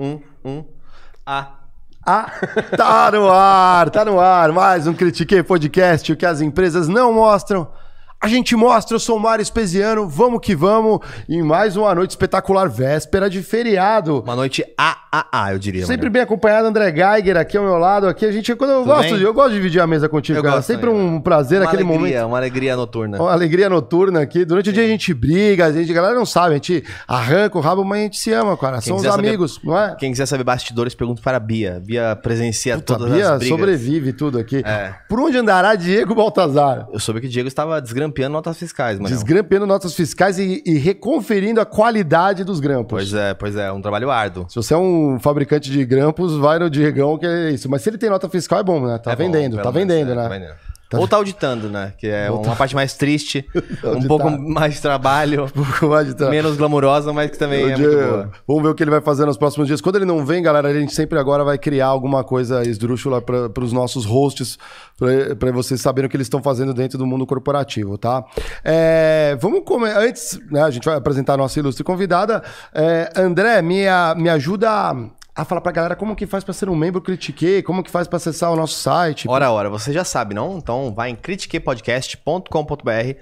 um, 0.00 0.20
um. 0.42 0.64
A. 1.26 1.58
Ah, 2.06 2.32
tá 2.74 3.10
no 3.12 3.28
ar, 3.28 3.90
tá 3.90 4.02
no 4.02 4.18
ar. 4.18 4.50
Mais 4.50 4.86
um 4.86 4.94
Critiquei 4.94 5.42
Podcast, 5.42 6.10
o 6.10 6.16
que 6.16 6.24
as 6.24 6.40
empresas 6.40 6.88
não 6.88 7.12
mostram. 7.12 7.70
A 8.22 8.28
gente 8.28 8.54
mostra, 8.54 8.94
eu 8.96 9.00
sou 9.00 9.16
o 9.16 9.18
Mário 9.20 9.42
Espesiano, 9.42 10.06
vamos 10.06 10.40
que 10.42 10.54
vamos, 10.54 10.98
em 11.26 11.42
mais 11.42 11.74
uma 11.74 11.94
noite 11.94 12.10
espetacular, 12.10 12.68
véspera 12.68 13.30
de 13.30 13.42
feriado. 13.42 14.20
Uma 14.20 14.36
noite 14.36 14.62
AAA, 14.76 15.52
eu 15.54 15.58
diria. 15.58 15.86
Sempre 15.86 16.10
bem 16.10 16.20
acompanhado, 16.20 16.68
André 16.68 16.92
Geiger 16.92 17.38
aqui 17.38 17.56
ao 17.56 17.64
meu 17.64 17.78
lado. 17.78 18.06
Aqui 18.06 18.26
a 18.26 18.30
gente, 18.30 18.54
quando 18.54 18.72
eu 18.72 18.78
Tudo 18.80 18.88
gosto, 18.92 19.14
bem? 19.14 19.22
eu 19.22 19.32
gosto 19.32 19.48
de 19.52 19.54
dividir 19.56 19.80
a 19.80 19.86
mesa 19.86 20.06
contigo, 20.06 20.38
Eu 20.38 20.42
cara. 20.42 20.56
gosto 20.56 20.66
Sempre 20.66 20.90
um 20.90 21.18
prazer, 21.18 21.62
uma 21.62 21.68
aquele 21.68 21.82
alegria, 21.82 21.98
momento. 21.98 22.26
Uma 22.28 22.36
alegria 22.36 22.76
noturna. 22.76 23.18
Uma 23.22 23.32
alegria 23.32 23.70
noturna 23.70 24.20
aqui. 24.20 24.44
Durante 24.44 24.68
o 24.68 24.72
dia 24.74 24.84
a 24.84 24.86
gente 24.88 25.14
briga, 25.14 25.64
a 25.64 25.72
gente, 25.72 25.90
a 25.90 25.94
galera 25.94 26.14
não 26.14 26.26
sabe, 26.26 26.50
a 26.50 26.54
gente 26.56 26.84
arranca 27.08 27.56
o 27.56 27.62
rabo, 27.62 27.82
mas 27.86 28.00
a 28.00 28.02
gente 28.02 28.18
se 28.18 28.30
ama, 28.34 28.54
cara. 28.54 28.74
Quem 28.74 28.82
Somos 28.82 29.00
quiser 29.00 29.14
saber- 29.14 29.28
amigos, 29.28 29.58
não 29.64 29.78
é? 29.78 29.96
Quem 29.98 30.10
quiser 30.10 30.26
saber 30.26 30.44
bastidores, 30.44 30.94
pergunta 30.94 31.22
para 31.22 31.38
a 31.38 31.40
Bia. 31.40 31.80
Bia 31.82 32.14
presencia 32.22 32.74
Puta, 32.74 32.98
todas 32.98 33.14
Bia 33.14 33.32
as 33.32 33.38
brigas. 33.38 33.48
sobrevive 33.58 34.12
tudo 34.12 34.38
aqui. 34.38 34.62
É. 34.62 34.92
Por 35.08 35.18
onde 35.20 35.38
andará 35.38 35.74
Diego 35.74 36.14
Baltazar? 36.14 36.86
Eu 36.92 37.00
soube 37.00 37.22
que 37.22 37.26
o 37.26 37.30
Diego 37.30 37.48
estava 37.48 37.80
desgrampeando 38.10 38.32
notas 38.32 38.58
fiscais, 38.58 38.98
mano. 38.98 39.14
Desgrampeando 39.14 39.66
notas 39.66 39.94
fiscais 39.94 40.38
e, 40.38 40.62
e 40.66 40.74
reconferindo 40.78 41.60
a 41.60 41.66
qualidade 41.66 42.44
dos 42.44 42.60
grampos. 42.60 42.90
Pois 42.90 43.14
é, 43.14 43.34
pois 43.34 43.56
é, 43.56 43.70
um 43.72 43.80
trabalho 43.80 44.10
árduo. 44.10 44.46
Se 44.48 44.56
você 44.56 44.74
é 44.74 44.76
um 44.76 45.18
fabricante 45.20 45.70
de 45.70 45.84
grampos, 45.84 46.36
vai 46.36 46.58
no 46.58 46.68
Diegão, 46.68 47.18
que 47.18 47.26
é 47.26 47.50
isso. 47.50 47.68
Mas 47.70 47.82
se 47.82 47.90
ele 47.90 47.98
tem 47.98 48.10
nota 48.10 48.28
fiscal, 48.28 48.58
é 48.60 48.62
bom, 48.62 48.84
né? 48.84 48.98
Tá 48.98 49.12
É 49.12 49.16
bom, 49.16 49.24
vendendo, 49.24 49.52
pelo 49.52 49.62
tá 49.62 49.70
vendendo, 49.70 50.12
é, 50.12 50.14
né? 50.14 50.22
tá 50.22 50.28
vendendo. 50.28 50.54
Ou 50.98 51.06
tá 51.06 51.16
auditando, 51.16 51.68
né? 51.68 51.92
Que 51.98 52.06
é 52.08 52.30
uma 52.30 52.56
parte 52.56 52.74
mais 52.74 52.94
triste, 52.94 53.46
um 53.84 54.02
pouco 54.06 54.30
mais 54.30 54.74
de 54.74 54.80
trabalho, 54.82 55.46
Vai 55.82 56.04
de 56.04 56.14
tra- 56.14 56.30
menos 56.30 56.56
glamurosa, 56.56 57.12
mas 57.12 57.30
que 57.30 57.38
também 57.38 57.70
é 57.70 57.76
muito 57.76 57.96
boa. 57.96 58.30
Vamos 58.46 58.62
ver 58.62 58.68
o 58.70 58.74
que 58.74 58.82
ele 58.82 58.90
vai 58.90 59.00
fazer 59.00 59.24
nos 59.26 59.36
próximos 59.36 59.66
dias. 59.66 59.80
Quando 59.80 59.96
ele 59.96 60.04
não 60.04 60.24
vem, 60.24 60.42
galera, 60.42 60.68
a 60.68 60.74
gente 60.74 60.92
sempre 60.94 61.18
agora 61.18 61.44
vai 61.44 61.58
criar 61.58 61.86
alguma 61.86 62.24
coisa 62.24 62.62
esdrúxula 62.62 63.20
para 63.22 63.62
os 63.64 63.72
nossos 63.72 64.04
hosts, 64.04 64.58
para 65.38 65.52
vocês 65.52 65.80
saberem 65.80 66.06
o 66.06 66.10
que 66.10 66.16
eles 66.16 66.26
estão 66.26 66.42
fazendo 66.42 66.74
dentro 66.74 66.98
do 66.98 67.06
mundo 67.06 67.26
corporativo, 67.26 67.96
tá? 67.96 68.24
É, 68.64 69.36
vamos 69.40 69.62
comer. 69.64 69.96
Antes, 69.96 70.38
né, 70.50 70.62
a 70.62 70.70
gente 70.70 70.84
vai 70.84 70.96
apresentar 70.96 71.34
a 71.34 71.36
nossa 71.36 71.58
ilustre 71.58 71.84
convidada. 71.84 72.42
É, 72.74 73.10
André, 73.16 73.62
me, 73.62 73.86
a- 73.86 74.14
me 74.16 74.28
ajuda 74.28 74.70
a, 75.40 75.44
falar 75.44 75.60
pra 75.60 75.72
galera 75.72 75.96
como 75.96 76.16
que 76.16 76.26
faz 76.26 76.44
para 76.44 76.54
ser 76.54 76.68
um 76.68 76.76
membro 76.76 77.00
Critiquei, 77.00 77.62
como 77.62 77.82
que 77.82 77.90
faz 77.90 78.06
para 78.06 78.16
acessar 78.16 78.52
o 78.52 78.56
nosso 78.56 78.74
site. 78.74 79.28
Ora, 79.28 79.50
ora, 79.50 79.70
você 79.70 79.92
já 79.92 80.04
sabe, 80.04 80.34
não? 80.34 80.58
Então 80.58 80.92
vai 80.94 81.10
em 81.10 81.16
critiquepodcast.com.br. 81.16 83.20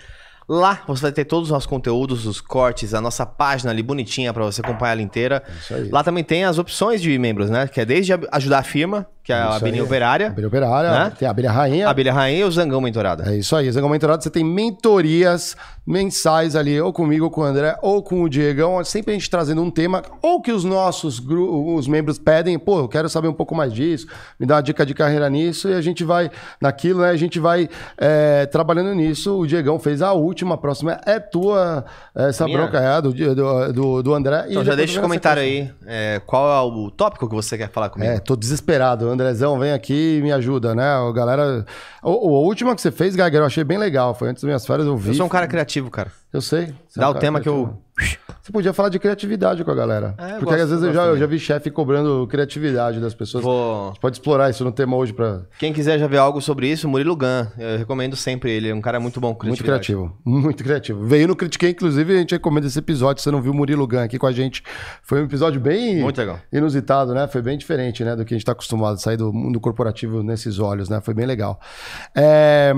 Lá 0.48 0.82
você 0.86 1.02
vai 1.02 1.12
ter 1.12 1.26
todos 1.26 1.48
os 1.48 1.52
nossos 1.52 1.66
conteúdos, 1.66 2.24
os 2.24 2.40
cortes, 2.40 2.94
a 2.94 3.02
nossa 3.02 3.26
página 3.26 3.70
ali 3.70 3.82
bonitinha 3.82 4.32
para 4.32 4.44
você 4.44 4.62
acompanhar 4.62 4.92
ela 4.92 5.02
inteira. 5.02 5.42
Isso 5.60 5.74
aí. 5.74 5.90
Lá 5.90 6.02
também 6.02 6.24
tem 6.24 6.44
as 6.44 6.56
opções 6.56 7.02
de 7.02 7.18
membros, 7.18 7.50
né? 7.50 7.68
Que 7.68 7.82
é 7.82 7.84
desde 7.84 8.14
ajudar 8.32 8.60
a 8.60 8.62
firma, 8.62 9.06
que 9.28 9.32
é 9.34 9.36
a 9.36 9.56
abelhinha 9.56 9.82
aí. 9.82 9.86
operária, 9.86 10.26
Abelha 10.28 10.48
Operária, 10.48 10.90
Né? 10.90 11.12
tem 11.18 11.28
a 11.28 11.30
Abelha 11.30 11.52
Rainha. 11.52 11.86
a 11.86 11.90
abelha 11.90 12.14
rainha 12.14 12.40
e 12.40 12.44
o 12.44 12.50
zangão 12.50 12.80
mentorada. 12.80 13.30
É 13.30 13.36
isso 13.36 13.54
aí, 13.54 13.70
Zangão 13.70 13.90
Mentorado, 13.90 14.22
você 14.22 14.30
tem 14.30 14.42
mentorias 14.42 15.54
mensais 15.86 16.54
ali, 16.56 16.78
ou 16.80 16.92
comigo, 16.92 17.26
ou 17.26 17.30
com 17.30 17.40
o 17.42 17.44
André, 17.44 17.76
ou 17.82 18.02
com 18.02 18.22
o 18.22 18.28
Diegão, 18.28 18.82
sempre 18.84 19.12
a 19.12 19.14
gente 19.14 19.28
trazendo 19.30 19.62
um 19.62 19.70
tema, 19.70 20.02
ou 20.22 20.40
que 20.40 20.52
os 20.52 20.62
nossos 20.64 21.18
os 21.18 21.86
membros 21.88 22.18
pedem, 22.18 22.58
pô, 22.58 22.80
eu 22.80 22.88
quero 22.88 23.08
saber 23.08 23.28
um 23.28 23.32
pouco 23.32 23.54
mais 23.54 23.72
disso, 23.72 24.06
me 24.38 24.46
dá 24.46 24.56
uma 24.56 24.62
dica 24.62 24.84
de 24.84 24.92
carreira 24.94 25.28
nisso, 25.30 25.68
e 25.68 25.72
a 25.74 25.80
gente 25.80 26.04
vai 26.04 26.30
naquilo, 26.60 27.00
né, 27.00 27.08
a 27.10 27.16
gente 27.16 27.38
vai 27.40 27.68
é, 27.98 28.44
trabalhando 28.46 28.94
nisso, 28.94 29.38
o 29.38 29.46
Diegão 29.46 29.78
fez 29.78 30.02
a 30.02 30.12
última, 30.12 30.54
a 30.56 30.58
próxima 30.58 31.00
é 31.06 31.18
tua, 31.18 31.84
essa 32.14 32.44
Minha? 32.44 32.58
bronca 32.58 32.78
é 32.78 33.00
do, 33.02 33.12
do, 33.12 33.72
do, 33.72 34.02
do 34.02 34.14
André. 34.14 34.46
Então 34.50 34.64
já 34.64 34.74
deixa 34.74 34.98
o 34.98 35.02
comentário 35.02 35.42
aí, 35.42 35.70
é, 35.86 36.20
qual 36.26 36.50
é 36.50 36.70
o 36.70 36.90
tópico 36.90 37.26
que 37.28 37.34
você 37.34 37.56
quer 37.56 37.70
falar 37.70 37.88
comigo? 37.88 38.10
É, 38.12 38.18
tô 38.18 38.36
desesperado. 38.36 39.08
Andrezão, 39.22 39.58
vem 39.58 39.72
aqui 39.72 40.18
e 40.18 40.22
me 40.22 40.30
ajuda, 40.32 40.74
né? 40.74 40.96
O 40.98 41.12
galera. 41.12 41.64
O, 42.02 42.30
o- 42.30 42.36
a 42.36 42.40
última 42.40 42.74
que 42.74 42.80
você 42.80 42.90
fez, 42.90 43.14
Geiger, 43.14 43.40
eu 43.40 43.46
achei 43.46 43.64
bem 43.64 43.78
legal. 43.78 44.14
Foi 44.14 44.28
antes 44.28 44.42
das 44.42 44.48
minhas 44.48 44.66
férias, 44.66 44.86
eu 44.86 44.96
vi. 44.96 45.08
eu 45.10 45.14
sou 45.14 45.26
um 45.26 45.28
cara 45.28 45.46
criativo, 45.46 45.90
cara. 45.90 46.10
Eu 46.32 46.40
sei. 46.40 46.64
É 46.64 47.00
Dá 47.00 47.08
um 47.08 47.12
o 47.12 47.14
tema 47.14 47.40
que 47.40 47.48
eu... 47.48 47.76
Você 48.48 48.52
podia 48.52 48.72
falar 48.72 48.88
de 48.88 48.98
criatividade 48.98 49.62
com 49.62 49.70
a 49.70 49.74
galera. 49.74 50.14
É, 50.16 50.36
eu 50.36 50.38
Porque 50.38 50.44
gosto, 50.46 50.62
às 50.62 50.70
vezes 50.70 50.84
eu 50.84 50.92
já, 50.94 51.04
eu 51.04 51.18
já 51.18 51.26
vi 51.26 51.38
chefe 51.38 51.70
cobrando 51.70 52.26
criatividade 52.26 52.98
das 52.98 53.12
pessoas. 53.12 53.44
Vou... 53.44 53.84
A 53.84 53.88
gente 53.88 54.00
pode 54.00 54.16
explorar 54.16 54.48
isso 54.48 54.64
no 54.64 54.72
tema 54.72 54.96
hoje 54.96 55.12
pra. 55.12 55.42
Quem 55.58 55.70
quiser 55.70 55.98
já 55.98 56.06
ver 56.06 56.16
algo 56.16 56.40
sobre 56.40 56.66
isso, 56.66 56.88
Murilo 56.88 57.14
Gun. 57.14 57.46
Eu 57.58 57.76
recomendo 57.76 58.16
sempre 58.16 58.50
ele. 58.50 58.70
É 58.70 58.74
um 58.74 58.80
cara 58.80 58.98
muito 58.98 59.20
bom 59.20 59.34
com 59.34 59.46
Muito 59.46 59.62
criativo. 59.62 60.16
Muito 60.24 60.64
criativo. 60.64 61.04
Veio 61.04 61.28
no 61.28 61.36
Critiquei, 61.36 61.70
inclusive, 61.70 62.14
a 62.14 62.18
gente 62.18 62.30
recomenda 62.32 62.66
esse 62.66 62.78
episódio. 62.78 63.22
Você 63.22 63.30
não 63.30 63.42
viu 63.42 63.52
o 63.52 63.54
Murilo 63.54 63.86
Gun 63.86 63.98
aqui 64.00 64.18
com 64.18 64.26
a 64.26 64.32
gente. 64.32 64.62
Foi 65.02 65.20
um 65.20 65.24
episódio 65.24 65.60
bem 65.60 66.00
Muito 66.00 66.18
legal. 66.18 66.40
inusitado, 66.50 67.12
né? 67.12 67.26
Foi 67.28 67.42
bem 67.42 67.58
diferente, 67.58 68.02
né? 68.02 68.16
Do 68.16 68.24
que 68.24 68.32
a 68.32 68.36
gente 68.36 68.42
está 68.44 68.52
acostumado 68.52 68.94
a 68.94 68.98
sair 68.98 69.18
do 69.18 69.30
mundo 69.30 69.60
corporativo 69.60 70.22
nesses 70.22 70.58
olhos, 70.58 70.88
né? 70.88 71.02
Foi 71.02 71.12
bem 71.12 71.26
legal. 71.26 71.60
É, 72.14 72.72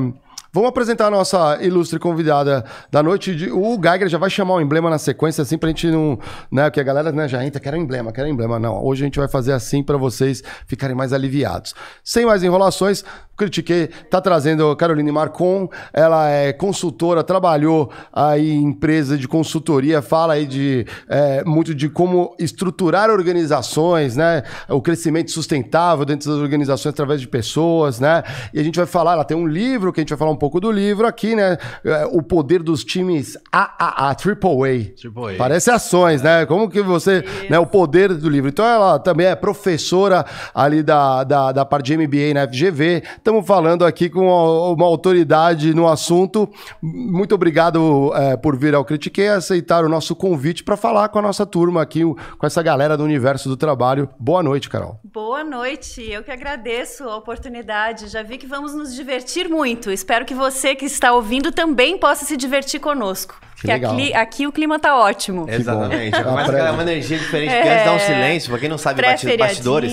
Vamos 0.53 0.69
apresentar 0.69 1.07
a 1.07 1.11
nossa 1.11 1.59
ilustre 1.63 1.99
convidada 1.99 2.65
da 2.91 3.03
noite. 3.03 3.35
De... 3.35 3.51
O 3.51 3.79
Geiger 3.81 4.09
já 4.09 4.19
vai 4.19 4.29
chamar 4.29 4.55
o 4.55 4.61
emblema 4.61 4.91
na 4.91 4.99
sequência, 4.99 5.43
assim, 5.43 5.57
pra 5.57 5.69
gente 5.69 5.89
não. 5.89 6.19
Né? 6.51 6.65
Porque 6.65 6.81
a 6.81 6.83
galera 6.83 7.13
né, 7.13 7.29
já 7.29 7.45
entra, 7.45 7.61
quer 7.61 7.73
um 7.75 7.79
emblema, 7.79 8.13
quer 8.13 8.25
um 8.25 8.29
emblema. 8.29 8.59
Não, 8.59 8.85
hoje 8.85 9.03
a 9.03 9.07
gente 9.07 9.19
vai 9.19 9.29
fazer 9.29 9.53
assim 9.53 9.83
para 9.83 9.97
vocês 9.97 10.43
ficarem 10.67 10.97
mais 10.97 11.13
aliviados. 11.13 11.75
Sem 12.03 12.27
mais 12.27 12.43
enrolações, 12.43 13.05
critiquei, 13.41 13.89
tá 14.11 14.21
trazendo 14.21 14.71
a 14.71 14.77
Caroline 14.77 15.11
Marcon. 15.11 15.69
Ela 15.95 16.29
é 16.29 16.53
consultora, 16.53 17.25
trabalhou 17.25 17.91
aí 18.13 18.51
em 18.51 18.65
empresa 18.65 19.17
de 19.17 19.27
consultoria, 19.27 20.03
fala 20.03 20.35
aí 20.35 20.47
de 20.47 20.87
é, 21.09 21.43
muito 21.45 21.75
de 21.75 21.89
como 21.89 22.35
estruturar 22.39 23.09
organizações, 23.09 24.15
né? 24.15 24.43
O 24.69 24.83
crescimento 24.83 25.31
sustentável 25.31 26.05
dentro 26.05 26.31
das 26.31 26.39
organizações 26.39 26.93
através 26.93 27.21
de 27.21 27.29
pessoas, 27.29 27.99
né? 27.99 28.23
E 28.53 28.61
a 28.61 28.63
gente 28.63 28.77
vai 28.77 28.87
falar, 28.87 29.15
ela 29.15 29.25
tem 29.25 29.37
um 29.37 29.47
livro 29.47 29.91
que 29.91 30.01
a 30.01 30.03
gente 30.03 30.11
vai 30.11 30.19
falar 30.19 30.33
um 30.33 30.37
pouco 30.37 30.61
do 30.61 30.71
livro 30.71 31.07
aqui, 31.07 31.35
né? 31.35 31.57
É, 31.83 32.05
O 32.07 32.23
poder 32.23 32.63
dos 32.63 32.85
times 32.85 33.39
AAA, 33.51 34.15
Triple 34.17 34.51
A. 34.51 34.95
Parece 35.39 35.71
ações, 35.71 36.21
né? 36.21 36.45
Como 36.45 36.69
que 36.69 36.83
você, 36.83 37.25
né? 37.49 37.59
O 37.59 37.67
poder 37.67 38.13
do 38.15 38.29
livro. 38.29 38.51
Então 38.51 38.67
ela 38.67 38.99
também 38.99 39.27
é 39.27 39.35
professora 39.35 40.27
ali 40.55 40.83
da, 40.83 41.25
da, 41.25 41.53
da 41.53 41.65
parte 41.65 41.87
de 41.87 41.97
MBA 41.97 42.35
na 42.35 42.47
FGV. 42.47 43.03
Estamos 43.31 43.47
falando 43.47 43.87
aqui 43.87 44.11
com 44.11 44.27
uma, 44.27 44.73
uma 44.73 44.87
autoridade 44.87 45.73
no 45.73 45.87
assunto. 45.87 46.51
Muito 46.83 47.33
obrigado 47.33 48.13
é, 48.13 48.37
por 48.37 48.59
vir 48.59 48.75
ao 48.75 48.85
Critiquei, 48.85 49.29
aceitar 49.29 49.85
o 49.85 49.89
nosso 49.89 50.17
convite 50.17 50.65
para 50.65 50.77
falar 50.77 51.09
com 51.11 51.21
a 51.21 51.23
nossa 51.23 51.47
turma 51.47 51.81
aqui, 51.81 52.03
com 52.03 52.45
essa 52.45 52.61
galera 52.61 52.97
do 52.97 53.05
universo 53.05 53.49
do 53.49 53.57
trabalho. 53.57 54.09
Boa 54.19 54.43
noite, 54.43 54.69
Carol. 54.69 54.99
Boa 55.05 55.45
noite, 55.45 56.03
eu 56.11 56.25
que 56.25 56.33
agradeço 56.33 57.05
a 57.05 57.17
oportunidade. 57.17 58.09
Já 58.09 58.21
vi 58.25 58.37
que 58.37 58.49
vamos 58.49 58.75
nos 58.75 58.93
divertir 58.93 59.49
muito. 59.49 59.93
Espero 59.93 60.25
que 60.25 60.35
você 60.35 60.75
que 60.75 60.87
está 60.87 61.13
ouvindo 61.13 61.53
também 61.53 61.97
possa 61.99 62.25
se 62.25 62.37
divertir 62.37 62.81
conosco. 62.81 63.37
Que 63.61 63.71
aqui, 63.71 64.13
aqui 64.13 64.47
o 64.49 64.51
clima 64.51 64.81
tá 64.81 64.99
ótimo. 64.99 65.47
Exatamente. 65.49 66.17
Já 66.17 66.25
bom. 66.25 66.31
começa 66.31 66.51
A 66.51 66.53
prévia. 66.53 66.73
uma 66.73 66.83
energia 66.83 67.19
diferente. 67.19 67.53
É. 67.53 67.59
Porque 67.59 67.69
antes 67.69 67.85
dá 67.85 67.93
um 67.93 67.99
silêncio. 68.01 68.51
Pra 68.51 68.59
quem 68.59 68.69
não 68.69 68.79
sabe, 68.79 69.03
bastidores. 69.39 69.93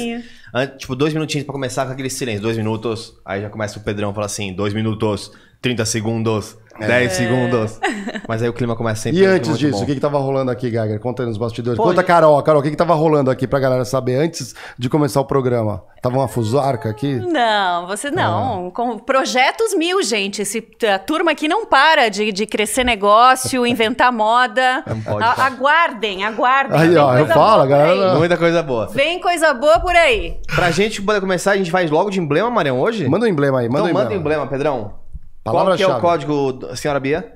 Tipo, 0.78 0.96
dois 0.96 1.14
minutinhos 1.14 1.46
pra 1.46 1.54
começar 1.54 1.86
com 1.86 1.92
aquele 1.92 2.10
silêncio. 2.10 2.42
Dois 2.42 2.58
minutos. 2.58 3.14
Aí 3.26 3.42
já 3.42 3.50
começa 3.50 3.78
o 3.80 3.84
Pedrão 3.84 4.14
fala 4.14 4.26
assim: 4.26 4.54
dois 4.54 4.74
minutos, 4.74 5.32
30 5.62 5.86
segundos, 5.86 6.58
10 6.80 7.12
segundos. 7.12 7.80
Mas 8.28 8.44
aí 8.44 8.50
o 8.50 8.54
clima 8.54 8.76
começa 8.76 9.02
sempre. 9.04 9.20
E 9.20 9.28
um 9.28 9.32
antes 9.32 9.50
muito 9.50 9.60
disso, 9.60 9.78
bom. 9.78 9.84
o 9.84 9.86
que 9.86 9.96
que 9.96 10.00
tava 10.02 10.20
rolando 10.20 10.52
aqui, 10.52 10.70
Geiger? 10.70 11.00
Conta 11.00 11.24
aí 11.24 11.28
nos 11.28 11.38
bastidores. 11.38 11.78
Pô, 11.78 11.84
Conta, 11.84 12.04
Carol. 12.04 12.42
Carol, 12.44 12.60
o 12.62 12.64
que 12.64 12.70
que 12.70 12.76
tava 12.76 12.94
rolando 12.94 13.32
aqui 13.32 13.48
pra 13.48 13.60
galera 13.60 13.84
saber 13.86 14.16
antes 14.16 14.54
de 14.78 14.88
começar 14.90 15.20
o 15.20 15.26
programa? 15.26 15.84
Tava 16.02 16.18
uma 16.18 16.28
fusarca 16.28 16.90
aqui? 16.90 17.16
Não, 17.16 17.88
você 17.88 18.12
não. 18.12 18.70
Com 18.70 19.00
projetos 19.00 19.74
mil, 19.76 20.04
gente. 20.04 20.44
Esse, 20.44 20.66
a 20.94 21.00
turma 21.00 21.32
aqui 21.32 21.48
não 21.48 21.66
para 21.66 22.10
de, 22.10 22.32
de 22.32 22.46
crescer 22.46 22.84
negócio, 22.84 23.66
inventar 23.68 24.12
moda. 24.12 24.84
Não 24.86 25.02
pode 25.02 25.24
A- 25.24 25.46
aguardem, 25.48 26.24
aguardem. 26.24 26.80
Aí, 26.80 26.90
Vem 26.90 26.98
ó, 26.98 27.18
eu 27.18 27.26
falo, 27.28 27.66
galera 27.68 28.16
Muita 28.20 28.38
coisa 28.38 28.62
boa. 28.62 28.88
Vem 28.88 29.20
coisa 29.20 29.54
boa 29.54 29.80
por 29.80 29.96
aí. 29.96 30.38
Pra 30.54 30.70
gente 30.70 31.02
poder 31.02 31.20
começar, 31.22 31.52
a 31.54 31.58
gente 31.58 31.72
vai 31.72 31.88
logo 31.88 32.12
de 32.12 32.20
emblema, 32.20 32.50
Marião, 32.52 32.80
hoje? 32.80 33.08
Manda 33.10 33.26
um 33.26 33.30
emblema 33.30 33.60
aí, 33.62 33.68
manda 33.68 33.80
então 33.90 33.92
um 33.92 33.94
manda 33.94 34.12
o 34.12 34.18
emblema. 34.18 34.44
emblema, 34.44 34.48
Pedrão. 34.48 35.07
Qual 35.52 35.76
que 35.78 35.84
é 35.84 35.88
o 35.88 36.00
código, 36.00 36.76
senhora 36.76 37.00
Bia? 37.00 37.34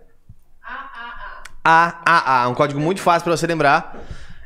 AAA. 1.63 2.47
Um 2.49 2.53
código 2.55 2.79
muito 2.79 3.01
fácil 3.01 3.23
pra 3.23 3.35
você 3.37 3.45
lembrar. 3.47 3.99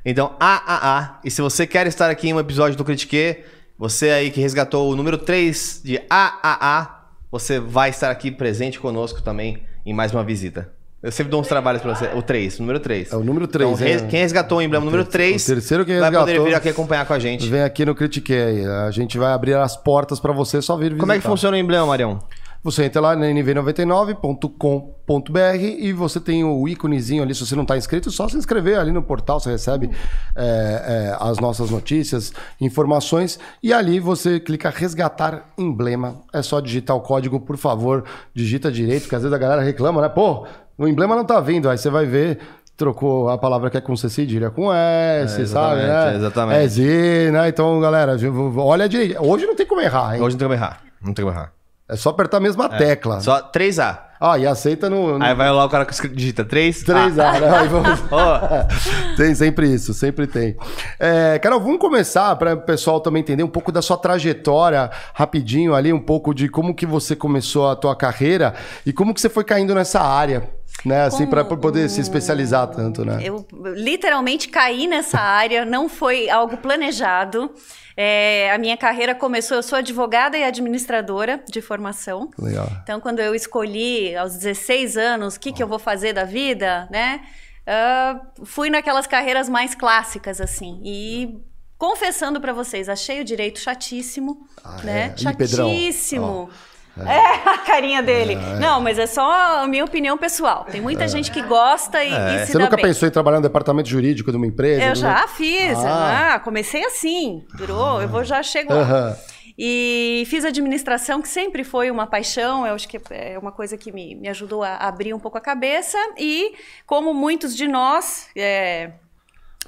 Então, 0.06 0.34
AAA. 0.40 1.20
E 1.24 1.32
se 1.32 1.42
você 1.42 1.66
quer 1.66 1.88
estar 1.88 2.10
aqui 2.10 2.30
em 2.30 2.34
um 2.34 2.40
episódio 2.40 2.78
do 2.78 2.84
Critique, 2.84 3.44
você 3.78 4.10
aí 4.12 4.32
que 4.32 4.42
resgatou 4.42 4.92
o 4.92 4.96
número 4.96 5.18
3 5.18 5.82
de 5.84 6.02
AAA, 6.10 7.04
você 7.32 7.60
vai 7.60 7.90
estar 7.90 8.12
aqui 8.12 8.32
presente 8.32 8.80
conosco 8.80 9.22
também 9.22 9.64
em 9.86 9.94
mais 9.94 10.12
uma 10.12 10.24
visita. 10.24 10.70
Eu 11.02 11.12
sempre 11.12 11.30
dou 11.30 11.40
uns 11.40 11.48
trabalhos 11.48 11.82
pra 11.84 11.94
você. 11.94 12.06
O 12.16 12.22
3, 12.24 12.58
o 12.58 12.62
número 12.64 12.80
3. 12.80 13.14
É 13.14 13.16
o 13.16 13.24
número 13.24 13.48
três, 13.48 13.70
Então, 13.72 13.86
res- 13.88 14.02
hein? 14.02 14.08
quem 14.10 14.22
resgatou 14.22 14.58
o 14.58 14.62
emblema 14.62 14.84
número 14.84 15.06
3 15.06 15.44
o 15.44 15.54
terceiro 15.54 15.86
que 15.86 16.00
vai 16.00 16.12
poder 16.12 16.42
vir 16.42 16.56
aqui 16.56 16.70
acompanhar 16.70 17.06
com 17.06 17.14
a 17.14 17.20
gente. 17.20 17.48
Vem 17.48 17.62
aqui 17.62 17.86
no 17.86 17.94
Critiquei. 17.94 18.66
A 18.66 18.90
gente 18.90 19.16
vai 19.20 19.32
abrir 19.32 19.56
as 19.56 19.78
portas 19.78 20.20
pra 20.20 20.34
você 20.34 20.64
só 20.64 20.76
vir 20.76 20.86
visitar. 20.86 21.02
Como 21.02 21.12
é 21.12 21.18
que 21.20 21.22
funciona 21.24 21.56
o 21.56 21.60
emblema, 21.60 21.86
Marião? 21.86 22.20
Você 22.66 22.84
entra 22.84 23.00
lá 23.00 23.16
na 23.16 23.28
nv99.com.br 23.28 25.62
e 25.62 25.94
você 25.94 26.20
tem 26.20 26.44
o 26.44 26.68
íconezinho 26.68 27.22
ali. 27.22 27.36
Se 27.36 27.46
você 27.46 27.56
não 27.56 27.62
está 27.62 27.78
inscrito, 27.78 28.10
é 28.10 28.12
só 28.12 28.28
se 28.28 28.36
inscrever 28.36 28.80
ali 28.80 28.92
no 28.92 29.04
portal. 29.04 29.40
Você 29.40 29.52
recebe 29.52 29.92
é, 30.36 31.12
é, 31.14 31.18
as 31.20 31.38
nossas 31.38 31.70
notícias, 31.70 32.34
informações. 32.60 33.40
E 33.62 33.72
ali 33.72 34.00
você 34.00 34.40
clica 34.40 34.72
resgatar 34.72 35.52
emblema. 35.60 36.16
É 36.34 36.42
só 36.42 36.60
digitar 36.60 36.96
o 36.96 37.02
código, 37.02 37.40
por 37.40 37.56
favor. 37.56 38.04
Digita 38.34 38.72
direito, 38.72 39.04
porque 39.04 39.16
às 39.16 39.22
vezes 39.22 39.36
a 39.36 39.38
galera 39.38 39.62
reclama, 39.62 40.02
né? 40.02 40.10
Pô, 40.10 40.48
o 40.76 40.88
emblema 40.88 41.16
não 41.16 41.24
tá 41.24 41.40
vindo. 41.40 41.70
Aí 41.70 41.78
você 41.78 41.92
vai 41.92 42.08
ver 42.08 42.40
trocou 42.76 43.30
a 43.30 43.38
palavra 43.38 43.70
que 43.70 43.78
é 43.78 43.82
com 43.82 43.96
C 43.96 44.10
cedilha 44.10 44.50
com 44.50 44.74
S, 44.74 45.44
É, 45.44 45.46
sabe? 45.46 45.84
Né? 45.84 46.16
exatamente. 46.16 46.60
É 46.60 46.68
Z, 46.68 47.30
né? 47.32 47.48
Então, 47.48 47.80
galera, 47.80 48.18
olha 48.58 48.90
direito. 48.90 49.24
Hoje 49.24 49.46
não 49.46 49.56
tem 49.56 49.68
como 49.68 49.82
errar, 49.82 50.16
hein? 50.16 50.22
Hoje 50.24 50.34
não 50.34 50.40
tem 50.40 50.48
como 50.48 50.60
errar. 50.60 50.82
Não 51.00 51.14
tem 51.14 51.24
como 51.24 51.38
errar. 51.38 51.54
É 51.88 51.96
só 51.96 52.10
apertar 52.10 52.38
a 52.38 52.40
mesma 52.40 52.68
tecla. 52.68 53.20
Só 53.22 53.40
3A. 53.52 54.00
Ah, 54.20 54.40
e 54.40 54.48
aceita 54.48 54.90
no. 54.90 55.20
no... 55.20 55.24
Aí 55.26 55.36
vai 55.36 55.52
lá 55.52 55.66
o 55.66 55.70
cara 55.70 55.86
que 55.86 56.08
digita 56.08 56.44
3. 56.44 56.84
3A, 56.84 57.40
né? 57.40 57.58
Aí 57.60 57.68
vamos- 57.68 58.02
Ó, 58.12 58.40
tem 59.18 59.36
sempre 59.36 59.72
isso, 59.72 59.94
sempre 59.94 60.26
tem. 60.26 60.56
É, 61.00 61.38
Carol, 61.38 61.60
vamos 61.60 61.78
começar 61.80 62.36
para 62.38 62.54
o 62.56 62.62
pessoal 62.62 63.00
também 63.02 63.20
entender 63.22 63.44
um 63.44 63.48
pouco 63.50 63.72
da 63.72 63.82
sua 63.84 63.98
trajetória, 63.98 64.90
rapidinho 65.14 65.76
ali, 65.76 65.92
um 65.94 66.00
pouco 66.00 66.34
de 66.34 66.48
como 66.50 66.74
que 66.74 66.86
você 66.86 67.16
começou 67.16 67.70
a 67.70 67.76
tua 67.76 67.96
carreira 67.96 68.56
e 68.86 68.92
como 68.94 69.14
que 69.14 69.22
você 69.22 69.30
foi 69.30 69.44
caindo 69.44 69.76
nessa 69.76 70.00
área, 70.02 70.50
né? 70.86 71.02
Assim, 71.04 71.26
para 71.26 71.44
poder 71.44 71.90
se 71.90 72.00
especializar 72.00 72.68
tanto, 72.68 73.04
né? 73.04 73.20
Eu 73.24 73.46
literalmente 73.74 74.48
caí 74.50 74.88
nessa 74.88 75.20
área, 75.20 75.66
não 75.66 75.90
foi 75.90 76.30
algo 76.30 76.58
planejado. 76.58 77.52
É, 77.98 78.52
a 78.54 78.58
minha 78.58 78.76
carreira 78.76 79.16
começou, 79.16 79.58
eu 79.58 79.64
sou 79.64 79.78
advogada 79.78 80.38
e 80.38 80.44
administradora 80.44 81.42
de 81.50 81.62
formação. 81.62 82.30
Legal. 82.38 82.70
Então, 82.84 83.00
quando 83.00 83.20
eu 83.20 83.34
escolhi 83.34 84.16
aos 84.16 84.36
16 84.36 84.98
anos 84.98 85.36
o 85.36 85.40
que, 85.40 85.52
que 85.54 85.64
eu 85.64 85.68
vou 85.68 85.80
fazer 85.80 86.14
da 86.14 86.24
vida, 86.26 86.88
né? 86.92 87.22
ah, 87.66 88.20
fui 88.44 88.70
naquelas 88.70 89.08
carreiras 89.08 89.50
mais 89.50 89.74
clássicas, 89.74 90.40
assim. 90.40 90.80
E 90.84 91.40
confessando 91.78 92.40
pra 92.40 92.54
vocês, 92.54 92.88
achei 92.90 93.22
o 93.22 93.24
direito 93.24 93.60
chatíssimo, 93.60 94.46
Ah, 94.64 94.81
né? 94.84 95.14
é? 95.14 95.18
Chatíssimo. 95.18 96.50
É, 96.97 97.50
a 97.50 97.57
carinha 97.57 98.01
dele. 98.01 98.36
Não, 98.59 98.80
mas 98.80 98.97
é 98.97 99.06
só 99.06 99.63
a 99.63 99.68
minha 99.68 99.83
opinião 99.83 100.18
pessoal. 100.18 100.65
Tem 100.69 100.80
muita 100.80 101.07
gente 101.07 101.30
que 101.30 101.42
gosta 101.42 102.03
e, 102.03 102.09
e 102.09 102.45
se 102.45 102.53
Você 102.53 102.57
nunca 102.57 102.75
bem. 102.77 102.86
pensou 102.86 103.07
em 103.07 103.12
trabalhar 103.12 103.38
no 103.38 103.44
departamento 103.44 103.89
jurídico 103.89 104.31
de 104.31 104.38
uma 104.38 104.47
empresa? 104.47 104.83
Eu 104.83 104.95
já 104.95 105.27
fiz. 105.27 105.77
Ah. 105.77 106.36
Ah, 106.36 106.39
comecei 106.39 106.86
assim. 106.86 107.45
Durou, 107.56 108.01
eu 108.01 108.07
vou 108.07 108.24
já 108.24 108.42
chego 108.42 108.74
lá. 108.74 108.81
Aham. 108.81 109.18
E 109.57 110.24
fiz 110.27 110.44
administração, 110.44 111.21
que 111.21 111.30
sempre 111.30 111.63
foi 111.63 111.89
uma 111.89 112.06
paixão, 112.06 112.68
eu 112.68 112.74
acho 112.74 112.89
que 112.89 113.00
é 113.09 113.39
uma 113.39 113.53
coisa 113.53 113.77
que 113.77 113.89
me, 113.89 114.13
me 114.13 114.27
ajudou 114.27 114.63
a 114.63 114.75
abrir 114.75 115.13
um 115.13 115.19
pouco 115.19 115.38
a 115.38 115.42
cabeça. 115.42 115.97
E 116.18 116.56
como 116.86 117.13
muitos 117.13 117.56
de 117.56 117.65
nós, 117.65 118.27
é, 118.36 118.92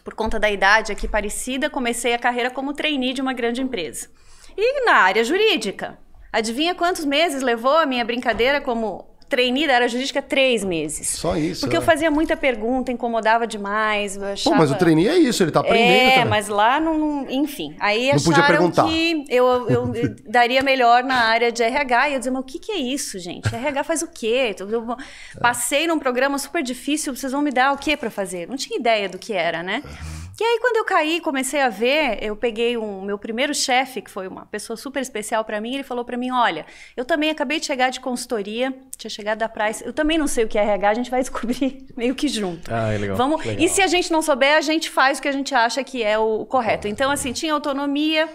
por 0.03 0.13
conta 0.13 0.37
da 0.39 0.49
idade 0.51 0.91
aqui 0.91 1.07
parecida, 1.07 1.69
comecei 1.69 2.13
a 2.13 2.19
carreira 2.19 2.49
como 2.49 2.73
trainee 2.73 3.13
de 3.13 3.21
uma 3.21 3.31
grande 3.33 3.61
empresa. 3.61 4.09
E 4.57 4.85
na 4.85 4.95
área 4.95 5.23
jurídica. 5.23 5.97
Adivinha 6.31 6.75
quantos 6.75 7.05
meses 7.05 7.41
levou 7.41 7.77
a 7.77 7.85
minha 7.85 8.03
brincadeira 8.05 8.59
como 8.61 9.05
trainee 9.29 9.67
da 9.67 9.75
área 9.75 9.89
jurídica? 9.89 10.21
Três 10.21 10.63
meses. 10.63 11.09
Só 11.09 11.35
isso. 11.35 11.59
Porque 11.61 11.75
eu 11.75 11.81
né? 11.81 11.85
fazia 11.85 12.09
muita 12.09 12.37
pergunta, 12.37 12.91
incomodava 12.93 13.45
demais. 13.45 14.15
eu 14.15 14.21
Pô, 14.21 14.27
achava... 14.27 14.55
mas 14.55 14.71
o 14.71 14.75
trainee 14.75 15.07
é 15.09 15.17
isso, 15.17 15.43
ele 15.43 15.51
tá 15.51 15.59
aprendendo 15.59 15.91
É, 15.91 16.11
também. 16.11 16.25
mas 16.29 16.47
lá 16.47 16.79
não, 16.79 17.25
enfim. 17.29 17.75
Aí 17.79 18.07
Não 18.13 18.19
podia 18.21 18.43
acharam 18.43 18.47
perguntar. 18.57 18.87
que 18.87 19.25
eu, 19.29 19.67
eu 19.69 19.91
daria 20.29 20.63
melhor 20.63 21.03
na 21.03 21.25
área 21.25 21.51
de 21.51 21.61
RH. 21.61 22.09
E 22.09 22.13
eu 22.13 22.19
dizia, 22.19 22.31
mas 22.31 22.41
o 22.41 22.45
que, 22.45 22.57
que 22.59 22.71
é 22.71 22.77
isso, 22.77 23.19
gente? 23.19 23.53
RH 23.53 23.83
faz 23.83 24.01
o 24.01 24.07
quê? 24.07 24.55
Eu 24.59 24.69
eu 24.69 24.95
passei 25.41 25.87
num 25.87 25.99
programa 25.99 26.37
super 26.37 26.63
difícil, 26.63 27.13
vocês 27.15 27.31
vão 27.33 27.41
me 27.41 27.51
dar 27.51 27.73
o 27.73 27.77
quê 27.77 27.97
para 27.97 28.09
fazer? 28.09 28.47
Não 28.47 28.55
tinha 28.55 28.79
ideia 28.79 29.09
do 29.09 29.17
que 29.17 29.33
era, 29.33 29.61
né? 29.61 29.83
E 30.39 30.43
aí, 30.43 30.59
quando 30.61 30.77
eu 30.77 30.85
caí, 30.85 31.19
comecei 31.19 31.59
a 31.59 31.69
ver, 31.69 32.19
eu 32.21 32.35
peguei 32.35 32.77
um 32.77 33.01
meu 33.01 33.17
primeiro 33.17 33.55
chefe, 33.55 34.03
que 34.03 34.11
foi 34.11 34.27
uma 34.27 34.45
pessoa 34.45 34.77
super 34.77 35.01
especial 35.01 35.43
para 35.43 35.59
mim, 35.59 35.73
ele 35.73 35.83
falou 35.83 36.05
para 36.05 36.15
mim: 36.15 36.29
olha, 36.29 36.63
eu 36.95 37.03
também 37.03 37.31
acabei 37.31 37.59
de 37.59 37.65
chegar 37.65 37.89
de 37.89 37.99
consultoria, 37.99 38.71
tinha 38.95 39.09
chegado 39.09 39.39
da 39.39 39.49
Price, 39.49 39.83
eu 39.83 39.91
também 39.91 40.15
não 40.15 40.27
sei 40.27 40.43
o 40.43 40.47
que 40.47 40.57
é 40.59 40.61
RH, 40.61 40.89
a 40.89 40.93
gente 40.93 41.09
vai 41.09 41.21
descobrir 41.21 41.87
meio 41.97 42.13
que 42.13 42.27
junto. 42.27 42.71
Ah, 42.71 42.93
é 42.93 42.97
legal. 42.99 43.17
Vamos, 43.17 43.43
e 43.45 43.67
se 43.67 43.81
a 43.81 43.87
gente 43.87 44.11
não 44.11 44.21
souber, 44.21 44.55
a 44.55 44.61
gente 44.61 44.91
faz 44.91 45.17
o 45.17 45.21
que 45.23 45.27
a 45.27 45.31
gente 45.31 45.55
acha 45.55 45.83
que 45.83 46.03
é 46.03 46.19
o 46.19 46.45
correto. 46.45 46.87
Então, 46.87 47.09
assim, 47.09 47.33
tinha 47.33 47.51
autonomia, 47.53 48.29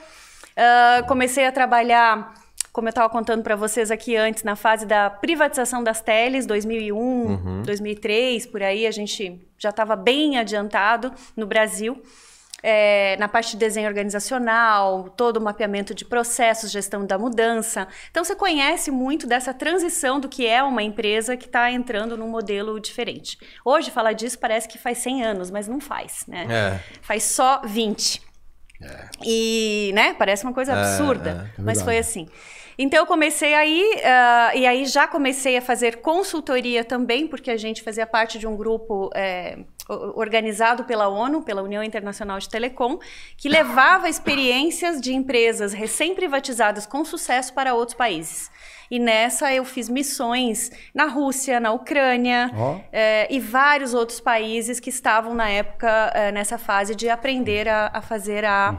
ah, 0.56 1.04
comecei 1.06 1.46
a 1.46 1.52
trabalhar, 1.52 2.34
como 2.72 2.88
eu 2.88 2.90
estava 2.90 3.08
contando 3.10 3.42
para 3.42 3.54
vocês 3.54 3.90
aqui 3.90 4.16
antes, 4.16 4.42
na 4.42 4.56
fase 4.56 4.86
da 4.86 5.10
privatização 5.10 5.84
das 5.84 6.00
teles, 6.00 6.46
2001, 6.46 7.62
2003, 7.62 8.46
por 8.46 8.62
aí, 8.62 8.86
a 8.86 8.90
gente 8.90 9.40
já 9.58 9.69
estava 9.69 9.94
bem 9.94 10.38
adiantado 10.38 11.12
no 11.36 11.46
Brasil. 11.46 12.02
é, 12.62 13.16
na 13.19 13.26
parte 13.28 13.52
de 13.52 13.56
desenho 13.56 13.88
organizacional, 13.88 15.08
todo 15.16 15.38
o 15.38 15.40
mapeamento 15.40 15.92
de 15.94 16.04
processos, 16.04 16.70
gestão 16.70 17.04
da 17.04 17.19
mudança. 17.19 17.88
Então, 18.10 18.22
você 18.24 18.36
conhece 18.36 18.90
muito 18.90 19.26
dessa 19.26 19.52
transição 19.52 20.20
do 20.20 20.28
que 20.28 20.46
é 20.46 20.62
uma 20.62 20.82
empresa 20.82 21.36
que 21.36 21.46
está 21.46 21.70
entrando 21.72 22.16
num 22.16 22.28
modelo 22.28 22.78
diferente. 22.78 23.36
Hoje, 23.64 23.90
falar 23.90 24.12
disso 24.12 24.38
parece 24.38 24.68
que 24.68 24.78
faz 24.78 24.98
100 24.98 25.25
anos, 25.25 25.50
mas 25.50 25.66
não 25.66 25.80
faz, 25.80 26.25
né? 26.28 26.46
É. 26.48 26.80
Faz 27.02 27.25
só 27.25 27.62
20. 27.64 28.22
E, 29.25 29.90
né, 29.94 30.14
parece 30.14 30.44
uma 30.44 30.52
coisa 30.52 30.72
absurda, 30.72 31.30
é 31.30 31.60
mas 31.60 31.78
verdade. 31.78 31.84
foi 31.84 31.98
assim. 31.98 32.28
Então 32.78 33.00
eu 33.00 33.06
comecei 33.06 33.54
aí, 33.54 34.00
ah, 34.04 34.52
e 34.54 34.66
aí 34.66 34.86
já 34.86 35.06
comecei 35.06 35.56
a 35.56 35.62
fazer 35.62 35.96
consultoria 35.96 36.84
também, 36.84 37.26
porque 37.26 37.50
a 37.50 37.56
gente 37.56 37.82
fazia 37.82 38.06
parte 38.06 38.38
de 38.38 38.46
um 38.46 38.56
grupo 38.56 39.10
é, 39.14 39.58
organizado 40.14 40.84
pela 40.84 41.08
ONU, 41.08 41.42
pela 41.42 41.62
União 41.62 41.82
Internacional 41.82 42.38
de 42.38 42.48
Telecom, 42.48 42.98
que 43.36 43.48
levava 43.48 44.08
experiências 44.08 45.00
de 45.00 45.12
empresas 45.12 45.72
recém-privatizadas 45.72 46.86
com 46.86 47.04
sucesso 47.04 47.52
para 47.52 47.74
outros 47.74 47.96
países. 47.96 48.50
E 48.90 48.98
nessa 48.98 49.52
eu 49.54 49.64
fiz 49.64 49.88
missões 49.88 50.70
na 50.94 51.06
Rússia, 51.06 51.58
na 51.58 51.72
Ucrânia 51.72 52.50
Ó. 52.54 52.78
é, 52.92 53.26
e 53.30 53.40
vários 53.40 53.94
outros 53.94 54.20
países 54.20 54.78
que 54.78 54.90
estavam 54.90 55.34
na 55.34 55.48
época 55.48 55.88
é, 56.14 56.30
nessa 56.30 56.58
fase 56.58 56.94
de 56.94 57.08
aprender 57.08 57.68
a, 57.68 57.90
a 57.92 58.02
fazer 58.02 58.44
a 58.44 58.78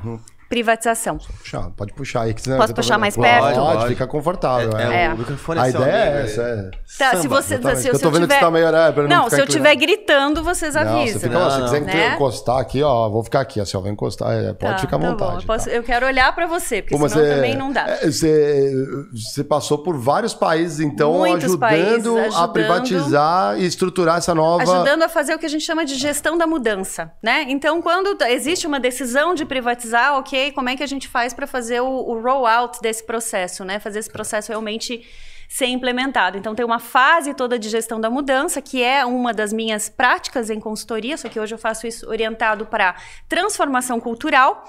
privatização. 0.54 1.18
Puxar, 1.18 1.72
pode 1.76 1.94
puxar 1.94 2.22
aí. 2.22 2.34
Que 2.34 2.44
Posso 2.56 2.74
puxar 2.76 2.98
mais 3.00 3.16
Pode, 3.16 3.28
perto? 3.28 3.56
Pode, 3.60 3.78
Pode. 3.78 3.88
fica 3.90 4.06
confortável. 4.08 4.78
É, 4.78 4.84
é. 4.84 5.04
É. 5.06 5.14
o 5.14 5.18
microfone 5.18 5.60
A 5.60 5.68
é 5.68 5.72
seu 5.72 5.82
ideia 5.82 6.04
amigo, 6.04 6.18
é 6.18 6.24
essa, 6.24 6.42
é. 6.42 6.72
Tá, 6.98 7.16
se 7.16 7.22
Samba. 7.24 7.42
você, 7.42 7.54
Exatamente. 7.56 7.82
se, 7.82 7.88
Eu 7.88 7.96
se 7.96 8.02
tô 8.02 8.08
eu 8.08 8.12
vendo 8.12 8.22
que 8.22 8.28
tiver... 8.28 8.36
você 8.36 8.46
tá 8.46 8.52
meio 8.52 8.94
pra 8.94 9.04
não 9.04 9.10
não, 9.24 9.30
se 9.30 9.40
eu 9.40 9.46
estiver 9.46 9.76
gritando, 9.76 10.44
vocês 10.44 10.76
Não, 10.76 10.82
avisam. 10.82 11.20
você 11.20 11.28
fica, 11.28 11.40
ó, 11.40 11.50
se 11.50 11.58
Não, 11.58 11.66
quiser 11.66 11.80
não. 11.82 11.88
Né? 11.88 12.14
encostar 12.16 12.60
aqui, 12.60 12.84
ó, 12.84 13.10
vou 13.10 13.24
ficar 13.24 13.40
aqui, 13.42 13.60
assim, 13.60 13.76
ó, 13.78 13.82
vou 13.82 13.90
encostar, 13.90 14.32
é, 14.32 14.54
pode 14.54 14.74
Tá, 14.74 14.78
ficar 14.80 14.98
à 14.98 15.00
tá 15.00 15.08
vontade. 15.08 15.32
bom. 15.32 15.42
Eu, 15.42 15.48
posso- 15.48 15.66
tá. 15.66 15.72
eu 15.72 15.84
quero 15.84 16.06
olhar 16.06 16.34
para 16.36 16.46
você, 16.46 16.82
porque 16.84 16.96
Pô, 16.98 17.10
senão 17.10 17.26
é- 17.26 17.36
também 17.36 17.56
não 17.58 17.72
dá. 17.72 17.88
é, 17.88 18.06
Você, 18.12 18.74
você 19.12 19.44
passou 19.44 19.80
por 19.80 19.98
vários 19.98 20.34
países, 20.36 20.80
então, 20.80 21.24
ajudando, 21.24 21.60
países, 21.60 22.08
a 22.08 22.22
ajudando. 22.28 22.54
privatizar 22.54 23.60
e 23.60 23.66
estruturar 23.66 24.18
essa 24.18 24.36
nova. 24.36 24.62
ajudando 24.64 25.04
a 25.04 25.10
fazer 25.10 25.34
o 25.34 25.40
que 25.40 25.46
a 25.46 25.50
gente 25.50 25.64
chama 25.66 25.84
de 25.86 25.96
gestão 25.96 26.38
da 26.38 26.46
mudança, 26.46 27.12
né? 27.24 27.46
Então, 27.48 27.82
quando 27.82 28.16
existe 28.26 28.68
uma 28.68 28.80
decisão 28.80 29.34
de 29.34 29.46
privatizar, 29.46 30.14
ok, 30.18 30.43
como 30.52 30.70
é 30.70 30.76
que 30.76 30.84
a 30.84 30.88
gente 30.88 31.08
faz 31.08 31.34
para 31.34 31.48
fazer 31.48 31.82
o, 31.82 31.88
o 31.88 32.22
rollout 32.22 32.80
desse 32.82 33.04
processo, 33.04 33.64
né? 33.64 33.80
Fazer 33.80 34.00
esse 34.00 34.10
processo 34.10 34.50
realmente 34.50 35.06
ser 35.48 35.68
implementado. 35.68 36.38
Então, 36.38 36.56
tem 36.56 36.66
uma 36.66 36.80
fase 36.80 37.34
toda 37.34 37.60
de 37.60 37.70
gestão 37.70 38.02
da 38.02 38.10
mudança, 38.10 38.62
que 38.62 38.82
é 38.82 39.06
uma 39.06 39.34
das 39.34 39.54
minhas 39.54 39.88
práticas 39.88 40.50
em 40.50 40.60
consultoria, 40.60 41.16
só 41.16 41.30
que 41.30 41.40
hoje 41.40 41.54
eu 41.54 41.60
faço 41.60 41.86
isso 41.86 42.10
orientado 42.10 42.66
para 42.66 42.96
transformação 43.30 44.00
cultural. 44.00 44.64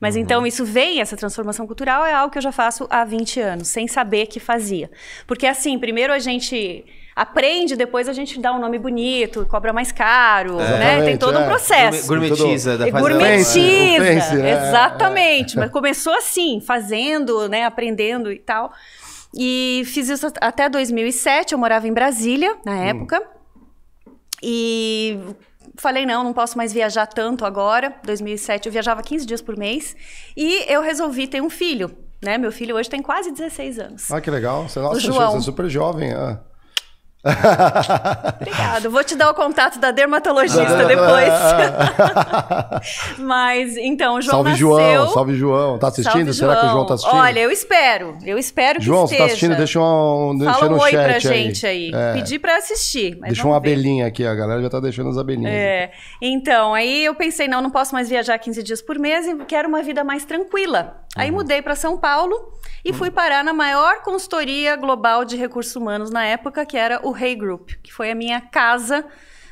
Mas 0.00 0.14
então 0.14 0.46
isso 0.46 0.64
vem, 0.64 1.00
essa 1.00 1.16
transformação 1.16 1.66
cultural 1.66 2.06
é 2.06 2.14
algo 2.14 2.30
que 2.30 2.38
eu 2.38 2.42
já 2.42 2.52
faço 2.52 2.86
há 2.88 3.04
20 3.04 3.40
anos, 3.40 3.66
sem 3.68 3.88
saber 3.88 4.26
que 4.26 4.38
fazia. 4.38 4.88
Porque 5.26 5.44
assim, 5.44 5.76
primeiro 5.76 6.12
a 6.12 6.20
gente 6.20 6.86
aprende, 7.18 7.74
depois 7.74 8.08
a 8.08 8.12
gente 8.12 8.40
dá 8.40 8.52
um 8.52 8.60
nome 8.60 8.78
bonito, 8.78 9.44
cobra 9.46 9.72
mais 9.72 9.90
caro, 9.90 10.56
né? 10.56 10.64
Exatamente, 10.64 11.04
Tem 11.04 11.16
todo 11.18 11.36
um 11.36 11.42
é. 11.42 11.46
processo. 11.46 12.06
Gourmetiza. 12.06 12.78
da 12.78 12.88
gourmetiza, 12.90 14.02
O 14.02 14.06
fancy, 14.06 14.36
né? 14.36 14.68
exatamente. 14.68 15.56
Mas 15.56 15.70
começou 15.70 16.14
assim, 16.14 16.60
fazendo, 16.60 17.48
né, 17.48 17.64
aprendendo 17.64 18.30
e 18.30 18.38
tal. 18.38 18.72
E 19.34 19.82
fiz 19.86 20.08
isso 20.08 20.28
até 20.40 20.68
2007. 20.68 21.52
Eu 21.52 21.58
morava 21.58 21.88
em 21.88 21.92
Brasília 21.92 22.56
na 22.64 22.76
época. 22.76 23.20
E 24.40 25.18
falei, 25.76 26.06
não, 26.06 26.22
não 26.22 26.32
posso 26.32 26.56
mais 26.56 26.72
viajar 26.72 27.06
tanto 27.06 27.44
agora. 27.44 27.94
2007 28.04 28.66
eu 28.66 28.72
viajava 28.72 29.02
15 29.02 29.26
dias 29.26 29.42
por 29.42 29.56
mês. 29.56 29.96
E 30.36 30.64
eu 30.72 30.80
resolvi 30.80 31.26
ter 31.26 31.42
um 31.42 31.50
filho. 31.50 31.90
Né? 32.22 32.38
Meu 32.38 32.50
filho 32.52 32.76
hoje 32.76 32.88
tem 32.88 33.02
quase 33.02 33.32
16 33.32 33.78
anos. 33.78 34.10
Ah, 34.10 34.20
que 34.20 34.30
legal. 34.30 34.68
Você, 34.68 34.80
nossa, 34.80 35.00
João. 35.00 35.32
você 35.32 35.38
é 35.38 35.40
super 35.40 35.68
jovem. 35.68 36.12
ah. 36.12 36.40
Obrigado. 38.40 38.90
Vou 38.90 39.02
te 39.02 39.16
dar 39.16 39.30
o 39.30 39.34
contato 39.34 39.78
da 39.78 39.90
dermatologista 39.90 40.84
depois. 40.86 41.32
Mas, 43.18 43.76
então, 43.76 44.20
João 44.20 44.36
salve, 44.36 44.50
nasceu... 44.50 44.68
João. 44.68 45.08
Salve, 45.08 45.34
João. 45.34 45.78
Tá 45.78 45.88
assistindo? 45.88 46.32
Salve, 46.32 46.34
Será 46.34 46.56
que 46.56 46.66
o 46.66 46.68
João 46.70 46.86
tá 46.86 46.94
assistindo? 46.94 47.18
Olha, 47.18 47.40
eu 47.40 47.50
espero. 47.50 48.16
Eu 48.24 48.38
espero 48.38 48.78
que 48.78 48.84
João, 48.84 49.04
esteja. 49.04 49.18
você 49.18 49.26
tá 49.26 49.32
assistindo? 49.32 49.56
Deixa 49.56 49.80
um, 49.80 50.38
deixa 50.38 50.54
Fala 50.54 50.72
um 50.72 50.80
oi 50.80 50.90
pra 50.90 51.14
aí. 51.14 51.20
gente 51.20 51.66
aí. 51.66 51.90
É. 51.92 52.12
Pedi 52.14 52.38
pra 52.38 52.56
assistir, 52.56 53.18
Deixa 53.20 53.44
uma 53.44 53.60
ver. 53.60 53.72
abelhinha 53.72 54.06
aqui, 54.06 54.24
a 54.24 54.34
galera 54.34 54.62
já 54.62 54.70
tá 54.70 54.80
deixando 54.80 55.10
as 55.10 55.18
abelhinhas. 55.18 55.52
É, 55.52 55.90
então, 56.22 56.74
aí 56.74 57.04
eu 57.04 57.14
pensei, 57.14 57.48
não, 57.48 57.60
não 57.60 57.70
posso 57.70 57.94
mais 57.94 58.08
viajar 58.08 58.38
15 58.38 58.62
dias 58.62 58.80
por 58.80 58.98
mês 58.98 59.26
e 59.26 59.34
quero 59.44 59.68
uma 59.68 59.82
vida 59.82 60.04
mais 60.04 60.24
tranquila. 60.24 61.02
Aí 61.16 61.30
mudei 61.32 61.60
para 61.60 61.74
São 61.74 61.98
Paulo 61.98 62.36
e 62.84 62.92
fui 62.92 63.10
parar 63.10 63.42
na 63.42 63.52
maior 63.52 64.02
consultoria 64.02 64.76
global 64.76 65.24
de 65.24 65.36
recursos 65.36 65.74
humanos 65.74 66.10
na 66.10 66.24
época, 66.24 66.64
que 66.64 66.76
era 66.76 67.00
o 67.02 67.07
Hey 67.16 67.34
Group, 67.34 67.70
que 67.82 67.92
foi 67.92 68.10
a 68.10 68.14
minha 68.14 68.40
casa 68.40 69.04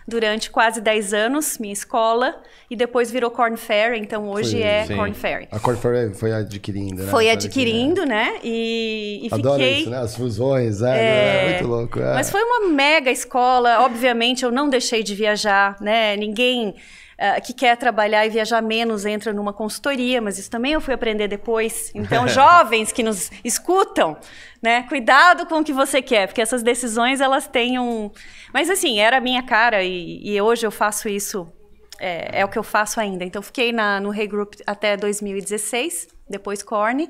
durante 0.08 0.50
quase 0.50 0.80
10 0.80 1.12
anos, 1.12 1.58
minha 1.58 1.72
escola, 1.72 2.40
e 2.70 2.76
depois 2.76 3.10
virou 3.10 3.28
Corn 3.28 3.56
Fair, 3.56 3.94
então 3.94 4.28
hoje 4.28 4.52
Foi, 4.52 4.62
é 4.62 4.84
sim. 4.86 4.94
Corn 4.96 5.12
Fair. 5.14 5.48
A 5.50 5.58
Corn 5.58 5.80
Ferry 5.80 6.14
foi 6.14 6.32
adquirindo, 6.32 7.02
né? 7.02 7.10
Foi 7.10 7.28
adquirindo, 7.28 8.06
né? 8.06 8.38
E, 8.44 9.26
e 9.26 9.28
Adoro 9.34 9.58
fiquei. 9.60 9.80
isso, 9.80 9.90
né? 9.90 9.98
As 9.98 10.14
fusões, 10.16 10.80
é, 10.80 10.96
É, 10.96 11.46
é 11.46 11.50
muito 11.50 11.66
louco. 11.68 11.98
é. 11.98 12.14
Mas 12.14 12.30
foi 12.30 12.40
uma 12.40 12.68
mega 12.68 13.10
escola. 13.10 13.80
Obviamente, 13.80 14.44
eu 14.44 14.52
não 14.52 14.68
deixei 14.68 15.02
de 15.02 15.12
viajar, 15.14 15.76
né? 15.80 16.16
Ninguém 16.16 16.76
ah, 17.18 17.40
que 17.40 17.54
quer 17.54 17.76
trabalhar 17.76 18.26
e 18.26 18.28
viajar 18.28 18.61
menos 18.61 19.06
entra 19.06 19.32
numa 19.32 19.52
consultoria, 19.52 20.20
mas 20.20 20.38
isso 20.38 20.50
também 20.50 20.73
eu 20.73 20.80
fui 20.80 20.92
aprender 20.92 21.28
depois. 21.28 21.90
Então, 21.94 22.26
jovens 22.28 22.92
que 22.92 23.02
nos 23.02 23.30
escutam, 23.42 24.18
né? 24.61 24.82
Cuidado 24.82 25.46
com 25.46 25.61
o 25.61 25.64
que 25.64 25.73
você 25.73 26.02
quer, 26.02 26.26
porque 26.26 26.42
essas 26.42 26.62
decisões 26.62 27.20
elas 27.20 27.49
têm 27.49 27.78
um. 27.78 28.11
Mas 28.52 28.68
assim, 28.68 28.99
era 29.00 29.16
a 29.16 29.20
minha 29.20 29.42
cara 29.42 29.82
e, 29.82 30.20
e 30.23 30.40
hoje 30.40 30.66
eu 30.66 30.70
faço 30.70 31.08
isso. 31.08 31.50
É, 31.99 32.40
é 32.40 32.44
o 32.44 32.49
que 32.49 32.58
eu 32.58 32.62
faço 32.62 33.00
ainda. 33.00 33.25
Então, 33.25 33.40
fiquei 33.40 33.73
na, 33.73 33.99
no 33.99 34.14
Hey 34.14 34.26
Group 34.26 34.52
até 34.66 34.99
2016, 34.99 36.08
depois 36.28 36.62
Corne 36.62 37.08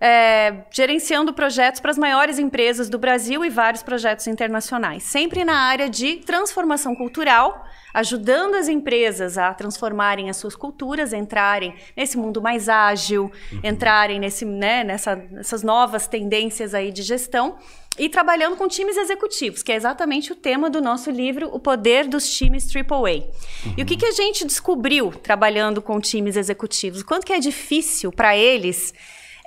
é, 0.00 0.64
gerenciando 0.70 1.32
projetos 1.32 1.80
para 1.80 1.90
as 1.90 1.98
maiores 1.98 2.38
empresas 2.38 2.88
do 2.88 2.98
Brasil 2.98 3.44
e 3.44 3.50
vários 3.50 3.82
projetos 3.82 4.26
internacionais, 4.26 5.02
sempre 5.02 5.44
na 5.44 5.56
área 5.56 5.88
de 5.88 6.16
transformação 6.16 6.94
cultural, 6.94 7.64
ajudando 7.92 8.56
as 8.56 8.68
empresas 8.68 9.38
a 9.38 9.54
transformarem 9.54 10.28
as 10.28 10.36
suas 10.36 10.56
culturas, 10.56 11.12
entrarem 11.12 11.74
nesse 11.96 12.18
mundo 12.18 12.42
mais 12.42 12.68
ágil, 12.68 13.30
entrarem 13.62 14.18
nesse, 14.18 14.44
né, 14.44 14.82
nessa, 14.82 15.14
nessas 15.14 15.62
novas 15.62 16.08
tendências 16.08 16.74
aí 16.74 16.90
de 16.90 17.02
gestão. 17.02 17.56
E 17.96 18.08
trabalhando 18.08 18.56
com 18.56 18.66
times 18.66 18.96
executivos, 18.96 19.62
que 19.62 19.70
é 19.70 19.76
exatamente 19.76 20.32
o 20.32 20.34
tema 20.34 20.68
do 20.68 20.82
nosso 20.82 21.12
livro, 21.12 21.48
O 21.52 21.60
Poder 21.60 22.08
dos 22.08 22.28
Times 22.36 22.66
AAA. 22.74 23.28
E 23.76 23.82
o 23.82 23.86
que, 23.86 23.96
que 23.96 24.06
a 24.06 24.10
gente 24.10 24.44
descobriu 24.44 25.12
trabalhando 25.12 25.80
com 25.80 26.00
times 26.00 26.36
executivos? 26.36 27.04
Quanto 27.04 27.24
que 27.24 27.32
é 27.32 27.38
difícil 27.38 28.10
para 28.10 28.36
eles 28.36 28.92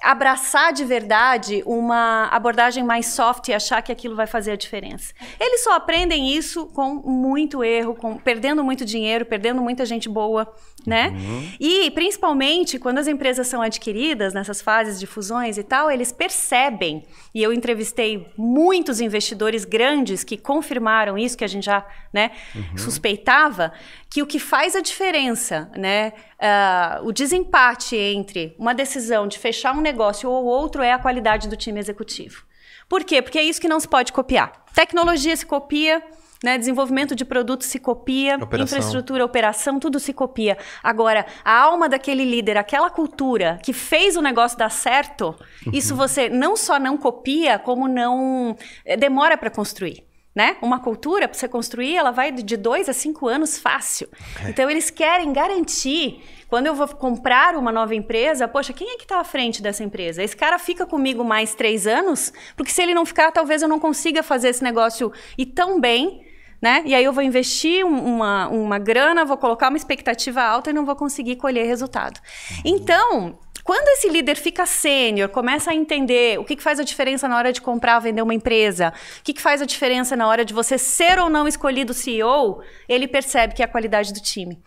abraçar 0.08 0.72
de 0.72 0.86
verdade 0.86 1.62
uma 1.66 2.30
abordagem 2.32 2.82
mais 2.82 3.08
soft 3.08 3.50
e 3.50 3.54
achar 3.54 3.82
que 3.82 3.92
aquilo 3.92 4.16
vai 4.16 4.26
fazer 4.26 4.52
a 4.52 4.56
diferença. 4.56 5.14
Eles 5.38 5.66
só 5.66 5.74
aprendem 5.74 6.34
isso 6.34 6.66
com 6.68 6.96
muito 6.96 7.62
erro, 7.62 7.94
com 7.94 8.18
perdendo 8.18 8.64
muito 8.64 8.86
dinheiro, 8.86 9.26
perdendo 9.26 9.62
muita 9.62 9.86
gente 9.86 10.08
boa, 10.08 10.50
né? 10.88 11.14
E 11.60 11.92
principalmente 11.92 12.80
quando 12.80 12.98
as 12.98 13.08
empresas 13.10 13.46
são 13.48 13.62
adquiridas 13.62 14.34
nessas 14.34 14.62
fases 14.62 14.98
de 14.98 15.06
fusões 15.06 15.58
e 15.58 15.64
tal, 15.64 15.92
eles 15.92 16.14
percebem. 16.14 17.04
E 17.36 17.44
eu 17.44 17.52
entrevistei 17.52 18.32
muitos 18.38 19.02
investidores 19.02 19.66
grandes 19.66 20.24
que 20.24 20.38
confirmaram 20.38 21.18
isso 21.18 21.38
que 21.38 21.44
a 21.44 21.48
gente 21.48 21.66
já, 21.66 21.86
né, 22.14 22.32
suspeitava, 22.78 23.74
que 24.10 24.24
o 24.24 24.26
que 24.26 24.40
faz 24.40 24.78
a 24.78 24.82
diferença, 24.82 25.70
né, 25.76 26.14
ah, 26.40 27.02
o 27.04 27.12
desempate 27.12 27.98
entre 27.98 28.56
uma 28.58 28.74
decisão 28.74 29.28
de 29.28 29.38
fechar 29.38 29.76
um 29.76 29.82
negócio 29.82 30.30
ou 30.30 30.46
outro 30.46 30.82
é 30.82 30.94
a 30.94 31.00
qualidade 31.00 31.50
do 31.50 31.58
time 31.58 31.82
executivo. 31.82 32.46
Por 32.88 33.04
quê? 33.04 33.22
Porque 33.22 33.38
é 33.38 33.44
isso 33.44 33.60
que 33.60 33.68
não 33.68 33.82
se 33.82 33.88
pode 33.90 34.14
copiar. 34.14 34.66
Tecnologia 34.74 35.36
se 35.36 35.46
copia, 35.46 36.02
né? 36.44 36.58
desenvolvimento 36.58 37.16
de 37.16 37.26
produtos 37.26 37.68
se 37.68 37.80
copia, 37.80 38.36
Operação. 38.36 38.78
infraestrutura, 38.78 39.26
operação, 39.26 39.80
tudo 39.80 40.00
se 40.00 40.14
copia. 40.14 40.58
Agora, 40.84 41.26
a 41.44 41.60
alma 41.60 41.90
daquele 41.90 42.26
líder, 42.26 42.58
aquela 42.58 42.90
cultura 42.90 43.60
que 43.64 43.74
fez 43.74 44.16
o 44.16 44.22
negócio 44.22 44.58
dar 44.58 44.72
certo, 44.72 45.36
isso 45.74 45.96
você 45.96 46.30
não 46.30 46.56
só 46.56 46.80
não 46.80 46.98
copia, 46.98 47.58
como 47.60 47.88
não 47.88 48.56
eh, 48.86 48.98
demora 48.98 49.38
para 49.38 49.50
construir. 49.50 50.06
Né? 50.36 50.56
Uma 50.62 50.80
cultura, 50.80 51.28
para 51.28 51.36
você 51.36 51.48
construir, 51.48 51.96
ela 51.96 52.12
vai 52.12 52.32
de 52.32 52.56
dois 52.56 52.88
a 52.88 52.94
cinco 52.94 53.28
anos 53.28 53.58
fácil. 53.58 54.08
Então, 54.48 54.70
eles 54.70 54.92
querem 54.92 55.34
garantir, 55.34 56.24
quando 56.48 56.68
eu 56.68 56.76
vou 56.76 56.88
comprar 56.90 57.56
uma 57.56 57.72
nova 57.72 57.96
empresa, 57.96 58.48
poxa, 58.48 58.72
quem 58.72 58.88
é 58.88 58.98
que 58.98 59.04
está 59.04 59.20
à 59.20 59.24
frente 59.24 59.64
dessa 59.64 59.84
empresa? 59.84 60.22
Esse 60.22 60.38
cara 60.38 60.60
fica 60.60 60.86
comigo 60.86 61.24
mais 61.24 61.56
três 61.56 61.88
anos, 61.88 62.32
porque 62.56 62.72
se 62.72 62.84
ele 62.84 62.94
não 62.94 63.04
ficar, 63.04 63.32
talvez 63.32 63.64
eu 63.64 63.68
não 63.68 63.80
consiga 63.80 64.22
fazer 64.22 64.50
esse 64.50 64.64
negócio 64.64 65.12
ir 65.40 65.48
tão 65.48 65.82
bem, 65.82 66.22
né? 66.62 66.82
E 66.86 66.96
aí 66.96 67.04
eu 67.04 67.14
vou 67.14 67.24
investir 67.24 67.86
um- 67.86 68.16
uma, 68.16 68.48
uma 68.48 68.80
grana, 68.80 69.26
vou 69.26 69.38
colocar 69.38 69.70
uma 69.70 69.78
expectativa 69.78 70.42
alta 70.42 70.70
e 70.70 70.74
não 70.74 70.86
vou 70.86 70.96
conseguir 70.96 71.36
colher 71.36 71.66
resultado. 71.66 72.20
Então, 72.66 73.38
quando 73.64 73.88
esse 73.90 74.10
líder 74.10 74.38
fica 74.38 74.66
sênior, 74.66 75.30
começa 75.30 75.72
a 75.72 75.76
entender 75.76 76.40
o 76.40 76.46
que, 76.46 76.56
que 76.56 76.64
faz 76.64 76.80
a 76.80 76.84
diferença 76.84 77.28
na 77.28 77.38
hora 77.38 77.52
de 77.52 77.62
comprar 77.62 77.96
ou 77.96 78.02
vender 78.02 78.22
uma 78.22 78.34
empresa, 78.34 78.94
o 79.20 79.24
que, 79.24 79.34
que 79.34 79.42
faz 79.42 79.62
a 79.62 79.66
diferença 79.66 80.16
na 80.16 80.28
hora 80.28 80.46
de 80.46 80.54
você 80.54 80.78
ser 80.78 81.20
ou 81.20 81.30
não 81.30 81.48
escolhido 81.48 81.94
CEO, 81.94 82.62
ele 82.88 83.08
percebe 83.08 83.54
que 83.54 83.62
é 83.62 83.66
a 83.66 83.68
qualidade 83.68 84.14
do 84.14 84.22
time. 84.22 84.60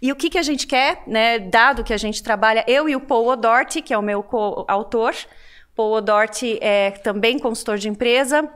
E 0.00 0.12
o 0.12 0.16
que, 0.16 0.30
que 0.30 0.38
a 0.38 0.42
gente 0.42 0.66
quer, 0.68 1.02
né? 1.08 1.40
Dado 1.40 1.82
que 1.82 1.92
a 1.92 1.96
gente 1.96 2.22
trabalha, 2.22 2.64
eu 2.68 2.88
e 2.88 2.94
o 2.94 3.00
Paul 3.00 3.26
O'Doherty, 3.26 3.82
que 3.82 3.92
é 3.92 3.98
o 3.98 4.02
meu 4.02 4.22
coautor. 4.22 5.12
Paul 5.74 5.94
O'Doherty 5.94 6.56
é 6.62 6.92
também 6.92 7.36
consultor 7.38 7.78
de 7.78 7.88
empresa, 7.88 8.48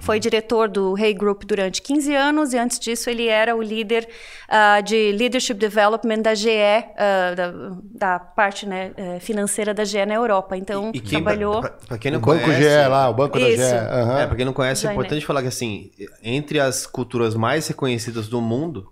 foi 0.00 0.18
diretor 0.18 0.68
do 0.68 0.98
Hey 0.98 1.14
Group 1.14 1.44
durante 1.44 1.80
15 1.80 2.14
anos 2.14 2.52
e 2.52 2.58
antes 2.58 2.78
disso 2.78 3.08
ele 3.08 3.28
era 3.28 3.54
o 3.54 3.62
líder 3.62 4.08
ah, 4.48 4.80
de 4.80 5.12
Leadership 5.12 5.54
Development 5.54 6.22
da 6.22 6.34
GE, 6.34 6.50
ah, 6.50 7.34
da, 7.36 7.52
da 7.82 8.18
parte 8.18 8.66
né, 8.66 8.92
eh, 8.96 9.20
financeira 9.20 9.72
da 9.72 9.84
GE 9.84 10.04
na 10.04 10.14
Europa. 10.14 10.56
Então, 10.56 10.90
E 10.92 11.00
quem, 11.00 11.22
trabalhou... 11.22 11.62
pra 11.86 11.98
quem 11.98 12.10
O 12.10 12.14
não 12.14 12.20
Banco 12.20 12.44
conhece, 12.44 12.62
GE 12.62 12.88
lá, 12.88 13.08
o 13.08 13.14
Banco 13.14 13.38
da 13.38 13.46
GE. 13.46 13.54
Isso. 13.54 13.62
aham. 13.62 14.18
É, 14.20 14.26
pra 14.26 14.36
quem 14.36 14.44
não 14.44 14.52
conhece, 14.52 14.86
é 14.86 14.92
importante 14.92 15.24
falar 15.24 15.42
que 15.42 15.48
assim, 15.48 15.90
entre 16.22 16.58
as 16.58 16.86
culturas 16.86 17.34
mais 17.34 17.68
reconhecidas 17.68 18.28
do 18.28 18.40
mundo, 18.40 18.90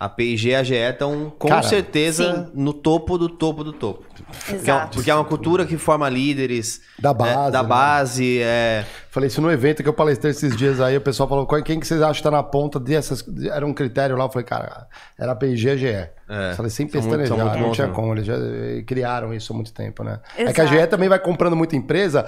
a 0.00 0.08
P&G 0.08 0.50
e 0.50 0.54
a 0.54 0.62
GE 0.62 0.74
estão 0.74 1.32
com 1.38 1.48
Cara, 1.48 1.62
certeza 1.62 2.50
no 2.54 2.72
topo 2.72 3.18
do 3.18 3.28
topo 3.28 3.64
do 3.64 3.72
topo. 3.72 4.04
Porque 4.14 4.52
é, 4.52 4.54
Exato. 4.56 4.94
porque 4.96 5.10
é 5.10 5.14
uma 5.14 5.24
cultura 5.24 5.64
que 5.66 5.76
forma 5.76 6.08
líderes 6.08 6.80
Da 6.98 7.10
é, 7.10 7.14
base, 7.14 7.52
da 7.52 7.62
né? 7.62 7.68
base, 7.68 8.38
é, 8.40 8.84
Falei 9.10 9.26
isso 9.28 9.40
no 9.40 9.50
evento 9.50 9.82
que 9.82 9.88
eu 9.88 9.92
palestrei 9.92 10.30
esses 10.30 10.54
dias 10.56 10.80
aí, 10.80 10.96
o 10.96 11.00
pessoal 11.00 11.28
falou, 11.28 11.46
"Qual- 11.46 11.62
quem 11.62 11.80
que 11.80 11.86
vocês 11.86 12.00
acham 12.00 12.14
que 12.14 12.22
tá 12.22 12.30
na 12.30 12.42
ponta 12.42 12.78
dessas... 12.78 13.24
Era 13.50 13.66
um 13.66 13.72
critério 13.74 14.16
lá, 14.16 14.24
eu 14.26 14.28
falei, 14.30 14.44
cara, 14.44 14.86
era 15.18 15.32
a 15.32 15.34
P&G 15.34 15.68
e 15.68 15.70
a 15.72 15.76
GE. 15.76 15.86
É, 16.30 16.52
Falei, 16.54 16.70
sem 16.70 16.84
muito- 16.84 16.92
pestanejar, 16.92 17.26
são 17.36 17.38
muito 17.38 17.58
não 17.58 17.66
bons, 17.68 17.74
tinha 17.74 17.86
né? 17.86 17.92
como, 17.94 18.12
eles 18.12 18.26
já 18.26 18.34
eh, 18.34 18.82
criaram 18.86 19.32
isso 19.32 19.50
há 19.52 19.56
muito 19.56 19.72
tempo, 19.72 20.04
né? 20.04 20.20
É 20.36 20.52
que 20.52 20.60
a 20.60 20.64
Exato. 20.64 20.78
GE 20.78 20.86
também 20.86 21.08
vai 21.08 21.18
comprando 21.18 21.56
muita 21.56 21.74
empresa, 21.74 22.26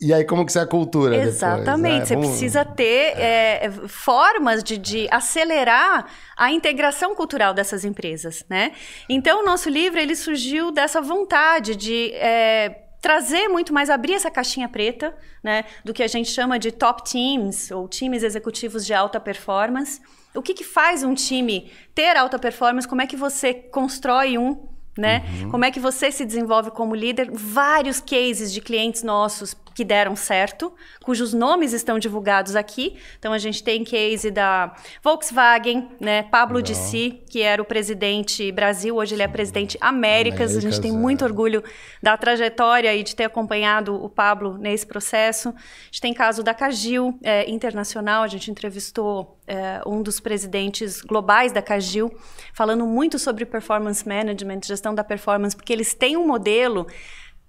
e 0.00 0.12
aí 0.12 0.24
como 0.24 0.44
que 0.44 0.52
você 0.52 0.58
é 0.58 0.62
a 0.62 0.66
cultura 0.66 1.10
depois, 1.12 1.28
Exatamente. 1.36 1.98
né? 2.00 2.04
Você 2.04 2.14
Vamos- 2.14 2.30
precisa 2.30 2.64
ter 2.64 3.18
é, 3.18 3.70
formas 3.88 4.62
de, 4.62 4.76
de 4.76 5.08
acelerar 5.10 6.06
a 6.36 6.52
integração 6.52 7.14
cultural 7.14 7.54
dessas 7.54 7.84
empresas, 7.84 8.44
né? 8.48 8.72
Então, 9.08 9.40
o 9.42 9.44
nosso 9.44 9.70
livro 9.70 9.98
ele 9.98 10.14
surgiu 10.14 10.70
dessa 10.70 11.00
vontade 11.00 11.74
de 11.74 12.12
é, 12.14 12.82
trazer 13.00 13.48
muito 13.48 13.72
mais, 13.72 13.88
abrir 13.88 14.12
essa 14.14 14.30
caixinha 14.30 14.68
preta, 14.68 15.16
né? 15.42 15.64
Do 15.84 15.94
que 15.94 16.02
a 16.02 16.08
gente 16.08 16.30
chama 16.30 16.58
de 16.58 16.72
top 16.72 17.02
teams 17.10 17.70
ou 17.70 17.88
times 17.88 18.22
executivos 18.22 18.84
de 18.84 18.92
alta 18.92 19.18
performance. 19.18 20.00
O 20.34 20.42
que, 20.42 20.52
que 20.52 20.64
faz 20.64 21.02
um 21.02 21.14
time 21.14 21.70
ter 21.94 22.16
alta 22.16 22.38
performance? 22.38 22.86
Como 22.86 23.00
é 23.00 23.06
que 23.06 23.16
você 23.16 23.54
constrói 23.54 24.36
um 24.36 24.68
né? 24.98 25.22
Como 25.50 25.62
é 25.62 25.70
que 25.70 25.78
você 25.78 26.10
se 26.10 26.24
desenvolve 26.24 26.70
como 26.70 26.94
líder? 26.94 27.30
Vários 27.30 28.00
cases 28.00 28.50
de 28.50 28.62
clientes 28.62 29.02
nossos 29.02 29.54
que 29.76 29.84
deram 29.84 30.16
certo, 30.16 30.72
cujos 31.04 31.34
nomes 31.34 31.74
estão 31.74 31.98
divulgados 31.98 32.56
aqui. 32.56 32.96
Então 33.18 33.30
a 33.34 33.38
gente 33.38 33.62
tem 33.62 33.84
case 33.84 34.30
da 34.30 34.74
Volkswagen, 35.04 35.90
né? 36.00 36.22
Pablo 36.22 36.62
Dissi, 36.62 37.22
que 37.28 37.42
era 37.42 37.60
o 37.60 37.64
presidente 37.64 38.50
Brasil, 38.50 38.96
hoje 38.96 39.14
ele 39.14 39.22
é 39.22 39.28
presidente 39.28 39.76
Américas. 39.78 40.56
a 40.56 40.60
gente 40.60 40.80
tem 40.80 40.92
Américas, 40.92 41.02
muito 41.02 41.24
é. 41.24 41.28
orgulho 41.28 41.62
da 42.02 42.16
trajetória 42.16 42.96
e 42.96 43.02
de 43.02 43.14
ter 43.14 43.24
acompanhado 43.24 44.02
o 44.02 44.08
Pablo 44.08 44.56
nesse 44.56 44.86
processo. 44.86 45.50
A 45.50 45.52
gente 45.90 46.00
tem 46.00 46.14
caso 46.14 46.42
da 46.42 46.54
Cagil 46.54 47.18
é, 47.22 47.46
Internacional, 47.50 48.22
a 48.22 48.28
gente 48.28 48.50
entrevistou 48.50 49.38
é, 49.46 49.82
um 49.86 50.00
dos 50.00 50.20
presidentes 50.20 51.02
globais 51.02 51.52
da 51.52 51.60
Cagil, 51.60 52.10
falando 52.54 52.86
muito 52.86 53.18
sobre 53.18 53.44
performance 53.44 54.08
management, 54.08 54.60
gestão 54.64 54.94
da 54.94 55.04
performance, 55.04 55.54
porque 55.54 55.70
eles 55.70 55.92
têm 55.92 56.16
um 56.16 56.26
modelo 56.26 56.86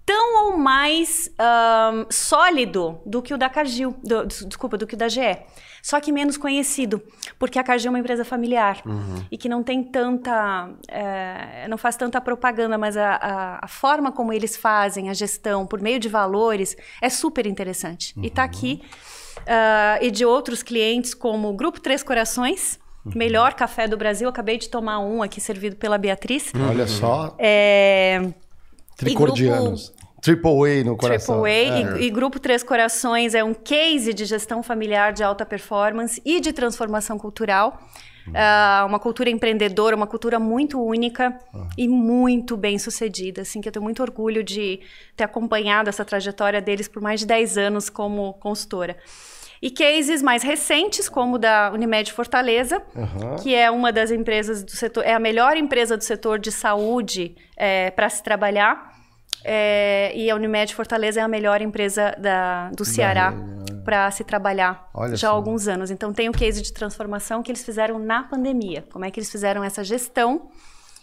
tão 0.08 0.46
ou 0.46 0.56
mais 0.56 1.30
um, 1.38 2.06
sólido 2.08 2.98
do 3.04 3.20
que 3.20 3.34
o 3.34 3.36
da 3.36 3.50
Cargill, 3.50 3.94
do, 4.02 4.24
desculpa, 4.24 4.78
do 4.78 4.86
que 4.86 4.94
o 4.94 4.96
da 4.96 5.06
GE. 5.06 5.36
Só 5.82 6.00
que 6.00 6.10
menos 6.10 6.38
conhecido, 6.38 7.02
porque 7.38 7.58
a 7.58 7.62
Cargill 7.62 7.88
é 7.88 7.90
uma 7.90 7.98
empresa 7.98 8.24
familiar 8.24 8.80
uhum. 8.86 9.22
e 9.30 9.36
que 9.36 9.50
não 9.50 9.62
tem 9.62 9.84
tanta, 9.84 10.70
é, 10.88 11.68
não 11.68 11.76
faz 11.76 11.94
tanta 11.94 12.22
propaganda, 12.22 12.78
mas 12.78 12.96
a, 12.96 13.16
a, 13.16 13.64
a, 13.66 13.68
forma 13.68 14.10
como 14.10 14.32
eles 14.32 14.56
fazem 14.56 15.10
a 15.10 15.12
gestão 15.12 15.66
por 15.66 15.78
meio 15.78 16.00
de 16.00 16.08
valores 16.08 16.74
é 17.02 17.10
super 17.10 17.46
interessante. 17.46 18.14
Uhum. 18.16 18.24
E 18.24 18.28
está 18.28 18.44
aqui 18.44 18.80
uh, 19.40 20.02
e 20.02 20.10
de 20.10 20.24
outros 20.24 20.62
clientes 20.62 21.12
como 21.12 21.50
o 21.50 21.52
Grupo 21.52 21.80
Três 21.80 22.02
Corações, 22.02 22.80
uhum. 23.04 23.12
melhor 23.14 23.52
café 23.52 23.86
do 23.86 23.96
Brasil. 23.98 24.26
Acabei 24.26 24.56
de 24.56 24.70
tomar 24.70 25.00
um 25.00 25.22
aqui 25.22 25.38
servido 25.38 25.76
pela 25.76 25.98
Beatriz. 25.98 26.50
Olha 26.66 26.86
só. 26.86 27.36
É, 27.38 28.32
Tricordianos. 28.96 29.97
Triple 30.20 30.80
A 30.80 30.84
no 30.84 30.96
coração. 30.96 31.42
Triple 31.42 31.70
A 31.70 31.96
é. 31.96 32.00
e, 32.00 32.06
e, 32.06 32.10
Grupo 32.10 32.38
Três 32.38 32.62
Corações 32.62 33.34
é 33.34 33.42
um 33.42 33.54
case 33.54 34.12
de 34.12 34.24
gestão 34.24 34.62
familiar 34.62 35.12
de 35.12 35.22
alta 35.22 35.46
performance 35.46 36.20
e 36.24 36.40
de 36.40 36.52
transformação 36.52 37.18
cultural. 37.18 37.80
Uh, 38.28 38.86
uma 38.86 38.98
cultura 38.98 39.30
empreendedora, 39.30 39.96
uma 39.96 40.06
cultura 40.06 40.38
muito 40.38 40.78
única 40.82 41.38
uhum. 41.54 41.68
e 41.78 41.88
muito 41.88 42.56
bem 42.56 42.78
sucedida. 42.78 43.42
Assim, 43.42 43.60
que 43.60 43.68
eu 43.68 43.72
tenho 43.72 43.82
muito 43.82 44.02
orgulho 44.02 44.44
de 44.44 44.80
ter 45.16 45.24
acompanhado 45.24 45.88
essa 45.88 46.04
trajetória 46.04 46.60
deles 46.60 46.88
por 46.88 47.00
mais 47.00 47.20
de 47.20 47.26
10 47.26 47.56
anos 47.56 47.88
como 47.88 48.34
consultora. 48.34 48.96
E 49.60 49.70
cases 49.70 50.22
mais 50.22 50.42
recentes, 50.42 51.08
como 51.08 51.34
o 51.34 51.38
da 51.38 51.72
Unimed 51.72 52.12
Fortaleza, 52.12 52.80
uhum. 52.94 53.36
que 53.42 53.54
é 53.54 53.70
uma 53.70 53.90
das 53.90 54.10
empresas 54.10 54.62
do 54.62 54.70
setor, 54.70 55.04
é 55.04 55.14
a 55.14 55.18
melhor 55.18 55.56
empresa 55.56 55.96
do 55.96 56.04
setor 56.04 56.38
de 56.38 56.52
saúde 56.52 57.34
é, 57.56 57.90
para 57.90 58.08
se 58.08 58.22
trabalhar. 58.22 58.97
É, 59.44 60.12
e 60.14 60.30
a 60.30 60.34
Unimed 60.34 60.74
Fortaleza 60.74 61.20
é 61.20 61.22
a 61.22 61.28
melhor 61.28 61.60
empresa 61.60 62.14
da, 62.18 62.70
do 62.70 62.84
Ceará 62.84 63.32
para 63.84 64.10
se 64.10 64.22
trabalhar 64.22 64.90
Olha 64.92 65.16
já 65.16 65.28
há 65.28 65.30
alguns 65.30 65.66
anos. 65.66 65.90
Então 65.90 66.12
tem 66.12 66.28
o 66.28 66.32
case 66.32 66.60
de 66.60 66.72
transformação 66.72 67.42
que 67.42 67.50
eles 67.50 67.64
fizeram 67.64 67.98
na 67.98 68.22
pandemia. 68.22 68.84
Como 68.92 69.04
é 69.04 69.10
que 69.10 69.18
eles 69.18 69.30
fizeram 69.30 69.64
essa 69.64 69.82
gestão 69.82 70.50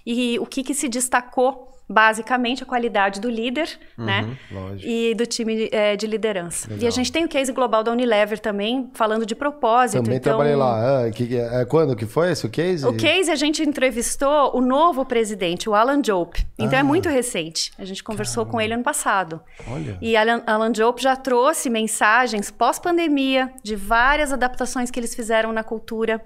e 0.05 0.37
o 0.39 0.45
que, 0.45 0.63
que 0.63 0.73
se 0.73 0.87
destacou 0.87 1.74
basicamente 1.87 2.63
a 2.63 2.65
qualidade 2.65 3.19
do 3.19 3.29
líder, 3.29 3.69
uhum, 3.97 4.05
né? 4.05 4.37
Lógico. 4.51 4.89
E 4.89 5.13
do 5.13 5.25
time 5.25 5.69
é, 5.71 5.95
de 5.95 6.07
liderança. 6.07 6.67
Legal. 6.67 6.83
E 6.83 6.87
a 6.87 6.91
gente 6.91 7.11
tem 7.11 7.25
o 7.25 7.27
case 7.27 7.51
global 7.51 7.83
da 7.83 7.91
Unilever 7.91 8.39
também, 8.39 8.89
falando 8.93 9.25
de 9.25 9.35
propósito. 9.35 10.01
Também 10.01 10.17
então... 10.17 10.31
trabalhei 10.33 10.55
lá. 10.55 11.05
Ah, 11.05 11.11
que, 11.11 11.37
é, 11.37 11.65
quando 11.65 11.95
que 11.95 12.05
foi 12.05 12.31
esse 12.31 12.45
o 12.45 12.49
case? 12.49 12.85
O 12.85 12.93
case 12.93 13.29
a 13.29 13.35
gente 13.35 13.61
entrevistou 13.61 14.55
o 14.55 14.61
novo 14.61 15.05
presidente, 15.05 15.69
o 15.69 15.75
Alan 15.75 16.01
Jope. 16.03 16.45
Então 16.57 16.73
é 16.73 16.77
ah. 16.77 16.79
é 16.79 16.83
muito 16.83 17.07
recente. 17.07 17.71
A 17.77 17.85
gente 17.85 18.03
conversou 18.03 18.45
Caramba. 18.45 18.51
com 18.51 18.61
ele 18.61 18.73
ano 18.73 18.83
passado. 18.83 19.41
Olha. 19.67 19.97
E 20.01 20.15
Alan, 20.17 20.41
Alan 20.47 20.73
Jope 20.73 21.01
já 21.01 21.15
trouxe 21.15 21.69
mensagens 21.69 22.49
pós-pandemia 22.49 23.51
de 23.63 23.75
várias 23.75 24.33
adaptações 24.33 24.89
que 24.89 24.99
eles 24.99 25.13
fizeram 25.13 25.53
na 25.53 25.63
cultura 25.63 26.21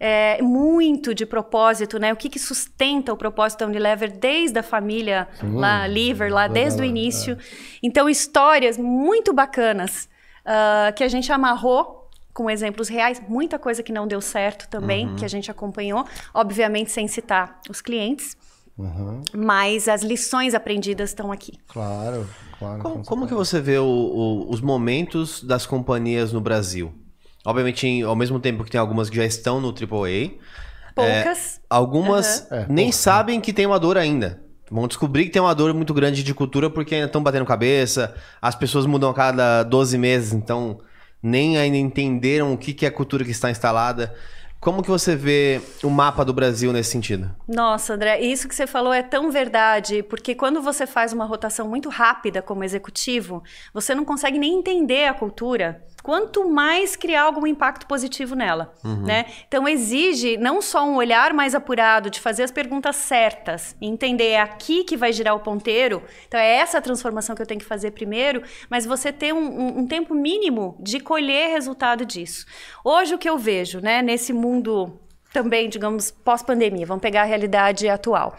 é, 0.00 0.40
muito 0.40 1.14
de 1.14 1.26
propósito, 1.26 1.98
né? 1.98 2.12
O 2.12 2.16
que, 2.16 2.28
que 2.28 2.38
sustenta 2.38 3.12
o 3.12 3.16
propósito 3.16 3.60
da 3.60 3.66
Unilever 3.66 4.16
desde 4.16 4.58
a 4.58 4.62
família 4.62 4.87
Sim, 5.40 5.56
lá, 5.56 5.86
Liver, 5.86 6.32
lá 6.32 6.48
desde 6.48 6.80
o 6.80 6.84
início. 6.84 7.34
É. 7.34 7.78
Então, 7.82 8.08
histórias 8.08 8.76
muito 8.78 9.32
bacanas 9.32 10.08
uh, 10.44 10.92
que 10.94 11.04
a 11.04 11.08
gente 11.08 11.30
amarrou 11.32 11.98
com 12.32 12.48
exemplos 12.48 12.88
reais, 12.88 13.20
muita 13.28 13.58
coisa 13.58 13.82
que 13.82 13.92
não 13.92 14.06
deu 14.06 14.20
certo 14.20 14.68
também, 14.68 15.08
uhum. 15.08 15.16
que 15.16 15.24
a 15.24 15.28
gente 15.28 15.50
acompanhou, 15.50 16.06
obviamente 16.32 16.92
sem 16.92 17.08
citar 17.08 17.60
os 17.68 17.80
clientes. 17.80 18.36
Uhum. 18.78 19.22
Mas 19.34 19.88
as 19.88 20.02
lições 20.02 20.54
aprendidas 20.54 21.10
estão 21.10 21.32
aqui. 21.32 21.58
Claro, 21.66 22.28
claro. 22.56 22.80
Como, 22.80 23.04
como 23.04 23.26
que 23.26 23.34
você 23.34 23.60
vê 23.60 23.76
o, 23.78 23.84
o, 23.84 24.50
os 24.50 24.60
momentos 24.60 25.42
das 25.42 25.66
companhias 25.66 26.32
no 26.32 26.40
Brasil? 26.40 26.94
Obviamente, 27.44 28.02
ao 28.02 28.14
mesmo 28.14 28.38
tempo 28.38 28.62
que 28.62 28.70
tem 28.70 28.80
algumas 28.80 29.10
que 29.10 29.16
já 29.16 29.24
estão 29.24 29.60
no 29.60 29.68
AAA. 29.68 30.38
Poucas. 30.94 31.56
É, 31.56 31.60
algumas 31.68 32.46
uhum. 32.50 32.66
nem 32.68 32.92
sabem 32.92 33.40
que 33.40 33.52
tem 33.52 33.66
uma 33.66 33.80
dor 33.80 33.98
ainda. 33.98 34.44
Vão 34.70 34.86
descobrir 34.86 35.24
que 35.24 35.30
tem 35.30 35.42
uma 35.42 35.54
dor 35.54 35.72
muito 35.74 35.94
grande 35.94 36.22
de 36.22 36.34
cultura 36.34 36.68
porque 36.68 36.94
ainda 36.94 37.06
estão 37.06 37.22
batendo 37.22 37.44
cabeça. 37.44 38.14
As 38.40 38.54
pessoas 38.54 38.86
mudam 38.86 39.10
a 39.10 39.14
cada 39.14 39.62
12 39.62 39.96
meses, 39.96 40.32
então 40.32 40.80
nem 41.22 41.58
ainda 41.58 41.76
entenderam 41.76 42.52
o 42.52 42.58
que, 42.58 42.72
que 42.72 42.84
é 42.84 42.88
a 42.88 42.92
cultura 42.92 43.24
que 43.24 43.30
está 43.30 43.50
instalada. 43.50 44.14
Como 44.60 44.82
que 44.82 44.90
você 44.90 45.14
vê 45.14 45.60
o 45.84 45.88
mapa 45.88 46.24
do 46.24 46.32
Brasil 46.32 46.72
nesse 46.72 46.90
sentido? 46.90 47.30
Nossa, 47.46 47.94
André, 47.94 48.20
isso 48.20 48.48
que 48.48 48.54
você 48.54 48.66
falou 48.66 48.92
é 48.92 49.04
tão 49.04 49.30
verdade, 49.30 50.02
porque 50.02 50.34
quando 50.34 50.60
você 50.60 50.84
faz 50.84 51.12
uma 51.12 51.24
rotação 51.24 51.68
muito 51.68 51.88
rápida 51.88 52.42
como 52.42 52.64
executivo, 52.64 53.42
você 53.72 53.94
não 53.94 54.04
consegue 54.04 54.36
nem 54.36 54.58
entender 54.58 55.06
a 55.06 55.14
cultura 55.14 55.80
quanto 56.02 56.48
mais 56.48 56.96
criar 56.96 57.22
algum 57.22 57.46
impacto 57.46 57.86
positivo 57.86 58.34
nela, 58.34 58.74
uhum. 58.84 59.02
né? 59.02 59.26
Então 59.46 59.68
exige 59.68 60.36
não 60.36 60.62
só 60.62 60.84
um 60.84 60.96
olhar 60.96 61.32
mais 61.32 61.54
apurado 61.54 62.10
de 62.10 62.20
fazer 62.20 62.44
as 62.44 62.50
perguntas 62.50 62.96
certas, 62.96 63.76
entender 63.80 64.28
é 64.28 64.40
aqui 64.40 64.84
que 64.84 64.96
vai 64.96 65.12
girar 65.12 65.34
o 65.34 65.40
ponteiro, 65.40 66.02
então 66.26 66.38
é 66.38 66.56
essa 66.56 66.80
transformação 66.80 67.34
que 67.34 67.42
eu 67.42 67.46
tenho 67.46 67.60
que 67.60 67.66
fazer 67.66 67.90
primeiro, 67.90 68.42
mas 68.70 68.86
você 68.86 69.12
ter 69.12 69.32
um, 69.32 69.38
um, 69.38 69.78
um 69.80 69.86
tempo 69.86 70.14
mínimo 70.14 70.76
de 70.80 71.00
colher 71.00 71.50
resultado 71.50 72.04
disso. 72.04 72.46
Hoje 72.84 73.14
o 73.14 73.18
que 73.18 73.28
eu 73.28 73.38
vejo, 73.38 73.80
né, 73.80 74.02
nesse 74.02 74.32
mundo 74.32 74.98
também, 75.32 75.68
digamos, 75.68 76.10
pós-pandemia, 76.10 76.86
vamos 76.86 77.02
pegar 77.02 77.22
a 77.22 77.24
realidade 77.24 77.88
atual. 77.88 78.34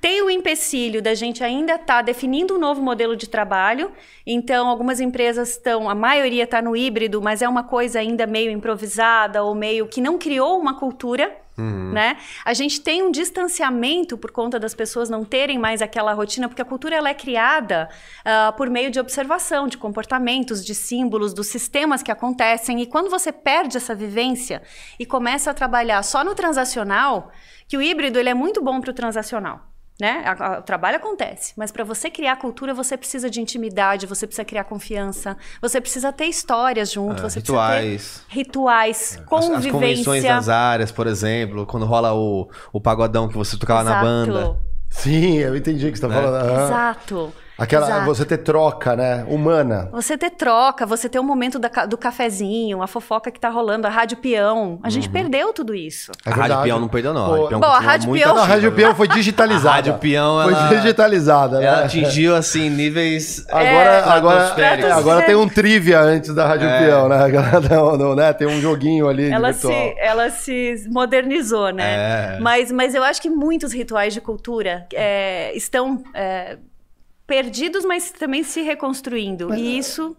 Tem 0.00 0.22
o 0.22 0.30
empecilho 0.30 1.00
da 1.00 1.14
gente 1.14 1.42
ainda 1.42 1.74
estar 1.74 1.86
tá 1.86 2.02
definindo 2.02 2.56
um 2.56 2.58
novo 2.58 2.82
modelo 2.82 3.16
de 3.16 3.28
trabalho, 3.28 3.92
então 4.26 4.68
algumas 4.68 5.00
empresas 5.00 5.50
estão, 5.50 5.88
a 5.88 5.94
maioria 5.94 6.44
está 6.44 6.60
no 6.60 6.76
híbrido, 6.76 7.22
mas 7.22 7.42
é 7.42 7.48
uma 7.48 7.62
coisa 7.62 8.00
ainda 8.00 8.26
meio 8.26 8.50
improvisada 8.50 9.42
ou 9.42 9.54
meio 9.54 9.86
que 9.86 10.00
não 10.00 10.18
criou 10.18 10.58
uma 10.58 10.78
cultura. 10.78 11.41
Uhum. 11.56 11.92
Né? 11.92 12.16
A 12.44 12.54
gente 12.54 12.80
tem 12.80 13.02
um 13.02 13.10
distanciamento 13.10 14.16
por 14.16 14.30
conta 14.30 14.58
das 14.58 14.74
pessoas 14.74 15.10
não 15.10 15.24
terem 15.24 15.58
mais 15.58 15.82
aquela 15.82 16.12
rotina, 16.12 16.48
porque 16.48 16.62
a 16.62 16.64
cultura 16.64 16.96
ela 16.96 17.10
é 17.10 17.14
criada 17.14 17.88
uh, 18.20 18.56
por 18.56 18.70
meio 18.70 18.90
de 18.90 18.98
observação, 18.98 19.68
de 19.68 19.76
comportamentos, 19.76 20.64
de 20.64 20.74
símbolos, 20.74 21.34
dos 21.34 21.48
sistemas 21.48 22.02
que 22.02 22.10
acontecem. 22.10 22.80
E 22.80 22.86
quando 22.86 23.10
você 23.10 23.30
perde 23.30 23.76
essa 23.76 23.94
vivência 23.94 24.62
e 24.98 25.04
começa 25.04 25.50
a 25.50 25.54
trabalhar 25.54 26.02
só 26.02 26.24
no 26.24 26.34
transacional, 26.34 27.30
que 27.68 27.76
o 27.76 27.82
híbrido 27.82 28.18
ele 28.18 28.30
é 28.30 28.34
muito 28.34 28.62
bom 28.62 28.80
para 28.80 28.90
o 28.90 28.94
transacional. 28.94 29.71
Né? 30.02 30.24
O 30.58 30.62
trabalho 30.62 30.96
acontece, 30.96 31.52
mas 31.56 31.70
para 31.70 31.84
você 31.84 32.10
criar 32.10 32.34
cultura, 32.34 32.74
você 32.74 32.96
precisa 32.96 33.30
de 33.30 33.40
intimidade, 33.40 34.04
você 34.04 34.26
precisa 34.26 34.44
criar 34.44 34.64
confiança, 34.64 35.36
você 35.60 35.80
precisa 35.80 36.12
ter 36.12 36.24
histórias 36.24 36.90
junto, 36.90 37.20
é, 37.20 37.30
você 37.30 37.38
rituais. 37.38 37.84
precisa 37.84 38.24
ter 38.28 38.34
rituais, 38.34 39.16
é. 39.16 39.22
convivência. 39.22 39.58
As, 39.58 39.64
as 39.64 39.70
convenções 39.70 40.24
das 40.24 40.48
áreas, 40.48 40.90
por 40.90 41.06
exemplo, 41.06 41.64
quando 41.66 41.86
rola 41.86 42.12
o, 42.14 42.50
o 42.72 42.80
pagodão 42.80 43.28
que 43.28 43.36
você 43.36 43.56
tocava 43.56 43.82
Exato. 43.82 43.94
na 43.94 44.02
banda. 44.02 44.56
Sim, 44.90 45.38
eu 45.38 45.56
entendi 45.56 45.86
o 45.86 45.92
que 45.92 45.98
você 46.00 46.04
está 46.04 46.18
é. 46.18 46.20
falando. 46.20 46.64
Exato. 46.64 47.32
Aquela, 47.62 47.86
Exato. 47.86 48.06
você 48.06 48.24
ter 48.24 48.38
troca, 48.38 48.96
né? 48.96 49.24
Humana. 49.28 49.88
Você 49.92 50.18
ter 50.18 50.30
troca, 50.30 50.84
você 50.84 51.08
ter 51.08 51.20
o 51.20 51.22
um 51.22 51.24
momento 51.24 51.60
da, 51.60 51.68
do 51.86 51.96
cafezinho, 51.96 52.82
a 52.82 52.88
fofoca 52.88 53.30
que 53.30 53.38
tá 53.38 53.48
rolando, 53.48 53.86
a 53.86 53.90
rádio 53.90 54.16
peão. 54.16 54.80
A 54.82 54.90
gente 54.90 55.06
uhum. 55.06 55.12
perdeu 55.12 55.52
tudo 55.52 55.72
isso. 55.72 56.10
É 56.26 56.30
a 56.30 56.34
rádio 56.34 56.62
peão 56.62 56.80
não 56.80 56.88
perdeu, 56.88 57.14
não. 57.14 57.26
Pô, 57.26 57.54
a 57.54 57.58
Bom, 57.60 57.66
a 57.66 57.78
rádio 57.78 58.12
peão... 58.12 58.34
Não, 58.34 58.42
a 58.42 58.46
rádio 58.46 58.72
peão 58.72 58.94
foi 58.96 59.06
digitalizada. 59.06 59.68
a 59.68 59.74
rádio 59.74 59.94
peão, 59.98 60.42
ela... 60.42 60.66
Foi 60.66 60.76
digitalizada, 60.80 61.60
né? 61.60 61.66
Ela 61.66 61.84
atingiu, 61.84 62.34
assim, 62.34 62.68
níveis... 62.68 63.46
Agora, 63.48 63.68
é, 63.68 64.08
agora, 64.08 64.60
é, 64.60 64.90
agora 64.90 65.22
tem 65.24 65.36
um 65.36 65.48
trivia 65.48 66.00
antes 66.00 66.34
da 66.34 66.44
rádio 66.44 66.66
é. 66.66 66.84
peão, 66.84 67.08
né? 67.08 67.18
né? 68.16 68.32
Tem 68.32 68.48
um 68.48 68.60
joguinho 68.60 69.08
ali 69.08 69.30
ela 69.30 69.52
virtual. 69.52 69.72
Se, 69.72 69.94
ela 70.00 70.30
se 70.30 70.84
modernizou, 70.90 71.70
né? 71.70 72.34
É. 72.34 72.38
Mas, 72.40 72.72
mas 72.72 72.92
eu 72.92 73.04
acho 73.04 73.22
que 73.22 73.30
muitos 73.30 73.72
rituais 73.72 74.12
de 74.12 74.20
cultura 74.20 74.84
é, 74.92 75.56
estão 75.56 76.02
é, 76.12 76.58
perdidos, 77.32 77.82
mas 77.82 78.10
também 78.10 78.42
se 78.42 78.60
reconstruindo. 78.60 79.48
Mas, 79.48 79.58
e 79.58 79.78
isso. 79.78 80.14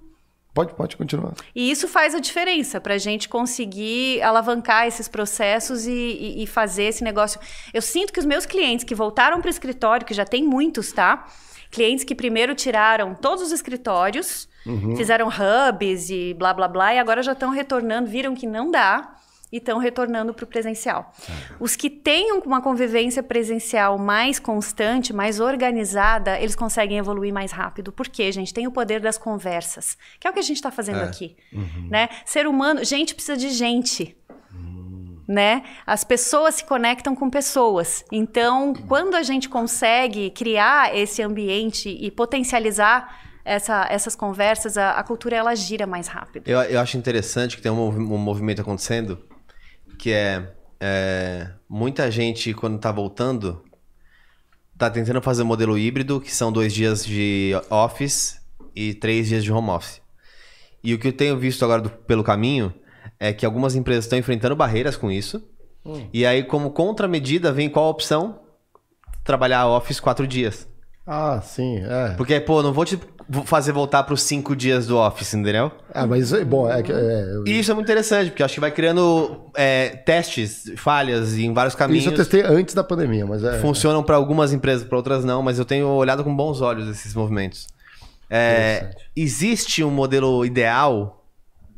Pode, 0.51 0.73
pode 0.73 0.97
continuar. 0.97 1.33
E 1.53 1.69
isso 1.69 1.87
faz 1.87 2.15
a 2.15 2.19
diferença 2.19 2.81
para 2.81 2.95
a 2.95 2.97
gente 2.97 3.29
conseguir 3.29 4.19
alavancar 4.23 4.87
esses 4.87 5.07
processos 5.07 5.85
e, 5.85 5.91
e, 5.91 6.43
e, 6.43 6.47
fazer 6.47 6.85
esse 6.85 7.03
negócio. 7.03 7.39
Eu 7.71 7.83
sinto 7.83 8.11
que 8.11 8.19
os 8.19 8.25
meus 8.25 8.47
clientes 8.47 8.83
que 8.83 8.95
voltaram 8.95 9.39
para 9.41 9.47
o 9.47 9.51
escritório, 9.51 10.07
que 10.07 10.13
já 10.13 10.25
tem 10.25 10.43
muitos, 10.43 10.91
tá? 10.91 11.27
Clientes 11.69 12.03
que 12.03 12.15
primeiro 12.15 12.55
tiraram 12.55 13.13
todos 13.13 13.43
os 13.43 13.51
escritórios, 13.51 14.49
uhum. 14.65 14.95
fizeram 14.95 15.27
hubs 15.27 16.09
e 16.09 16.33
blá 16.33 16.51
blá 16.51 16.67
blá, 16.67 16.95
e 16.95 16.99
agora 16.99 17.21
já 17.21 17.33
estão 17.33 17.51
retornando, 17.51 18.09
viram 18.09 18.33
que 18.33 18.47
não 18.47 18.71
dá 18.71 19.15
e 19.53 19.57
estão 19.57 19.77
retornando 19.77 20.33
para 20.33 20.43
o 20.43 20.47
presencial. 20.47 21.13
Os 21.59 21.75
que 21.75 21.87
têm 21.87 22.33
uma 22.43 22.59
convivência 22.59 23.21
presencial 23.21 23.99
mais 23.99 24.39
constante, 24.39 25.13
mais 25.13 25.39
organizada, 25.39 26.39
eles 26.39 26.55
conseguem 26.55 26.97
evoluir 26.97 27.31
mais 27.31 27.51
rápido. 27.51 27.91
Por 27.91 28.07
quê, 28.07 28.31
gente? 28.31 28.51
Tem 28.51 28.65
o 28.65 28.71
poder 28.71 28.99
das 28.99 29.15
conversas, 29.15 29.95
que 30.19 30.25
é 30.25 30.29
o 30.31 30.33
que 30.33 30.39
a 30.39 30.43
gente 30.43 30.57
está 30.57 30.71
fazendo 30.71 31.01
é. 31.01 31.03
aqui. 31.03 31.35
Uhum. 31.53 31.87
Né? 31.91 32.09
Ser 32.25 32.47
humano, 32.47 32.83
gente 32.83 33.13
precisa 33.13 33.37
de 33.37 33.49
gente. 33.51 34.17
Uhum. 34.51 35.19
né? 35.27 35.61
As 35.85 36.03
pessoas 36.03 36.55
se 36.55 36.65
conectam 36.65 37.15
com 37.15 37.29
pessoas. 37.29 38.03
Então, 38.11 38.73
quando 38.87 39.13
a 39.13 39.21
gente 39.21 39.47
consegue 39.47 40.31
criar 40.31 40.95
esse 40.95 41.21
ambiente 41.21 41.89
e 41.89 42.09
potencializar 42.09 43.21
essa, 43.45 43.85
essas 43.89 44.15
conversas, 44.15 44.77
a, 44.77 44.91
a, 44.91 45.03
cultura 45.03 45.35
ela 45.35 45.53
gira 45.53 45.85
mais 45.85 46.07
rápido. 46.07 46.47
Eu, 46.47 46.59
eu 46.61 46.79
acho 46.79 46.97
interessante 46.97 47.57
que 47.57 47.61
tem 47.61 47.71
um, 47.71 47.87
um 47.87 48.17
movimento 48.17 48.61
acontecendo 48.61 49.19
que 50.03 50.11
é, 50.11 50.51
é, 50.81 51.47
muita 51.69 52.11
gente 52.11 52.53
quando 52.53 52.75
está 52.75 52.91
voltando 52.91 53.63
tá 54.77 54.89
tentando 54.89 55.21
fazer 55.21 55.43
um 55.43 55.45
modelo 55.45 55.77
híbrido 55.77 56.19
que 56.19 56.29
são 56.29 56.51
dois 56.51 56.73
dias 56.73 57.05
de 57.05 57.53
office 57.69 58.41
e 58.75 58.93
três 58.93 59.29
dias 59.29 59.45
de 59.45 59.49
home 59.49 59.69
office. 59.69 60.01
E 60.83 60.93
o 60.93 60.99
que 60.99 61.07
eu 61.07 61.13
tenho 61.13 61.37
visto 61.37 61.63
agora 61.63 61.83
do, 61.83 61.89
pelo 61.89 62.21
caminho 62.21 62.73
é 63.17 63.31
que 63.31 63.45
algumas 63.45 63.75
empresas 63.75 64.03
estão 64.03 64.19
enfrentando 64.19 64.57
barreiras 64.57 64.97
com 64.97 65.09
isso. 65.09 65.41
Hum. 65.85 66.05
E 66.11 66.25
aí, 66.25 66.43
como 66.43 66.71
contramedida, 66.71 67.53
vem 67.53 67.69
qual 67.69 67.85
a 67.85 67.89
opção? 67.89 68.41
Trabalhar 69.23 69.69
office 69.69 70.01
quatro 70.01 70.27
dias. 70.27 70.67
Ah, 71.07 71.39
sim, 71.41 71.77
é. 71.77 72.13
Porque, 72.15 72.41
pô, 72.41 72.61
não 72.61 72.73
vou 72.73 72.83
te 72.83 72.99
fazer 73.45 73.71
voltar 73.71 74.03
para 74.03 74.13
os 74.13 74.21
cinco 74.21 74.55
dias 74.55 74.87
do 74.87 74.97
office, 74.97 75.33
entendeu? 75.33 75.71
Ah, 75.93 76.05
mas 76.05 76.31
bom, 76.43 76.69
é 76.69 76.81
que. 76.81 76.91
É. 76.91 77.25
E 77.45 77.59
isso 77.59 77.71
é 77.71 77.73
muito 77.73 77.85
interessante, 77.85 78.29
porque 78.29 78.43
acho 78.43 78.53
que 78.53 78.59
vai 78.59 78.71
criando 78.71 79.49
é, 79.55 79.89
testes, 79.89 80.71
falhas 80.77 81.37
em 81.37 81.53
vários 81.53 81.75
caminhos. 81.75 82.03
Isso 82.03 82.13
eu 82.13 82.17
testei 82.17 82.41
antes 82.41 82.73
da 82.73 82.83
pandemia, 82.83 83.25
mas 83.25 83.43
é. 83.43 83.59
Funcionam 83.59 84.03
para 84.03 84.15
algumas 84.15 84.53
empresas, 84.53 84.87
para 84.87 84.97
outras 84.97 85.23
não, 85.23 85.41
mas 85.41 85.59
eu 85.59 85.65
tenho 85.65 85.87
olhado 85.87 86.23
com 86.23 86.35
bons 86.35 86.61
olhos 86.61 86.87
esses 86.87 87.13
movimentos. 87.13 87.67
É, 88.29 88.89
existe 89.15 89.83
um 89.83 89.91
modelo 89.91 90.45
ideal 90.45 91.23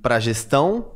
para 0.02 0.20
gestão 0.20 0.92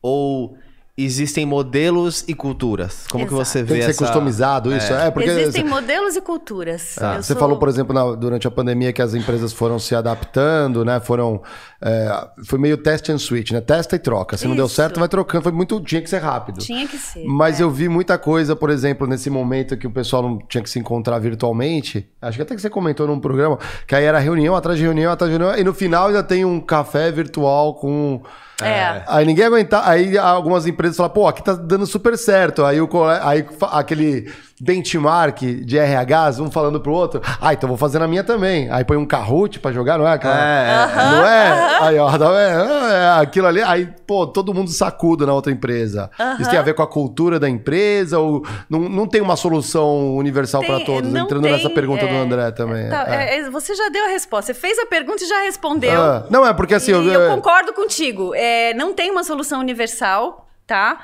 ou 0.00 0.56
existem 1.04 1.46
modelos 1.46 2.24
e 2.26 2.34
culturas? 2.34 3.06
Como 3.10 3.24
Exato. 3.24 3.38
que 3.38 3.44
você 3.46 3.62
vê 3.62 3.68
Tem 3.68 3.76
que 3.78 3.84
ser 3.84 3.90
essa... 3.90 4.04
customizado 4.04 4.74
isso? 4.74 4.92
É, 4.92 5.06
é 5.06 5.10
porque... 5.10 5.30
Existem 5.30 5.64
modelos 5.64 6.16
e 6.16 6.20
culturas. 6.20 6.98
Ah, 7.00 7.22
você 7.22 7.34
sou... 7.34 7.36
falou, 7.36 7.56
por 7.58 7.68
exemplo, 7.68 7.94
na, 7.94 8.16
durante 8.16 8.48
a 8.48 8.50
pandemia 8.50 8.92
que 8.92 9.00
as 9.00 9.14
empresas 9.14 9.52
foram 9.52 9.78
se 9.78 9.94
adaptando, 9.94 10.84
né? 10.84 10.98
Foram... 11.00 11.40
É, 11.80 12.28
foi 12.44 12.58
meio 12.58 12.76
test 12.76 13.08
and 13.10 13.18
switch, 13.18 13.52
né? 13.52 13.60
Testa 13.60 13.94
e 13.96 13.98
troca. 13.98 14.36
Se 14.36 14.42
isso. 14.42 14.48
não 14.48 14.56
deu 14.56 14.68
certo, 14.68 14.98
vai 14.98 15.08
trocando. 15.08 15.44
Foi 15.44 15.52
muito... 15.52 15.80
Tinha 15.80 16.02
que 16.02 16.10
ser 16.10 16.18
rápido. 16.18 16.58
Tinha 16.58 16.86
que 16.86 16.98
ser. 16.98 17.24
Mas 17.24 17.60
é. 17.60 17.62
eu 17.62 17.70
vi 17.70 17.88
muita 17.88 18.18
coisa, 18.18 18.56
por 18.56 18.70
exemplo, 18.70 19.06
nesse 19.06 19.30
momento 19.30 19.76
que 19.76 19.86
o 19.86 19.90
pessoal 19.90 20.22
não 20.22 20.38
tinha 20.38 20.62
que 20.62 20.70
se 20.70 20.78
encontrar 20.78 21.18
virtualmente. 21.20 22.08
Acho 22.20 22.38
que 22.38 22.42
até 22.42 22.54
que 22.54 22.60
você 22.60 22.68
comentou 22.70 23.06
num 23.06 23.20
programa, 23.20 23.58
que 23.86 23.94
aí 23.94 24.04
era 24.04 24.18
reunião 24.18 24.56
atrás 24.56 24.76
de 24.76 24.84
reunião 24.84 25.12
atrás 25.12 25.32
de 25.32 25.38
reunião. 25.38 25.58
E 25.58 25.62
no 25.62 25.72
final 25.72 26.08
ainda 26.08 26.22
tem 26.22 26.44
um 26.44 26.60
café 26.60 27.12
virtual 27.12 27.74
com 27.74 28.20
é. 28.60 29.02
Aí 29.06 29.24
ninguém 29.24 29.44
aguentar. 29.44 29.88
Aí 29.88 30.18
algumas 30.18 30.66
empresas 30.66 30.96
falam, 30.96 31.12
pô, 31.12 31.28
aqui 31.28 31.42
tá 31.42 31.54
dando 31.54 31.86
super 31.86 32.16
certo. 32.18 32.64
Aí, 32.64 32.80
o, 32.80 32.88
aí 33.22 33.46
aquele 33.70 34.32
benchmark 34.60 35.40
de 35.42 35.78
RHs, 35.78 36.40
um 36.40 36.50
falando 36.50 36.80
pro 36.80 36.92
outro, 36.92 37.20
ah, 37.40 37.52
então 37.52 37.68
vou 37.68 37.78
fazer 37.78 37.98
na 37.98 38.08
minha 38.08 38.24
também. 38.24 38.70
Aí 38.70 38.84
põe 38.84 38.96
um 38.96 39.06
Kahoot 39.06 39.60
pra 39.60 39.72
jogar, 39.72 39.98
não 39.98 40.06
é? 40.06 40.12
Aquela, 40.12 40.36
é. 40.36 40.86
Não 40.94 41.26
é? 41.26 41.78
Aí, 41.80 41.98
ó, 41.98 42.18
não 42.18 42.36
é, 42.36 42.92
é, 42.92 43.20
aquilo 43.20 43.46
ali. 43.46 43.62
Aí, 43.62 43.88
pô, 44.06 44.26
todo 44.26 44.52
mundo 44.52 44.70
sacuda 44.70 45.24
na 45.26 45.32
outra 45.32 45.52
empresa. 45.52 46.10
Isso 46.40 46.50
tem 46.50 46.58
a 46.58 46.62
ver 46.62 46.74
com 46.74 46.82
a 46.82 46.86
cultura 46.86 47.38
da 47.38 47.48
empresa 47.48 48.18
ou 48.18 48.44
não, 48.68 48.80
não 48.80 49.06
tem 49.06 49.20
uma 49.20 49.36
solução 49.36 50.16
universal 50.16 50.62
para 50.62 50.84
todos? 50.84 51.14
Entrando 51.14 51.42
tem, 51.42 51.52
nessa 51.52 51.70
pergunta 51.70 52.04
é, 52.04 52.08
do 52.08 52.14
André 52.14 52.50
também. 52.50 52.88
Tá, 52.88 53.04
é. 53.08 53.38
É, 53.38 53.50
você 53.50 53.74
já 53.74 53.88
deu 53.88 54.04
a 54.04 54.08
resposta. 54.08 54.52
Você 54.52 54.58
fez 54.58 54.78
a 54.78 54.86
pergunta 54.86 55.22
e 55.22 55.26
já 55.26 55.40
respondeu. 55.42 56.00
Ah, 56.00 56.26
não, 56.30 56.46
é 56.46 56.52
porque 56.52 56.74
assim... 56.74 56.92
eu, 56.92 57.04
eu 57.04 57.30
concordo 57.30 57.72
contigo. 57.72 58.32
não 58.76 58.92
tem 58.94 59.10
uma 59.10 59.24
solução 59.24 59.60
universal, 59.60 60.48
tá? 60.66 60.98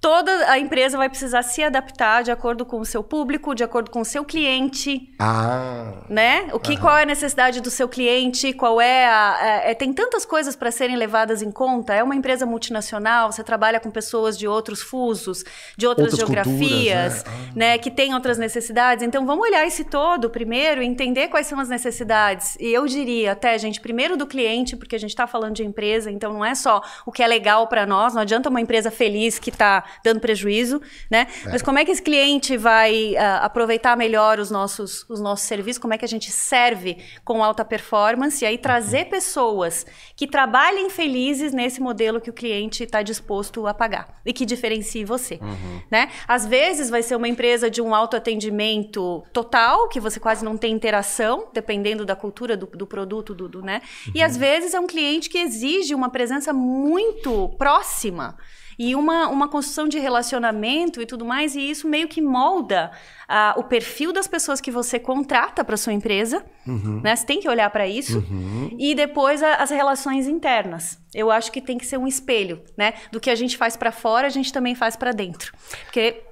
Toda 0.00 0.50
a 0.50 0.58
empresa 0.58 0.96
vai 0.96 1.08
precisar 1.08 1.42
se 1.42 1.62
adaptar 1.62 2.22
de 2.22 2.30
acordo 2.30 2.64
com 2.64 2.80
o 2.80 2.84
seu 2.84 3.02
público, 3.02 3.54
de 3.54 3.64
acordo 3.64 3.90
com 3.90 4.00
o 4.00 4.04
seu 4.04 4.24
cliente. 4.24 5.12
Ah. 5.18 5.94
Né? 6.08 6.48
O 6.52 6.60
que, 6.60 6.76
qual 6.76 6.96
é 6.96 7.02
a 7.02 7.06
necessidade 7.06 7.60
do 7.60 7.70
seu 7.70 7.88
cliente? 7.88 8.52
Qual 8.52 8.80
é 8.80 9.06
a. 9.06 9.38
É, 9.40 9.70
é 9.70 9.74
tem 9.74 9.92
tantas 9.92 10.24
coisas 10.24 10.54
para 10.54 10.70
serem 10.70 10.96
levadas 10.96 11.42
em 11.42 11.50
conta. 11.50 11.94
É 11.94 12.02
uma 12.02 12.14
empresa 12.14 12.46
multinacional, 12.46 13.32
você 13.32 13.42
trabalha 13.42 13.80
com 13.80 13.90
pessoas 13.90 14.38
de 14.38 14.46
outros 14.46 14.82
fusos, 14.82 15.44
de 15.76 15.86
outras, 15.86 16.12
outras 16.12 16.20
geografias, 16.20 17.22
culturas, 17.22 17.54
né? 17.54 17.70
né? 17.70 17.78
Que 17.78 17.90
têm 17.90 18.14
outras 18.14 18.38
necessidades. 18.38 19.04
Então 19.04 19.26
vamos 19.26 19.46
olhar 19.46 19.66
esse 19.66 19.84
todo 19.84 20.30
primeiro, 20.30 20.82
entender 20.82 21.28
quais 21.28 21.46
são 21.46 21.58
as 21.58 21.68
necessidades. 21.68 22.56
E 22.60 22.72
eu 22.72 22.86
diria 22.86 23.32
até, 23.32 23.58
gente, 23.58 23.80
primeiro 23.80 24.16
do 24.16 24.26
cliente, 24.26 24.76
porque 24.76 24.94
a 24.94 25.00
gente 25.00 25.10
está 25.10 25.26
falando 25.26 25.54
de 25.54 25.64
empresa, 25.64 26.10
então 26.10 26.32
não 26.32 26.44
é 26.44 26.54
só 26.54 26.82
o 27.04 27.10
que 27.10 27.22
é 27.22 27.26
legal 27.26 27.66
para 27.66 27.86
nós, 27.86 28.14
não 28.14 28.22
adianta 28.22 28.48
uma 28.48 28.60
empresa 28.60 28.90
feliz 28.90 29.38
que 29.38 29.50
está 29.50 29.84
dando 30.04 30.20
prejuízo, 30.20 30.80
né? 31.10 31.26
É. 31.44 31.50
Mas 31.50 31.62
como 31.62 31.78
é 31.78 31.84
que 31.84 31.90
esse 31.90 32.02
cliente 32.02 32.56
vai 32.56 33.14
uh, 33.14 33.42
aproveitar 33.42 33.96
melhor 33.96 34.38
os 34.38 34.50
nossos, 34.50 35.04
os 35.08 35.20
nossos 35.20 35.46
serviços? 35.46 35.78
Como 35.78 35.94
é 35.94 35.98
que 35.98 36.04
a 36.04 36.08
gente 36.08 36.30
serve 36.30 36.98
com 37.24 37.42
alta 37.42 37.64
performance? 37.64 38.44
E 38.44 38.46
aí 38.46 38.58
trazer 38.58 39.04
uhum. 39.04 39.10
pessoas 39.10 39.86
que 40.14 40.26
trabalhem 40.26 40.90
felizes 40.90 41.52
nesse 41.52 41.80
modelo 41.80 42.20
que 42.20 42.30
o 42.30 42.32
cliente 42.32 42.84
está 42.84 43.02
disposto 43.02 43.66
a 43.66 43.74
pagar 43.74 44.20
e 44.24 44.32
que 44.32 44.44
diferencie 44.44 45.04
você, 45.04 45.38
uhum. 45.40 45.80
né? 45.90 46.10
Às 46.26 46.46
vezes 46.46 46.90
vai 46.90 47.02
ser 47.02 47.16
uma 47.16 47.28
empresa 47.28 47.70
de 47.70 47.80
um 47.80 47.94
autoatendimento 47.94 49.24
total, 49.32 49.88
que 49.88 50.00
você 50.00 50.18
quase 50.18 50.44
não 50.44 50.56
tem 50.56 50.72
interação, 50.72 51.48
dependendo 51.52 52.04
da 52.04 52.16
cultura 52.16 52.56
do, 52.56 52.66
do 52.66 52.86
produto, 52.86 53.34
do, 53.34 53.48
do 53.48 53.62
né? 53.62 53.82
Uhum. 54.06 54.12
E 54.14 54.22
às 54.22 54.34
uhum. 54.34 54.40
vezes 54.40 54.74
é 54.74 54.80
um 54.80 54.86
cliente 54.86 55.28
que 55.28 55.38
exige 55.38 55.94
uma 55.94 56.10
presença 56.10 56.52
muito 56.52 57.48
próxima 57.58 58.36
e 58.78 58.94
uma, 58.94 59.28
uma 59.28 59.48
construção 59.48 59.88
de 59.88 59.98
relacionamento 59.98 61.00
e 61.00 61.06
tudo 61.06 61.24
mais, 61.24 61.54
e 61.54 61.70
isso 61.70 61.88
meio 61.88 62.08
que 62.08 62.20
molda 62.20 62.90
uh, 63.28 63.58
o 63.58 63.64
perfil 63.64 64.12
das 64.12 64.26
pessoas 64.26 64.60
que 64.60 64.70
você 64.70 64.98
contrata 64.98 65.64
para 65.64 65.76
sua 65.76 65.92
empresa, 65.92 66.44
uhum. 66.66 67.00
né? 67.02 67.16
Você 67.16 67.24
tem 67.24 67.40
que 67.40 67.48
olhar 67.48 67.70
para 67.70 67.86
isso. 67.86 68.18
Uhum. 68.18 68.76
E 68.78 68.94
depois 68.94 69.42
a, 69.42 69.54
as 69.54 69.70
relações 69.70 70.26
internas. 70.26 70.98
Eu 71.14 71.30
acho 71.30 71.50
que 71.50 71.60
tem 71.60 71.78
que 71.78 71.86
ser 71.86 71.96
um 71.96 72.06
espelho, 72.06 72.62
né? 72.76 72.94
Do 73.10 73.18
que 73.18 73.30
a 73.30 73.34
gente 73.34 73.56
faz 73.56 73.76
para 73.76 73.90
fora, 73.90 74.26
a 74.26 74.30
gente 74.30 74.52
também 74.52 74.74
faz 74.74 74.96
para 74.96 75.12
dentro. 75.12 75.52
Porque 75.84 76.22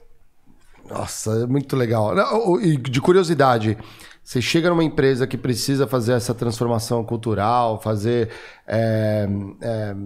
nossa, 0.88 1.44
é 1.44 1.46
muito 1.46 1.74
legal. 1.76 2.14
E 2.60 2.76
de 2.76 3.00
curiosidade, 3.00 3.78
você 4.22 4.40
chega 4.40 4.68
numa 4.68 4.84
empresa 4.84 5.26
que 5.26 5.36
precisa 5.36 5.86
fazer 5.86 6.12
essa 6.12 6.34
transformação 6.34 7.04
cultural, 7.04 7.80
fazer 7.80 8.30
é, 8.66 9.26
é, 9.62 9.96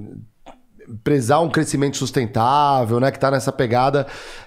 prezar 1.02 1.40
um 1.40 1.48
crescimento 1.48 1.96
sustentável, 1.96 3.00
né? 3.00 3.10
Que 3.10 3.18
tá 3.18 3.30
nessa 3.30 3.52
pegada. 3.52 4.06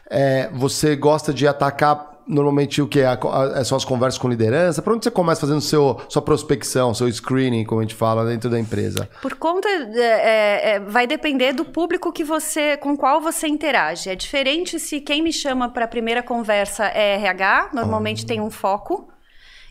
É, 0.09 0.49
você 0.53 0.95
gosta 0.95 1.33
de 1.33 1.47
atacar 1.47 2.11
normalmente 2.27 2.81
o 2.81 2.87
que 2.87 2.99
é, 2.99 3.17
é 3.55 3.63
são 3.63 3.75
as 3.75 3.85
conversas 3.85 4.17
com 4.17 4.29
liderança? 4.29 4.81
Para 4.81 4.93
onde 4.93 5.03
você 5.03 5.11
começa 5.11 5.41
fazendo 5.41 5.61
seu, 5.61 5.99
sua 6.07 6.21
prospecção, 6.21 6.93
seu 6.93 7.11
screening, 7.11 7.65
como 7.65 7.81
a 7.81 7.83
gente 7.83 7.95
fala, 7.95 8.25
dentro 8.25 8.49
da 8.49 8.59
empresa? 8.59 9.09
Por 9.21 9.35
conta. 9.35 9.67
É, 9.69 10.75
é, 10.75 10.79
vai 10.79 11.05
depender 11.05 11.53
do 11.53 11.65
público 11.65 12.11
que 12.11 12.23
você, 12.23 12.77
com 12.77 12.95
qual 12.95 13.21
você 13.21 13.47
interage. 13.47 14.09
É 14.09 14.15
diferente 14.15 14.79
se 14.79 15.01
quem 15.01 15.21
me 15.21 15.33
chama 15.33 15.69
para 15.69 15.85
a 15.85 15.87
primeira 15.87 16.23
conversa 16.23 16.85
é 16.85 17.15
RH, 17.15 17.71
normalmente 17.73 18.25
tem 18.25 18.39
um 18.39 18.49
foco 18.49 19.11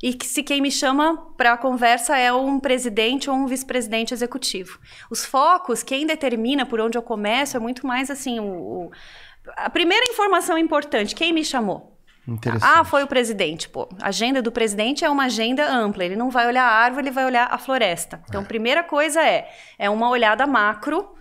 e 0.03 0.15
que 0.15 0.27
se 0.27 0.43
quem 0.43 0.61
me 0.61 0.71
chama 0.71 1.17
para 1.37 1.53
a 1.53 1.59
conversa 1.59 2.17
é 2.17 2.33
um 2.33 2.59
presidente 2.59 3.29
ou 3.29 3.37
um 3.37 3.47
vice-presidente 3.47 4.15
executivo. 4.15 4.79
Os 5.11 5.25
focos, 5.25 5.83
quem 5.83 6.07
determina 6.07 6.65
por 6.65 6.81
onde 6.81 6.97
eu 6.97 7.03
começo 7.03 7.57
é 7.57 7.61
muito 7.61 7.87
mais 7.87 8.11
assim, 8.11 8.41
o, 8.41 8.45
o 8.45 8.91
a 9.57 9.71
primeira 9.71 10.07
informação 10.07 10.57
importante, 10.57 11.15
quem 11.15 11.33
me 11.33 11.45
chamou? 11.45 11.97
Ah, 12.63 12.85
foi 12.85 13.03
o 13.03 13.07
presidente. 13.07 13.69
Pô, 13.69 13.89
a 14.01 14.09
agenda 14.09 14.41
do 14.41 14.53
presidente 14.53 15.05
é 15.05 15.11
uma 15.11 15.25
agenda 15.25 15.69
ampla. 15.69 16.05
Ele 16.05 16.15
não 16.15 16.31
vai 16.31 16.47
olhar 16.47 16.65
a 16.65 16.73
árvore, 16.73 17.07
ele 17.07 17.15
vai 17.15 17.25
olhar 17.25 17.49
a 17.51 17.59
floresta. 17.59 18.23
Então, 18.29 18.43
é. 18.43 18.45
primeira 18.45 18.85
coisa 18.85 19.21
é, 19.21 19.49
é 19.79 19.91
uma 19.91 20.09
olhada 20.09 20.47
macro 20.47 21.15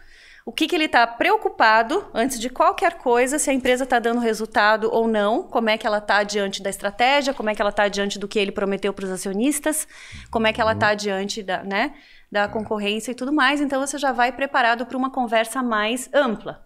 o 0.50 0.52
que, 0.52 0.68
que 0.68 0.76
ele 0.76 0.86
está 0.86 1.06
preocupado 1.06 2.10
antes 2.12 2.40
de 2.40 2.50
qualquer 2.50 2.96
coisa, 2.96 3.38
se 3.38 3.52
a 3.52 3.54
empresa 3.54 3.84
está 3.84 4.00
dando 4.00 4.20
resultado 4.20 4.90
ou 4.92 5.08
não, 5.08 5.44
como 5.44 5.70
é 5.70 5.78
que 5.78 5.86
ela 5.86 6.00
está 6.00 6.24
diante 6.24 6.64
da 6.64 6.72
estratégia, 6.72 7.36
como 7.36 7.52
é 7.52 7.56
que 7.56 7.62
ela 7.62 7.70
está 7.70 7.88
diante 7.88 8.18
do 8.18 8.28
que 8.28 8.40
ele 8.40 8.52
prometeu 8.52 8.92
para 8.92 9.06
os 9.06 9.12
acionistas, 9.12 9.88
como 10.32 10.48
é 10.48 10.52
que 10.52 10.60
ela 10.60 10.72
está 10.72 10.96
diante 10.96 11.44
da, 11.44 11.64
né, 11.64 11.94
da 12.32 12.48
concorrência 12.48 13.12
e 13.12 13.14
tudo 13.14 13.32
mais. 13.32 13.62
Então 13.62 13.80
você 13.80 14.00
já 14.00 14.12
vai 14.12 14.32
preparado 14.32 14.88
para 14.88 14.98
uma 14.98 15.12
conversa 15.12 15.62
mais 15.62 16.10
ampla. 16.12 16.66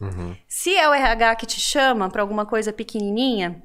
Uhum. 0.00 0.36
Se 0.46 0.76
é 0.76 0.88
o 0.88 0.94
RH 0.94 1.34
que 1.34 1.46
te 1.46 1.58
chama 1.58 2.08
para 2.08 2.22
alguma 2.22 2.46
coisa 2.46 2.72
pequenininha, 2.72 3.60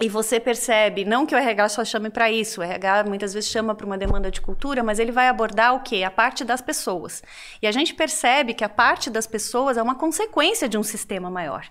e 0.00 0.08
você 0.08 0.40
percebe, 0.40 1.04
não 1.04 1.24
que 1.24 1.36
o 1.36 1.38
RH 1.38 1.68
só 1.68 1.84
chame 1.84 2.10
para 2.10 2.28
isso, 2.28 2.60
o 2.60 2.64
RH 2.64 3.04
muitas 3.04 3.32
vezes 3.32 3.48
chama 3.48 3.76
para 3.76 3.86
uma 3.86 3.96
demanda 3.96 4.28
de 4.28 4.40
cultura, 4.40 4.82
mas 4.82 4.98
ele 4.98 5.12
vai 5.12 5.28
abordar 5.28 5.72
o 5.72 5.84
quê? 5.84 6.02
A 6.02 6.10
parte 6.10 6.42
das 6.44 6.60
pessoas. 6.60 7.22
E 7.62 7.66
a 7.66 7.70
gente 7.70 7.94
percebe 7.94 8.54
que 8.54 8.64
a 8.64 8.68
parte 8.68 9.08
das 9.08 9.24
pessoas 9.24 9.76
é 9.76 9.82
uma 9.82 9.94
consequência 9.94 10.68
de 10.68 10.76
um 10.76 10.82
sistema 10.82 11.30
maior. 11.30 11.70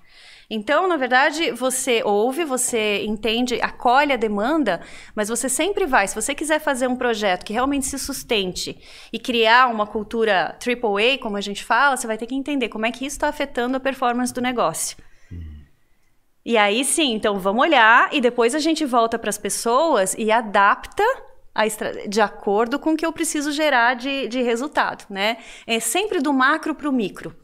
Então, 0.50 0.88
na 0.88 0.96
verdade, 0.96 1.52
você 1.52 2.02
ouve, 2.02 2.46
você 2.46 3.04
entende, 3.04 3.60
acolhe 3.62 4.14
a 4.14 4.18
demanda, 4.18 4.80
mas 5.14 5.28
você 5.28 5.50
sempre 5.50 5.86
vai. 5.86 6.08
Se 6.08 6.16
você 6.16 6.34
quiser 6.34 6.60
fazer 6.62 6.88
um 6.88 6.96
projeto 6.96 7.44
que 7.44 7.52
realmente 7.52 7.88
se 7.88 8.00
sustente 8.00 8.78
e 9.12 9.20
criar 9.20 9.68
uma 9.68 9.86
cultura 9.86 10.58
AAA, 10.66 11.18
como 11.22 11.36
a 11.36 11.42
gente 11.42 11.62
fala, 11.62 11.98
você 11.98 12.08
vai 12.08 12.18
ter 12.18 12.28
que 12.28 12.36
entender 12.36 12.70
como 12.70 12.86
é 12.86 12.92
que 12.92 13.06
isso 13.06 13.18
está 13.18 13.28
afetando 13.28 13.76
a 13.76 13.82
performance 13.82 14.34
do 14.34 14.40
negócio. 14.40 14.96
E 16.46 16.58
aí 16.58 16.84
sim, 16.84 17.14
então 17.14 17.40
vamos 17.40 17.62
olhar 17.62 18.10
e 18.14 18.20
depois 18.20 18.54
a 18.54 18.60
gente 18.60 18.86
volta 18.86 19.18
para 19.18 19.30
as 19.30 19.38
pessoas 19.38 20.14
e 20.18 20.32
adapta 20.32 21.04
de 22.10 22.20
acordo 22.20 22.80
com 22.80 22.94
o 22.94 22.98
que 22.98 23.06
eu 23.06 23.14
preciso 23.14 23.52
gerar 23.52 23.94
de, 23.94 24.28
de 24.28 24.42
resultado, 24.42 25.06
né? 25.10 25.38
É 25.68 25.80
sempre 25.80 26.20
do 26.20 26.34
macro 26.34 26.74
para 26.74 26.90
o 26.90 26.92
micro. 26.92 27.36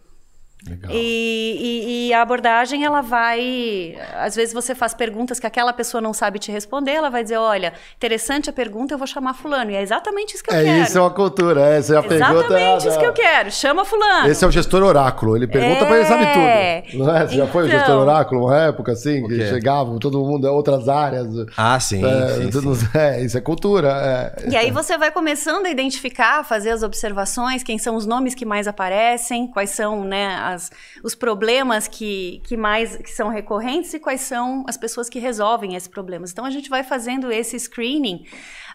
Legal. 0.67 0.91
E, 0.91 1.57
e, 1.57 2.07
e, 2.07 2.13
a 2.13 2.21
abordagem, 2.21 2.83
ela 2.83 2.99
vai. 2.99 3.97
Às 4.15 4.35
vezes 4.35 4.53
você 4.53 4.75
faz 4.75 4.93
perguntas 4.93 5.39
que 5.39 5.47
aquela 5.47 5.71
pessoa 5.71 6.01
não 6.01 6.13
sabe 6.13 6.37
te 6.37 6.51
responder, 6.51 6.91
ela 6.91 7.09
vai 7.09 7.23
dizer: 7.23 7.37
olha, 7.37 7.71
interessante 7.95 8.49
a 8.49 8.53
pergunta, 8.53 8.93
eu 8.93 8.97
vou 8.97 9.07
chamar 9.07 9.33
Fulano. 9.33 9.71
E 9.71 9.75
é 9.75 9.81
exatamente 9.81 10.35
isso 10.35 10.43
que 10.43 10.51
eu 10.51 10.55
é, 10.55 10.63
quero. 10.63 10.79
É 10.79 10.81
isso, 10.83 10.97
é 10.97 11.01
uma 11.01 11.11
cultura. 11.11 11.61
Essa 11.61 11.93
é 11.93 11.97
a 11.97 11.99
exatamente 11.99 12.09
pergunta. 12.09 12.45
Exatamente 12.45 12.87
isso 12.89 12.99
que 12.99 13.05
eu 13.05 13.13
quero. 13.13 13.51
Chama 13.51 13.85
Fulano. 13.85 14.27
Esse 14.27 14.43
é 14.43 14.47
o 14.47 14.51
gestor 14.51 14.83
oráculo. 14.83 15.37
Ele 15.37 15.47
pergunta, 15.47 15.85
é... 15.85 15.89
mas 15.89 15.97
ele 15.99 16.05
sabe 16.05 16.25
tudo. 16.25 17.05
Não 17.05 17.15
é? 17.15 17.19
Você 17.19 17.35
então... 17.35 17.45
já 17.45 17.47
foi 17.47 17.63
o 17.63 17.67
gestor 17.69 17.85
então. 17.85 18.01
oráculo 18.01 18.45
uma 18.45 18.57
época 18.57 18.91
assim? 18.91 19.25
Que 19.27 19.47
chegava 19.47 19.97
todo 19.97 20.19
mundo 20.19 20.45
em 20.45 20.51
outras 20.51 20.89
áreas. 20.89 21.27
Ah, 21.55 21.79
sim. 21.79 22.03
É, 22.05 22.41
sim, 22.41 22.49
tudo, 22.49 22.75
sim. 22.75 22.85
é 22.97 23.21
isso 23.21 23.37
é 23.37 23.41
cultura. 23.41 24.33
É. 24.37 24.49
E 24.49 24.57
aí 24.57 24.71
você 24.71 24.97
vai 24.97 25.09
começando 25.09 25.65
a 25.65 25.69
identificar, 25.69 26.43
fazer 26.43 26.71
as 26.71 26.83
observações, 26.83 27.63
quem 27.63 27.77
são 27.77 27.95
os 27.95 28.05
nomes 28.05 28.35
que 28.35 28.45
mais 28.45 28.67
aparecem, 28.67 29.47
quais 29.47 29.69
são 29.69 30.03
né, 30.03 30.48
as, 30.53 30.71
os 31.03 31.15
problemas 31.15 31.87
que, 31.87 32.41
que 32.45 32.57
mais 32.57 32.97
que 32.97 33.11
são 33.11 33.29
recorrentes 33.29 33.93
e 33.93 33.99
quais 33.99 34.21
são 34.21 34.65
as 34.67 34.77
pessoas 34.77 35.09
que 35.09 35.19
resolvem 35.19 35.75
esses 35.75 35.87
problemas. 35.87 36.31
Então 36.31 36.45
a 36.45 36.51
gente 36.51 36.69
vai 36.69 36.83
fazendo 36.83 37.31
esse 37.31 37.59
screening 37.59 38.25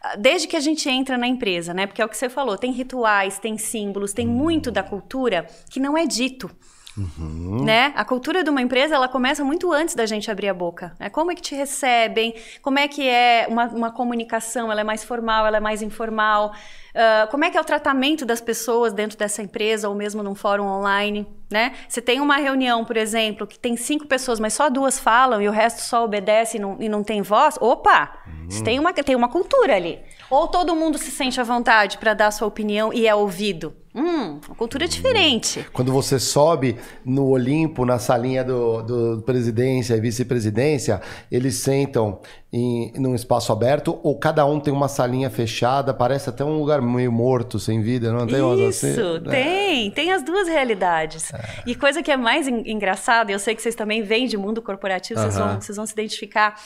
ah, 0.03 0.17
desde 0.17 0.47
que 0.49 0.57
a 0.57 0.61
gente 0.61 0.89
entra 0.89 1.17
na 1.17 1.27
empresa, 1.27 1.73
né? 1.73 1.87
Porque 1.87 2.03
é 2.03 2.05
o 2.05 2.09
que 2.09 2.17
você 2.17 2.29
falou, 2.29 2.57
tem 2.57 2.73
rituais, 2.73 3.39
tem 3.39 3.57
símbolos, 3.57 4.13
tem 4.13 4.27
muito 4.27 4.71
da 4.71 4.83
cultura 4.83 5.47
que 5.71 5.81
não 5.81 5.97
é 5.97 6.07
dito. 6.07 6.51
Uhum. 6.97 7.65
Né? 7.65 7.93
A 7.97 8.05
cultura 8.05 8.45
de 8.45 8.51
uma 8.51 8.63
empresa 8.63 8.95
ela 8.95 9.09
começa 9.09 9.45
muito 9.45 9.73
antes 9.73 9.95
da 9.95 10.07
gente 10.07 10.31
abrir 10.31 10.49
a 10.49 10.55
boca. 10.55 10.95
Né? 10.99 11.11
Como 11.11 11.31
é 11.33 11.35
que 11.35 11.43
te 11.43 11.55
recebem? 11.55 12.35
Como 12.63 12.79
é 12.79 12.87
que 12.87 13.07
é 13.09 13.47
uma, 13.49 13.67
uma 13.67 13.91
comunicação? 13.91 14.71
Ela 14.71 14.83
é 14.83 14.85
mais 14.85 15.03
formal? 15.03 15.47
Ela 15.47 15.57
é 15.57 15.61
mais 15.61 15.83
informal? 15.83 16.53
Uh, 16.95 17.29
como 17.31 17.45
é 17.45 17.51
que 17.51 17.59
é 17.59 17.61
o 17.61 17.65
tratamento 17.65 18.25
das 18.25 18.41
pessoas 18.41 18.93
dentro 18.93 19.19
dessa 19.19 19.43
empresa 19.43 19.89
ou 19.89 19.95
mesmo 19.95 20.23
num 20.23 20.35
fórum 20.35 20.67
online? 20.67 21.27
Né? 21.51 21.75
Você 21.89 22.01
tem 22.01 22.21
uma 22.21 22.37
reunião, 22.37 22.85
por 22.85 22.97
exemplo, 22.97 23.47
que 23.47 23.59
tem 23.59 23.77
cinco 23.77 24.07
pessoas, 24.07 24.39
mas 24.39 24.55
só 24.55 24.71
duas 24.71 24.99
falam 24.99 25.43
e 25.43 25.49
o 25.49 25.53
resto 25.53 25.83
só 25.83 26.05
obedece 26.05 26.57
e 26.57 26.61
não, 26.61 26.77
e 26.81 26.89
não 26.89 27.03
tem 27.03 27.23
voz. 27.23 27.57
Opa! 27.61 28.13
Uhum. 28.27 28.63
Tem, 28.63 28.79
uma, 28.79 28.93
tem 28.93 29.17
uma 29.17 29.29
cultura 29.29 29.75
ali. 29.75 30.01
Ou 30.31 30.49
todo 30.49 30.75
mundo 30.75 30.99
se 30.99 31.11
sente 31.11 31.41
à 31.41 31.45
vontade 31.45 31.99
para 31.99 32.15
dar 32.15 32.31
sua 32.31 32.49
opinião 32.49 32.93
e 32.93 33.07
é 33.07 33.15
ouvido. 33.15 33.75
Hum, 33.97 34.41
uma 34.49 34.57
cultura 34.57 34.89
diferente. 34.89 35.65
Quando 35.73 35.93
você 35.93 36.19
sobe 36.19 36.77
no 37.05 37.29
Olimpo, 37.29 37.85
na 37.85 37.97
salinha 37.97 38.43
do, 38.43 38.83
do 38.83 39.23
presidência 39.23 39.95
e 39.95 40.01
vice-presidência, 40.01 41.01
eles 41.31 41.55
sentam 41.59 42.19
em 42.53 42.93
num 42.97 43.15
espaço 43.15 43.53
aberto 43.53 44.01
ou 44.03 44.19
cada 44.19 44.45
um 44.47 44.59
tem 44.59 44.75
uma 44.75 44.89
salinha 44.89 45.31
fechada, 45.31 45.95
parece 45.95 46.29
até 46.29 46.45
um 46.45 46.59
lugar 46.59 46.83
meio 46.83 47.13
morto, 47.13 47.61
sem 47.61 47.83
vida, 47.83 48.13
não 48.13 48.27
tem 48.27 48.69
Isso, 48.69 49.01
assim? 49.01 49.31
tem, 49.31 49.91
tem 49.93 50.11
as 50.11 50.25
duas 50.25 50.49
realidades. 50.49 51.33
É. 51.33 51.63
E 51.65 51.77
coisa 51.77 52.03
que 52.03 52.11
é 52.11 52.17
mais 52.17 52.49
engraçada, 52.49 53.31
eu 53.31 53.39
sei 53.39 53.55
que 53.55 53.63
vocês 53.63 53.77
também 53.77 54.03
vêm 54.03 54.27
de 54.27 54.37
mundo 54.37 54.61
corporativo, 54.61 55.21
vocês, 55.21 55.37
vão, 55.37 55.61
vocês 55.61 55.77
vão 55.77 55.87
se 55.87 55.93
identificar. 55.93 56.61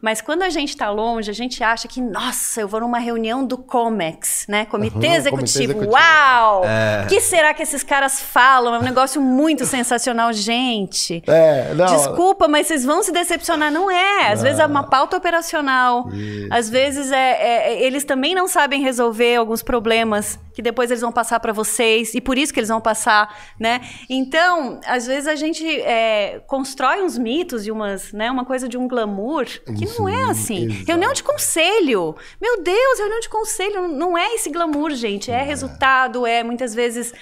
Mas 0.00 0.20
quando 0.20 0.42
a 0.42 0.48
gente 0.48 0.70
está 0.70 0.90
longe, 0.90 1.30
a 1.30 1.34
gente 1.34 1.62
acha 1.62 1.86
que, 1.86 2.00
nossa, 2.00 2.60
eu 2.62 2.68
vou 2.68 2.80
numa 2.80 2.98
reunião 2.98 3.44
do 3.44 3.58
COMEX, 3.58 4.46
né? 4.48 4.64
Comitê, 4.64 5.08
uhum, 5.08 5.14
executivo. 5.14 5.36
comitê 5.36 5.64
executivo. 5.64 5.92
Uau! 5.92 6.62
O 6.62 6.64
é. 6.64 7.06
que 7.08 7.20
será 7.20 7.52
que 7.52 7.62
esses 7.62 7.82
caras 7.82 8.20
falam? 8.20 8.74
É 8.74 8.78
um 8.78 8.82
negócio 8.82 9.20
muito 9.20 9.64
sensacional, 9.66 10.32
gente. 10.32 11.22
É, 11.40 11.72
não. 11.74 11.86
Desculpa, 11.86 12.48
mas 12.48 12.66
vocês 12.66 12.84
vão 12.84 13.02
se 13.02 13.12
decepcionar. 13.12 13.70
Não 13.70 13.90
é. 13.90 14.32
Às 14.32 14.40
não. 14.40 14.44
vezes 14.44 14.58
é 14.58 14.66
uma 14.66 14.82
pauta 14.82 15.16
operacional. 15.16 16.10
Isso. 16.12 16.48
Às 16.50 16.68
vezes 16.68 17.12
é, 17.12 17.72
é, 17.72 17.82
eles 17.82 18.04
também 18.04 18.34
não 18.34 18.48
sabem 18.48 18.82
resolver 18.82 19.36
alguns 19.36 19.62
problemas 19.62 20.38
que 20.52 20.60
depois 20.60 20.90
eles 20.90 21.00
vão 21.00 21.12
passar 21.12 21.40
para 21.40 21.52
vocês 21.52 22.14
e 22.14 22.20
por 22.20 22.36
isso 22.36 22.52
que 22.52 22.60
eles 22.60 22.68
vão 22.68 22.80
passar, 22.80 23.34
né? 23.58 23.80
Então, 24.08 24.80
às 24.84 25.06
vezes 25.06 25.26
a 25.26 25.34
gente 25.34 25.64
é, 25.82 26.42
constrói 26.46 27.02
uns 27.02 27.16
mitos 27.16 27.66
e 27.66 27.70
umas, 27.70 28.12
né, 28.12 28.30
uma 28.30 28.44
coisa 28.44 28.68
de 28.68 28.76
um 28.76 28.86
glamour 28.86 29.46
que 29.78 29.86
não 29.98 30.08
é 30.08 30.30
assim. 30.30 30.66
Exato. 30.66 30.84
Reunião 30.86 31.12
de 31.12 31.22
conselho, 31.22 32.16
meu 32.40 32.62
Deus, 32.62 32.98
reunião 32.98 33.20
de 33.20 33.28
conselho 33.28 33.88
não 33.88 34.16
é 34.16 34.34
esse 34.34 34.50
glamour, 34.50 34.90
gente. 34.92 35.30
É, 35.30 35.40
é. 35.40 35.42
resultado, 35.42 36.26
é 36.26 36.42
muitas 36.42 36.74
vezes 36.74 37.12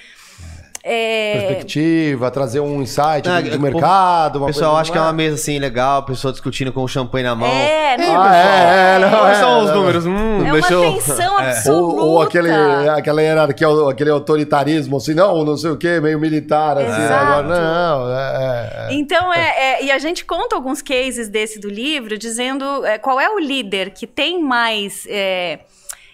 é... 0.82 1.40
Perspectiva, 1.40 2.30
trazer 2.30 2.60
um 2.60 2.80
insight 2.82 3.28
ah, 3.28 3.40
do, 3.40 3.50
do 3.50 3.60
mercado. 3.60 4.42
O 4.42 4.46
pessoal 4.46 4.76
acha 4.76 4.90
que 4.92 4.98
é 4.98 5.00
uma 5.00 5.12
mesa 5.12 5.34
assim 5.34 5.58
legal, 5.58 6.02
pessoa 6.04 6.32
discutindo 6.32 6.72
com 6.72 6.82
o 6.82 6.88
champanhe 6.88 7.24
na 7.24 7.34
mão. 7.34 7.48
É, 7.48 7.96
não, 7.96 8.20
ah, 8.20 8.36
é, 8.36 8.96
é, 8.96 8.98
não, 8.98 9.18
Quais 9.18 9.36
é, 9.36 9.40
são 9.40 9.64
os 9.64 9.70
números? 9.72 10.06
Hum, 10.06 10.46
é 10.46 10.52
deixou... 10.52 10.82
uma 10.82 10.92
tensão 10.94 11.40
é. 11.40 11.50
absoluta. 11.50 12.00
Ou, 12.00 12.08
ou 12.08 12.22
aquele, 12.22 12.50
aquela 12.50 13.22
hierarquia, 13.22 13.68
aquele 13.90 14.10
autoritarismo, 14.10 14.96
assim, 14.96 15.14
não, 15.14 15.44
não 15.44 15.56
sei 15.56 15.70
o 15.70 15.76
quê, 15.76 16.00
meio 16.00 16.18
militar, 16.18 16.78
assim. 16.78 17.12
Agora, 17.12 17.42
não, 17.42 18.16
é, 18.16 18.88
é, 18.90 18.94
Então, 18.94 19.32
é, 19.32 19.84
e 19.84 19.90
a 19.90 19.98
gente 19.98 20.24
conta 20.24 20.54
alguns 20.54 20.80
cases 20.80 21.28
desse 21.28 21.58
do 21.58 21.68
livro, 21.68 22.16
dizendo 22.16 22.64
qual 23.02 23.20
é 23.20 23.28
o 23.28 23.38
líder 23.38 23.90
que 23.90 24.06
tem 24.06 24.42
mais 24.42 25.06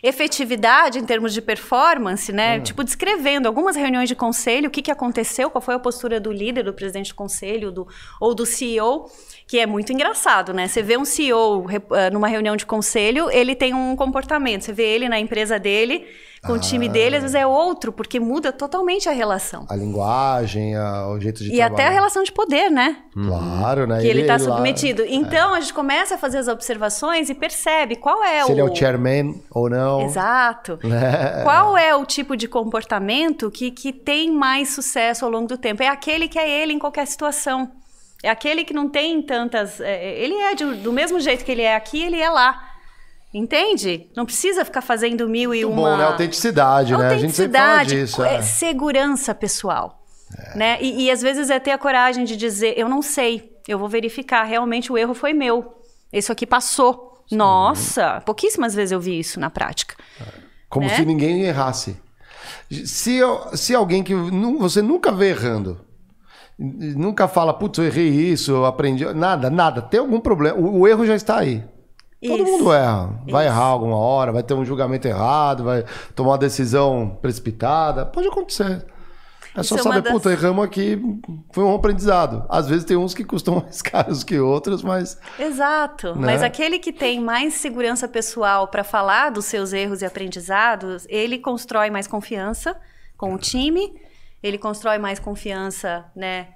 efetividade 0.07 0.99
em 0.99 1.05
termos 1.05 1.33
de 1.33 1.41
performance, 1.41 2.31
né? 2.31 2.59
Hum. 2.59 2.63
Tipo, 2.63 2.85
descrevendo 2.85 3.49
algumas 3.49 3.75
reuniões 3.75 4.07
de 4.07 4.15
conselho, 4.15 4.69
o 4.69 4.71
que, 4.71 4.83
que 4.83 4.91
aconteceu, 4.91 5.49
qual 5.49 5.63
foi 5.63 5.75
a 5.75 5.79
postura 5.79 6.21
do 6.21 6.31
líder, 6.31 6.65
do 6.65 6.75
presidente 6.75 7.09
do 7.09 7.15
conselho 7.15 7.73
do, 7.73 7.89
ou 8.21 8.35
do 8.35 8.45
CEO, 8.45 9.11
que 9.47 9.59
é 9.59 9.65
muito 9.65 9.95
engraçado, 9.95 10.53
né? 10.53 10.69
Você 10.69 10.83
vê 10.83 10.99
um 10.99 11.07
CEO 11.07 11.67
eh, 11.71 12.11
numa 12.11 12.29
reunião 12.29 12.55
de 12.55 12.67
conselho, 12.67 13.31
ele 13.31 13.55
tem 13.55 13.73
um 13.73 13.97
comportamento. 13.97 14.63
Você 14.63 14.75
vê 14.75 14.85
ele 14.85 15.09
na 15.09 15.19
empresa 15.19 15.59
dele 15.59 16.07
com 16.45 16.53
ah. 16.53 16.57
o 16.57 16.59
time 16.59 16.89
dele, 16.89 17.17
às 17.17 17.23
vezes 17.23 17.35
é 17.35 17.47
outro, 17.47 17.93
porque 17.93 18.21
muda 18.21 18.53
totalmente 18.53 19.09
a 19.09 19.13
relação. 19.13 19.67
A 19.69 19.75
linguagem, 19.75 20.77
a, 20.77 21.09
o 21.09 21.19
jeito 21.19 21.43
de 21.43 21.51
E 21.51 21.61
até 21.61 21.87
a 21.87 21.91
relação 21.91 22.23
de 22.23 22.31
poder, 22.31 22.71
né? 22.71 22.99
Claro, 23.13 23.87
né? 23.87 24.01
Que 24.01 24.07
ele 24.07 24.23
está 24.23 24.39
submetido. 24.39 25.03
Lá... 25.03 25.09
Então, 25.11 25.55
é. 25.55 25.59
a 25.59 25.61
gente 25.61 25.73
começa 25.73 26.17
a 26.17 26.19
fazer 26.19 26.39
as 26.39 26.49
observações 26.49 27.31
e 27.31 27.35
percebe 27.35 27.97
qual 27.97 28.23
é 28.23 28.45
Se 28.45 28.51
o... 28.51 28.53
ele 28.53 28.61
é 28.61 28.65
o 28.65 28.75
chairman 28.75 29.43
ou 29.51 29.71
não. 29.71 30.03
Exato. 30.03 30.79
É. 31.05 31.43
Qual 31.43 31.77
é 31.77 31.95
o 31.95 32.05
tipo 32.05 32.37
de 32.37 32.49
comportamento 32.49 33.51
que, 33.51 33.71
que 33.71 33.93
tem 33.93 34.31
mais 34.31 34.71
sucesso 34.71 35.25
ao 35.25 35.31
longo 35.31 35.47
do 35.47 35.59
tempo? 35.59 35.83
É 35.83 35.89
aquele 35.89 36.29
que 36.29 36.39
é 36.39 36.49
ele 36.49 36.73
em 36.73 36.79
qualquer 36.79 37.07
situação. 37.07 37.71
É 38.23 38.31
aquele 38.31 38.65
que 38.65 38.73
não 38.73 38.89
tem 38.89 39.21
tantas... 39.21 39.81
É, 39.81 40.19
ele 40.19 40.35
é 40.35 40.55
de, 40.55 40.65
do 40.77 40.93
mesmo 40.93 41.21
jeito 41.21 41.45
que 41.45 41.53
ele 41.53 41.63
é 41.63 41.75
aqui, 41.75 42.03
ele 42.03 42.21
é 42.21 42.31
lá. 42.31 42.74
Entende? 43.35 44.09
Não 44.17 44.25
precisa 44.25 44.65
ficar 44.65 44.81
fazendo 44.81 45.29
mil 45.29 45.53
e 45.53 45.65
Muito 45.65 45.77
uma. 45.77 45.91
Bom, 45.91 45.97
né? 45.97 46.05
Autenticidade, 46.05 46.97
né? 46.97 47.09
A 47.09 47.19
gente 47.19 47.49
disso. 47.85 48.23
É. 48.23 48.37
é. 48.37 48.43
Segurança 48.43 49.35
pessoal. 49.35 50.07
É. 50.39 50.57
Né? 50.57 50.79
E, 50.81 51.07
e, 51.07 51.11
às 51.11 51.21
vezes 51.21 51.51
é 51.51 51.59
ter 51.59 51.73
a 51.73 51.79
coragem 51.79 52.25
de 52.25 52.37
dizer: 52.37 52.75
eu 52.79 52.89
não 52.89 53.03
sei, 53.03 53.59
eu 53.67 53.77
vou 53.77 53.89
verificar, 53.89 54.45
realmente 54.45 54.93
o 54.93 54.97
erro 54.97 55.15
foi 55.15 55.33
meu. 55.33 55.83
Isso 56.13 56.31
aqui 56.31 56.47
passou. 56.47 57.25
Sim. 57.29 57.37
Nossa, 57.37 58.21
pouquíssimas 58.21 58.73
vezes 58.73 58.93
eu 58.93 59.01
vi 59.01 59.19
isso 59.19 59.41
na 59.41 59.51
prática. 59.51 59.97
É. 60.21 60.25
Como 60.69 60.87
né? 60.87 60.95
se 60.95 61.05
ninguém 61.05 61.43
errasse. 61.43 61.97
Se, 62.71 63.19
se 63.55 63.75
alguém 63.75 64.05
que 64.05 64.15
você 64.15 64.81
nunca 64.81 65.11
vê 65.11 65.31
errando, 65.31 65.81
nunca 66.57 67.27
fala, 67.27 67.53
putz, 67.53 67.79
eu 67.79 67.85
errei 67.85 68.09
isso, 68.09 68.53
eu 68.53 68.65
aprendi. 68.65 69.05
Nada, 69.13 69.51
nada. 69.51 69.83
Tem 69.83 69.99
algum 69.99 70.21
problema. 70.21 70.57
O, 70.57 70.81
o 70.81 70.89
erro 70.89 71.05
já 71.05 71.17
está 71.17 71.39
aí. 71.39 71.65
Todo 72.27 72.43
Isso. 72.43 72.53
mundo 72.53 72.73
erra. 72.73 73.21
Vai 73.29 73.45
Isso. 73.45 73.55
errar 73.55 73.65
alguma 73.65 73.97
hora, 73.97 74.33
vai 74.33 74.43
ter 74.43 74.55
um 74.55 74.65
julgamento 74.65 75.07
errado, 75.07 75.65
vai 75.65 75.85
tomar 76.15 76.31
uma 76.31 76.39
decisão 76.39 77.19
precipitada. 77.21 78.07
Pode 78.07 78.29
acontecer. 78.29 78.85
É 79.57 79.63
só 79.63 79.77
Isso 79.77 79.85
saber, 79.85 79.99
é 79.99 80.01
das... 80.01 80.13
puta, 80.13 80.33
erramos 80.33 80.65
aqui, 80.65 81.01
foi 81.53 81.63
um 81.63 81.75
aprendizado. 81.75 82.45
Às 82.49 82.69
vezes 82.69 82.85
tem 82.85 82.97
uns 82.97 83.15
que 83.15 83.23
custam 83.23 83.55
mais 83.63 83.81
caros 83.81 84.25
que 84.25 84.39
outros, 84.39 84.83
mas. 84.83 85.19
Exato. 85.39 86.15
Né? 86.17 86.27
Mas 86.27 86.43
aquele 86.43 86.79
que 86.79 86.93
tem 86.93 87.21
mais 87.21 87.55
segurança 87.55 88.09
pessoal 88.09 88.67
para 88.67 88.83
falar 88.83 89.31
dos 89.31 89.45
seus 89.45 89.73
erros 89.73 90.03
e 90.03 90.05
aprendizados, 90.05 91.07
ele 91.09 91.39
constrói 91.39 91.89
mais 91.89 92.09
confiança 92.09 92.77
com 93.17 93.33
o 93.33 93.39
time, 93.39 93.95
ele 94.43 94.59
constrói 94.59 94.99
mais 94.99 95.21
confiança, 95.21 96.05
né, 96.17 96.49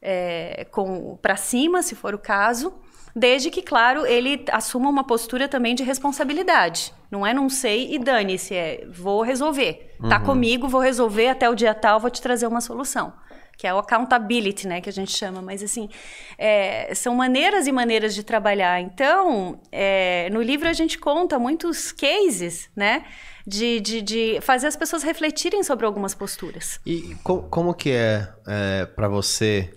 é, 0.00 0.66
com 0.70 1.18
para 1.20 1.36
cima, 1.36 1.82
se 1.82 1.94
for 1.94 2.14
o 2.14 2.18
caso 2.18 2.72
Desde 3.18 3.50
que, 3.50 3.62
claro, 3.62 4.04
ele 4.04 4.44
assuma 4.52 4.90
uma 4.90 5.02
postura 5.02 5.48
também 5.48 5.74
de 5.74 5.82
responsabilidade. 5.82 6.92
Não 7.10 7.26
é 7.26 7.32
não 7.32 7.48
sei 7.48 7.94
e 7.94 7.98
dane-se, 7.98 8.54
é 8.54 8.86
vou 8.92 9.22
resolver. 9.22 9.94
Tá 10.10 10.20
comigo, 10.20 10.68
vou 10.68 10.80
resolver 10.82 11.28
até 11.28 11.48
o 11.48 11.54
dia 11.54 11.72
tal, 11.74 11.98
vou 11.98 12.10
te 12.10 12.20
trazer 12.20 12.46
uma 12.46 12.60
solução. 12.60 13.14
Que 13.56 13.66
é 13.66 13.72
o 13.72 13.78
accountability, 13.78 14.68
né, 14.68 14.82
que 14.82 14.90
a 14.90 14.92
gente 14.92 15.16
chama. 15.16 15.40
Mas, 15.40 15.62
assim, 15.62 15.88
é, 16.36 16.94
são 16.94 17.14
maneiras 17.14 17.66
e 17.66 17.72
maneiras 17.72 18.14
de 18.14 18.22
trabalhar. 18.22 18.82
Então, 18.82 19.58
é, 19.72 20.28
no 20.30 20.42
livro 20.42 20.68
a 20.68 20.74
gente 20.74 20.98
conta 20.98 21.38
muitos 21.38 21.90
cases, 21.92 22.68
né, 22.76 23.02
de, 23.46 23.80
de, 23.80 24.02
de 24.02 24.38
fazer 24.42 24.66
as 24.66 24.76
pessoas 24.76 25.02
refletirem 25.02 25.62
sobre 25.62 25.86
algumas 25.86 26.14
posturas. 26.14 26.78
E 26.84 27.16
co- 27.24 27.44
como 27.44 27.72
que 27.72 27.92
é, 27.92 28.28
é 28.46 28.84
para 28.84 29.08
você, 29.08 29.72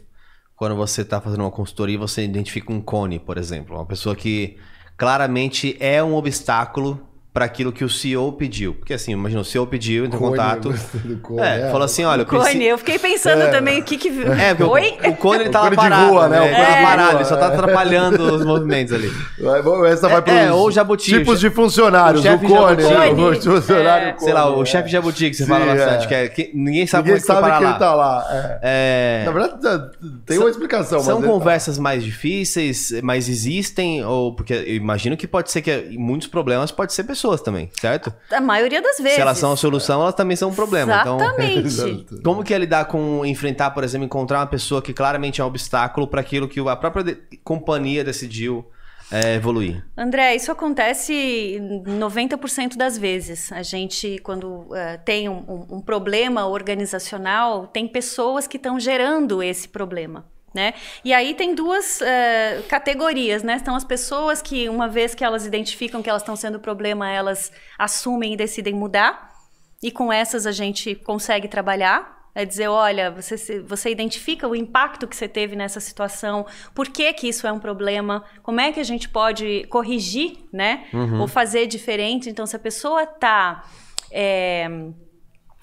quando 0.60 0.76
você 0.76 1.06
tá 1.06 1.22
fazendo 1.22 1.40
uma 1.40 1.50
consultoria 1.50 1.98
você 1.98 2.22
identifica 2.22 2.74
um 2.74 2.82
cone, 2.82 3.18
por 3.18 3.38
exemplo? 3.38 3.78
Uma 3.78 3.86
pessoa 3.86 4.14
que 4.14 4.58
claramente 4.98 5.78
é 5.80 6.04
um 6.04 6.16
obstáculo 6.16 7.09
para 7.40 7.46
aquilo 7.46 7.72
que 7.72 7.86
o 7.86 7.90
CEO 7.90 8.34
pediu. 8.34 8.74
Porque 8.74 8.94
assim, 8.94 9.14
imagina, 9.14 9.40
o 9.40 9.46
CEO 9.46 9.66
pediu, 9.66 10.04
entrou 10.04 10.22
em 10.22 10.30
contato. 10.32 10.74
cone, 11.24 11.40
É, 11.42 11.68
é. 11.68 11.72
falou 11.72 11.84
assim, 11.86 12.04
olha, 12.04 12.24
eu 12.24 12.26
Cone, 12.26 12.42
preciso... 12.44 12.64
eu 12.66 12.78
fiquei 12.78 13.00
pensando 13.00 13.50
também 13.50 13.80
o 13.80 13.84
que 13.84 13.98
que... 13.98 14.10
É, 14.10 14.54
porque 14.54 14.64
o- 14.64 14.70
Oi? 14.72 14.98
o, 15.06 15.16
cone 15.16 15.40
ele 15.44 15.50
O 15.50 15.52
tava 15.54 15.64
cone 15.70 15.78
de 15.78 15.82
parado. 15.90 16.10
rua, 16.10 16.28
né? 16.28 16.42
O 16.42 16.44
Ele 16.44 16.54
cone 16.56 16.84
parado, 16.84 17.18
ele 17.18 17.26
só 17.26 17.38
tá 17.38 17.46
é. 17.46 17.54
atrapalhando 17.54 18.24
os 18.36 18.44
movimentos 18.46 18.92
ali. 18.94 19.10
Essa 19.90 20.10
vai 20.10 20.22
É, 20.28 20.46
é, 20.48 20.52
ou 20.52 20.70
jabuti, 20.70 21.06
tipos 21.12 21.38
o 21.38 21.40
de 21.40 21.50
funcionários. 21.50 22.26
o 22.26 22.28
O, 22.28 22.40
cone, 22.40 22.84
jabuti. 22.84 23.48
né? 23.48 23.52
O 23.54 23.56
funcionário 23.62 24.08
É. 24.10 24.12
cone, 24.12 24.24
Sei 24.26 24.34
lá, 24.34 24.54
o 24.58 24.62
é. 24.62 24.66
chefe 24.66 24.90
jabuti 24.90 25.30
que 25.30 25.36
você 25.38 25.44
Sim, 25.44 25.50
fala 25.50 25.66
bastante, 25.66 26.04
é. 26.04 26.08
que, 26.08 26.14
é, 26.16 26.28
que 26.28 26.52
ninguém 26.54 26.86
sabe 26.86 27.04
Ninguém 27.04 27.18
é 27.18 27.22
que 27.22 27.26
sabe 27.26 27.42
parar 27.42 27.58
que 27.58 27.64
lá. 27.64 27.70
ele 27.70 27.80
tá 27.80 27.96
lá. 27.96 28.28
é. 28.32 29.22
É, 29.22 29.26
Na 29.26 29.32
verdade, 29.32 29.62
tá- 29.62 29.92
tem 30.26 30.36
São- 30.38 30.46
uma 30.46 30.50
explicação. 30.52 31.00
São 31.00 31.22
tá- 31.22 31.28
conversas 31.28 31.78
mais 31.80 32.04
difíceis, 32.04 32.92
mas 33.02 33.30
existem, 33.30 34.04
ou 34.04 34.36
porque 34.36 34.54
eu 34.54 34.76
imagino 34.76 35.16
que 35.16 35.26
pode 35.28 35.52
ser 35.52 35.62
que 35.62 35.96
muitos 35.98 36.28
problemas 36.28 36.72
pode 36.72 36.94
ser 36.94 37.04
pessoas 37.30 37.42
também, 37.42 37.70
certo? 37.80 38.14
A 38.32 38.42
maioria 38.42 38.82
das 38.82 38.98
vezes. 38.98 39.14
Se 39.16 39.22
elas 39.22 39.38
são 39.38 39.52
a 39.52 39.58
solução, 39.58 40.02
elas 40.02 40.16
também 40.16 40.36
são 40.36 40.50
um 40.50 40.54
problema. 40.56 41.00
Então, 41.02 41.18
Exatamente. 41.20 41.60
Exato. 41.68 42.22
como 42.24 42.44
que 42.44 42.54
é 42.54 42.58
lidar 42.58 42.86
com 42.86 43.26
enfrentar, 43.26 43.72
por 43.72 43.84
exemplo, 43.84 44.06
encontrar 44.06 44.40
uma 44.40 44.48
pessoa 44.48 44.82
que 44.82 44.94
claramente 44.94 45.42
é 45.42 45.44
um 45.44 45.48
obstáculo 45.48 46.08
para 46.08 46.22
aquilo 46.22 46.48
que 46.48 46.60
a 46.60 46.76
própria 46.76 47.04
de- 47.04 47.18
companhia 47.44 48.04
decidiu 48.04 48.66
é, 49.12 49.36
evoluir? 49.36 49.84
André, 49.98 50.36
isso 50.36 50.52
acontece 50.52 51.60
90% 51.86 52.78
das 52.78 52.98
vezes. 52.98 53.52
A 53.52 53.64
gente, 53.64 54.20
quando 54.20 54.68
eh, 54.76 54.98
tem 54.98 55.28
um- 55.30 55.66
um 55.70 55.82
problema 55.82 56.46
organizacional, 56.46 57.68
tem 57.68 57.88
pessoas 57.88 58.48
que 58.48 58.58
estão 58.58 58.80
gerando 58.80 59.42
esse 59.42 59.68
problema. 59.68 60.26
Né? 60.54 60.74
E 61.06 61.14
aí 61.14 61.36
tem 61.36 61.54
duas 61.54 62.02
eh, 62.02 62.64
categorias, 62.68 63.44
né? 63.44 63.60
São 63.60 63.76
as 63.76 63.84
pessoas 63.84 64.42
que, 64.42 64.68
uma 64.68 64.88
vez 64.88 65.14
que 65.14 65.24
elas 65.24 65.46
identificam 65.46 66.02
que 66.02 66.10
elas 66.10 66.24
estão 66.24 66.36
sendo 66.36 66.60
problema, 66.60 67.08
elas 67.08 67.52
assumem 67.78 68.34
e 68.34 68.38
decidem 68.38 68.74
mudar. 68.74 69.30
E 69.82 69.92
com 69.92 70.12
essas 70.12 70.48
a 70.48 70.52
gente 70.52 70.96
consegue 70.96 71.48
trabalhar. 71.48 72.18
É 72.36 72.46
dizer, 72.46 72.68
olha, 72.68 73.12
você, 73.12 73.60
você 73.62 73.90
identifica 73.90 74.48
o 74.48 74.56
impacto 74.56 75.08
que 75.08 75.16
você 75.16 75.28
teve 75.28 75.56
nessa 75.56 75.80
situação, 75.80 76.46
por 76.74 76.88
que, 76.88 77.12
que 77.12 77.28
isso 77.28 77.46
é 77.48 77.52
um 77.52 77.60
problema, 77.60 78.24
como 78.44 78.62
é 78.62 78.72
que 78.72 78.80
a 78.80 78.84
gente 78.84 79.10
pode 79.10 79.66
corrigir, 79.68 80.38
né? 80.54 80.88
Ou 81.20 81.28
fazer 81.28 81.66
diferente. 81.66 82.30
Então, 82.30 82.46
se 82.46 82.56
a 82.56 82.60
pessoa 82.60 83.04
está 83.04 83.64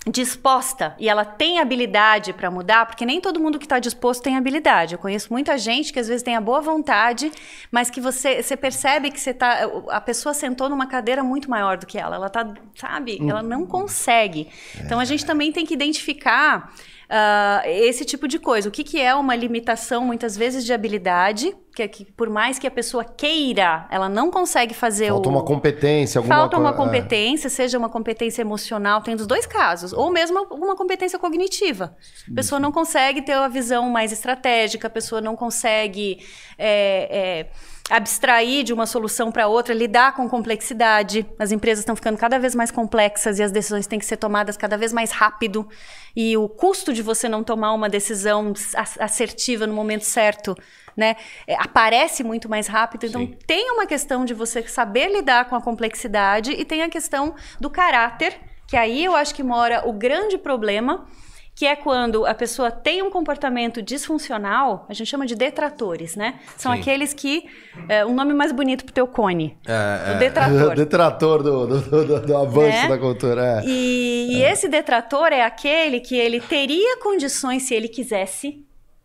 disposta 0.09 0.95
e 1.01 1.09
ela 1.09 1.25
tem 1.25 1.59
habilidade 1.59 2.33
para 2.33 2.49
mudar, 2.51 2.87
porque 2.87 3.05
nem 3.05 3.21
todo 3.21 3.41
mundo 3.41 3.59
que 3.59 3.65
está 3.65 3.79
disposto 3.81 4.23
tem 4.23 4.37
habilidade. 4.37 4.95
Eu 4.95 4.99
conheço 4.99 5.33
muita 5.33 5.59
gente 5.59 5.93
que 5.93 5.99
às 5.99 6.07
vezes 6.07 6.23
tem 6.23 6.37
a 6.37 6.41
boa 6.41 6.61
vontade, 6.61 7.33
mas 7.73 7.91
que 7.91 8.01
você, 8.01 8.41
você 8.41 8.57
percebe 8.57 9.11
que 9.11 9.19
você 9.19 9.35
tá, 9.35 9.69
a 9.89 10.01
pessoa 10.01 10.33
sentou 10.33 10.69
numa 10.69 10.87
cadeira 10.87 11.25
muito 11.25 11.51
maior 11.51 11.77
do 11.77 11.87
que 11.87 11.99
ela. 11.99 12.17
Ela 12.17 12.31
tá, 12.31 12.55
sabe? 12.77 13.19
Ela 13.29 13.43
não 13.43 13.67
consegue. 13.67 14.49
Então 14.79 15.01
a 15.01 15.05
gente 15.05 15.27
também 15.27 15.51
tem 15.51 15.67
que 15.67 15.75
identificar 15.75 16.73
ah, 17.09 17.63
esse 17.65 18.05
tipo 18.05 18.27
de 18.27 18.39
coisa. 18.39 18.69
O 18.69 18.73
que, 18.73 18.83
que 18.83 19.01
é 19.01 19.15
uma 19.15 19.35
limitação 19.37 20.05
muitas 20.05 20.37
vezes 20.37 20.65
de 20.65 20.73
habilidade, 20.73 21.55
que, 21.75 21.83
é 21.83 21.89
que 21.89 22.05
por 22.05 22.31
mais 22.31 22.59
que 22.59 22.67
a 22.67 22.71
pessoa 22.71 23.05
queira, 23.05 23.87
ela 23.91 24.09
não 24.09 24.31
consegue 24.31 24.75
fazer 24.75 25.09
Falta 25.09 25.29
o 25.29 25.33
uma 25.33 25.45
competência, 25.45 26.19
alguma 26.19 26.35
Falta 26.35 26.59
uma 26.59 26.71
é. 26.71 26.73
competência, 26.73 27.51
seja 27.51 27.79
uma 27.79 27.89
competência 27.89 28.41
emocional, 28.41 29.03
tem 29.03 29.15
dos 29.15 29.27
dois 29.27 29.47
casos, 29.47 29.93
ou 29.93 30.11
mesmo 30.11 30.47
uma 30.51 30.75
competência 30.75 31.19
cognitiva. 31.19 31.95
A 32.31 32.35
pessoa 32.35 32.59
não 32.59 32.73
consegue 32.73 33.23
ter 33.23 33.37
uma 33.37 33.49
visão 33.49 33.89
mais 33.91 34.11
estratégica, 34.11 34.87
a 34.87 34.91
pessoa 34.91 35.21
não 35.21 35.37
consegue 35.37 36.19
é, 36.59 37.09
é, 37.11 37.47
abstrair 37.89 38.65
de 38.65 38.73
uma 38.73 38.87
solução 38.87 39.31
para 39.31 39.47
outra, 39.47 39.73
lidar 39.73 40.15
com 40.15 40.29
complexidade. 40.29 41.27
As 41.39 41.53
empresas 41.53 41.81
estão 41.81 41.95
ficando 41.95 42.19
cada 42.19 42.39
vez 42.39 42.55
mais 42.55 42.71
complexas 42.71 43.39
e 43.39 43.43
as 43.43 43.53
decisões 43.53 43.87
têm 43.87 43.99
que 43.99 44.07
ser 44.07 44.17
tomadas 44.17 44.57
cada 44.57 44.77
vez 44.77 44.93
mais 44.93 45.13
rápido. 45.13 45.69
E 46.15 46.37
o 46.37 46.49
custo 46.49 46.93
de 46.93 47.03
você 47.03 47.29
não 47.29 47.45
tomar 47.45 47.73
uma 47.73 47.89
decisão 47.89 48.53
as- 48.75 48.99
assertiva 48.99 49.67
no 49.67 49.75
momento 49.75 50.05
certo 50.05 50.57
né, 50.97 51.15
é, 51.47 51.55
aparece 51.55 52.25
muito 52.25 52.49
mais 52.49 52.67
rápido. 52.67 53.07
Então, 53.07 53.21
Sim. 53.21 53.37
tem 53.47 53.71
uma 53.71 53.87
questão 53.87 54.25
de 54.25 54.35
você 54.35 54.67
saber 54.67 55.09
lidar 55.13 55.45
com 55.45 55.55
a 55.55 55.61
complexidade 55.61 56.53
e 56.53 56.65
tem 56.65 56.83
a 56.83 56.89
questão 56.89 57.35
do 57.61 57.69
caráter, 57.71 58.37
que 58.67 58.77
aí 58.77 59.05
eu 59.05 59.15
acho 59.15 59.35
que 59.35 59.43
mora 59.43 59.87
o 59.87 59.93
grande 59.93 60.39
problema, 60.39 61.07
que 61.57 61.65
é 61.67 61.75
quando 61.75 62.27
a 62.27 62.35
pessoa 62.35 62.71
tem 62.71 63.03
um 63.03 63.11
comportamento 63.11 63.81
disfuncional, 63.81 64.85
a 64.91 64.93
gente 64.93 65.09
chama 65.09 65.25
de 65.27 65.35
detratores, 65.35 66.15
né? 66.15 66.39
São 66.59 66.73
Sim. 66.73 66.81
aqueles 66.81 67.15
que. 67.15 67.45
É, 67.89 68.05
um 68.05 68.15
nome 68.15 68.35
mais 68.35 68.53
bonito 68.53 68.85
pro 68.85 68.93
teu 68.93 69.07
cone. 69.07 69.57
É, 69.67 70.15
o 70.15 70.19
detrator. 70.19 70.75
Detrator 70.77 71.43
do, 71.43 71.67
do, 71.67 71.81
do- 72.05 72.21
do 72.27 72.37
avanço 72.37 72.83
Né? 72.83 72.89
da 72.89 72.99
cultura. 72.99 73.63
É. 73.63 73.67
E, 73.67 74.37
e 74.37 74.43
esse 74.43 74.69
detrator 74.69 75.33
é 75.33 75.43
aquele 75.43 76.01
que 76.01 76.15
ele 76.15 76.41
teria 76.41 76.99
condições, 76.99 77.63
se 77.63 77.75
ele 77.75 77.89
quisesse, 77.89 78.63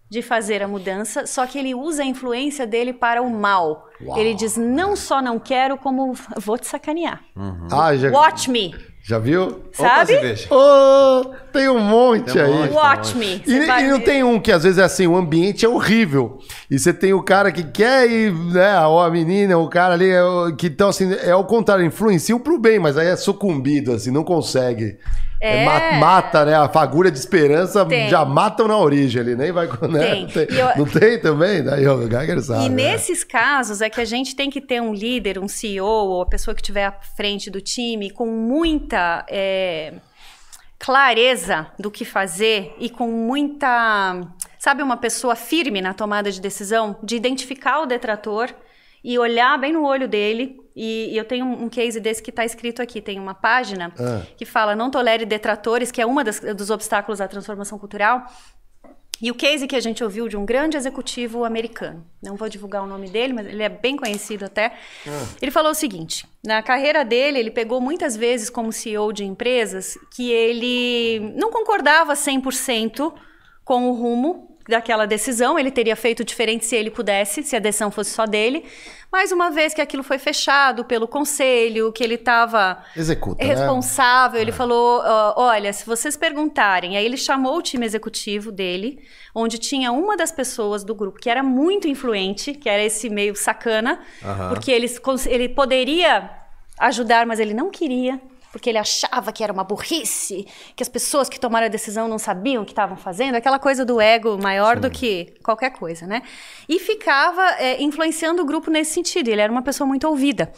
de 0.09 0.21
fazer 0.21 0.61
a 0.61 0.67
mudança, 0.67 1.25
só 1.25 1.47
que 1.47 1.57
ele 1.57 1.73
usa 1.73 2.03
a 2.03 2.05
influência 2.05 2.67
dele 2.67 2.91
para 2.91 3.21
o 3.21 3.29
mal. 3.29 3.87
Uau. 4.03 4.19
Ele 4.19 4.33
diz: 4.33 4.57
não 4.57 4.93
só 4.97 5.21
não 5.21 5.39
quero, 5.39 5.77
como 5.77 6.13
vou 6.37 6.57
te 6.57 6.67
sacanear. 6.67 7.21
Ah, 7.71 7.95
já, 7.95 8.09
Watch 8.11 8.49
me, 8.51 8.75
já 9.01 9.17
viu? 9.17 9.43
Opa, 9.43 9.69
sabe? 9.73 10.13
cerveja. 10.13 10.49
Tem 11.51 11.69
um 11.69 11.79
monte 11.79 12.33
Tem 12.33 12.41
um 12.41 12.45
aí. 12.45 12.53
monte. 12.53 12.71
Watch 12.73 13.17
me. 13.17 13.41
E, 13.45 13.51
e 13.53 13.65
não 13.89 13.97
ver. 13.99 14.03
tem 14.05 14.23
um 14.23 14.39
que 14.39 14.51
às 14.51 14.63
vezes 14.63 14.77
é 14.77 14.83
assim, 14.83 15.07
o 15.07 15.15
ambiente 15.15 15.65
é 15.65 15.69
horrível. 15.69 16.39
E 16.69 16.77
você 16.79 16.93
tem 16.93 17.13
o 17.13 17.21
cara 17.23 17.51
que 17.51 17.63
quer 17.63 18.09
ir, 18.09 18.33
né? 18.33 18.79
Ou 18.85 18.99
a 18.99 19.09
menina, 19.09 19.57
o 19.57 19.67
cara 19.67 19.93
ali, 19.93 20.09
é 20.09 20.21
que 20.57 20.67
então 20.67 20.89
assim, 20.89 21.13
é 21.23 21.35
o 21.35 21.43
contrário, 21.43 21.85
influenciam 21.85 22.39
pro 22.39 22.57
bem, 22.57 22.79
mas 22.79 22.97
aí 22.97 23.07
é 23.07 23.15
sucumbido, 23.15 23.91
assim, 23.93 24.11
não 24.11 24.23
consegue. 24.23 24.97
É, 25.43 25.63
É. 25.63 25.65
ma- 25.65 25.91
mata, 25.99 26.45
né? 26.45 26.53
A 26.53 26.69
fagulha 26.69 27.09
de 27.09 27.17
esperança 27.17 27.83
Tem. 27.83 28.07
já 28.09 28.23
matam 28.23 28.67
na 28.67 28.77
origem 28.77 29.19
ali, 29.21 29.35
nem 29.35 29.51
vai. 29.51 29.67
Né? 29.89 30.27
Tem. 30.31 30.47
E 30.51 30.59
eu- 30.59 30.69
Não 30.77 30.85
tem 30.85 31.19
também? 31.19 31.63
Daí 31.63 31.87
o 31.87 32.07
Geiger 32.07 32.39
sabe. 32.43 32.65
E 32.65 32.69
né? 32.69 32.75
nesses 32.91 33.23
casos 33.23 33.81
é 33.81 33.89
que 33.89 33.99
a 33.99 34.05
gente 34.05 34.35
tem 34.35 34.51
que 34.51 34.61
ter 34.61 34.79
um 34.79 34.93
líder, 34.93 35.39
um 35.39 35.47
CEO, 35.47 35.83
ou 35.87 36.21
a 36.21 36.27
pessoa 36.27 36.53
que 36.53 36.61
estiver 36.61 36.85
à 36.85 36.91
frente 36.91 37.49
do 37.49 37.59
time, 37.59 38.11
com 38.11 38.27
muita 38.27 39.25
é, 39.27 39.93
clareza 40.82 41.67
do 41.78 41.91
que 41.91 42.04
fazer 42.04 42.76
e 42.80 42.89
com 42.89 43.08
muita. 43.08 44.20
Sabe, 44.58 44.82
uma 44.82 44.98
pessoa 44.98 45.36
firme 45.36 45.80
na 45.80 45.94
tomada 45.94 46.32
de 46.32 46.41
decisão, 46.41 46.98
de 47.04 47.15
identificar 47.15 47.82
o 47.82 47.86
detrator 47.86 48.50
e 49.04 49.17
olhar 49.17 49.58
bem 49.60 49.74
no 49.74 49.86
olho 49.86 50.08
dele. 50.08 50.60
E, 50.76 51.13
e 51.13 51.17
eu 51.17 51.26
tenho 51.26 51.46
um, 51.46 51.70
case 51.70 52.00
desse 52.00 52.22
que 52.22 52.32
está 52.32 52.44
escrito 52.44 52.82
aqui. 52.82 53.00
Tem 53.00 53.20
uma 53.20 53.36
página 53.36 53.94
Ah. 54.00 54.24
que 54.36 54.46
fala 54.46 54.76
não 54.76 54.89
tolere 54.89 55.24
detratores, 55.24 55.91
que 55.91 56.02
é 56.02 56.06
uma 56.06 56.24
das, 56.24 56.39
dos 56.39 56.72
obstáculos 56.72 57.22
à 57.22 57.28
transformação 57.28 57.78
cultural. 57.78 58.26
E 59.21 59.29
o 59.29 59.36
case 59.36 59.67
que 59.67 59.75
a 59.75 59.79
gente 59.79 60.03
ouviu 60.03 60.27
de 60.27 60.36
um 60.36 60.45
grande 60.45 60.75
executivo 60.75 61.43
americano, 61.43 62.03
não 62.21 62.36
vou 62.36 62.49
divulgar 62.49 62.84
o 62.84 62.88
nome 62.88 63.10
dele, 63.10 63.34
mas 63.34 63.45
ele 63.45 63.62
é 63.62 63.69
bem 63.69 63.95
conhecido 63.95 64.45
até. 64.45 64.73
Ele 65.41 65.51
falou 65.51 65.71
o 65.71 65.75
seguinte: 65.75 66.27
na 66.43 66.63
carreira 66.63 67.05
dele, 67.05 67.39
ele 67.39 67.51
pegou 67.51 67.79
muitas 67.79 68.17
vezes 68.17 68.49
como 68.49 68.71
CEO 68.71 69.13
de 69.13 69.23
empresas 69.23 69.97
que 70.15 70.31
ele 70.31 71.34
não 71.36 71.51
concordava 71.51 72.13
100% 72.13 73.13
com 73.63 73.89
o 73.89 73.93
rumo 73.93 74.50
daquela 74.71 75.05
decisão, 75.05 75.60
ele 75.60 75.69
teria 75.69 75.95
feito 75.95 76.23
diferente 76.23 76.65
se 76.65 76.75
ele 76.75 76.89
pudesse, 76.89 77.43
se 77.43 77.55
a 77.55 77.60
decisão 77.60 77.91
fosse 77.91 78.10
só 78.12 78.25
dele. 78.25 78.65
Mas 79.12 79.31
uma 79.31 79.51
vez 79.51 79.73
que 79.73 79.81
aquilo 79.81 80.03
foi 80.03 80.17
fechado 80.17 80.86
pelo 80.86 81.07
conselho, 81.07 81.91
que 81.91 82.03
ele 82.03 82.15
estava 82.15 82.84
né? 83.45 83.53
responsável. 83.53 84.39
Ele 84.39 84.51
falou: 84.51 85.03
ó, 85.05 85.34
olha, 85.36 85.71
se 85.73 85.86
vocês 85.86 86.15
perguntarem, 86.15 86.97
aí 86.97 87.05
ele 87.05 87.17
chamou 87.17 87.57
o 87.57 87.62
time 87.62 87.86
executivo 87.86 88.51
dele, 88.51 88.99
onde 89.36 89.57
tinha 89.57 89.91
uma 89.91 90.15
das 90.15 90.31
pessoas 90.31 90.84
do 90.84 90.95
grupo 90.95 91.19
que 91.19 91.29
era 91.29 91.43
muito 91.43 91.88
influente, 91.88 92.53
que 92.53 92.69
era 92.69 92.81
esse 92.81 93.10
meio 93.10 93.36
sacana, 93.36 93.99
porque 94.49 94.71
ele, 94.71 94.88
ele 95.27 95.49
poderia 95.49 96.29
ajudar, 96.79 97.25
mas 97.25 97.39
ele 97.39 97.53
não 97.53 97.69
queria. 97.69 98.19
Porque 98.51 98.69
ele 98.69 98.77
achava 98.77 99.31
que 99.31 99.43
era 99.43 99.51
uma 99.51 99.63
burrice, 99.63 100.45
que 100.75 100.83
as 100.83 100.89
pessoas 100.89 101.29
que 101.29 101.39
tomaram 101.39 101.65
a 101.65 101.69
decisão 101.69 102.07
não 102.07 102.19
sabiam 102.19 102.63
o 102.63 102.65
que 102.65 102.71
estavam 102.71 102.97
fazendo, 102.97 103.35
aquela 103.35 103.59
coisa 103.59 103.85
do 103.85 104.01
ego 104.01 104.37
maior 104.41 104.75
Sim. 104.75 104.81
do 104.81 104.89
que 104.89 105.33
qualquer 105.43 105.71
coisa, 105.71 106.05
né? 106.05 106.21
E 106.67 106.79
ficava 106.79 107.43
é, 107.57 107.81
influenciando 107.81 108.41
o 108.41 108.45
grupo 108.45 108.69
nesse 108.69 108.93
sentido. 108.93 109.29
Ele 109.29 109.41
era 109.41 109.51
uma 109.51 109.61
pessoa 109.61 109.87
muito 109.87 110.07
ouvida. 110.07 110.51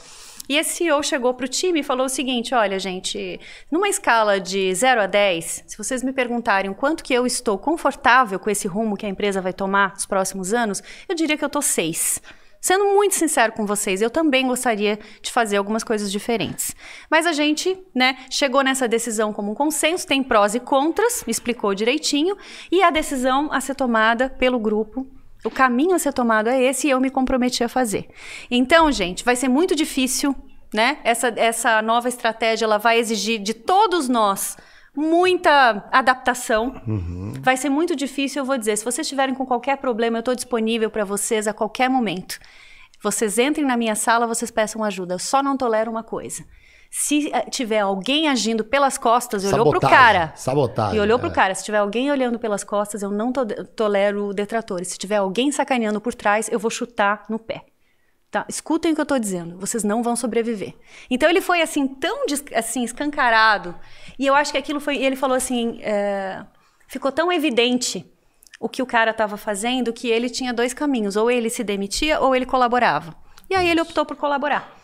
E 0.48 0.58
esse 0.58 0.76
CEO 0.76 1.02
chegou 1.02 1.34
para 1.34 1.46
o 1.46 1.48
time 1.48 1.80
e 1.80 1.84
falou 1.84 2.06
o 2.06 2.10
seguinte: 2.10 2.54
olha, 2.54 2.78
gente, 2.78 3.40
numa 3.72 3.88
escala 3.88 4.40
de 4.40 4.74
0 4.76 5.02
a 5.02 5.08
10, 5.08 5.64
se 5.68 5.78
vocês 5.78 6.04
me 6.04 6.12
perguntarem 6.12 6.70
o 6.70 6.76
quanto 6.76 7.04
que 7.04 7.14
eu 7.14 7.26
estou 7.26 7.58
confortável 7.58 8.38
com 8.38 8.50
esse 8.50 8.68
rumo 8.68 8.98
que 8.98 9.06
a 9.06 9.10
empresa 9.10 9.40
vai 9.40 9.54
tomar 9.54 9.94
nos 9.94 10.06
próximos 10.06 10.54
anos, 10.54 10.84
eu 11.08 11.16
diria 11.16 11.38
que 11.38 11.44
eu 11.44 11.48
estou 11.48 11.62
6. 11.62 12.22
Sendo 12.64 12.86
muito 12.94 13.14
sincero 13.14 13.52
com 13.52 13.66
vocês, 13.66 14.02
eu 14.02 14.10
também 14.10 14.48
gostaria 14.48 14.98
de 15.22 15.30
fazer 15.30 15.58
algumas 15.58 15.84
coisas 15.84 16.10
diferentes. 16.10 16.74
Mas 17.12 17.28
a 17.28 17.34
gente, 17.34 17.78
né, 17.94 18.16
chegou 18.30 18.64
nessa 18.64 18.88
decisão 18.88 19.34
como 19.34 19.52
um 19.52 19.54
consenso, 19.54 20.08
tem 20.08 20.24
prós 20.24 20.56
e 20.56 20.62
contras, 20.62 21.26
explicou 21.28 21.76
direitinho, 21.76 22.38
e 22.72 22.82
a 22.82 22.90
decisão 22.90 23.52
a 23.52 23.60
ser 23.60 23.76
tomada 23.76 24.30
pelo 24.30 24.58
grupo 24.58 25.06
o 25.44 25.52
caminho 25.52 25.94
a 25.94 26.00
ser 26.00 26.14
tomado 26.14 26.48
é 26.48 26.64
esse 26.64 26.88
e 26.88 26.90
eu 26.90 27.02
me 27.02 27.10
comprometi 27.10 27.66
a 27.66 27.68
fazer. 27.68 28.08
Então, 28.50 28.90
gente, 28.94 29.26
vai 29.26 29.36
ser 29.36 29.50
muito 29.50 29.76
difícil, 29.76 30.34
né? 30.74 31.00
Essa, 31.04 31.34
essa 31.36 31.82
nova 31.82 32.08
estratégia 32.08 32.64
ela 32.64 32.78
vai 32.78 32.98
exigir 32.98 33.42
de 33.42 33.54
todos 33.54 34.08
nós 34.08 34.56
muita 34.96 35.88
adaptação. 35.92 36.82
Uhum. 36.88 37.34
Vai 37.42 37.58
ser 37.58 37.70
muito 37.70 37.96
difícil, 37.96 38.42
eu 38.42 38.46
vou 38.46 38.58
dizer. 38.58 38.78
Se 38.78 38.86
vocês 38.86 39.06
estiverem 39.06 39.34
com 39.34 39.46
qualquer 39.46 39.78
problema, 39.78 40.18
eu 40.18 40.22
estou 40.22 40.36
disponível 40.36 40.90
para 40.90 41.04
vocês 41.04 41.48
a 41.48 41.54
qualquer 41.54 41.90
momento. 41.90 42.40
Vocês 43.02 43.38
entrem 43.38 43.66
na 43.66 43.76
minha 43.76 43.96
sala, 43.96 44.26
vocês 44.26 44.50
peçam 44.50 44.84
ajuda. 44.84 45.16
Eu 45.16 45.20
só 45.20 45.44
não 45.44 45.58
tolero 45.58 45.92
uma 45.92 46.04
coisa. 46.04 46.44
Se 46.90 47.30
eh, 47.34 47.50
tiver 47.50 47.80
alguém 47.80 48.30
agindo 48.30 48.64
pelas 48.64 49.00
costas, 49.00 49.44
olhou 49.52 49.72
pro 49.72 49.80
cara. 49.82 50.32
Sabotagem. 50.36 50.96
E 50.96 51.02
olhou 51.02 51.18
pro 51.18 51.30
é. 51.30 51.34
cara. 51.34 51.56
Se 51.56 51.64
tiver 51.64 51.80
alguém 51.80 52.12
olhando 52.12 52.38
pelas 52.38 52.64
costas, 52.64 53.02
eu 53.02 53.10
não 53.10 53.34
to 53.34 53.46
tolero 53.76 54.32
detratores. 54.32 54.90
Se 54.90 54.98
tiver 55.00 55.18
alguém 55.18 55.52
sacaneando 55.52 56.00
por 56.00 56.14
trás, 56.14 56.48
eu 56.52 56.60
vou 56.60 56.70
chutar 56.70 57.24
no 57.28 57.40
pé. 57.40 57.66
Tá? 58.34 58.48
Escutem 58.50 58.94
o 58.94 58.96
que 58.96 59.00
eu 59.02 59.04
estou 59.04 59.20
dizendo. 59.20 59.60
Vocês 59.60 59.84
não 59.84 60.02
vão 60.02 60.16
sobreviver. 60.16 60.74
Então 61.08 61.30
ele 61.30 61.40
foi 61.40 61.62
assim 61.62 61.86
tão 61.86 62.26
assim 62.56 62.84
escancarado 62.84 63.76
e 64.18 64.26
eu 64.26 64.34
acho 64.34 64.52
que 64.52 64.58
aquilo 64.58 64.80
foi. 64.80 64.98
Ele 64.98 65.16
falou 65.16 65.38
assim, 65.38 65.80
é, 65.84 66.44
ficou 66.88 67.12
tão 67.12 67.32
evidente 67.32 68.04
o 68.60 68.68
que 68.68 68.82
o 68.82 68.88
cara 68.88 69.12
estava 69.12 69.38
fazendo 69.38 69.94
que 69.94 70.08
ele 70.08 70.32
tinha 70.32 70.52
dois 70.52 70.74
caminhos: 70.74 71.16
ou 71.16 71.30
ele 71.30 71.48
se 71.48 71.64
demitia 71.64 72.20
ou 72.22 72.36
ele 72.36 72.44
colaborava. 72.44 73.16
E 73.48 73.54
aí 73.54 73.70
ele 73.70 73.82
optou 73.82 74.04
por 74.04 74.18
colaborar. 74.18 74.83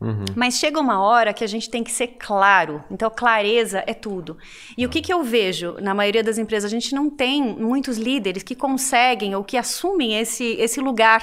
Uhum. 0.00 0.24
Mas 0.36 0.54
chega 0.54 0.78
uma 0.78 1.00
hora 1.00 1.34
que 1.34 1.42
a 1.42 1.46
gente 1.46 1.68
tem 1.68 1.82
que 1.82 1.90
ser 1.90 2.08
claro. 2.18 2.84
Então, 2.90 3.10
clareza 3.10 3.82
é 3.86 3.92
tudo. 3.92 4.38
E 4.76 4.86
o 4.86 4.88
que, 4.88 5.02
que 5.02 5.12
eu 5.12 5.24
vejo 5.24 5.76
na 5.80 5.92
maioria 5.92 6.22
das 6.22 6.38
empresas? 6.38 6.70
A 6.70 6.74
gente 6.74 6.94
não 6.94 7.10
tem 7.10 7.42
muitos 7.42 7.98
líderes 7.98 8.42
que 8.42 8.54
conseguem 8.54 9.34
ou 9.34 9.42
que 9.42 9.56
assumem 9.56 10.18
esse, 10.18 10.54
esse 10.58 10.80
lugar. 10.80 11.22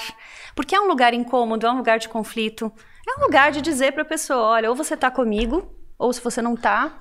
Porque 0.56 0.76
é 0.76 0.80
um 0.80 0.88
lugar 0.88 1.14
incômodo, 1.14 1.66
é 1.66 1.72
um 1.72 1.78
lugar 1.78 2.00
de 2.00 2.10
conflito. 2.10 2.72
É 3.08 3.20
um 3.20 3.24
lugar 3.24 3.52
de 3.52 3.62
dizer 3.62 3.94
para 3.94 4.02
a 4.02 4.06
pessoa: 4.06 4.42
olha, 4.42 4.70
ou 4.70 4.76
você 4.76 4.96
está 4.96 5.10
comigo, 5.10 5.72
ou 5.98 6.12
se 6.12 6.22
você 6.22 6.42
não 6.42 6.56
está, 6.56 6.98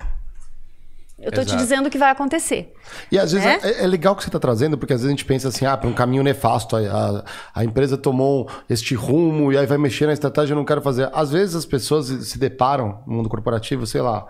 eu 1.17 1.31
tô 1.31 1.41
Exato. 1.41 1.57
te 1.57 1.61
dizendo 1.61 1.87
o 1.87 1.89
que 1.89 1.97
vai 1.97 2.11
acontecer. 2.11 2.73
E 3.09 3.17
às 3.17 3.31
vezes 3.31 3.45
né? 3.45 3.59
é, 3.63 3.83
é, 3.83 3.87
legal 3.87 4.15
que 4.15 4.23
você 4.23 4.29
está 4.29 4.39
trazendo, 4.39 4.77
porque 4.77 4.93
às 4.93 4.99
vezes 4.99 5.07
a 5.07 5.15
gente 5.15 5.25
pensa 5.25 5.47
assim, 5.47 5.65
ah, 5.65 5.77
para 5.77 5.89
um 5.89 5.93
caminho 5.93 6.21
nefasto, 6.21 6.75
a, 6.75 6.79
a, 6.79 7.23
a, 7.61 7.63
empresa 7.63 7.97
tomou 7.97 8.49
este 8.69 8.95
rumo 8.95 9.51
e 9.51 9.57
aí 9.57 9.65
vai 9.65 9.77
mexer 9.77 10.07
na 10.07 10.13
estratégia, 10.13 10.51
eu 10.53 10.57
não 10.57 10.65
quero 10.65 10.81
fazer. 10.81 11.09
Às 11.13 11.31
vezes 11.31 11.55
as 11.55 11.65
pessoas 11.65 12.07
se 12.07 12.37
deparam 12.37 13.01
no 13.07 13.13
mundo 13.13 13.29
corporativo, 13.29 13.87
sei 13.87 14.01
lá, 14.01 14.27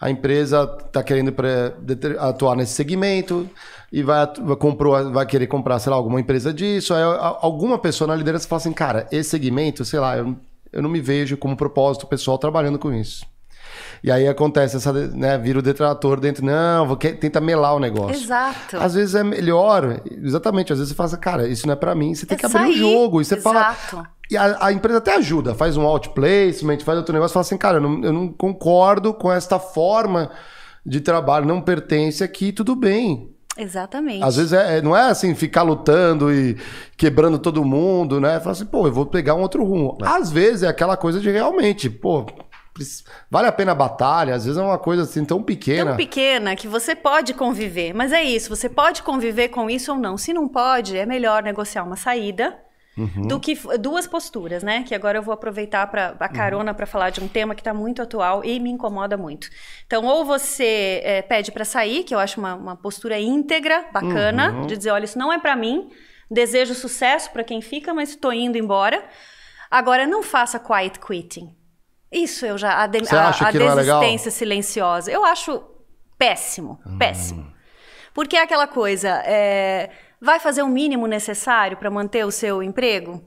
a 0.00 0.10
empresa 0.10 0.76
está 0.86 1.02
querendo 1.02 1.34
atuar 2.20 2.54
nesse 2.54 2.72
segmento 2.72 3.48
e 3.92 4.02
vai, 4.04 4.24
vai, 4.40 4.56
comprou, 4.56 5.10
vai 5.10 5.26
querer 5.26 5.48
comprar, 5.48 5.80
sei 5.80 5.90
lá, 5.90 5.96
alguma 5.96 6.20
empresa 6.20 6.52
disso. 6.54 6.94
Aí 6.94 7.02
alguma 7.40 7.78
pessoa 7.78 8.06
na 8.06 8.14
liderança 8.14 8.46
fala 8.46 8.60
assim, 8.60 8.72
cara, 8.72 9.08
esse 9.10 9.30
segmento, 9.30 9.84
sei 9.84 9.98
lá, 9.98 10.16
eu, 10.16 10.36
eu 10.72 10.82
não 10.82 10.88
me 10.88 11.00
vejo 11.00 11.36
como 11.36 11.56
propósito 11.56 12.06
pessoal 12.06 12.38
trabalhando 12.38 12.78
com 12.78 12.92
isso. 12.92 13.26
E 14.02 14.10
aí 14.10 14.28
acontece 14.28 14.76
essa, 14.76 14.92
né, 14.92 15.36
vira 15.38 15.58
o 15.58 15.62
detrator 15.62 16.20
dentro, 16.20 16.44
não, 16.44 16.86
vou, 16.86 16.96
tenta 16.96 17.40
melar 17.40 17.74
o 17.74 17.80
negócio. 17.80 18.22
Exato. 18.22 18.76
Às 18.76 18.94
vezes 18.94 19.14
é 19.14 19.24
melhor, 19.24 20.00
exatamente, 20.10 20.72
às 20.72 20.78
vezes 20.78 20.92
você 20.92 20.96
fala 20.96 21.08
assim, 21.08 21.16
cara, 21.16 21.48
isso 21.48 21.66
não 21.66 21.72
é 21.72 21.76
para 21.76 21.94
mim, 21.94 22.14
você 22.14 22.26
tem 22.26 22.36
é 22.36 22.38
que 22.38 22.46
abrir 22.46 22.68
o 22.68 22.72
jogo. 22.72 23.20
E 23.20 23.24
você 23.24 23.36
Exato. 23.36 23.74
fala. 23.90 24.10
E 24.30 24.36
a, 24.36 24.66
a, 24.66 24.72
empresa 24.72 24.98
até 24.98 25.16
ajuda, 25.16 25.54
faz 25.54 25.76
um 25.76 25.82
outplacement, 25.82 26.78
faz 26.80 26.98
outro 26.98 27.14
negócio, 27.14 27.32
fala 27.32 27.42
assim, 27.42 27.56
cara, 27.56 27.78
eu 27.78 27.80
não, 27.80 28.04
eu 28.04 28.12
não 28.12 28.28
concordo 28.28 29.14
com 29.14 29.32
esta 29.32 29.58
forma 29.58 30.30
de 30.84 31.00
trabalho, 31.00 31.46
não 31.46 31.60
pertence 31.60 32.22
aqui, 32.22 32.52
tudo 32.52 32.76
bem. 32.76 33.34
Exatamente. 33.58 34.22
Às 34.22 34.36
vezes 34.36 34.52
é, 34.52 34.78
é, 34.78 34.82
não 34.82 34.96
é 34.96 35.10
assim 35.10 35.34
ficar 35.34 35.62
lutando 35.62 36.32
e 36.32 36.56
quebrando 36.96 37.38
todo 37.40 37.64
mundo, 37.64 38.20
né? 38.20 38.38
Fala 38.38 38.52
assim, 38.52 38.64
pô, 38.64 38.86
eu 38.86 38.92
vou 38.92 39.04
pegar 39.04 39.34
um 39.34 39.42
outro 39.42 39.64
rumo. 39.64 39.98
É. 40.00 40.06
Às 40.06 40.30
vezes 40.30 40.62
é 40.62 40.68
aquela 40.68 40.96
coisa 40.96 41.18
de 41.18 41.28
realmente, 41.28 41.90
pô, 41.90 42.24
vale 43.30 43.48
a 43.48 43.52
pena 43.52 43.72
a 43.72 43.74
batalha, 43.74 44.34
às 44.34 44.44
vezes 44.44 44.58
é 44.58 44.62
uma 44.62 44.78
coisa 44.78 45.02
assim 45.02 45.24
tão 45.24 45.42
pequena. 45.42 45.86
Tão 45.86 45.96
pequena 45.96 46.56
que 46.56 46.68
você 46.68 46.94
pode 46.94 47.34
conviver. 47.34 47.92
Mas 47.94 48.12
é 48.12 48.22
isso, 48.22 48.48
você 48.54 48.68
pode 48.68 49.02
conviver 49.02 49.48
com 49.48 49.68
isso 49.68 49.92
ou 49.92 49.98
não. 49.98 50.16
Se 50.16 50.32
não 50.32 50.48
pode, 50.48 50.96
é 50.96 51.06
melhor 51.06 51.42
negociar 51.42 51.82
uma 51.84 51.96
saída. 51.96 52.58
Uhum. 52.96 53.28
Do 53.28 53.38
que 53.38 53.56
duas 53.78 54.08
posturas, 54.08 54.64
né? 54.64 54.82
Que 54.82 54.92
agora 54.92 55.18
eu 55.18 55.22
vou 55.22 55.32
aproveitar 55.32 55.86
para 55.86 56.16
a 56.18 56.28
carona 56.28 56.72
uhum. 56.72 56.76
para 56.76 56.84
falar 56.84 57.10
de 57.10 57.22
um 57.22 57.28
tema 57.28 57.54
que 57.54 57.60
está 57.60 57.72
muito 57.72 58.02
atual 58.02 58.44
e 58.44 58.58
me 58.58 58.70
incomoda 58.70 59.16
muito. 59.16 59.48
Então, 59.86 60.04
ou 60.04 60.24
você 60.24 61.00
é, 61.04 61.22
pede 61.22 61.52
para 61.52 61.64
sair, 61.64 62.02
que 62.02 62.12
eu 62.12 62.18
acho 62.18 62.40
uma, 62.40 62.56
uma 62.56 62.76
postura 62.76 63.16
íntegra, 63.20 63.84
bacana, 63.92 64.50
uhum. 64.50 64.66
de 64.66 64.76
dizer, 64.76 64.90
olha, 64.90 65.04
isso 65.04 65.16
não 65.16 65.32
é 65.32 65.38
para 65.38 65.54
mim, 65.54 65.90
desejo 66.28 66.74
sucesso 66.74 67.30
para 67.30 67.44
quem 67.44 67.60
fica, 67.60 67.94
mas 67.94 68.10
estou 68.10 68.32
indo 68.32 68.58
embora. 68.58 69.04
Agora, 69.70 70.04
não 70.06 70.22
faça 70.22 70.58
quiet 70.58 70.98
quitting. 70.98 71.54
Isso 72.10 72.46
eu 72.46 72.56
já. 72.56 72.82
A, 72.82 72.86
de, 72.86 72.98
a, 73.14 73.30
a 73.30 73.48
é 73.48 73.52
desistência 73.52 74.28
é 74.28 74.32
silenciosa. 74.32 75.10
Eu 75.10 75.24
acho 75.24 75.62
péssimo. 76.18 76.80
Hum. 76.86 76.98
Péssimo. 76.98 77.52
Porque 78.14 78.36
é 78.36 78.42
aquela 78.42 78.66
coisa. 78.66 79.08
É, 79.24 79.90
vai 80.20 80.40
fazer 80.40 80.62
o 80.62 80.68
mínimo 80.68 81.06
necessário 81.06 81.76
para 81.76 81.90
manter 81.90 82.24
o 82.24 82.30
seu 82.30 82.62
emprego? 82.62 83.22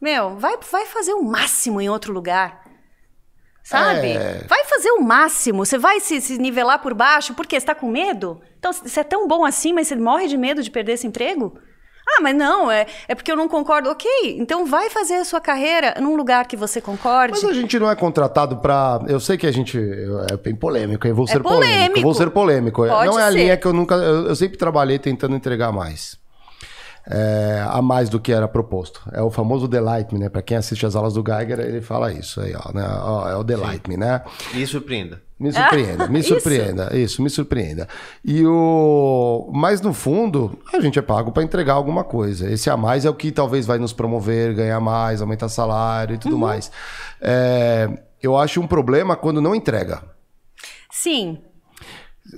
Meu, 0.00 0.36
vai, 0.36 0.56
vai 0.70 0.86
fazer 0.86 1.14
o 1.14 1.22
máximo 1.22 1.80
em 1.80 1.88
outro 1.88 2.12
lugar. 2.12 2.64
Sabe? 3.64 4.12
É... 4.12 4.44
Vai 4.46 4.64
fazer 4.66 4.90
o 4.92 5.00
máximo. 5.00 5.64
Você 5.64 5.76
vai 5.76 5.98
se, 5.98 6.20
se 6.20 6.38
nivelar 6.38 6.80
por 6.80 6.94
baixo 6.94 7.34
porque 7.34 7.56
está 7.56 7.74
com 7.74 7.90
medo? 7.90 8.40
Então, 8.58 8.72
você 8.72 9.00
é 9.00 9.04
tão 9.04 9.26
bom 9.26 9.44
assim, 9.44 9.72
mas 9.72 9.88
você 9.88 9.96
morre 9.96 10.28
de 10.28 10.36
medo 10.36 10.62
de 10.62 10.70
perder 10.70 10.92
esse 10.92 11.06
emprego? 11.06 11.58
Ah, 12.08 12.22
mas 12.22 12.36
não, 12.36 12.70
é, 12.70 12.86
é 13.08 13.14
porque 13.14 13.30
eu 13.30 13.36
não 13.36 13.48
concordo. 13.48 13.90
Ok, 13.90 14.08
então 14.38 14.64
vai 14.64 14.88
fazer 14.90 15.14
a 15.14 15.24
sua 15.24 15.40
carreira 15.40 15.94
num 16.00 16.16
lugar 16.16 16.46
que 16.46 16.56
você 16.56 16.80
concorde. 16.80 17.32
Mas 17.32 17.44
a 17.44 17.52
gente 17.52 17.78
não 17.78 17.90
é 17.90 17.96
contratado 17.96 18.58
para. 18.58 19.00
Eu 19.08 19.18
sei 19.18 19.36
que 19.36 19.46
a 19.46 19.52
gente. 19.52 19.78
É 20.30 20.36
bem 20.36 20.54
polêmico, 20.54 21.06
eu 21.06 21.14
vou 21.14 21.24
é 21.24 21.32
ser 21.32 21.42
polêmico. 21.42 21.66
polêmico. 21.66 21.98
Eu 21.98 22.02
vou 22.02 22.14
ser 22.14 22.30
polêmico. 22.30 22.86
Pode 22.86 23.06
não 23.06 23.18
é 23.18 23.24
a 23.24 23.30
linha 23.30 23.56
que 23.56 23.66
eu 23.66 23.72
nunca. 23.72 23.96
Eu, 23.96 24.28
eu 24.28 24.36
sempre 24.36 24.56
trabalhei 24.56 24.98
tentando 24.98 25.34
entregar 25.34 25.72
mais 25.72 26.16
é, 27.08 27.64
a 27.68 27.80
mais 27.80 28.08
do 28.08 28.18
que 28.18 28.32
era 28.32 28.48
proposto. 28.48 29.00
É 29.12 29.22
o 29.22 29.30
famoso 29.30 29.68
Delight 29.68 30.12
Me, 30.12 30.20
né? 30.20 30.28
Para 30.28 30.42
quem 30.42 30.56
assiste 30.56 30.84
as 30.84 30.96
aulas 30.96 31.14
do 31.14 31.24
Geiger, 31.24 31.60
ele 31.60 31.80
fala 31.80 32.12
isso 32.12 32.40
aí, 32.40 32.54
ó, 32.54 32.72
né? 32.72 32.86
Ó, 33.02 33.28
é 33.28 33.36
o 33.36 33.44
Delight. 33.44 33.88
Me, 33.88 33.96
né? 33.96 34.22
Me 34.52 34.66
surpreenda. 34.66 35.22
Me 35.38 35.52
surpreenda, 35.52 36.08
me 36.08 36.22
surpreenda, 36.22 36.84
isso. 36.86 36.96
isso, 36.96 37.22
me 37.22 37.28
surpreenda. 37.28 37.86
E 38.24 38.44
o, 38.46 39.50
mas 39.54 39.82
no 39.82 39.92
fundo, 39.92 40.58
a 40.72 40.80
gente 40.80 40.98
é 40.98 41.02
pago 41.02 41.30
para 41.30 41.42
entregar 41.42 41.74
alguma 41.74 42.02
coisa. 42.02 42.50
Esse 42.50 42.70
a 42.70 42.76
mais 42.76 43.04
é 43.04 43.10
o 43.10 43.14
que 43.14 43.30
talvez 43.30 43.66
vai 43.66 43.78
nos 43.78 43.92
promover, 43.92 44.54
ganhar 44.54 44.80
mais, 44.80 45.20
aumentar 45.20 45.50
salário 45.50 46.14
e 46.14 46.18
tudo 46.18 46.36
uhum. 46.36 46.40
mais. 46.40 46.72
É, 47.20 47.88
eu 48.22 48.36
acho 48.36 48.60
um 48.60 48.66
problema 48.66 49.14
quando 49.14 49.42
não 49.42 49.54
entrega. 49.54 50.02
Sim. 50.90 51.38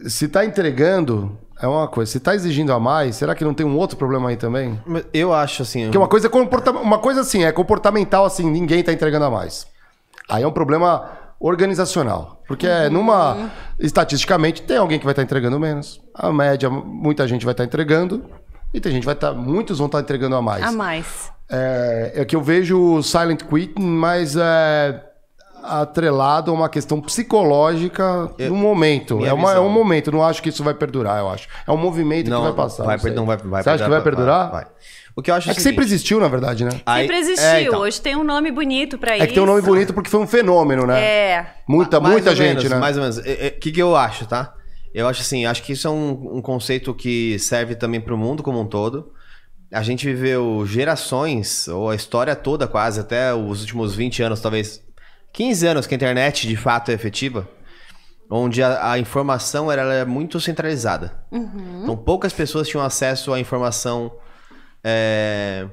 Se 0.08 0.24
está 0.24 0.44
entregando, 0.44 1.38
é 1.60 1.66
uma 1.66 1.88
coisa. 1.88 2.10
Se 2.10 2.20
tá 2.20 2.34
exigindo 2.34 2.72
a 2.72 2.78
mais, 2.80 3.16
será 3.16 3.34
que 3.34 3.44
não 3.44 3.54
tem 3.54 3.66
um 3.66 3.76
outro 3.76 3.96
problema 3.96 4.28
aí 4.28 4.36
também? 4.36 4.80
Eu 5.12 5.34
acho 5.34 5.62
assim. 5.62 5.84
Porque 5.84 5.98
uma 5.98 6.08
coisa 6.08 6.26
é 6.26 6.30
comporta... 6.30 6.70
uma 6.70 6.98
coisa 6.98 7.20
assim, 7.20 7.44
é 7.44 7.52
comportamental 7.52 8.24
assim, 8.24 8.48
ninguém 8.48 8.82
tá 8.82 8.92
entregando 8.92 9.24
a 9.24 9.30
mais. 9.30 9.66
Aí 10.28 10.42
é 10.42 10.46
um 10.46 10.52
problema 10.52 11.10
organizacional. 11.40 12.42
Porque 12.46 12.66
uhum. 12.66 12.90
numa. 12.90 13.50
Estatisticamente, 13.78 14.62
tem 14.62 14.76
alguém 14.76 14.98
que 14.98 15.04
vai 15.04 15.12
estar 15.12 15.22
tá 15.22 15.24
entregando 15.24 15.58
menos. 15.58 16.00
A 16.14 16.32
média, 16.32 16.68
muita 16.70 17.26
gente 17.26 17.44
vai 17.44 17.52
estar 17.52 17.64
tá 17.64 17.66
entregando. 17.66 18.24
E 18.72 18.80
tem 18.80 18.92
gente 18.92 19.00
que 19.02 19.06
vai 19.06 19.14
estar. 19.14 19.32
Tá... 19.32 19.34
Muitos 19.34 19.78
vão 19.78 19.86
estar 19.86 19.98
tá 19.98 20.02
entregando 20.02 20.36
a 20.36 20.42
mais. 20.42 20.64
A 20.64 20.72
mais. 20.72 21.32
É, 21.50 22.12
é 22.16 22.24
que 22.24 22.36
eu 22.36 22.42
vejo 22.42 22.78
o 22.78 23.02
Silent 23.02 23.42
Quit, 23.42 23.80
mas 23.80 24.36
é, 24.36 25.02
atrelado 25.62 26.50
a 26.50 26.54
uma 26.54 26.68
questão 26.68 27.00
psicológica 27.00 28.30
no 28.38 28.54
momento. 28.56 29.24
É, 29.24 29.32
uma- 29.32 29.54
é 29.54 29.60
um 29.60 29.68
momento, 29.70 30.10
não 30.12 30.22
acho 30.24 30.42
que 30.42 30.48
isso 30.48 30.62
vai 30.64 30.74
perdurar, 30.74 31.18
eu 31.18 31.28
acho. 31.28 31.48
É 31.66 31.70
um 31.72 31.76
movimento 31.76 32.24
que 32.30 32.30
vai 32.36 32.52
passar. 32.52 32.84
Vai, 32.84 32.96
não 32.98 33.14
não 33.14 33.26
vai, 33.26 33.36
vai 33.36 33.62
Você 33.62 33.70
acha 33.70 33.84
que 33.84 33.90
vai 33.90 34.02
perdurar? 34.02 34.50
Vai. 34.50 34.66
O 35.16 35.22
que 35.22 35.30
eu 35.32 35.34
acho 35.34 35.48
É 35.48 35.52
o 35.52 35.54
que 35.56 35.60
sempre 35.60 35.82
seguinte, 35.82 35.94
existiu, 35.94 36.20
na 36.20 36.28
verdade, 36.28 36.64
né? 36.64 36.70
aí- 36.86 37.02
Sempre 37.02 37.16
existiu. 37.18 37.44
é, 37.46 37.62
então. 37.64 37.80
Hoje 37.80 38.00
tem 38.00 38.14
um 38.14 38.22
nome 38.22 38.52
bonito 38.52 38.96
pra 38.98 39.16
isso. 39.16 39.24
É 39.24 39.26
que 39.26 39.34
tem 39.34 39.42
um 39.42 39.46
nome 39.46 39.62
bonito 39.62 39.92
porque 39.92 40.08
foi 40.08 40.20
um 40.20 40.26
fenômeno, 40.28 40.86
né? 40.86 41.00
É. 41.02 41.46
Muita, 41.66 41.98
Mais 41.98 42.12
muita 42.12 42.36
gente, 42.36 42.58
menos, 42.58 42.70
né? 42.70 42.76
Mais 42.78 42.96
ou 42.96 43.02
menos. 43.02 43.18
O 43.18 43.22
que, 43.60 43.72
que 43.72 43.82
eu 43.82 43.96
acho, 43.96 44.26
tá? 44.26 44.54
Eu 44.94 45.08
acho 45.08 45.20
assim, 45.22 45.44
acho 45.44 45.62
que 45.64 45.72
isso 45.72 45.88
é 45.88 45.90
um, 45.90 46.36
um 46.36 46.40
conceito 46.42 46.94
que 46.94 47.36
serve 47.40 47.74
também 47.74 48.00
para 48.00 48.14
o 48.14 48.16
mundo 48.16 48.42
como 48.44 48.60
um 48.60 48.66
todo. 48.66 49.10
A 49.72 49.82
gente 49.82 50.06
viveu 50.06 50.64
gerações, 50.66 51.66
ou 51.68 51.90
a 51.90 51.94
história 51.96 52.34
toda 52.36 52.66
quase, 52.68 53.00
até 53.00 53.34
os 53.34 53.60
últimos 53.60 53.94
20 53.94 54.22
anos, 54.22 54.40
talvez 54.40 54.82
15 55.32 55.66
anos 55.66 55.86
que 55.86 55.94
a 55.94 55.96
internet 55.96 56.46
de 56.46 56.56
fato 56.56 56.90
é 56.90 56.94
efetiva, 56.94 57.48
onde 58.30 58.62
a, 58.62 58.92
a 58.92 58.98
informação 58.98 59.70
era, 59.70 59.82
é 59.94 60.04
muito 60.04 60.40
centralizada. 60.40 61.24
Então 61.82 61.96
poucas 61.96 62.32
pessoas 62.32 62.68
tinham 62.68 62.84
acesso 62.84 63.32
à 63.32 63.40
informação 63.40 64.12
é, 64.82 65.66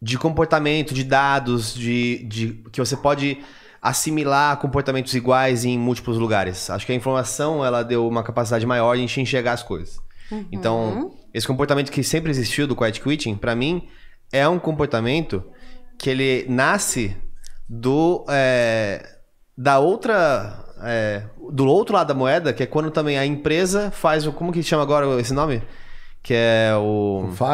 de 0.00 0.16
comportamento, 0.18 0.94
de 0.94 1.04
dados, 1.04 1.74
de, 1.74 2.24
de 2.24 2.62
que 2.70 2.80
você 2.80 2.96
pode 2.96 3.42
assimilar 3.80 4.56
comportamentos 4.58 5.14
iguais 5.14 5.64
em 5.64 5.78
múltiplos 5.78 6.18
lugares. 6.18 6.68
Acho 6.68 6.84
que 6.84 6.92
a 6.92 6.94
informação 6.94 7.64
ela 7.64 7.82
deu 7.82 8.06
uma 8.06 8.22
capacidade 8.22 8.66
maior 8.66 8.94
de 8.94 8.98
a 8.98 9.06
gente 9.06 9.20
enxergar 9.20 9.52
as 9.52 9.62
coisas. 9.62 9.98
Então, 10.52 11.10
esse 11.32 11.46
comportamento 11.46 11.90
que 11.90 12.02
sempre 12.02 12.30
existiu 12.30 12.66
do 12.66 12.76
quiet 12.76 13.00
quitting, 13.00 13.34
para 13.34 13.54
mim, 13.54 13.88
é 14.32 14.46
um 14.46 14.58
comportamento 14.58 15.42
que 15.98 16.10
ele 16.10 16.46
nasce 16.48 17.16
do 17.68 18.24
é, 18.28 19.04
da 19.56 19.78
outra 19.78 20.64
é, 20.82 21.22
do 21.52 21.66
outro 21.66 21.94
lado 21.94 22.08
da 22.08 22.14
moeda, 22.14 22.52
que 22.52 22.62
é 22.62 22.66
quando 22.66 22.90
também 22.90 23.18
a 23.18 23.26
empresa 23.26 23.90
faz 23.90 24.26
o 24.26 24.32
como 24.32 24.52
que 24.52 24.62
chama 24.62 24.82
agora 24.82 25.20
esse 25.20 25.34
nome, 25.34 25.62
que 26.22 26.34
é 26.34 26.72
o 26.76 27.30
Fi- 27.36 27.44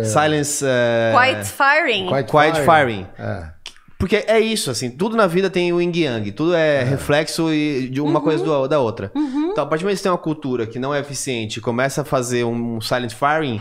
é, 0.00 0.04
silence 0.04 0.64
é, 0.66 1.12
Quiet 1.14 1.44
firing. 1.46 2.06
Quiet 2.08 2.30
quiet 2.30 2.54
firing. 2.60 2.64
firing. 2.64 3.06
É. 3.18 3.60
Porque 3.98 4.24
é 4.26 4.40
isso, 4.40 4.70
assim, 4.70 4.90
tudo 4.90 5.14
na 5.14 5.26
vida 5.26 5.50
tem 5.50 5.74
o 5.74 5.80
yin 5.80 5.92
yang, 5.94 6.32
tudo 6.32 6.54
é, 6.54 6.82
reflexo 6.82 7.52
e- 7.52 7.86
de 7.90 8.00
uma 8.00 8.18
coisa 8.22 8.42
do- 8.42 8.66
da 8.66 8.80
outra. 8.80 9.12
Então, 9.14 9.62
a 9.62 9.66
partir 9.66 9.82
do 9.82 9.86
momento 9.86 9.96
que 9.96 9.98
você 9.98 10.02
tem 10.04 10.12
uma 10.12 10.16
cultura 10.16 10.66
que 10.66 10.78
não 10.78 10.94
é 10.94 11.00
eficiente 11.00 11.58
e 11.58 11.60
começa 11.60 12.00
a 12.00 12.04
fazer 12.04 12.44
um 12.44 12.80
silent 12.80 13.12
firing, 13.12 13.60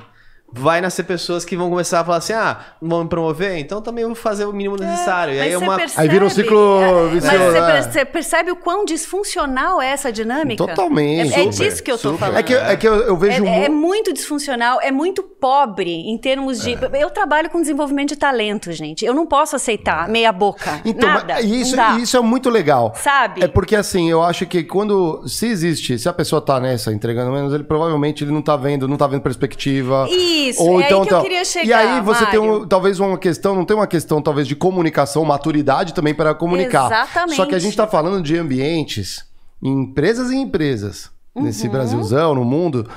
vai 0.54 0.82
nascer 0.82 1.04
pessoas 1.04 1.44
que 1.46 1.56
vão 1.56 1.70
começar 1.70 2.00
a 2.02 2.04
falar 2.06 2.18
assim: 2.18 2.34
ah, 2.34 2.60
não 2.82 2.90
vão 2.90 3.04
me 3.04 3.10
promover, 3.10 3.58
então 3.58 3.82
também 3.82 4.06
vou 4.06 4.16
fazer 4.16 4.46
o 4.46 4.54
mínimo 4.54 4.76
necessário. 4.78 5.34
e 5.34 5.40
aí 5.40 5.52
é 5.52 5.58
uma. 5.58 5.78
percebe- 5.78 6.02
Aí 6.02 6.10
vira 6.10 6.26
um 6.26 6.30
ciclo 6.30 6.82
é, 6.82 7.08
vicioso, 7.10 7.38
Mas 7.38 7.52
você, 7.52 7.58
é. 7.58 7.66
per- 7.72 7.84
você 7.92 8.06
percebe 8.06 8.52
o 8.52 8.56
quão 8.56 8.86
disfuncional 8.86 9.82
é 9.82 9.88
essa 9.92 10.12
dinâmica? 10.12 10.66
Totalmente. 10.66 11.34
É, 11.34 11.46
é 11.48 11.52
Super, 11.52 11.70
disso 11.70 11.84
que 11.84 11.92
eu 11.92 11.98
tô 11.98 12.10
super. 12.12 12.20
falando. 12.20 12.38
É 12.38 12.44
que, 12.44 12.54
é 12.54 12.76
que 12.76 12.88
eu, 12.88 12.94
eu 12.96 13.18
vejo 13.18 13.46
É, 13.46 13.66
é 13.66 13.70
mu- 13.70 13.76
muito 13.90 14.14
disfuncional, 14.14 14.80
é 14.82 14.92
muito 14.92 15.24
pobre 15.24 15.90
em 15.92 16.18
termos 16.18 16.62
de. 16.62 16.74
É. 16.74 17.04
Eu 17.04 17.10
trabalho 17.10 17.50
com 17.50 17.60
desenvolvimento 17.62 18.10
de 18.10 18.16
talento, 18.16 18.72
gente. 18.72 19.06
Eu 19.06 19.14
não 19.14 19.26
posso 19.26 19.56
aceitar 19.56 20.08
meia 20.10 20.32
boca. 20.32 20.82
Então, 20.86 21.10
nada. 21.10 21.42
isso, 21.42 21.76
não 21.76 21.96
dá. 21.96 22.00
isso 22.00 22.18
é 22.18 22.22
muito 22.22 22.50
legal. 22.50 22.94
Sabe? 22.96 23.44
É 23.44 23.48
porque 23.48 23.76
assim, 23.76 24.10
eu 24.10 24.24
acho 24.24 24.46
que 24.46 24.64
quando. 24.64 25.24
Se 25.28 25.48
existe, 25.48 25.98
se 26.00 26.08
a 26.10 26.14
pessoa 26.14 26.42
tá 26.42 26.60
nessa 26.60 26.92
entregando 26.92 27.32
menos, 27.32 27.54
ele 27.54 27.64
provavelmente 27.64 28.24
ele 28.24 28.32
não 28.32 28.42
tá 28.42 28.56
vendo, 28.56 28.88
não 28.88 28.98
tá 28.98 29.08
vendo 29.08 29.22
perspectiva. 29.22 30.08
Isso, 30.10 30.39
Ou 30.58 30.80
é 30.80 30.84
aí 30.84 30.90
então, 30.90 31.06
que 31.06 31.14
eu 31.14 31.22
queria 31.22 31.42
E 31.42 31.46
chegar, 31.46 31.78
aí 31.80 32.02
você 32.02 32.26
tem 32.28 32.40
um- 32.40 32.52
Mário. 32.52 32.68
talvez 32.68 33.00
uma 33.00 33.18
questão, 33.18 33.56
não 33.56 33.66
tem 33.66 33.76
uma 33.76 33.88
questão 33.88 34.22
talvez 34.22 34.48
de 34.48 34.56
comunicação, 34.56 35.24
maturidade 35.26 35.94
também 35.94 36.14
para 36.14 36.34
comunicar. 36.34 36.86
Exatamente. 36.88 37.36
Só 37.36 37.46
que 37.46 37.56
a 37.56 37.60
gente 37.60 37.76
tá 37.76 37.88
falando 37.88 38.22
de 38.24 38.38
ambientes, 38.38 39.26
em 39.62 39.72
empresas 39.84 40.32
e 40.32 40.36
empresas, 40.36 41.10
nesse 41.36 41.66
Uhum. 41.66 41.72
Brasilzão, 41.72 42.36
no 42.36 42.44
mundo. 42.46 42.88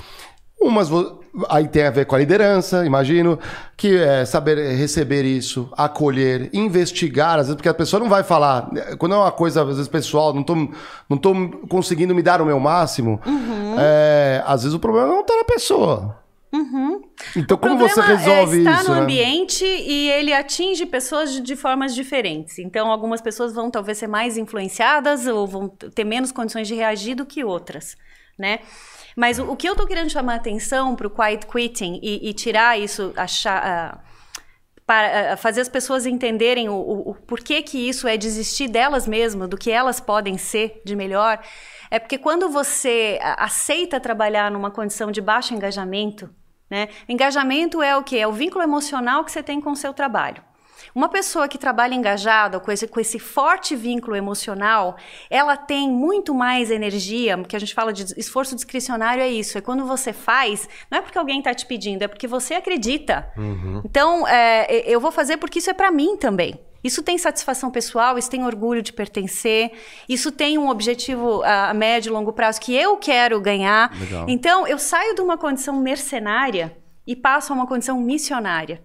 Umas 0.60 0.88
aí 1.48 1.66
tem 1.66 1.84
a 1.86 1.90
ver 1.90 2.04
com 2.04 2.14
a 2.14 2.18
liderança, 2.18 2.84
imagino, 2.84 3.38
que 3.76 3.96
é 3.96 4.24
saber 4.24 4.76
receber 4.76 5.24
isso, 5.24 5.68
acolher, 5.76 6.50
investigar, 6.52 7.38
às 7.38 7.46
vezes, 7.46 7.54
porque 7.56 7.68
a 7.70 7.74
pessoa 7.74 7.98
não 8.00 8.08
vai 8.08 8.22
falar. 8.22 8.68
Quando 8.98 9.14
é 9.14 9.18
uma 9.18 9.32
coisa, 9.32 9.62
às 9.62 9.66
vezes, 9.68 9.88
pessoal, 9.88 10.32
não 10.34 10.42
tô, 10.42 10.54
não 11.08 11.16
tô 11.16 11.34
conseguindo 11.70 12.14
me 12.14 12.22
dar 12.22 12.40
o 12.42 12.44
meu 12.46 12.60
máximo, 12.60 13.18
Uhum. 13.26 13.76
é, 13.78 14.42
às 14.46 14.62
vezes 14.62 14.74
o 14.74 14.78
problema 14.78 15.08
não 15.08 15.24
tá 15.24 15.34
na 15.34 15.44
pessoa. 15.44 16.16
Então, 17.34 17.56
O 17.56 17.60
como 17.60 17.78
você 17.78 18.00
resolve 18.00 18.58
é 18.58 18.60
estar 18.60 18.80
isso? 18.80 18.88
no 18.90 18.94
né? 18.96 19.00
ambiente 19.00 19.64
e 19.64 20.10
ele 20.10 20.32
atinge 20.34 20.84
pessoas 20.84 21.32
de, 21.32 21.40
de 21.40 21.56
formas 21.56 21.94
diferentes. 21.94 22.58
Então, 22.58 22.90
algumas 22.90 23.22
pessoas 23.22 23.54
vão 23.54 23.70
talvez 23.70 23.96
ser 23.98 24.06
mais 24.06 24.36
influenciadas 24.36 25.26
ou 25.26 25.46
vão 25.46 25.68
ter 25.68 26.04
menos 26.04 26.30
condições 26.30 26.68
de 26.68 26.74
reagir 26.74 27.14
do 27.14 27.24
que 27.24 27.42
outras, 27.42 27.96
né? 28.38 28.58
Mas 29.16 29.38
o, 29.38 29.50
o 29.50 29.56
que 29.56 29.68
eu 29.68 29.74
tô 29.74 29.86
querendo 29.86 30.10
chamar 30.10 30.34
a 30.34 30.36
atenção 30.36 30.94
para 30.94 31.06
o 31.06 31.10
quiet 31.10 31.46
quitting 31.46 32.00
e, 32.02 32.28
e 32.28 32.34
tirar 32.34 32.78
isso, 32.78 33.12
achar, 33.16 33.62
ah, 33.64 34.00
para 34.86 35.32
ah, 35.32 35.36
fazer 35.36 35.62
as 35.62 35.68
pessoas 35.68 36.04
entenderem 36.06 36.68
o, 36.68 36.74
o, 36.74 37.10
o 37.10 37.14
porquê 37.14 37.62
que 37.62 37.78
isso 37.78 38.06
é 38.06 38.16
desistir 38.16 38.68
delas 38.68 39.06
mesmas, 39.06 39.48
do 39.48 39.56
que 39.56 39.70
elas 39.70 40.00
podem 40.00 40.36
ser 40.36 40.82
de 40.84 40.94
melhor, 40.94 41.42
é 41.90 41.98
porque 41.98 42.18
quando 42.18 42.48
você 42.48 43.18
aceita 43.36 44.00
trabalhar 44.00 44.50
numa 44.50 44.70
condição 44.70 45.10
de 45.10 45.20
baixo 45.20 45.54
engajamento, 45.54 46.30
né? 46.72 46.88
Engajamento 47.06 47.82
é 47.82 47.94
o 47.94 48.02
que? 48.02 48.18
É 48.18 48.26
o 48.26 48.32
vínculo 48.32 48.64
emocional 48.64 49.22
que 49.26 49.30
você 49.30 49.42
tem 49.42 49.60
com 49.60 49.72
o 49.72 49.76
seu 49.76 49.92
trabalho. 49.92 50.42
Uma 50.94 51.06
pessoa 51.06 51.46
que 51.46 51.58
trabalha 51.58 51.94
engajada, 51.94 52.58
com 52.58 52.72
esse, 52.72 52.88
com 52.88 52.98
esse 52.98 53.18
forte 53.18 53.76
vínculo 53.76 54.16
emocional, 54.16 54.96
ela 55.28 55.54
tem 55.54 55.90
muito 55.90 56.34
mais 56.34 56.70
energia, 56.70 57.36
que 57.44 57.54
a 57.54 57.58
gente 57.58 57.74
fala 57.74 57.92
de 57.92 58.18
esforço 58.18 58.54
discricionário, 58.54 59.22
é 59.22 59.28
isso. 59.28 59.58
É 59.58 59.60
quando 59.60 59.84
você 59.84 60.14
faz, 60.14 60.66
não 60.90 60.98
é 60.98 61.02
porque 61.02 61.18
alguém 61.18 61.40
está 61.40 61.52
te 61.52 61.66
pedindo, 61.66 62.02
é 62.04 62.08
porque 62.08 62.26
você 62.26 62.54
acredita. 62.54 63.30
Então, 63.84 64.26
é, 64.26 64.82
eu 64.90 64.98
vou 64.98 65.12
fazer 65.12 65.36
porque 65.36 65.58
isso 65.58 65.68
é 65.68 65.74
para 65.74 65.90
mim 65.90 66.16
também. 66.16 66.58
Isso 66.84 67.02
tem 67.02 67.16
satisfação 67.18 67.70
pessoal, 67.70 68.18
isso 68.18 68.30
tem 68.30 68.44
orgulho 68.44 68.82
de 68.82 68.92
pertencer, 68.92 69.72
isso 70.08 70.30
tem 70.30 70.58
um 70.58 70.68
objetivo 70.68 71.42
a 71.42 71.62
a 71.72 71.74
médio 71.74 72.10
e 72.10 72.12
longo 72.12 72.32
prazo 72.32 72.60
que 72.60 72.74
eu 72.74 72.96
quero 72.96 73.40
ganhar. 73.40 73.98
Legal. 73.98 74.26
Então, 74.28 74.66
eu 74.66 74.78
saio 74.78 75.14
de 75.14 75.20
uma 75.20 75.38
condição 75.38 75.80
mercenária 75.80 76.76
e 77.06 77.16
passo 77.16 77.52
a 77.52 77.56
uma 77.56 77.66
condição 77.66 77.98
missionária. 78.00 78.82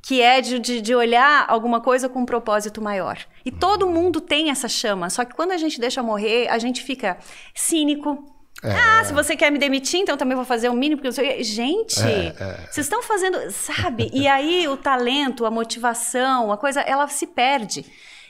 Que 0.00 0.22
é 0.22 0.40
de, 0.40 0.58
de, 0.58 0.80
de 0.80 0.94
olhar 0.94 1.44
alguma 1.46 1.82
coisa 1.82 2.08
com 2.08 2.20
um 2.20 2.24
propósito 2.24 2.80
maior. 2.80 3.18
E 3.44 3.50
todo 3.50 3.86
mundo 3.86 4.18
tem 4.18 4.48
essa 4.50 4.68
chama, 4.68 5.10
só 5.10 5.22
que 5.22 5.34
quando 5.34 5.52
a 5.52 5.58
gente 5.58 5.78
deixa 5.78 6.02
morrer, 6.02 6.48
a 6.48 6.58
gente 6.58 6.82
fica 6.82 7.18
cínico. 7.54 8.39
Ah, 8.62 9.04
se 9.04 9.12
você 9.12 9.36
quer 9.36 9.50
me 9.50 9.58
demitir, 9.58 10.00
então 10.00 10.16
também 10.16 10.36
vou 10.36 10.44
fazer 10.44 10.68
o 10.68 10.74
mínimo. 10.74 11.00
Porque 11.00 11.12
sei... 11.12 11.42
Gente, 11.42 11.94
vocês 11.94 12.86
estão 12.86 13.02
fazendo, 13.02 13.50
sabe? 13.50 14.10
E 14.12 14.28
aí 14.28 14.68
o 14.68 14.76
talento, 14.76 15.46
a 15.46 15.50
motivação, 15.50 16.52
a 16.52 16.56
coisa, 16.56 16.80
ela 16.80 17.08
se 17.08 17.26
perde. 17.26 17.84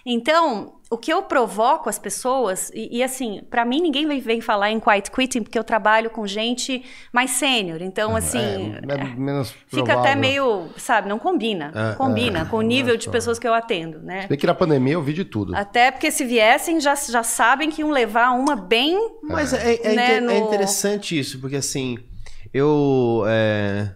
Então, 0.05 0.75
o 0.91 0.97
que 0.99 1.13
eu 1.13 1.23
provoco 1.23 1.89
as 1.89 1.99
pessoas, 1.99 2.71
e, 2.75 2.99
e 2.99 3.03
assim, 3.03 3.43
para 3.51 3.65
mim 3.65 3.81
ninguém 3.81 4.07
vem, 4.07 4.21
vem 4.21 4.41
falar 4.41 4.71
em 4.71 4.81
quiet 4.81 5.11
quitting, 5.11 5.43
porque 5.43 5.59
eu 5.59 5.63
trabalho 5.65 6.11
com 6.11 6.27
gente 6.27 6.83
mais 7.13 7.31
sênior. 7.33 7.81
Então, 7.83 8.17
assim, 8.17 8.75
É, 8.89 8.95
é 8.95 9.05
menos 9.17 9.51
fica 9.51 9.85
provável. 9.85 10.01
até 10.01 10.15
meio, 10.17 10.69
sabe, 10.77 11.09
não 11.09 11.19
combina. 11.19 11.71
É, 11.75 11.89
não 11.91 11.95
combina 11.97 12.45
com 12.47 12.57
o 12.57 12.63
nível 12.63 12.97
de 12.97 13.09
pessoas 13.09 13.39
que 13.39 13.47
eu 13.47 13.55
atendo, 13.55 14.01
né? 14.01 14.27
Bem 14.29 14.39
que 14.39 14.47
na 14.47 14.55
pandemia 14.55 14.95
eu 14.95 15.03
vi 15.03 15.13
de 15.13 15.25
tudo. 15.25 15.55
Até 15.55 15.91
porque 15.91 16.11
se 16.11 16.25
viessem, 16.25 16.81
já, 16.81 16.95
já 16.95 17.23
sabem 17.23 17.71
que 17.71 17.83
iam 17.83 17.91
levar 17.91 18.31
uma 18.33 18.57
bem. 18.57 18.97
Mas 19.23 19.53
é, 19.53 19.75
é 19.75 19.95
Né, 19.95 20.03
inter- 20.17 20.23
no- 20.23 20.31
é 20.33 20.39
interessante 20.39 21.19
isso, 21.19 21.39
porque 21.41 21.57
assim, 21.57 21.99
eu. 22.53 23.23
é, 23.29 23.95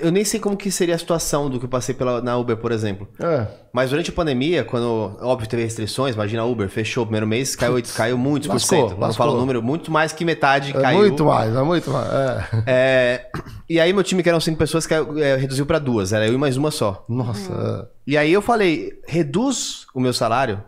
Eu 0.00 0.10
nem 0.10 0.24
sei 0.24 0.38
como 0.40 0.56
que 0.56 0.70
seria 0.70 0.94
a 0.94 0.98
situação 0.98 1.50
do 1.50 1.58
que 1.58 1.64
eu 1.64 1.68
passei 1.68 1.94
pela, 1.94 2.20
na 2.20 2.36
Uber, 2.36 2.56
por 2.56 2.72
exemplo. 2.72 3.08
É. 3.18 3.46
Mas 3.72 3.90
durante 3.90 4.10
a 4.10 4.12
pandemia, 4.12 4.64
quando, 4.64 5.16
óbvio, 5.20 5.48
teve 5.48 5.62
restrições, 5.62 6.14
imagina 6.14 6.42
a 6.42 6.44
Uber, 6.44 6.68
fechou 6.68 7.02
o 7.02 7.06
primeiro 7.06 7.26
mês, 7.26 7.56
caiu, 7.56 7.82
caiu 7.94 8.18
muitos 8.18 8.48
por 8.48 8.60
cento. 8.60 8.98
Lascou. 8.98 9.12
falo 9.12 9.36
o 9.36 9.40
número, 9.40 9.62
muito 9.62 9.90
mais 9.90 10.12
que 10.12 10.24
metade 10.24 10.70
É 10.76 10.80
caiu. 10.80 10.98
muito 10.98 11.24
mais, 11.24 11.54
é 11.54 11.62
muito 11.62 11.90
mais. 11.90 12.08
É. 12.12 12.62
É, 12.66 13.26
e 13.68 13.80
aí 13.80 13.92
meu 13.92 14.02
time, 14.02 14.22
que 14.22 14.28
eram 14.28 14.40
cinco 14.40 14.58
pessoas, 14.58 14.86
caiu, 14.86 15.18
é, 15.18 15.36
reduziu 15.36 15.66
pra 15.66 15.78
duas. 15.78 16.12
Era 16.12 16.26
eu 16.26 16.34
e 16.34 16.38
mais 16.38 16.56
uma 16.56 16.70
só. 16.70 17.04
Nossa. 17.08 17.52
Hum. 17.52 17.82
é. 17.82 17.86
E 18.06 18.16
aí 18.16 18.32
eu 18.32 18.42
falei, 18.42 18.92
reduz 19.06 19.86
o 19.94 20.00
meu 20.00 20.12
salário, 20.12 20.62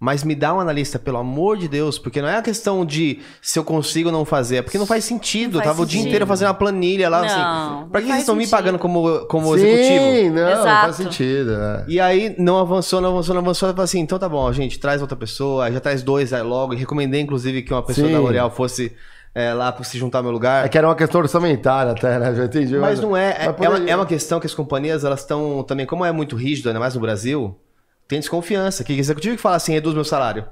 mas 0.00 0.22
me 0.22 0.34
dá 0.34 0.54
um 0.54 0.60
analista, 0.60 0.98
pelo 0.98 1.18
amor 1.18 1.56
de 1.56 1.66
Deus, 1.66 1.98
porque 1.98 2.22
não 2.22 2.28
é 2.28 2.36
a 2.36 2.42
questão 2.42 2.86
de 2.86 3.20
se 3.42 3.58
eu 3.58 3.64
consigo 3.64 4.08
ou 4.10 4.12
não 4.12 4.24
fazer, 4.24 4.56
é 4.58 4.62
porque 4.62 4.78
não 4.78 4.86
faz 4.86 5.04
sentido. 5.04 5.54
Não 5.54 5.60
eu 5.60 5.64
faz 5.64 5.70
tava 5.76 5.82
o 5.82 5.86
dia 5.86 5.94
sentido. 5.98 6.08
inteiro 6.08 6.26
fazendo 6.26 6.48
uma 6.48 6.54
planilha 6.54 7.08
lá, 7.08 7.20
Não, 7.20 7.26
assim. 7.26 7.88
Pra 7.90 8.00
que 8.00 8.06
não 8.06 8.12
vocês 8.14 8.20
estão 8.22 8.36
me 8.36 8.46
pagando 8.46 8.76
sentido. 8.76 8.80
como, 8.82 9.26
como 9.26 9.58
Sim, 9.58 9.64
executivo? 9.66 10.34
não, 10.34 10.48
Exato. 10.50 10.66
faz 10.82 10.96
sentido. 10.96 11.52
é. 11.52 11.84
E 11.88 12.00
aí 12.00 12.34
não 12.38 12.58
avançou, 12.58 13.00
não 13.00 13.10
avançou, 13.10 13.34
não 13.34 13.42
avançou. 13.42 13.68
Eu 13.68 13.74
falei 13.74 13.84
assim, 13.84 13.98
então 14.00 14.18
tá 14.18 14.28
bom, 14.28 14.52
gente, 14.52 14.78
traz 14.78 15.00
outra 15.02 15.16
pessoa, 15.16 15.70
já 15.72 15.80
traz 15.80 16.02
dois 16.02 16.32
aí 16.32 16.42
logo. 16.42 16.74
E 16.74 16.76
recomendei, 16.76 17.20
inclusive, 17.20 17.62
que 17.62 17.72
uma 17.72 17.82
pessoa 17.82 18.06
Sim. 18.06 18.12
da 18.12 18.20
L'Oréal 18.20 18.50
fosse 18.50 18.92
é, 19.34 19.52
lá 19.52 19.72
pra 19.72 19.82
se 19.84 19.98
juntar 19.98 20.18
ao 20.18 20.24
meu 20.24 20.32
lugar. 20.32 20.64
É 20.64 20.68
que 20.68 20.78
era 20.78 20.86
uma 20.86 20.94
questão 20.94 21.20
orçamentária 21.20 21.90
até, 21.92 22.18
né? 22.20 22.34
Já 22.36 22.44
entendi. 22.44 22.76
Mas 22.76 23.00
não 23.00 23.16
é. 23.16 23.30
É, 23.40 23.46
mas 23.48 23.60
é 23.60 23.68
uma, 23.68 23.90
é 23.90 23.96
uma 23.96 24.06
questão 24.06 24.38
que 24.38 24.46
as 24.46 24.54
companhias, 24.54 25.02
elas 25.04 25.20
estão 25.20 25.62
também, 25.64 25.86
como 25.86 26.04
é 26.04 26.12
muito 26.12 26.36
rígido, 26.36 26.68
ainda 26.68 26.78
mais 26.80 26.94
no 26.94 27.00
Brasil, 27.00 27.56
tem 28.08 28.18
desconfiança. 28.18 28.82
Que 28.82 28.94
executivo 28.94 29.36
que 29.36 29.42
fala 29.42 29.56
assim, 29.56 29.72
reduz 29.72 29.94
meu 29.94 30.04
salário. 30.04 30.46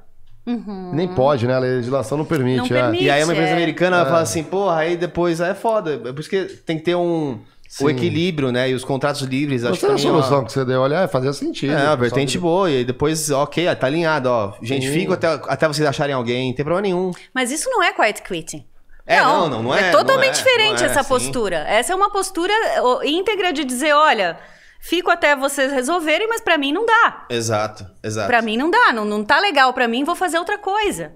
Nem 0.93 1.09
pode, 1.09 1.45
né? 1.47 1.55
A 1.55 1.59
legislação 1.59 2.17
não 2.17 2.25
permite. 2.25 2.59
Não 2.59 2.67
é. 2.67 2.83
permite. 2.83 3.05
E 3.05 3.11
aí 3.11 3.25
uma 3.25 3.33
empresa 3.33 3.51
é. 3.51 3.55
americana 3.55 4.05
fala 4.05 4.21
assim, 4.21 4.45
porra, 4.45 4.77
aí 4.77 4.97
depois 4.97 5.41
aí 5.41 5.51
é 5.51 5.55
foda. 5.55 5.95
É 5.95 6.13
por 6.13 6.21
isso 6.21 6.31
que 6.31 6.45
tem 6.65 6.79
que 6.79 6.85
ter 6.85 6.95
um 6.95 7.41
Sim. 7.69 7.85
o 7.85 7.91
equilíbil, 7.91 8.53
né? 8.53 8.71
E 8.71 8.75
os 8.75 8.85
contratos 8.85 9.23
livres, 9.23 9.65
acho 9.65 9.81
que 9.81 9.87
é 9.87 9.89
uma- 9.89 9.99
solução 9.99 10.45
que 10.45 10.53
você 10.53 10.65
deu. 10.65 10.83
Olha, 10.83 11.01
é, 11.01 11.09
fazia 11.09 11.33
sentido. 11.33 11.73
É, 11.73 11.87
Só 11.87 11.97
vertente 11.97 12.39
boa. 12.39 12.71
E 12.71 12.77
aí 12.79 12.85
depois, 12.85 13.29
ok, 13.31 13.67
ó, 13.67 13.75
tá 13.75 13.89
alinhado, 13.89 14.29
ó. 14.29 14.55
Gente, 14.63 14.89
fica 14.89 15.15
até, 15.15 15.27
até 15.27 15.67
vocês 15.67 15.87
acharem 15.87 16.15
alguém, 16.15 16.49
não 16.49 16.55
tem 16.55 16.65
problema 16.65 16.83
nenhum. 16.83 17.11
Mas 17.35 17.51
isso 17.51 17.69
não 17.69 17.83
é 17.83 17.93
quiet 17.93 18.23
quitting. 18.23 18.65
É, 19.05 19.21
não, 19.21 19.49
não, 19.49 19.63
não 19.63 19.75
é, 19.75 19.91
totalmente 19.91 20.35
não 20.35 20.41
é, 20.41 20.45
diferente 20.45 20.81
não 20.81 20.89
é, 20.89 20.91
essa 20.91 21.03
sim. 21.03 21.09
postura. 21.09 21.57
Essa 21.69 21.93
é 21.93 21.97
uma 21.97 22.11
postura 22.11 22.53
ó, 22.81 23.03
íntegra 23.05 23.53
de 23.53 23.65
dizer, 23.65 23.93
olha, 23.93 24.37
fico 24.81 25.11
até 25.11 25.35
vocês 25.35 25.73
resolverem, 25.73 26.29
mas 26.29 26.41
pra 26.41 26.57
mim 26.57 26.73
não 26.73 26.87
dá. 26.87 27.27
Exato, 27.29 27.87
exato. 28.03 28.27
Pra 28.29 28.41
mim 28.43 28.57
não 28.57 28.71
dá, 28.71 28.93
não, 28.93 29.05
não 29.05 29.25
tá 29.25 29.41
legal 29.41 29.73
pra 29.73 29.89
mim, 29.89 30.05
vou 30.05 30.15
fazer 30.15 30.39
outra 30.39 30.59
coisa. 30.59 31.13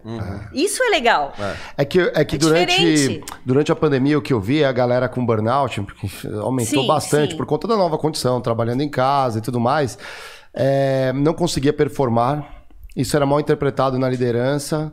Isso 0.52 0.82
é 0.82 0.88
legal. 0.90 1.32
É 1.76 1.84
que, 1.84 2.00
é 2.00 2.24
que 2.24 2.36
É 2.36 2.38
durante, 2.38 2.66
diferente. 2.76 3.24
durante 3.44 3.70
a 3.72 3.76
pandemia 3.76 4.18
o 4.18 4.22
que 4.22 4.32
eu 4.32 4.40
vi 4.40 4.62
é 4.62 4.66
a 4.66 4.72
galera 4.72 5.08
com 5.08 5.24
burnout, 5.24 5.80
porque 5.82 6.08
aumentou 6.40 6.82
Sim, 6.82 6.86
bastante 6.86 7.30
sim. 7.32 7.36
por 7.36 7.46
conta 7.46 7.68
da 7.68 7.76
nova 7.76 7.96
condição, 7.96 8.40
trabalhando 8.40 8.80
em 8.82 8.88
casa 8.88 9.38
e 9.38 9.42
tudo 9.42 9.60
mais. 9.60 9.98
é, 10.54 11.12
não 11.14 11.32
conseguia 11.32 11.72
performar. 11.72 12.58
Isso 12.96 13.14
era 13.14 13.24
mal 13.24 13.38
interpretado 13.38 13.98
na 13.98 14.08
liderança. 14.08 14.92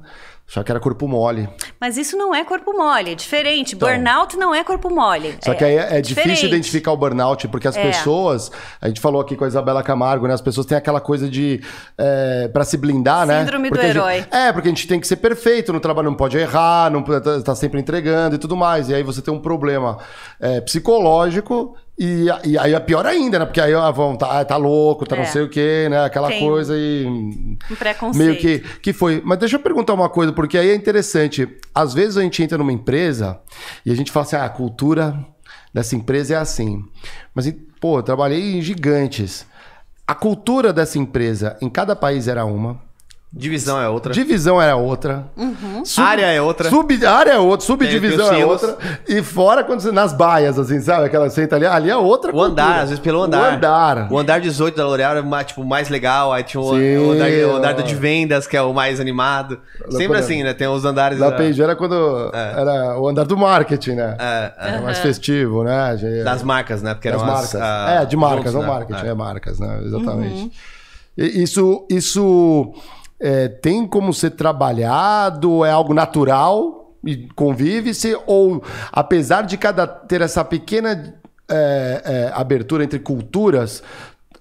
Achar 0.49 0.63
que 0.63 0.71
era 0.71 0.79
corpo 0.79 1.05
mole. 1.09 1.49
Mas 1.77 1.97
isso 1.97 2.15
não 2.15 2.33
é 2.33 2.41
corpo 2.45 2.71
mole, 2.71 3.11
é 3.11 3.15
diferente. 3.15 3.75
Então. 3.75 3.89
Burnout 3.89 4.37
não 4.37 4.55
é 4.55 4.63
corpo 4.63 4.89
mole. 4.89 5.37
Só 5.43 5.53
que 5.53 5.61
aí 5.61 5.75
é, 5.75 5.97
é 5.97 6.01
difícil 6.01 6.23
diferente. 6.31 6.45
identificar 6.45 6.91
o 6.93 6.97
burnout, 6.97 7.49
porque 7.49 7.67
as 7.67 7.75
É. 7.75 7.83
pessoas. 7.83 8.49
A 8.79 8.87
gente 8.87 9.01
falou 9.01 9.19
aqui 9.19 9.35
com 9.35 9.43
a 9.43 9.47
Isabela 9.47 9.83
Camargo, 9.83 10.25
né? 10.25 10.33
As 10.33 10.39
pessoas 10.39 10.65
têm 10.65 10.77
aquela 10.77 11.01
coisa 11.01 11.27
de. 11.29 11.61
É, 11.97 12.47
para 12.47 12.63
se 12.63 12.77
blindar, 12.77 13.27
né? 13.27 13.41
Síndrome 13.41 13.69
do 13.69 13.73
Porque 13.73 13.85
a 13.87 13.93
gente- 13.93 13.97
herói. 13.97 14.25
é, 14.31 14.53
porque 14.53 14.69
a 14.69 14.71
gente 14.71 14.87
tem 14.87 15.01
que 15.01 15.07
ser 15.07 15.17
perfeito 15.17 15.73
no 15.73 15.81
trabalho, 15.81 16.09
não 16.09 16.15
pode 16.17 16.37
errar, 16.37 16.89
não 16.91 17.03
tá, 17.03 17.19
tá 17.43 17.53
sempre 17.53 17.81
entregando 17.81 18.35
e 18.35 18.39
tudo 18.39 18.55
mais. 18.55 18.87
E 18.87 18.95
aí 18.95 19.03
você 19.03 19.21
tem 19.21 19.33
um 19.33 19.39
problema 19.41 19.97
é, 20.39 20.61
psicológico. 20.61 21.75
E, 21.99 22.27
e 22.45 22.57
aí 22.59 22.73
é 22.75 22.79
pior 22.79 23.05
ainda, 23.07 23.39
né? 23.39 23.45
Porque 23.45 23.59
aí 23.59 23.73
ó, 23.73 23.91
vão, 23.91 24.15
tá, 24.15 24.45
tá 24.45 24.55
louco, 24.55 25.03
tá 25.05 25.15
não 25.15 25.23
É. 25.23 25.27
sei 25.27 25.41
o 25.41 25.49
quê, 25.49 25.87
né? 25.89 26.05
Aquela 26.05 26.27
Tem 26.27 26.39
coisa 26.47 26.75
e. 26.77 27.05
Um 27.07 27.75
preconceito. 27.75 28.15
Meio 28.23 28.37
que, 28.39 28.59
que 28.79 28.93
foi. 28.93 29.21
Mas 29.25 29.39
deixa 29.39 29.55
eu 29.55 29.59
perguntar 29.59 29.93
uma 29.95 30.07
coisa, 30.07 30.31
porque 30.31 30.57
aí 30.57 30.69
é 30.69 30.75
interessante. 30.75 31.47
Às 31.73 31.93
vezes 31.95 32.15
a 32.17 32.21
gente 32.21 32.43
entra 32.43 32.57
numa 32.57 32.71
empresa 32.71 33.39
e 33.83 33.91
a 33.91 33.95
gente 33.95 34.11
fala 34.11 34.25
assim: 34.27 34.35
ah, 34.35 34.45
a 34.45 34.49
cultura 34.49 35.17
dessa 35.73 35.95
empresa 35.95 36.35
é 36.35 36.37
assim. 36.37 36.83
Mas, 37.33 37.51
pô, 37.81 37.97
eu 37.97 38.03
trabalhei 38.03 38.57
em 38.57 38.61
gigantes. 38.61 39.45
A 40.05 40.13
cultura 40.13 40.71
dessa 40.71 40.99
empresa 40.99 41.57
em 41.61 41.69
cada 41.69 41.95
país 41.95 42.27
era 42.27 42.45
uma. 42.45 42.79
Divisão 43.31 43.79
é 43.79 43.89
outra. 43.89 44.13
Divisão 44.13 44.59
era 44.59 44.77
outra. 44.77 45.25
Uhum. 45.35 45.83
Sub- 45.83 46.01
Área 46.03 46.25
é 46.27 46.41
outra. 46.41 46.69
Sub, 46.69 47.05
área 47.05 47.31
é 47.33 47.37
outra, 47.37 47.67
subdivisão 47.67 48.33
é 48.33 48.45
outra. 48.45 48.77
E 49.07 49.21
fora, 49.21 49.65
quando 49.65 49.81
você, 49.81 49.91
nas 49.91 50.13
baias, 50.13 50.57
assim, 50.57 50.79
sabe? 50.79 51.05
Aquela 51.07 51.29
senta 51.29 51.57
ali, 51.57 51.65
ali 51.65 51.89
é 51.89 51.95
outra 51.95 52.33
O 52.33 52.41
andar, 52.41 52.63
cultura. 52.63 52.81
às 52.83 52.89
vezes 52.89 53.03
pelo 53.03 53.21
andar. 53.21 53.51
O 53.51 53.55
andar. 53.57 54.11
O 54.13 54.17
andar 54.17 54.39
18 54.39 54.75
da 54.77 54.87
L'Oréal 54.87 55.11
era 55.11 55.21
mais, 55.23 55.47
tipo, 55.47 55.63
mais 55.65 55.89
legal. 55.89 56.31
Aí 56.31 56.41
tinha 56.41 56.61
o, 56.61 56.73
Sim, 56.73 56.97
o 56.97 57.11
andar, 57.11 57.29
o 57.29 57.55
andar 57.57 57.73
de 57.73 57.95
vendas, 57.95 58.47
que 58.47 58.55
é 58.55 58.61
o 58.61 58.73
mais 58.73 58.97
animado. 58.99 59.59
Sempre 59.89 60.17
assim, 60.17 60.41
né? 60.43 60.53
Tem 60.53 60.67
os 60.67 60.85
andares. 60.85 61.19
Da- 61.19 61.31
P&G 61.33 61.61
era 61.61 61.75
quando 61.75 62.31
era 62.33 62.97
o 62.97 63.07
andar 63.09 63.25
do 63.25 63.35
marketing, 63.37 63.91
né? 63.95 64.15
é, 64.17 64.53
é, 64.57 64.67
Era 64.69 64.81
mais 64.81 64.99
festivo, 64.99 65.63
né? 65.65 65.95
das 66.23 66.41
marcas, 66.43 66.81
né? 66.81 66.93
Porque 66.93 67.11
Das 67.11 67.21
eram 67.21 67.31
marcas. 67.33 67.55
as, 67.55 67.61
ah, 67.61 67.99
é, 68.01 68.05
de 68.05 68.15
marcas, 68.15 68.37
juntos, 68.37 68.53
não 68.53 68.61
né? 68.61 68.67
marketing, 68.67 69.05
É. 69.05 69.09
é. 69.09 69.13
marcas, 69.13 69.59
né? 69.59 69.81
Exatamente. 69.83 70.51
E 71.17 71.43
Isso, 71.43 71.85
isso 71.89 72.73
é, 73.19 73.47
tem 73.47 73.87
como 73.87 74.13
ser 74.13 74.31
trabalhado? 74.31 75.65
É 75.65 75.71
algo 75.71 75.93
natural 75.93 76.95
e 77.05 77.27
convive-se? 77.35 78.17
Ou, 78.25 78.63
apesar 78.91 79.43
de 79.43 79.57
cada 79.57 79.87
ter 79.87 80.21
essa 80.21 80.43
pequena 80.43 81.15
é, 81.49 82.01
é, 82.05 82.31
abertura 82.33 82.83
entre 82.83 82.99
culturas, 82.99 83.81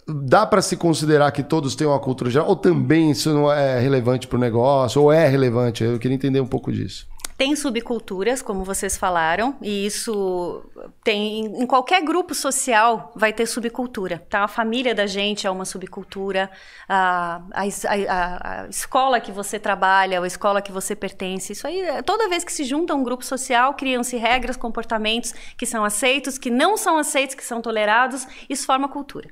dá 0.07 0.47
para 0.47 0.63
se 0.63 0.77
considerar 0.77 1.31
que 1.33 1.43
todos 1.43 1.75
têm 1.75 1.87
uma 1.87 1.99
cultura 1.99 2.31
geral? 2.31 2.49
Ou 2.49 2.57
também 2.57 3.11
isso 3.11 3.33
não 3.33 3.51
é 3.53 3.79
relevante 3.81 4.27
para 4.27 4.37
o 4.37 4.41
negócio? 4.41 5.03
Ou 5.03 5.13
é 5.13 5.27
relevante? 5.29 5.83
Eu 5.83 5.99
queria 5.99 6.15
entender 6.15 6.41
um 6.41 6.47
pouco 6.47 6.73
disso. 6.73 7.07
Tem 7.37 7.55
subculturas, 7.55 8.41
como 8.41 8.65
vocês 8.65 8.97
falaram, 8.97 9.57
e 9.61 9.85
isso 9.85 10.65
tem 11.05 11.45
em 11.45 11.67
qualquer 11.67 12.03
grupo 12.03 12.35
social 12.35 13.13
vai 13.15 13.31
ter 13.33 13.45
subcultura, 13.47 14.25
tá? 14.31 14.45
A 14.45 14.49
família 14.49 14.95
da 14.95 15.07
gente 15.07 15.47
é 15.47 15.51
uma 15.51 15.67
subcultura, 15.67 16.51
a, 16.89 17.43
a, 17.53 17.63
a- 17.63 18.63
a- 18.63 18.69
escola 18.69 19.21
que 19.21 19.31
você 19.31 19.59
trabalha, 19.59 20.19
a 20.23 20.27
escola 20.27 20.63
que 20.63 20.73
você 20.73 20.97
pertence, 20.97 21.53
isso 21.53 21.67
aí, 21.67 21.81
é- 21.81 22.01
toda 22.03 22.27
vez 22.29 22.43
que 22.43 22.53
se 22.53 22.65
junta 22.65 22.95
um 22.95 23.05
grupo 23.05 23.23
social, 23.25 23.75
criam-se 23.75 24.17
regras, 24.17 24.57
comportamentos 24.57 25.35
que 25.59 25.67
são 25.67 25.85
aceitos, 25.85 26.39
que 26.39 26.49
não 26.51 26.77
são 26.79 26.97
aceitos, 26.97 27.35
que 27.35 27.45
são 27.45 27.61
tolerados, 27.61 28.27
isso 28.49 28.65
forma 28.65 28.89
cultura, 28.89 29.29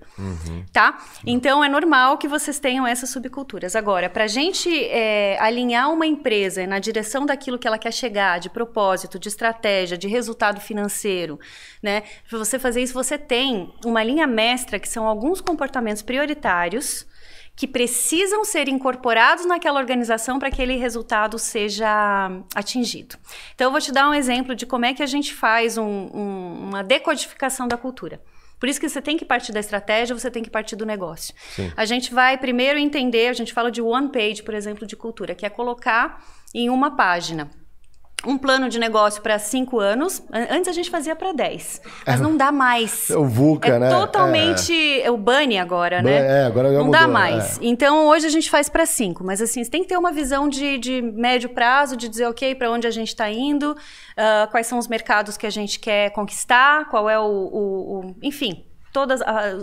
tá? 0.74 0.98
Então 1.26 1.64
é 1.64 1.68
normal 1.70 2.18
que 2.18 2.28
vocês 2.28 2.58
tenham 2.58 2.86
essas 2.86 3.08
subculturas. 3.08 3.74
Agora, 3.74 4.10
para 4.10 4.24
a 4.24 4.28
gente 4.28 4.68
é, 4.86 5.38
alinhar 5.40 5.90
uma 5.90 6.06
empresa 6.06 6.66
na 6.66 6.78
direção 6.78 7.24
daquilo 7.24 7.58
que 7.58 7.66
ela 7.66 7.78
quer 7.78 7.93
chegar, 7.94 8.38
de 8.38 8.50
propósito, 8.50 9.18
de 9.18 9.28
estratégia, 9.28 9.96
de 9.96 10.08
resultado 10.08 10.60
financeiro, 10.60 11.38
né? 11.82 12.02
Para 12.28 12.38
você 12.38 12.58
fazer 12.58 12.82
isso, 12.82 12.92
você 12.92 13.16
tem 13.16 13.72
uma 13.84 14.02
linha 14.02 14.26
mestra 14.26 14.78
que 14.78 14.88
são 14.88 15.06
alguns 15.06 15.40
comportamentos 15.40 16.02
prioritários 16.02 17.06
que 17.56 17.68
precisam 17.68 18.44
ser 18.44 18.68
incorporados 18.68 19.46
naquela 19.46 19.78
organização 19.78 20.40
para 20.40 20.50
que 20.50 20.54
aquele 20.54 20.76
resultado 20.76 21.38
seja 21.38 22.28
atingido. 22.54 23.16
Então, 23.54 23.68
eu 23.68 23.70
vou 23.70 23.80
te 23.80 23.92
dar 23.92 24.08
um 24.10 24.14
exemplo 24.14 24.56
de 24.56 24.66
como 24.66 24.84
é 24.84 24.92
que 24.92 25.02
a 25.02 25.06
gente 25.06 25.32
faz 25.32 25.78
um- 25.78 25.84
um- 25.84 26.68
uma 26.68 26.82
decodificação 26.82 27.68
da 27.68 27.76
cultura. 27.76 28.20
Por 28.58 28.68
isso 28.68 28.80
que 28.80 28.88
você 28.88 29.00
tem 29.02 29.16
que 29.16 29.24
partir 29.24 29.52
da 29.52 29.60
estratégia, 29.60 30.18
você 30.18 30.30
tem 30.30 30.42
que 30.42 30.50
partir 30.50 30.74
do 30.74 30.86
negócio. 30.86 31.34
A 31.76 31.84
gente 31.84 32.14
vai 32.14 32.38
primeiro 32.38 32.78
entender, 32.78 33.28
a 33.28 33.32
gente 33.32 33.52
fala 33.52 33.70
de 33.70 33.82
one 33.82 34.08
page, 34.10 34.42
por 34.42 34.54
exemplo, 34.54 34.86
de 34.86 34.96
cultura, 34.96 35.34
que 35.34 35.44
é 35.44 35.50
colocar 35.50 36.24
em 36.54 36.70
uma 36.70 36.96
página 36.96 37.50
um 38.26 38.38
plano 38.38 38.68
de 38.68 38.78
negócio 38.78 39.20
para 39.22 39.38
cinco 39.38 39.78
anos. 39.80 40.22
An- 40.32 40.46
Antes 40.50 40.68
a 40.68 40.72
gente 40.72 40.90
fazia 40.90 41.14
para 41.16 41.32
10, 41.32 41.82
mas 42.06 42.20
não 42.20 42.36
dá 42.36 42.50
mais. 42.52 43.10
É 43.10 43.16
o 43.16 43.24
VUCA, 43.24 43.68
é 43.74 43.78
né? 43.78 43.88
Totalmente 43.90 45.00
é 45.02 45.10
o 45.10 45.16
bunny 45.16 45.58
agora, 45.58 46.02
né? 46.02 46.42
é, 46.42 46.44
agora 46.44 46.68
já 46.72 46.78
não 46.78 46.86
mudou, 46.86 47.00
dá 47.00 47.06
mais. 47.08 47.58
é. 47.58 47.64
Então 47.66 48.06
hoje 48.06 48.26
a 48.26 48.30
gente 48.30 48.50
faz 48.50 48.68
para 48.68 48.86
cinco, 48.86 49.22
mas 49.24 49.40
assim 49.42 49.62
você 49.62 49.70
tem 49.70 49.82
que 49.82 49.88
ter 49.88 49.96
uma 49.96 50.12
visão 50.12 50.48
de, 50.48 50.78
de 50.78 51.02
médio 51.02 51.48
prazo, 51.50 51.96
de 51.96 52.08
dizer 52.08 52.26
ok 52.26 52.54
para 52.54 52.70
onde 52.70 52.86
a 52.86 52.90
gente 52.90 53.08
está 53.08 53.30
indo, 53.30 53.76
ah, 54.16 54.48
quais 54.50 54.66
são 54.66 54.78
os 54.78 54.88
mercados 54.88 55.36
que 55.36 55.46
a 55.46 55.50
gente 55.50 55.78
quer 55.78 56.10
conquistar, 56.10 56.88
qual 56.88 57.08
é 57.10 57.18
o, 57.18 57.24
o- 57.24 57.98
o- 58.00 58.14
enfim. 58.22 58.64
Todos 58.94 59.20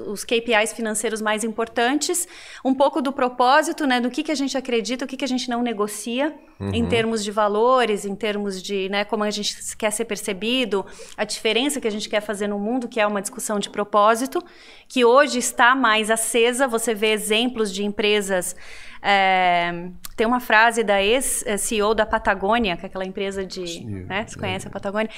os 0.07 0.25
KPIs 0.25 0.73
financeiros 0.73 1.21
mais 1.21 1.45
importantes, 1.45 2.27
um 2.65 2.73
pouco 2.73 3.01
do 3.01 3.13
propósito, 3.13 3.87
né, 3.87 4.01
do 4.01 4.11
que, 4.11 4.23
que 4.23 4.31
a 4.31 4.35
gente 4.35 4.57
acredita, 4.57 5.05
o 5.05 5.07
que, 5.07 5.15
que 5.15 5.23
a 5.23 5.27
gente 5.27 5.49
não 5.49 5.61
negocia, 5.63 6.35
em 6.73 6.85
termos 6.85 7.23
de 7.23 7.31
valores, 7.31 8.05
em 8.05 8.13
termos 8.13 8.61
de 8.61 8.89
né, 8.89 9.05
como 9.05 9.23
a 9.23 9.31
gente 9.31 9.55
quer 9.77 9.89
ser 9.91 10.03
percebido, 10.03 10.85
a 11.15 11.23
diferença 11.23 11.79
que 11.79 11.87
a 11.87 11.91
gente 11.91 12.09
quer 12.09 12.21
fazer 12.21 12.47
no 12.47 12.59
mundo, 12.59 12.89
que 12.89 12.99
é 12.99 13.07
uma 13.07 13.21
discussão 13.21 13.57
de 13.57 13.69
propósito, 13.69 14.43
que 14.87 15.05
hoje 15.05 15.39
está 15.39 15.73
mais 15.73 16.11
acesa. 16.11 16.67
Você 16.67 16.93
vê 16.93 17.13
exemplos 17.13 17.73
de 17.73 17.83
empresas. 17.83 18.55
É, 19.01 19.89
tem 20.15 20.27
uma 20.27 20.39
frase 20.39 20.83
da 20.83 21.01
ex-CEO 21.01 21.95
da 21.95 22.05
Patagônia, 22.05 22.77
que 22.77 22.85
é 22.85 22.87
aquela 22.87 23.05
empresa 23.05 23.45
de. 23.45 23.83
Né, 23.83 24.25
você 24.27 24.37
conhece 24.37 24.67
a 24.67 24.71
Patagônia? 24.71 25.09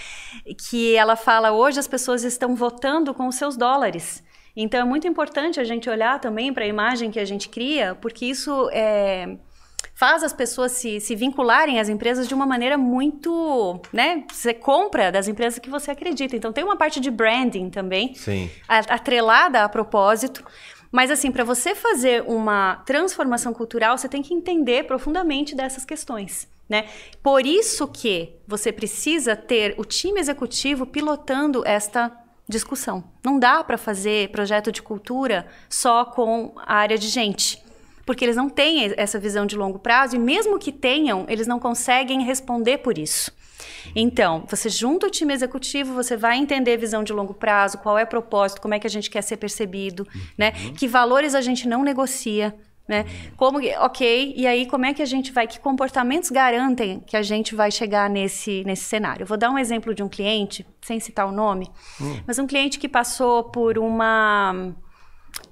Que 0.70 0.96
ela 0.96 1.16
fala: 1.16 1.52
hoje 1.52 1.80
as 1.80 1.88
pessoas 1.88 2.24
estão 2.24 2.56
votando 2.56 3.14
com 3.14 3.28
os 3.28 3.36
seus 3.36 3.58
dólares. 3.58 4.24
Então 4.56 4.80
é 4.80 4.84
muito 4.84 5.08
importante 5.08 5.60
a 5.60 5.64
gente 5.64 5.90
olhar 5.90 6.20
também 6.20 6.54
para 6.54 6.64
a 6.64 6.68
imagem 6.68 7.10
que 7.12 7.20
a 7.20 7.26
gente 7.26 7.50
cria, 7.50 7.96
porque 7.96 8.26
isso 8.26 8.70
é, 8.72 9.36
faz 9.96 10.24
as 10.24 10.32
pessoas 10.32 10.74
se, 10.74 11.00
se 11.00 11.16
vincularem 11.16 11.80
às 11.80 11.90
empresas 11.90 12.28
de 12.28 12.34
uma 12.34 12.46
maneira 12.46 12.78
muito, 12.78 13.82
né? 13.92 14.24
Você 14.32 14.54
compra 14.54 15.12
das 15.12 15.28
empresas 15.28 15.60
que 15.60 15.70
você 15.70 15.92
acredita. 15.92 16.36
Então 16.36 16.54
tem 16.54 16.64
uma 16.64 16.78
parte 16.78 17.00
de 17.00 17.12
branding 17.12 17.70
também, 17.70 18.14
Sim. 18.14 18.50
atrelada 18.68 19.64
a 19.64 19.70
propósito. 19.70 20.44
Mas 20.94 21.10
assim, 21.10 21.32
para 21.32 21.44
você 21.44 21.74
fazer 21.74 22.24
uma 22.28 22.76
transformação 22.86 23.52
cultural, 23.52 23.98
você 23.98 24.08
tem 24.08 24.22
que 24.22 24.32
entender 24.32 24.84
profundamente 24.86 25.56
dessas 25.56 25.84
questões. 25.84 26.48
Né? 26.70 26.88
Por 27.24 27.48
isso 27.48 27.88
que 27.88 28.30
você 28.48 28.72
precisa 28.72 29.36
ter 29.36 29.74
o 29.78 29.84
time 29.84 30.20
executivo 30.20 30.86
pilotando 30.86 31.64
esta 31.66 32.16
discussão. 32.48 33.04
Não 33.24 33.40
dá 33.40 33.64
para 33.64 33.78
fazer 33.78 34.30
projeto 34.30 34.72
de 34.72 34.84
cultura 34.84 35.48
só 35.68 36.06
com 36.06 36.54
a 36.58 36.76
área 36.76 36.98
de 36.98 37.08
gente 37.08 37.64
porque 38.06 38.26
eles 38.26 38.36
não 38.36 38.50
têm 38.50 38.94
essa 38.98 39.20
visão 39.20 39.46
de 39.46 39.56
longo 39.56 39.80
prazo 39.80 40.16
e 40.16 40.20
mesmo 40.20 40.60
que 40.60 40.72
tenham, 40.72 41.26
eles 41.30 41.48
não 41.48 41.60
conseguem 41.60 42.22
responder 42.22 42.80
por 42.80 42.98
isso. 42.98 43.32
Então, 43.96 44.44
você 44.50 44.70
junta 44.70 45.08
o 45.08 45.10
time 45.10 45.34
executivo, 45.34 45.94
você 45.94 46.16
vai 46.18 46.38
entender 46.38 46.78
visão 46.78 47.04
de 47.04 47.14
longo 47.14 47.34
prazo, 47.34 47.78
qual 47.78 47.98
é 47.98 48.04
o 48.04 48.08
propósito, 48.08 48.62
como 48.62 48.74
é 48.74 48.80
que 48.80 48.88
a 48.88 48.90
gente 48.90 49.10
quer 49.10 49.22
ser 49.22 49.38
percebido, 49.38 50.08
né? 50.38 50.52
Que 50.78 50.88
valores 50.88 51.36
a 51.36 51.42
gente 51.42 51.68
não 51.68 51.84
negocia, 51.84 52.56
Né? 52.86 53.06
Como, 53.38 53.60
ok, 53.80 54.34
e 54.36 54.46
aí 54.46 54.66
como 54.66 54.86
é 54.86 54.94
que 54.94 55.02
a 55.02 55.06
gente 55.06 55.32
vai, 55.32 55.48
que 55.48 55.58
comportamentos 55.58 56.30
garantem 56.30 57.00
que 57.00 57.16
a 57.16 57.22
gente 57.22 57.56
vai 57.56 57.72
chegar 57.72 58.10
nesse, 58.10 58.62
nesse 58.66 58.84
cenário? 58.84 59.24
Eu 59.24 59.28
vou 59.28 59.38
dar 59.38 59.50
um 59.50 59.58
exemplo 59.58 59.96
de 59.96 60.04
um 60.04 60.10
cliente, 60.10 60.66
sem 60.82 61.00
citar 61.00 61.26
o 61.26 61.32
nome, 61.32 61.72
hum. 62.02 62.20
mas 62.28 62.40
um 62.40 62.46
cliente 62.46 62.78
que 62.78 62.90
passou 62.90 63.46
por 63.46 63.78
uma 63.78 64.74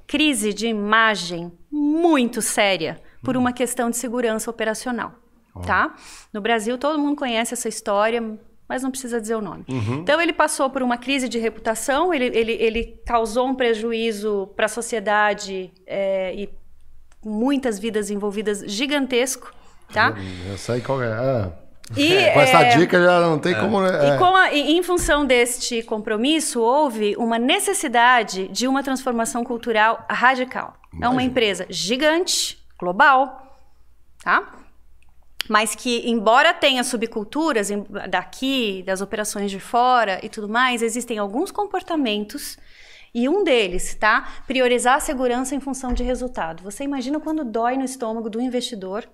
crise 0.05 0.53
de 0.53 0.67
imagem 0.67 1.53
muito 1.71 2.41
séria 2.41 3.01
por 3.23 3.37
uma 3.37 3.53
questão 3.53 3.89
de 3.89 3.95
segurança 3.95 4.49
operacional, 4.49 5.13
oh. 5.55 5.61
tá? 5.61 5.95
No 6.33 6.41
Brasil 6.41 6.77
todo 6.77 6.99
mundo 6.99 7.15
conhece 7.15 7.53
essa 7.53 7.69
história, 7.69 8.37
mas 8.67 8.83
não 8.83 8.89
precisa 8.89 9.19
dizer 9.19 9.35
o 9.35 9.41
nome. 9.41 9.65
Uhum. 9.69 9.99
Então 9.99 10.21
ele 10.21 10.31
passou 10.31 10.69
por 10.69 10.81
uma 10.81 10.97
crise 10.97 11.27
de 11.27 11.37
reputação, 11.37 12.13
ele, 12.13 12.25
ele, 12.25 12.53
ele 12.53 13.01
causou 13.05 13.47
um 13.47 13.53
prejuízo 13.53 14.49
para 14.55 14.65
a 14.65 14.69
sociedade 14.69 15.73
é, 15.85 16.33
e 16.33 16.49
muitas 17.23 17.77
vidas 17.77 18.09
envolvidas 18.09 18.63
gigantesco, 18.65 19.53
tá? 19.93 20.15
Eu 20.49 20.57
sei 20.57 20.81
qual 20.81 21.01
é. 21.01 21.11
Ah. 21.11 21.51
E, 21.97 22.09
com 22.33 22.39
essa 22.39 22.61
é, 22.61 22.77
dica 22.77 23.01
já 23.01 23.19
não 23.19 23.37
tem 23.37 23.53
é. 23.53 23.59
como. 23.59 23.85
É. 23.85 24.15
E, 24.15 24.17
com 24.17 24.35
a, 24.35 24.53
e 24.53 24.77
em 24.77 24.83
função 24.83 25.25
deste 25.25 25.83
compromisso, 25.83 26.61
houve 26.61 27.15
uma 27.17 27.37
necessidade 27.37 28.47
de 28.47 28.67
uma 28.67 28.81
transformação 28.81 29.43
cultural 29.43 30.05
radical. 30.09 30.75
Imagina. 30.93 31.05
É 31.05 31.09
uma 31.09 31.23
empresa 31.23 31.65
gigante, 31.69 32.57
global, 32.79 33.59
tá? 34.23 34.60
Mas 35.49 35.75
que, 35.75 36.09
embora 36.09 36.53
tenha 36.53 36.83
subculturas 36.83 37.69
daqui, 38.09 38.83
das 38.85 39.01
operações 39.01 39.49
de 39.49 39.59
fora 39.59 40.19
e 40.23 40.29
tudo 40.29 40.47
mais, 40.47 40.81
existem 40.81 41.17
alguns 41.17 41.51
comportamentos 41.51 42.57
e 43.13 43.27
um 43.27 43.43
deles, 43.43 43.95
tá? 43.95 44.27
Priorizar 44.47 44.95
a 44.95 44.99
segurança 44.99 45.53
em 45.53 45.59
função 45.59 45.93
de 45.93 46.03
resultado. 46.03 46.63
Você 46.63 46.83
imagina 46.83 47.19
quando 47.19 47.43
dói 47.43 47.75
no 47.75 47.83
estômago 47.83 48.29
do 48.29 48.39
investidor 48.39 49.07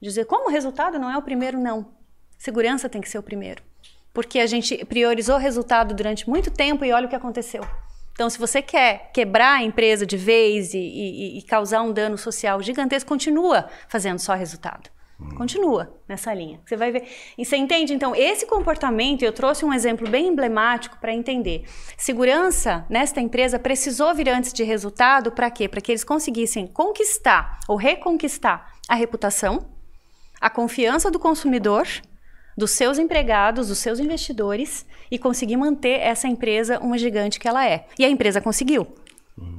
dizer 0.00 0.26
como 0.26 0.48
o 0.48 0.52
resultado 0.52 0.98
não 0.98 1.10
é 1.10 1.16
o 1.16 1.22
primeiro, 1.22 1.58
não. 1.58 1.86
Segurança 2.38 2.88
tem 2.88 3.00
que 3.00 3.08
ser 3.08 3.18
o 3.18 3.22
primeiro. 3.22 3.62
Porque 4.12 4.40
a 4.40 4.46
gente 4.46 4.84
priorizou 4.84 5.38
resultado 5.38 5.94
durante 5.94 6.28
muito 6.28 6.50
tempo 6.50 6.84
e 6.84 6.92
olha 6.92 7.06
o 7.06 7.08
que 7.08 7.16
aconteceu. 7.16 7.66
Então, 8.12 8.28
se 8.28 8.38
você 8.38 8.60
quer 8.60 9.10
quebrar 9.12 9.54
a 9.54 9.62
empresa 9.62 10.04
de 10.04 10.16
vez 10.16 10.74
e, 10.74 10.78
e, 10.78 11.38
e 11.38 11.42
causar 11.42 11.82
um 11.82 11.92
dano 11.92 12.18
social 12.18 12.60
gigantesco, 12.60 13.08
continua 13.08 13.68
fazendo 13.88 14.18
só 14.18 14.34
resultado. 14.34 14.90
Continua 15.36 15.92
nessa 16.08 16.32
linha. 16.32 16.60
Você 16.64 16.76
vai 16.76 16.92
ver. 16.92 17.08
E 17.36 17.44
você 17.44 17.56
entende? 17.56 17.94
Então, 17.94 18.14
esse 18.14 18.46
comportamento, 18.46 19.22
eu 19.22 19.32
trouxe 19.32 19.64
um 19.64 19.72
exemplo 19.72 20.08
bem 20.08 20.28
emblemático 20.28 20.98
para 21.00 21.12
entender. 21.12 21.64
Segurança 21.96 22.84
nesta 22.88 23.20
empresa 23.20 23.58
precisou 23.58 24.14
vir 24.14 24.28
antes 24.28 24.52
de 24.52 24.62
resultado 24.62 25.32
para 25.32 25.50
quê? 25.50 25.68
Para 25.68 25.80
que 25.80 25.92
eles 25.92 26.04
conseguissem 26.04 26.66
conquistar 26.66 27.58
ou 27.66 27.76
reconquistar 27.76 28.72
a 28.88 28.94
reputação, 28.94 29.66
a 30.40 30.50
confiança 30.50 31.10
do 31.10 31.18
consumidor, 31.18 31.86
dos 32.56 32.72
seus 32.72 32.98
empregados, 32.98 33.68
dos 33.68 33.78
seus 33.78 33.98
investidores 33.98 34.84
e 35.10 35.18
conseguir 35.18 35.56
manter 35.56 36.00
essa 36.00 36.28
empresa 36.28 36.78
uma 36.78 36.98
gigante 36.98 37.40
que 37.40 37.48
ela 37.48 37.66
é. 37.66 37.86
E 37.98 38.04
a 38.04 38.08
empresa 38.08 38.40
conseguiu. 38.40 38.86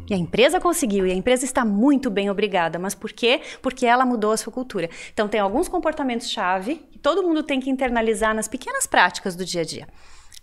E 0.09 0.13
a 0.13 0.17
empresa 0.17 0.59
conseguiu, 0.59 1.07
e 1.07 1.11
a 1.11 1.15
empresa 1.15 1.45
está 1.45 1.65
muito 1.65 2.09
bem 2.09 2.29
obrigada. 2.29 2.77
Mas 2.77 2.93
por 2.93 3.11
quê? 3.11 3.41
Porque 3.61 3.85
ela 3.85 4.05
mudou 4.05 4.31
a 4.31 4.37
sua 4.37 4.51
cultura. 4.51 4.89
Então, 5.11 5.27
tem 5.27 5.39
alguns 5.39 5.67
comportamentos-chave 5.67 6.75
que 6.91 6.99
todo 6.99 7.23
mundo 7.23 7.41
tem 7.41 7.59
que 7.59 7.69
internalizar 7.69 8.35
nas 8.35 8.47
pequenas 8.47 8.85
práticas 8.85 9.35
do 9.35 9.43
dia 9.43 9.61
a 9.61 9.65
dia. 9.65 9.87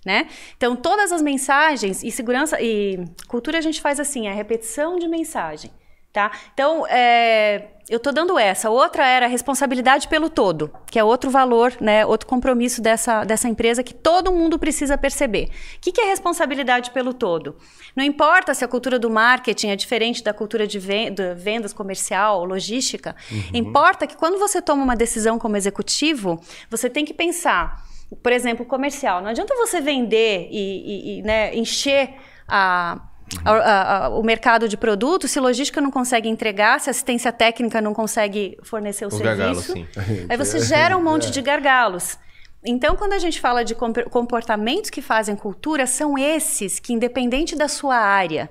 Né? 0.05 0.28
Então, 0.57 0.74
todas 0.74 1.12
as 1.12 1.20
mensagens 1.20 2.03
e 2.03 2.11
segurança 2.11 2.61
e 2.61 3.05
cultura 3.28 3.59
a 3.59 3.61
gente 3.61 3.81
faz 3.83 4.01
assim, 4.01 4.28
a 4.28 4.33
repetição 4.33 4.99
de 4.99 5.07
mensagem. 5.07 5.70
Tá? 6.12 6.33
Então, 6.55 6.87
é, 6.89 7.68
eu 7.91 7.97
estou 7.97 8.12
dando 8.12 8.38
essa. 8.38 8.70
Outra 8.70 9.05
era 9.05 9.26
a 9.26 9.28
responsabilidade 9.28 10.07
pelo 10.07 10.30
todo, 10.30 10.70
que 10.88 10.97
é 10.97 11.03
outro 11.03 11.28
valor, 11.28 11.74
né, 11.80 12.07
outro 12.07 12.28
compromisso 12.28 12.80
dessa, 12.80 13.24
dessa 13.24 13.49
empresa 13.49 13.82
que 13.82 13.93
todo 13.93 14.30
mundo 14.30 14.61
precisa 14.61 14.97
perceber. 14.97 15.51
O 15.76 15.80
que, 15.80 15.91
que 15.91 16.01
é 16.01 16.05
responsabilidade 16.05 16.93
pelo 16.93 17.12
todo? 17.12 17.57
Não 17.97 18.05
importa 18.05 18.55
se 18.55 18.64
a 18.64 18.68
cultura 18.68 18.97
do 18.97 19.11
marketing 19.11 19.70
é 19.70 19.76
diferente 19.76 20.22
da 20.22 20.32
cultura 20.32 20.68
de 20.68 20.78
vendas 20.78 21.72
comercial, 21.72 22.45
logística. 22.45 23.16
Uhum. 23.28 23.43
Importa 23.55 24.07
que 24.07 24.16
quando 24.16 24.38
você 24.38 24.62
toma 24.62 24.84
uma 24.84 24.95
decisão 24.95 25.36
como 25.36 25.57
executivo, 25.57 26.41
você 26.70 26.88
tem 26.88 27.05
que 27.05 27.12
pensar, 27.12 27.84
por 28.22 28.30
exemplo, 28.30 28.64
comercial. 28.64 29.20
Não 29.20 29.30
adianta 29.30 29.53
você 29.57 29.80
vender 29.80 30.47
e, 30.49 30.59
e, 30.61 31.18
e 31.18 31.22
né, 31.22 31.53
encher 31.57 32.14
a 32.47 33.10
a, 33.45 33.51
a, 33.53 34.07
a, 34.07 34.09
o 34.11 34.22
mercado 34.22 34.68
de 34.68 34.76
produtos, 34.76 35.31
se 35.31 35.41
logística 35.41 35.81
não 35.81 35.91
consegue 35.91 36.28
entregar, 36.28 36.81
se 36.81 36.91
assistência 36.91 37.33
técnica 37.33 37.81
não 37.81 37.95
consegue 37.95 38.59
fornecer 38.62 39.05
o 39.05 39.09
Os 39.09 39.16
serviço, 39.16 39.74
aí 40.28 40.37
você 40.37 40.59
gera 40.64 40.97
um 40.97 41.03
monte 41.03 41.31
de 41.31 41.41
gargalos. 41.41 42.18
Então, 42.64 42.95
quando 42.95 43.14
a 43.14 43.18
gente 43.18 43.41
fala 43.41 43.64
de 43.64 43.74
comportamentos 43.74 44.91
que 44.91 45.01
fazem 45.01 45.35
cultura, 45.35 45.87
são 45.87 46.18
esses 46.18 46.78
que, 46.78 46.93
independente 46.93 47.57
da 47.57 47.68
sua 47.68 47.97
área, 47.97 48.51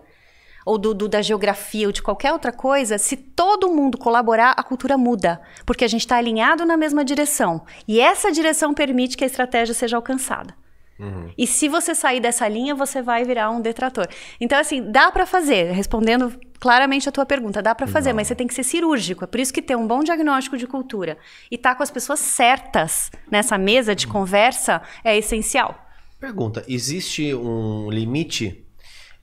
ou 0.66 0.78
do, 0.78 0.94
do, 0.94 1.08
da 1.08 1.22
geografia 1.22 1.88
ou 1.88 1.92
de 1.92 2.02
qualquer 2.02 2.34
outra 2.34 2.52
coisa, 2.52 2.98
se 2.98 3.16
todo 3.16 3.70
mundo 3.70 3.98
colaborar, 3.98 4.54
a 4.58 4.64
cultura 4.64 4.98
muda, 4.98 5.42
porque 5.66 5.86
a 5.86 5.88
gente 5.88 6.02
está 6.02 6.18
alinhado 6.18 6.66
na 6.66 6.78
mesma 6.78 7.04
direção. 7.04 7.64
E 7.88 8.00
essa 8.00 8.32
direção 8.32 8.74
permite 8.74 9.16
que 9.16 9.24
a 9.24 9.28
estratégia 9.28 9.74
seja 9.74 9.96
alcançada. 9.96 10.54
Uhum. 11.00 11.32
E 11.38 11.48
se 11.48 11.70
você 11.70 11.96
sair 11.96 12.20
dessa 12.20 12.48
linha, 12.48 12.76
você 12.76 13.02
vai 13.02 13.24
virar 13.24 13.50
um 13.50 13.62
detrator. 13.62 14.08
Então, 14.40 14.60
assim, 14.60 14.92
dá 14.92 15.10
para 15.12 15.26
fazer, 15.26 15.72
respondendo 15.72 16.38
claramente 16.60 17.08
a 17.08 17.12
tua 17.12 17.26
pergunta, 17.26 17.62
dá 17.62 17.74
para 17.74 17.88
fazer, 17.88 18.10
Não. 18.10 18.18
mas 18.18 18.28
você 18.28 18.36
tem 18.36 18.46
que 18.46 18.54
ser 18.54 18.64
cirúrgico. 18.64 19.24
É 19.24 19.28
por 19.28 19.40
isso 19.40 19.54
que 19.54 19.62
ter 19.62 19.78
um 19.78 19.88
bom 19.88 20.04
diagnóstico 20.04 20.58
de 20.58 20.68
cultura 20.68 21.18
e 21.50 21.56
estar 21.56 21.70
tá 21.70 21.76
com 21.76 21.84
as 21.84 21.90
pessoas 21.90 22.20
certas 22.20 23.10
nessa 23.32 23.58
mesa 23.58 23.96
de 23.96 24.06
uhum. 24.06 24.12
conversa 24.12 24.82
é 25.04 25.18
essencial. 25.18 25.88
Pergunta: 26.20 26.66
existe 26.68 27.34
um 27.34 27.90
limite 27.90 28.66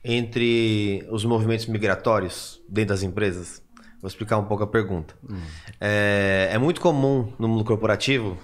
entre 0.03 1.05
os 1.11 1.23
movimentos 1.23 1.67
migratórios 1.67 2.59
dentro 2.67 2.89
das 2.89 3.03
empresas? 3.03 3.61
Vou 4.01 4.07
explicar 4.07 4.37
um 4.37 4.45
pouco 4.45 4.63
a 4.63 4.67
pergunta. 4.67 5.15
Hum. 5.27 5.37
É, 5.79 6.49
é, 6.51 6.57
muito 6.57 6.81
comum 6.81 7.33
no 7.37 7.47
mundo 7.47 7.63
corporativo 7.63 8.37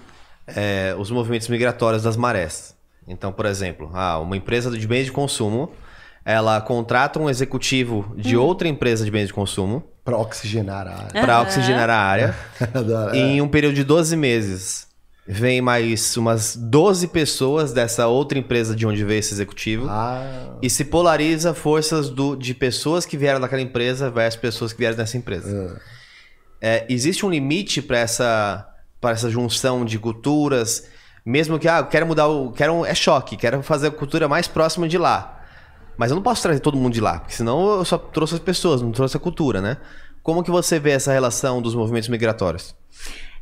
é, 0.46 0.94
os 0.98 1.10
movimentos 1.10 1.48
migratórios 1.48 2.02
das 2.02 2.16
marés. 2.16 2.76
Então, 3.06 3.32
por 3.32 3.46
exemplo, 3.46 3.90
ah, 3.92 4.18
uma 4.18 4.36
empresa 4.36 4.70
de 4.70 4.86
bens 4.86 5.04
de 5.04 5.12
consumo, 5.12 5.70
ela 6.24 6.60
contrata 6.60 7.18
um 7.18 7.28
executivo 7.28 8.14
de 8.16 8.36
hum. 8.36 8.42
outra 8.42 8.66
empresa 8.66 9.04
de 9.04 9.10
bens 9.10 9.26
de 9.26 9.34
consumo. 9.34 9.82
Para 10.02 10.16
oxigenar 10.18 10.86
a 10.86 10.96
área. 10.96 11.20
Para 11.20 11.42
oxigenar 11.42 11.90
a 11.90 11.96
área. 11.96 12.34
em 13.12 13.40
um 13.40 13.48
período 13.48 13.74
de 13.74 13.84
12 13.84 14.16
meses. 14.16 14.86
Vem 15.26 15.62
mais 15.62 16.14
umas 16.18 16.54
12 16.54 17.08
pessoas 17.08 17.72
dessa 17.72 18.06
outra 18.06 18.38
empresa 18.38 18.76
de 18.76 18.86
onde 18.86 19.02
veio 19.04 19.20
esse 19.20 19.32
executivo. 19.32 19.86
Ah. 19.88 20.58
E 20.60 20.68
se 20.68 20.84
polariza 20.84 21.54
forças 21.54 22.10
do, 22.10 22.36
de 22.36 22.52
pessoas 22.52 23.06
que 23.06 23.16
vieram 23.16 23.40
daquela 23.40 23.62
empresa 23.62 24.10
versus 24.10 24.38
pessoas 24.38 24.72
que 24.72 24.78
vieram 24.78 24.96
dessa 24.96 25.16
empresa. 25.16 25.74
Ah. 25.74 25.80
É, 26.60 26.86
existe 26.90 27.24
um 27.24 27.30
limite 27.30 27.80
para 27.80 27.98
essa, 27.98 28.68
essa 29.02 29.30
junção 29.30 29.84
de 29.84 29.98
culturas 29.98 30.88
mesmo 31.24 31.58
que, 31.58 31.66
ah, 31.66 31.82
quero 31.82 32.06
mudar 32.06 32.28
o. 32.28 32.52
Quero, 32.52 32.84
é 32.84 32.94
choque, 32.94 33.36
quero 33.36 33.62
fazer 33.62 33.88
a 33.88 33.90
cultura 33.90 34.28
mais 34.28 34.46
próxima 34.46 34.86
de 34.86 34.98
lá. 34.98 35.40
Mas 35.96 36.10
eu 36.10 36.16
não 36.16 36.22
posso 36.22 36.42
trazer 36.42 36.60
todo 36.60 36.76
mundo 36.76 36.92
de 36.92 37.00
lá, 37.00 37.20
porque 37.20 37.34
senão 37.34 37.78
eu 37.78 37.84
só 37.84 37.96
trouxe 37.96 38.34
as 38.34 38.40
pessoas, 38.40 38.82
não 38.82 38.90
trouxe 38.90 39.16
a 39.16 39.20
cultura, 39.20 39.60
né? 39.60 39.76
Como 40.22 40.42
que 40.42 40.50
você 40.50 40.78
vê 40.78 40.90
essa 40.90 41.12
relação 41.12 41.62
dos 41.62 41.74
movimentos 41.74 42.08
migratórios? 42.08 42.74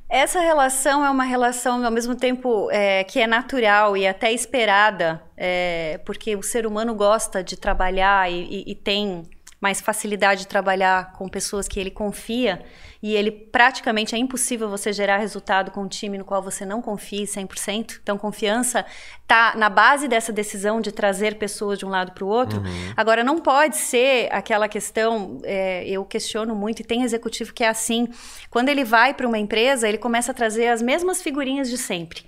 Essa 0.08 0.40
relação 0.40 1.02
é 1.02 1.08
uma 1.08 1.24
relação, 1.24 1.82
ao 1.82 1.90
mesmo 1.90 2.14
tempo, 2.14 2.68
é, 2.70 3.02
que 3.04 3.18
é 3.18 3.26
natural 3.26 3.96
e 3.96 4.06
até 4.06 4.30
esperada, 4.30 5.22
é, 5.34 5.98
porque 6.04 6.36
o 6.36 6.42
ser 6.42 6.66
humano 6.66 6.94
gosta 6.94 7.42
de 7.42 7.56
trabalhar 7.56 8.30
e, 8.30 8.42
e, 8.42 8.72
e 8.72 8.74
tem 8.74 9.22
mais 9.62 9.80
facilidade 9.80 10.40
de 10.40 10.48
trabalhar 10.48 11.12
com 11.12 11.28
pessoas 11.28 11.68
que 11.68 11.78
ele 11.78 11.90
confia 11.90 12.60
e 13.00 13.14
ele 13.14 13.30
praticamente 13.30 14.12
é 14.12 14.18
impossível 14.18 14.68
você 14.68 14.92
gerar 14.92 15.18
resultado 15.18 15.70
com 15.70 15.82
um 15.82 15.88
time 15.88 16.18
no 16.18 16.24
qual 16.24 16.42
você 16.42 16.66
não 16.66 16.82
confie 16.82 17.22
100%. 17.22 18.00
Então, 18.02 18.18
confiança 18.18 18.84
está 19.22 19.54
na 19.56 19.68
base 19.68 20.08
dessa 20.08 20.32
decisão 20.32 20.80
de 20.80 20.90
trazer 20.90 21.36
pessoas 21.36 21.78
de 21.78 21.86
um 21.86 21.88
lado 21.88 22.10
para 22.10 22.24
o 22.24 22.28
outro. 22.28 22.60
Uhum. 22.60 22.92
Agora, 22.96 23.22
não 23.22 23.38
pode 23.38 23.76
ser 23.76 24.28
aquela 24.32 24.68
questão, 24.68 25.40
é, 25.44 25.88
eu 25.88 26.04
questiono 26.04 26.56
muito, 26.56 26.80
e 26.80 26.84
tem 26.84 27.04
executivo 27.04 27.52
que 27.52 27.62
é 27.62 27.68
assim. 27.68 28.08
Quando 28.50 28.68
ele 28.68 28.84
vai 28.84 29.14
para 29.14 29.28
uma 29.28 29.38
empresa, 29.38 29.88
ele 29.88 29.98
começa 29.98 30.32
a 30.32 30.34
trazer 30.34 30.68
as 30.68 30.82
mesmas 30.82 31.22
figurinhas 31.22 31.70
de 31.70 31.78
sempre. 31.78 32.24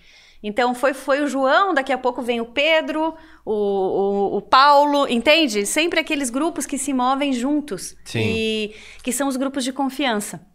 Então 0.46 0.74
foi, 0.74 0.92
foi 0.92 1.22
o 1.22 1.26
João, 1.26 1.72
daqui 1.72 1.90
a 1.90 1.96
pouco 1.96 2.20
vem 2.20 2.38
o 2.38 2.44
Pedro, 2.44 3.14
o, 3.46 3.52
o, 3.52 4.36
o, 4.36 4.42
Paulo, 4.42 5.08
entende? 5.08 5.64
Sempre 5.64 5.98
aqueles 5.98 6.28
grupos 6.28 6.66
que 6.66 6.76
se 6.76 6.92
movem 6.92 7.32
juntos 7.32 7.96
Sim. 8.04 8.20
e 8.20 8.74
que 9.02 9.10
são 9.10 9.26
os 9.26 9.38
grupos 9.38 9.64
de 9.64 9.72
confiança. 9.72 10.46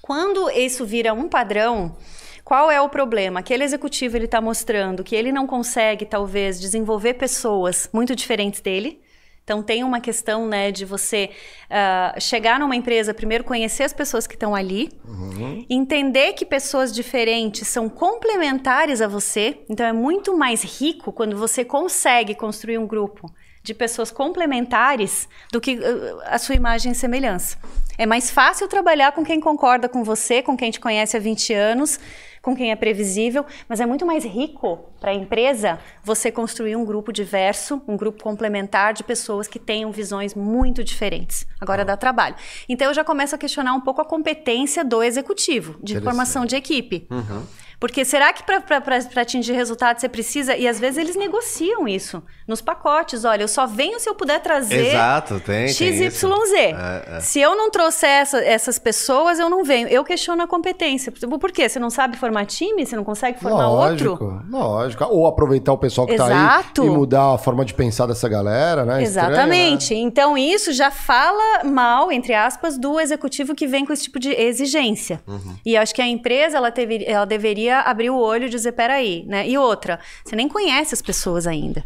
Quando 0.00 0.48
isso 0.48 0.86
vira 0.86 1.12
um 1.12 1.28
padrão, 1.28 1.94
qual 2.42 2.70
é 2.70 2.80
o 2.80 2.88
problema? 2.88 3.40
Aquele 3.40 3.62
executivo 3.62 4.16
ele 4.16 4.24
está 4.24 4.40
mostrando 4.40 5.04
que 5.04 5.14
ele 5.14 5.30
não 5.30 5.46
consegue 5.46 6.06
talvez 6.06 6.58
desenvolver 6.58 7.14
pessoas 7.14 7.90
muito 7.92 8.16
diferentes 8.16 8.62
dele 8.62 9.03
Então 9.44 9.62
tem 9.62 9.84
uma 9.84 10.00
questão, 10.00 10.48
né, 10.48 10.72
de 10.72 10.86
você 10.86 11.30
uh, 11.66 12.18
chegar 12.18 12.58
numa 12.58 12.74
empresa, 12.74 13.12
primeiro 13.12 13.44
conhecer 13.44 13.82
as 13.82 13.92
pessoas 13.92 14.26
que 14.26 14.34
estão 14.34 14.54
ali, 14.54 14.90
uhum. 15.06 15.66
entender 15.68 16.32
que 16.32 16.46
pessoas 16.46 16.90
diferentes 16.90 17.68
são 17.68 17.88
complementares 17.90 19.02
a 19.02 19.06
você. 19.06 19.58
Então 19.68 19.84
é 19.84 19.92
muito 19.92 20.34
mais 20.36 20.62
rico 20.62 21.12
quando 21.12 21.36
você 21.36 21.62
consegue 21.62 22.34
construir 22.34 22.78
um 22.78 22.86
grupo 22.86 23.30
de 23.64 23.72
pessoas 23.72 24.10
complementares 24.10 25.26
do 25.50 25.60
que 25.60 25.76
uh, 25.76 26.20
a 26.26 26.38
sua 26.38 26.54
imagem 26.54 26.92
e 26.92 26.94
semelhança. 26.94 27.56
É 27.96 28.04
mais 28.04 28.30
fácil 28.30 28.68
trabalhar 28.68 29.12
com 29.12 29.24
quem 29.24 29.40
concorda 29.40 29.88
com 29.88 30.04
você, 30.04 30.42
com 30.42 30.56
quem 30.56 30.70
te 30.70 30.78
conhece 30.78 31.16
há 31.16 31.20
20 31.20 31.54
anos, 31.54 31.98
com 32.42 32.54
quem 32.54 32.70
é 32.70 32.76
previsível, 32.76 33.46
mas 33.66 33.80
é 33.80 33.86
muito 33.86 34.04
mais 34.04 34.22
rico 34.22 34.84
para 35.00 35.12
a 35.12 35.14
empresa 35.14 35.78
você 36.02 36.30
construir 36.30 36.76
um 36.76 36.84
grupo 36.84 37.10
diverso, 37.10 37.80
um 37.88 37.96
grupo 37.96 38.22
complementar 38.22 38.92
de 38.92 39.02
pessoas 39.02 39.48
que 39.48 39.58
tenham 39.58 39.90
visões 39.90 40.34
muito 40.34 40.84
diferentes. 40.84 41.46
Agora 41.58 41.86
dá 41.86 41.96
trabalho. 41.96 42.34
Então 42.68 42.88
eu 42.88 42.94
já 42.94 43.02
começo 43.02 43.34
a 43.34 43.38
questionar 43.38 43.72
um 43.72 43.80
pouco 43.80 44.02
a 44.02 44.04
competência 44.04 44.84
do 44.84 45.02
executivo 45.02 45.78
de 45.82 45.98
formação 46.02 46.44
de 46.44 46.54
equipe. 46.54 47.06
Uhum. 47.10 47.46
Porque 47.78 48.04
será 48.04 48.32
que 48.32 48.42
para 48.42 49.22
atingir 49.22 49.52
resultado 49.52 50.00
você 50.00 50.08
precisa. 50.08 50.56
E 50.56 50.66
às 50.66 50.78
vezes 50.78 50.98
eles 50.98 51.16
negociam 51.16 51.86
isso 51.88 52.22
nos 52.46 52.60
pacotes. 52.60 53.24
Olha, 53.24 53.42
eu 53.42 53.48
só 53.48 53.66
venho 53.66 53.98
se 53.98 54.08
eu 54.08 54.14
puder 54.14 54.40
trazer 54.40 54.88
Exato, 54.88 55.40
tem, 55.40 55.68
XYZ. 55.68 56.20
Tem 56.20 56.74
é, 56.74 57.16
é. 57.16 57.20
Se 57.20 57.40
eu 57.40 57.56
não 57.56 57.70
trouxer 57.70 58.08
essa, 58.08 58.38
essas 58.38 58.78
pessoas, 58.78 59.38
eu 59.38 59.48
não 59.48 59.64
venho. 59.64 59.88
Eu 59.88 60.04
questiono 60.04 60.42
a 60.42 60.46
competência. 60.46 61.12
Por 61.12 61.52
quê? 61.52 61.68
Você 61.68 61.78
não 61.78 61.90
sabe 61.90 62.16
formar 62.16 62.46
time? 62.46 62.84
Você 62.84 62.96
não 62.96 63.04
consegue 63.04 63.40
formar 63.40 63.68
lógico, 63.68 64.10
outro? 64.10 64.42
Lógico. 64.50 65.04
Ou 65.04 65.26
aproveitar 65.26 65.72
o 65.72 65.78
pessoal 65.78 66.06
que 66.06 66.14
está 66.14 66.26
aí 66.26 66.64
e 66.78 66.90
mudar 66.90 67.34
a 67.34 67.38
forma 67.38 67.64
de 67.64 67.74
pensar 67.74 68.06
dessa 68.06 68.28
galera, 68.28 68.84
né? 68.84 69.02
Exatamente. 69.02 69.82
Estranho, 69.82 70.04
né? 70.04 70.08
Então 70.08 70.38
isso 70.38 70.72
já 70.72 70.90
fala 70.90 71.64
mal, 71.64 72.12
entre 72.12 72.34
aspas, 72.34 72.78
do 72.78 73.00
executivo 73.00 73.54
que 73.54 73.66
vem 73.66 73.84
com 73.84 73.92
esse 73.92 74.04
tipo 74.04 74.18
de 74.18 74.30
exigência. 74.30 75.20
Uhum. 75.26 75.56
E 75.64 75.76
acho 75.76 75.94
que 75.94 76.02
a 76.02 76.06
empresa 76.06 76.56
ela, 76.56 76.70
teve, 76.70 77.04
ela 77.06 77.24
deveria 77.24 77.73
abrir 77.80 78.10
o 78.10 78.18
olho 78.18 78.46
e 78.46 78.50
dizer, 78.50 78.72
peraí, 78.72 79.24
né? 79.26 79.48
E 79.48 79.56
outra, 79.58 80.00
você 80.24 80.34
nem 80.34 80.48
conhece 80.48 80.94
as 80.94 81.02
pessoas 81.02 81.46
ainda. 81.46 81.84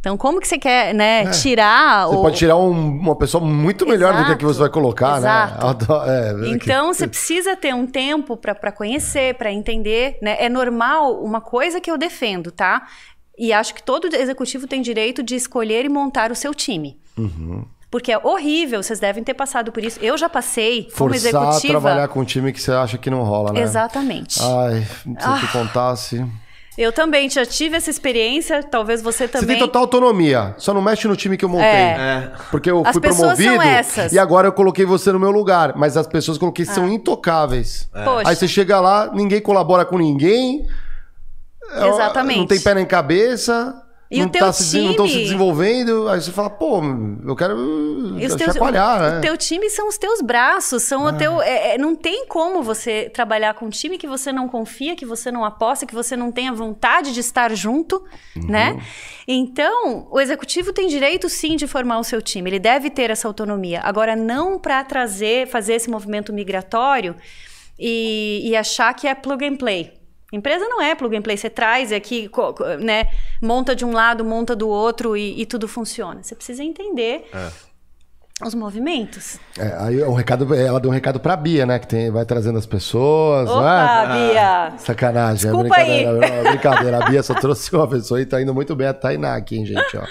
Então, 0.00 0.16
como 0.16 0.40
que 0.40 0.48
você 0.48 0.56
quer, 0.56 0.94
né, 0.94 1.24
é. 1.24 1.30
tirar... 1.30 2.06
Você 2.06 2.16
o... 2.16 2.22
pode 2.22 2.36
tirar 2.38 2.56
um, 2.56 2.70
uma 2.70 3.14
pessoa 3.14 3.44
muito 3.44 3.86
melhor 3.86 4.14
Exato. 4.14 4.22
do 4.22 4.26
que 4.28 4.32
a 4.32 4.36
que 4.36 4.44
você 4.46 4.58
vai 4.58 4.70
colocar, 4.70 5.20
né? 5.20 5.28
Exato. 5.28 5.92
né? 5.92 6.46
É, 6.46 6.48
então, 6.48 6.88
que... 6.90 6.96
você 6.96 7.06
precisa 7.06 7.54
ter 7.54 7.74
um 7.74 7.86
tempo 7.86 8.34
para 8.34 8.72
conhecer, 8.72 9.34
para 9.34 9.52
entender, 9.52 10.16
né? 10.22 10.36
É 10.40 10.48
normal, 10.48 11.22
uma 11.22 11.42
coisa 11.42 11.82
que 11.82 11.90
eu 11.90 11.98
defendo, 11.98 12.50
tá? 12.50 12.86
E 13.38 13.52
acho 13.52 13.74
que 13.74 13.82
todo 13.82 14.06
executivo 14.14 14.66
tem 14.66 14.80
direito 14.80 15.22
de 15.22 15.34
escolher 15.34 15.84
e 15.84 15.88
montar 15.90 16.32
o 16.32 16.34
seu 16.34 16.54
time. 16.54 16.98
Uhum. 17.18 17.66
Porque 17.90 18.12
é 18.12 18.18
horrível, 18.18 18.82
vocês 18.82 19.00
devem 19.00 19.24
ter 19.24 19.34
passado 19.34 19.72
por 19.72 19.82
isso. 19.82 19.98
Eu 20.00 20.16
já 20.16 20.28
passei 20.28 20.88
Forçar 20.92 21.32
como 21.32 21.48
executiva. 21.50 21.78
a 21.78 21.80
trabalhar 21.80 22.08
com 22.08 22.20
um 22.20 22.24
time 22.24 22.52
que 22.52 22.62
você 22.62 22.70
acha 22.70 22.96
que 22.96 23.10
não 23.10 23.24
rola, 23.24 23.52
né? 23.52 23.60
Exatamente. 23.60 24.38
Ai, 24.40 24.82
se 24.84 25.16
ah. 25.18 25.38
te 25.40 25.52
contasse... 25.52 26.24
Eu 26.78 26.92
também 26.92 27.28
já 27.28 27.44
tive 27.44 27.76
essa 27.76 27.90
experiência, 27.90 28.62
talvez 28.62 29.02
você 29.02 29.28
também. 29.28 29.48
Você 29.48 29.54
tem 29.54 29.58
total 29.58 29.82
autonomia, 29.82 30.54
só 30.56 30.72
não 30.72 30.80
mexe 30.80 31.06
no 31.06 31.14
time 31.14 31.36
que 31.36 31.44
eu 31.44 31.48
montei. 31.48 31.66
É. 31.66 31.96
é. 31.98 32.32
Porque 32.50 32.70
eu 32.70 32.82
as 32.86 32.92
fui 32.92 33.02
promovido 33.02 33.58
e 34.10 34.18
agora 34.18 34.48
eu 34.48 34.52
coloquei 34.52 34.86
você 34.86 35.12
no 35.12 35.18
meu 35.18 35.30
lugar, 35.30 35.76
mas 35.76 35.98
as 35.98 36.06
pessoas 36.06 36.38
que 36.38 36.44
eu 36.44 36.46
coloquei 36.46 36.64
ah. 36.66 36.72
são 36.72 36.88
intocáveis. 36.88 37.90
É. 37.92 38.28
Aí 38.28 38.34
você 38.34 38.48
chega 38.48 38.80
lá, 38.80 39.10
ninguém 39.12 39.42
colabora 39.42 39.84
com 39.84 39.98
ninguém. 39.98 40.66
Exatamente. 41.86 42.38
Não 42.38 42.46
tem 42.46 42.60
pé 42.60 42.74
nem 42.74 42.86
cabeça. 42.86 43.74
E 44.10 44.18
não 44.18 44.26
o 44.26 44.28
teu 44.28 44.40
tá 44.40 44.52
se, 44.52 44.70
time... 44.70 44.82
Não 44.82 44.90
estão 44.90 45.06
se 45.06 45.18
desenvolvendo, 45.18 46.08
aí 46.08 46.20
você 46.20 46.32
fala, 46.32 46.50
pô, 46.50 46.80
eu 47.24 47.36
quero 47.36 47.56
e 48.18 48.26
os 48.26 48.34
teus, 48.34 48.54
chacoalhar, 48.54 48.98
o, 48.98 49.02
né? 49.02 49.18
O 49.18 49.20
teu 49.20 49.36
time 49.36 49.70
são 49.70 49.88
os 49.88 49.96
teus 49.96 50.20
braços, 50.20 50.82
são 50.82 51.06
ah. 51.06 51.12
o 51.12 51.16
teu... 51.16 51.40
É, 51.40 51.74
é, 51.74 51.78
não 51.78 51.94
tem 51.94 52.26
como 52.26 52.60
você 52.60 53.08
trabalhar 53.08 53.54
com 53.54 53.66
um 53.66 53.70
time 53.70 53.96
que 53.96 54.08
você 54.08 54.32
não 54.32 54.48
confia, 54.48 54.96
que 54.96 55.06
você 55.06 55.30
não 55.30 55.44
aposta, 55.44 55.86
que 55.86 55.94
você 55.94 56.16
não 56.16 56.32
tenha 56.32 56.52
vontade 56.52 57.14
de 57.14 57.20
estar 57.20 57.54
junto, 57.54 58.04
uhum. 58.34 58.48
né? 58.48 58.82
Então, 59.28 60.08
o 60.10 60.20
executivo 60.20 60.72
tem 60.72 60.88
direito, 60.88 61.28
sim, 61.28 61.54
de 61.54 61.68
formar 61.68 62.00
o 62.00 62.04
seu 62.04 62.20
time. 62.20 62.50
Ele 62.50 62.58
deve 62.58 62.90
ter 62.90 63.10
essa 63.10 63.28
autonomia. 63.28 63.80
Agora, 63.84 64.16
não 64.16 64.58
para 64.58 64.82
trazer, 64.82 65.46
fazer 65.46 65.74
esse 65.74 65.88
movimento 65.88 66.32
migratório 66.32 67.14
e, 67.78 68.40
e 68.42 68.56
achar 68.56 68.92
que 68.92 69.06
é 69.06 69.14
plug 69.14 69.44
and 69.46 69.54
play. 69.54 69.99
Empresa 70.32 70.68
não 70.68 70.80
é 70.80 70.94
plug 70.94 71.16
and 71.16 71.22
play, 71.22 71.36
você 71.36 71.50
traz 71.50 71.92
aqui, 71.92 72.30
né, 72.80 73.08
monta 73.42 73.74
de 73.74 73.84
um 73.84 73.92
lado, 73.92 74.24
monta 74.24 74.54
do 74.54 74.68
outro 74.68 75.16
e, 75.16 75.40
e 75.40 75.46
tudo 75.46 75.66
funciona. 75.66 76.22
Você 76.22 76.36
precisa 76.36 76.62
entender 76.62 77.28
é. 77.34 77.50
os 78.46 78.54
movimentos. 78.54 79.40
É, 79.58 79.74
aí 79.78 80.04
um 80.04 80.14
recado, 80.14 80.54
ela 80.54 80.78
deu 80.78 80.88
um 80.88 80.94
recado 80.94 81.18
pra 81.18 81.36
Bia, 81.36 81.66
né, 81.66 81.80
que 81.80 81.88
tem, 81.88 82.12
vai 82.12 82.24
trazendo 82.24 82.58
as 82.58 82.66
pessoas, 82.66 83.50
Opa, 83.50 84.06
né? 84.06 84.32
Bia! 84.32 84.66
Ah, 84.66 84.78
sacanagem, 84.78 85.48
é 85.48 85.52
Desculpa 85.52 85.80
é 85.80 85.84
brincadeira, 85.84 86.36
aí. 86.36 86.48
brincadeira. 86.48 87.04
A 87.04 87.10
Bia 87.10 87.22
só 87.24 87.34
trouxe 87.34 87.74
uma 87.74 87.88
pessoa 87.88 88.20
e 88.20 88.26
tá 88.26 88.40
indo 88.40 88.54
muito 88.54 88.76
bem 88.76 88.86
a 88.86 88.94
Tainá 88.94 89.34
aqui, 89.34 89.56
hein, 89.56 89.66
gente, 89.66 89.96
ó. 89.96 90.04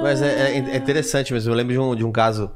Mas 0.00 0.22
é, 0.22 0.52
é, 0.52 0.58
é 0.58 0.76
interessante 0.76 1.32
mesmo, 1.32 1.50
eu 1.50 1.56
lembro 1.56 1.72
de 1.72 1.78
um, 1.78 1.96
de 1.96 2.04
um 2.04 2.12
caso 2.12 2.52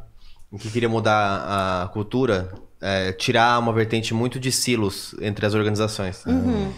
em 0.53 0.59
que 0.59 0.70
queria 0.70 0.89
mudar 0.89 1.85
a 1.85 1.89
cultura 1.89 2.53
é, 2.81 3.12
tirar 3.12 3.59
uma 3.59 3.72
vertente 3.72 4.14
muito 4.14 4.41
de 4.41 4.51
silos 4.51 5.14
entre 5.20 5.45
as 5.45 5.55
organizações. 5.55 6.24
Uhum. 6.26 6.72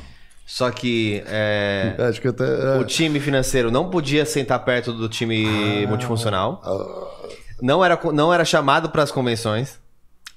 Só 0.45 0.71
que, 0.71 1.23
é, 1.27 1.95
que 2.21 2.29
até, 2.29 2.45
é. 2.45 2.79
o 2.79 2.85
time 2.85 3.21
financeiro 3.21 3.71
não 3.71 3.89
podia 3.89 4.27
sentar 4.27 4.59
perto 4.65 4.93
do 4.93 5.09
time 5.09 5.85
ah, 5.85 5.89
multifuncional. 5.89 6.61
Ah, 6.65 7.37
não, 7.63 7.85
era, 7.85 7.99
não 8.13 8.35
era 8.35 8.45
chamado 8.45 8.91
para 8.91 9.03
as 9.03 9.11
convenções. 9.11 9.81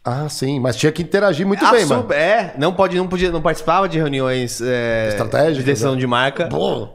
Ah, 0.04 0.30
sim, 0.30 0.60
mas 0.60 0.76
tinha 0.78 0.92
que 0.92 1.02
interagir 1.02 1.48
muito 1.48 1.68
bem, 1.72 1.86
mano. 1.86 2.14
É, 2.14 2.54
não, 2.58 2.72
pode, 2.72 2.96
não, 2.96 3.08
podia, 3.08 3.32
não 3.32 3.42
participava 3.42 3.90
de 3.90 3.98
reuniões 3.98 4.62
é, 4.62 5.08
Estratégicas, 5.10 5.58
de 5.58 5.64
decisão 5.64 5.94
né? 5.94 6.00
de 6.00 6.08
marca. 6.08 6.48
Pô. 6.48 6.90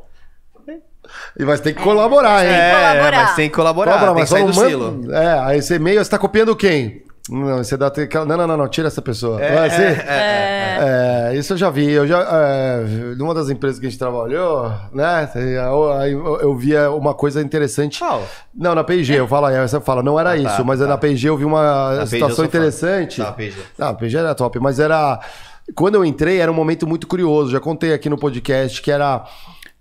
E 1.37 1.45
mas 1.45 1.61
tem 1.61 1.75
que 1.75 1.83
colaborar, 1.83 2.45
hein? 2.45 2.53
É, 2.53 2.71
colaborar. 2.71 3.25
mas 3.25 3.35
tem 3.35 3.49
que 3.49 3.55
colaborar, 3.55 3.99
colaborar 3.99 4.15
tem 4.15 4.25
que 4.25 4.31
sair 4.31 4.47
do 4.47 4.55
manda... 4.55 4.69
silo. 4.69 5.13
É, 5.13 5.41
aí 5.41 5.59
esse 5.59 5.75
e-mail 5.75 6.03
você 6.03 6.11
tá 6.11 6.19
copiando 6.19 6.55
quem? 6.55 7.03
Não, 7.29 7.59
você 7.59 7.77
dá 7.77 7.89
aquela. 7.89 8.25
Não, 8.25 8.37
não, 8.37 8.47
não, 8.47 8.57
não, 8.57 8.69
tira 8.69 8.89
essa 8.89 9.03
pessoa. 9.03 9.41
É, 9.41 9.67
assim, 9.67 9.83
é, 9.83 11.29
é, 11.29 11.33
é, 11.33 11.37
Isso 11.37 11.53
eu 11.53 11.57
já 11.57 11.71
vi. 11.71 11.91
Eu 11.91 12.07
já, 12.07 12.21
é, 12.21 12.85
numa 13.17 13.35
das 13.35 13.51
empresas 13.51 13.79
que 13.79 13.87
a 13.87 13.91
gente 13.91 13.99
trabalhou, 13.99 14.73
né? 14.93 15.31
Eu, 15.35 16.41
eu 16.41 16.57
via 16.57 16.91
uma 16.91 17.15
coisa 17.15 17.43
interessante. 17.43 18.03
Oh. 18.03 18.21
Não, 18.55 18.75
na 18.75 18.83
PG, 18.83 19.15
eu 19.15 19.29
falo, 19.29 19.47
aí 19.47 19.61
você 19.61 19.81
fala, 19.81 20.03
não 20.03 20.19
era 20.19 20.31
ah, 20.31 20.37
isso, 20.37 20.57
tá, 20.57 20.65
mas 20.65 20.81
tá. 20.81 20.87
na 20.87 20.97
PG 20.97 21.29
eu 21.29 21.37
vi 21.37 21.45
uma 21.45 21.97
na 21.97 22.07
situação 22.07 22.45
interessante. 22.45 23.21
Tá, 23.23 23.33
PG. 23.33 23.57
Não, 23.79 23.89
a 23.89 23.95
PG 23.95 24.17
era 24.17 24.35
top, 24.35 24.59
mas 24.59 24.81
era. 24.81 25.21
Quando 25.75 25.95
eu 25.95 26.05
entrei, 26.05 26.39
era 26.39 26.51
um 26.51 26.55
momento 26.55 26.87
muito 26.87 27.07
curioso. 27.07 27.53
Já 27.53 27.61
contei 27.61 27.93
aqui 27.93 28.09
no 28.09 28.19
podcast 28.19 28.81
que 28.83 28.91
era 28.91 29.25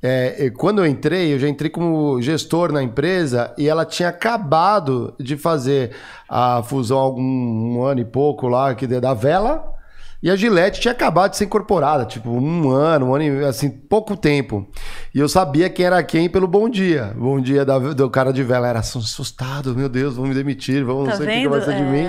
é, 0.02 0.50
quando 0.52 0.80
eu 0.80 0.86
entrei, 0.86 1.34
eu 1.34 1.39
já 1.39 1.47
entrei 1.47 1.70
como 1.70 2.22
gestor 2.22 2.72
na 2.72 2.82
empresa 2.82 3.54
e 3.58 3.68
ela 3.68 3.86
tinha 3.86 4.10
acabado 4.10 5.14
de 5.20 5.36
fazer 5.36 5.91
a 6.28 6.64
fusão 6.64 7.00
há 7.00 7.02
algum 7.02 7.22
um 7.22 7.84
ano 7.84 8.00
e 8.00 8.06
pouco 8.06 8.47
lá 8.47 8.74
que 8.74 8.88
da 8.88 9.14
Vela 9.14 9.78
e 10.22 10.30
a 10.30 10.36
Gillette 10.36 10.82
tinha 10.82 10.91
acabado 10.91 11.32
de 11.32 11.38
ser 11.38 11.45
incorporada, 11.45 12.03
tipo, 12.03 12.30
um 12.30 12.70
ano, 12.72 13.05
um 13.07 13.15
ano, 13.15 13.45
assim, 13.45 13.70
pouco 13.70 14.17
tempo. 14.17 14.67
E 15.15 15.20
eu 15.20 15.30
sabia 15.30 15.70
quem 15.70 15.86
era 15.86 16.03
quem 16.03 16.30
pelo 16.30 16.45
bom 16.45 16.67
dia. 16.67 17.13
Bom 17.15 17.39
dia 17.39 17.63
da, 17.63 17.80
do 17.80 18.09
cara 18.09 18.34
de 18.34 18.43
vela. 18.43 18.67
Era 18.67 18.80
assustado, 18.80 19.74
meu 19.74 19.88
Deus, 19.88 20.17
vão 20.17 20.26
me 20.26 20.36
demitir, 20.36 20.84
vão, 20.84 21.05
tá 21.05 21.11
não 21.11 21.17
sei 21.17 21.26
o 21.26 21.41
que, 21.41 21.47
vai 21.47 21.61
ser 21.61 21.72
é. 21.72 21.76
de 21.78 21.84
mim. 21.84 22.07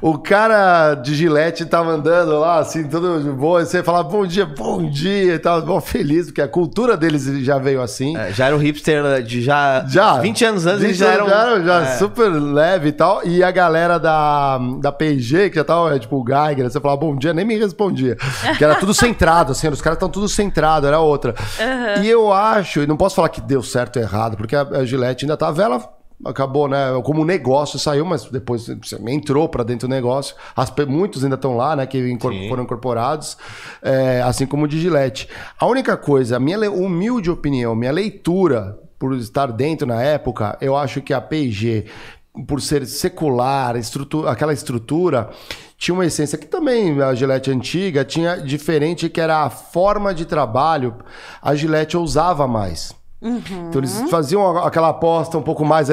O 0.00 0.16
cara 0.16 0.94
de 0.94 1.14
Gillette 1.14 1.66
tava 1.66 1.90
andando 1.90 2.38
lá, 2.40 2.60
assim, 2.60 2.84
todo 2.84 3.20
bom. 3.34 3.60
E 3.60 3.66
você 3.66 3.82
falava 3.82 4.08
bom 4.08 4.26
dia, 4.26 4.46
bom 4.46 4.88
dia 4.88 5.34
e 5.34 5.38
tal. 5.38 5.60
Bom, 5.60 5.82
feliz, 5.82 6.26
porque 6.26 6.40
a 6.40 6.48
cultura 6.48 6.96
deles 6.96 7.24
já 7.44 7.58
veio 7.58 7.82
assim. 7.82 8.16
É, 8.16 8.32
já 8.32 8.46
era 8.46 8.56
um 8.56 8.58
hipster 8.58 9.22
de 9.22 9.42
já, 9.42 9.84
já 9.86 10.18
20 10.18 10.44
anos 10.46 10.64
antes, 10.64 10.82
eles 10.82 10.96
já 10.96 11.08
eram. 11.08 11.28
Já, 11.28 11.60
já 11.60 11.82
é. 11.82 11.96
super 11.98 12.28
leve 12.30 12.88
e 12.88 12.92
tal. 12.92 13.20
E 13.22 13.42
a 13.42 13.50
galera 13.50 13.98
da, 13.98 14.58
da 14.80 14.90
PG, 14.90 15.50
que 15.50 15.56
já 15.56 15.64
tava, 15.64 15.98
tipo, 15.98 16.16
o 16.16 16.24
Geiger, 16.24 16.70
você 16.70 16.80
falava 16.80 16.98
bom 16.98 17.14
dia, 17.14 17.34
nem 17.34 17.49
me 17.50 17.58
respondia. 17.58 18.16
Que 18.56 18.64
era 18.64 18.76
tudo 18.76 18.94
centrado, 18.94 19.52
assim, 19.52 19.68
os 19.68 19.82
caras 19.82 19.96
estão 19.96 20.08
tudo 20.08 20.28
centrado, 20.28 20.86
era 20.86 21.00
outra. 21.00 21.34
Uhum. 21.58 22.02
E 22.02 22.08
eu 22.08 22.32
acho, 22.32 22.80
e 22.80 22.86
não 22.86 22.96
posso 22.96 23.16
falar 23.16 23.28
que 23.28 23.40
deu 23.40 23.62
certo 23.62 23.96
ou 23.96 24.02
errado, 24.02 24.36
porque 24.36 24.54
a, 24.54 24.62
a 24.62 24.84
Gillette 24.84 25.24
ainda 25.24 25.36
tá 25.36 25.50
vela 25.50 26.00
acabou, 26.24 26.68
né? 26.68 26.78
Como 27.02 27.24
negócio 27.24 27.78
saiu, 27.78 28.04
mas 28.04 28.24
depois 28.26 28.68
entrou 29.08 29.48
para 29.48 29.64
dentro 29.64 29.88
do 29.88 29.90
negócio. 29.90 30.36
As, 30.54 30.70
muitos 30.86 31.24
ainda 31.24 31.36
estão 31.36 31.56
lá, 31.56 31.74
né? 31.74 31.86
Que 31.86 32.16
foram 32.48 32.62
incorporados, 32.62 33.38
é, 33.82 34.20
assim 34.22 34.46
como 34.46 34.64
o 34.64 34.68
de 34.68 34.78
Gillette. 34.78 35.28
A 35.58 35.66
única 35.66 35.96
coisa, 35.96 36.36
a 36.36 36.40
minha 36.40 36.70
humilde 36.70 37.30
opinião, 37.30 37.74
minha 37.74 37.92
leitura 37.92 38.78
por 38.98 39.14
estar 39.14 39.46
dentro 39.46 39.86
na 39.86 40.02
época, 40.02 40.58
eu 40.60 40.76
acho 40.76 41.00
que 41.00 41.14
a 41.14 41.22
P&G 41.22 41.86
por 42.46 42.60
ser 42.60 42.86
secular, 42.86 43.76
estrutura, 43.76 44.30
aquela 44.30 44.52
estrutura, 44.52 45.30
tinha 45.80 45.94
uma 45.94 46.04
essência 46.04 46.36
que 46.36 46.46
também 46.46 47.00
a 47.00 47.14
Gillette 47.14 47.50
antiga 47.50 48.04
tinha 48.04 48.36
diferente, 48.36 49.08
que 49.08 49.18
era 49.18 49.44
a 49.44 49.48
forma 49.48 50.12
de 50.12 50.26
trabalho. 50.26 50.94
A 51.40 51.54
Gillette 51.54 51.96
ousava 51.96 52.46
mais. 52.46 52.94
Então 53.22 53.80
eles 53.80 53.98
faziam 54.10 54.58
aquela 54.58 54.90
aposta 54.90 55.38
um 55.38 55.42
pouco 55.42 55.64
mais. 55.64 55.88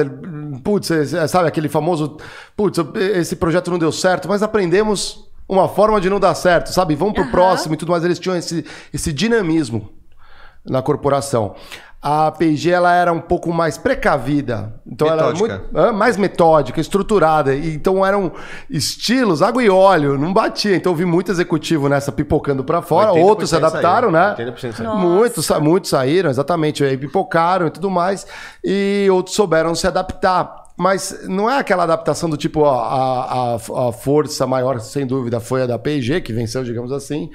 Putz, 0.62 0.90
eh, 0.90 1.26
sabe 1.26 1.48
aquele 1.48 1.70
famoso. 1.70 2.18
Putz, 2.54 2.78
esse 3.14 3.34
projeto 3.34 3.70
não 3.70 3.78
deu 3.78 3.90
certo, 3.90 4.28
mas 4.28 4.42
aprendemos 4.42 5.26
uma 5.48 5.66
forma 5.66 5.98
de 5.98 6.10
não 6.10 6.20
dar 6.20 6.34
certo, 6.34 6.70
sabe? 6.70 6.94
Vamos 6.94 7.14
pro 7.14 7.22
Aham. 7.22 7.30
próximo 7.30 7.72
e 7.72 7.76
tudo 7.78 7.90
mais. 7.90 8.04
Eles 8.04 8.18
tinham 8.18 8.36
esse, 8.36 8.66
esse 8.92 9.10
dinamismo 9.10 9.88
na 10.66 10.82
corporação. 10.82 11.54
A 12.00 12.30
P&G 12.30 12.70
ela 12.70 12.94
era 12.94 13.12
um 13.12 13.20
pouco 13.20 13.52
mais 13.52 13.76
precavida, 13.76 14.80
então 14.86 15.08
ela 15.08 15.24
era 15.24 15.32
Metódica. 15.32 15.64
muito, 15.72 15.94
mais 15.94 16.16
metódica, 16.16 16.80
estruturada. 16.80 17.54
Então 17.56 18.06
eram 18.06 18.30
estilos 18.70 19.42
água 19.42 19.62
e 19.62 19.68
óleo, 19.68 20.16
não 20.16 20.32
batia. 20.32 20.76
Então 20.76 20.92
eu 20.92 20.96
vi 20.96 21.04
muito 21.04 21.32
executivo 21.32 21.88
nessa 21.88 22.12
pipocando 22.12 22.62
pra 22.62 22.82
fora, 22.82 23.10
80% 23.10 23.24
outros 23.24 23.50
se 23.50 23.56
adaptaram, 23.56 24.10
né? 24.12 24.34
saíram, 24.36 24.52
80% 24.52 24.72
saíram. 24.72 24.94
Nossa. 24.94 25.06
Muitos, 25.08 25.46
sa- 25.46 25.60
muitos 25.60 25.90
saíram, 25.90 26.30
exatamente, 26.30 26.84
aí 26.84 26.96
pipocaram 26.96 27.66
e 27.66 27.70
tudo 27.70 27.90
mais, 27.90 28.26
e 28.64 29.08
outros 29.10 29.34
souberam 29.34 29.74
se 29.74 29.86
adaptar. 29.86 30.68
Mas 30.80 31.24
não 31.26 31.50
é 31.50 31.58
aquela 31.58 31.82
adaptação 31.82 32.30
do 32.30 32.36
tipo, 32.36 32.60
ó, 32.60 32.72
a, 32.72 33.54
a, 33.56 33.88
a 33.88 33.92
força 33.92 34.46
maior, 34.46 34.78
sem 34.78 35.04
dúvida, 35.04 35.40
foi 35.40 35.62
a 35.64 35.66
da 35.66 35.76
P&G, 35.76 36.20
que 36.20 36.32
venceu, 36.32 36.62
digamos 36.62 36.92
assim. 36.92 37.28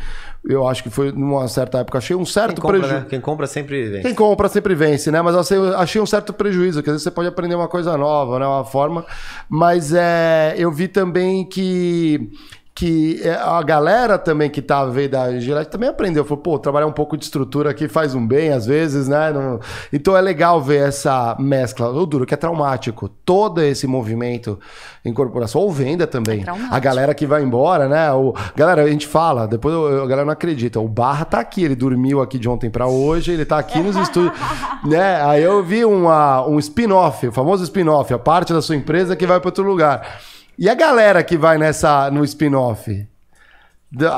Eu 0.45 0.67
acho 0.67 0.83
que 0.83 0.89
foi, 0.89 1.11
numa 1.11 1.47
certa 1.47 1.79
época, 1.79 1.97
achei 1.97 2.15
um 2.15 2.25
certo 2.25 2.61
prejuízo. 2.61 2.93
né? 2.93 3.05
Quem 3.09 3.21
compra 3.21 3.47
sempre 3.47 3.89
vem. 3.89 4.01
Quem 4.01 4.13
compra 4.13 4.49
sempre 4.49 4.75
vence, 4.75 5.09
né? 5.09 5.21
Mas 5.21 5.35
achei, 5.35 5.57
eu 5.57 5.77
achei 5.77 6.01
um 6.01 6.05
certo 6.05 6.33
prejuízo, 6.33 6.83
que 6.83 6.89
às 6.89 6.95
vezes 6.95 7.03
você 7.03 7.11
pode 7.11 7.29
aprender 7.29 7.55
uma 7.55 7.69
coisa 7.69 7.97
nova, 7.97 8.39
né? 8.39 8.45
Uma 8.45 8.65
forma. 8.65 9.05
Mas 9.47 9.93
é, 9.93 10.53
eu 10.57 10.69
vi 10.69 10.89
também 10.89 11.45
que, 11.45 12.29
que 12.75 13.21
é, 13.23 13.35
a 13.35 13.61
galera 13.61 14.17
também 14.17 14.49
que 14.49 14.59
tava 14.59 14.89
veio 14.89 15.07
da 15.07 15.37
Gillette 15.39 15.69
também 15.69 15.89
aprendeu. 15.89 16.25
Falou, 16.25 16.41
pô, 16.41 16.57
trabalhar 16.57 16.87
um 16.87 16.91
pouco 16.91 17.15
de 17.15 17.23
estrutura 17.23 17.69
aqui 17.69 17.87
faz 17.87 18.15
um 18.15 18.25
bem, 18.25 18.49
às 18.51 18.65
vezes, 18.65 19.07
né? 19.07 19.31
Não- 19.31 19.59
Então 19.91 20.17
é 20.17 20.21
legal 20.21 20.59
ver 20.59 20.87
essa 20.87 21.35
mescla. 21.39 21.89
O 21.89 22.05
duro 22.07 22.25
que 22.25 22.33
é 22.33 22.37
traumático. 22.37 23.07
Todo 23.23 23.61
esse 23.61 23.85
movimento 23.85 24.59
em 25.05 25.13
corporação, 25.13 25.61
ou 25.61 25.71
venda 25.71 26.07
também. 26.07 26.41
É 26.41 26.45
a 26.75 26.79
galera 26.79 27.13
que 27.13 27.27
vai 27.27 27.43
embora, 27.43 27.87
né? 27.87 28.11
O, 28.11 28.33
galera, 28.55 28.81
a 28.83 28.87
gente 28.89 29.05
fala, 29.05 29.47
depois 29.47 29.73
eu- 29.75 30.01
a 30.03 30.07
galera 30.07 30.25
não 30.25 30.33
acredita. 30.33 30.79
O 30.79 30.87
Barra 30.87 31.25
tá 31.25 31.39
aqui, 31.39 31.63
ele 31.63 31.75
dormiu 31.75 32.21
aqui 32.23 32.39
de 32.39 32.49
ontem 32.49 32.71
pra 32.71 32.87
hoje, 32.87 33.33
ele 33.33 33.45
tá 33.45 33.59
aqui 33.59 33.79
nos 33.79 33.95
estúdios, 33.95 34.33
né? 34.83 35.21
Aí 35.23 35.43
eu 35.43 35.63
vi 35.63 35.85
uma, 35.85 36.43
um 36.47 36.57
spin-off, 36.57 37.27
o 37.27 37.31
famoso 37.31 37.63
spin-off, 37.65 38.11
a 38.13 38.17
parte 38.19 38.51
da 38.51 38.63
sua 38.63 38.75
empresa 38.75 39.15
que 39.15 39.27
vai 39.27 39.39
pra 39.39 39.49
outro 39.49 39.63
lugar. 39.63 40.21
E 40.57 40.69
a 40.69 40.73
galera 40.75 41.23
que 41.23 41.37
vai 41.37 41.57
nessa 41.57 42.09
no 42.11 42.23
spin-off? 42.23 43.07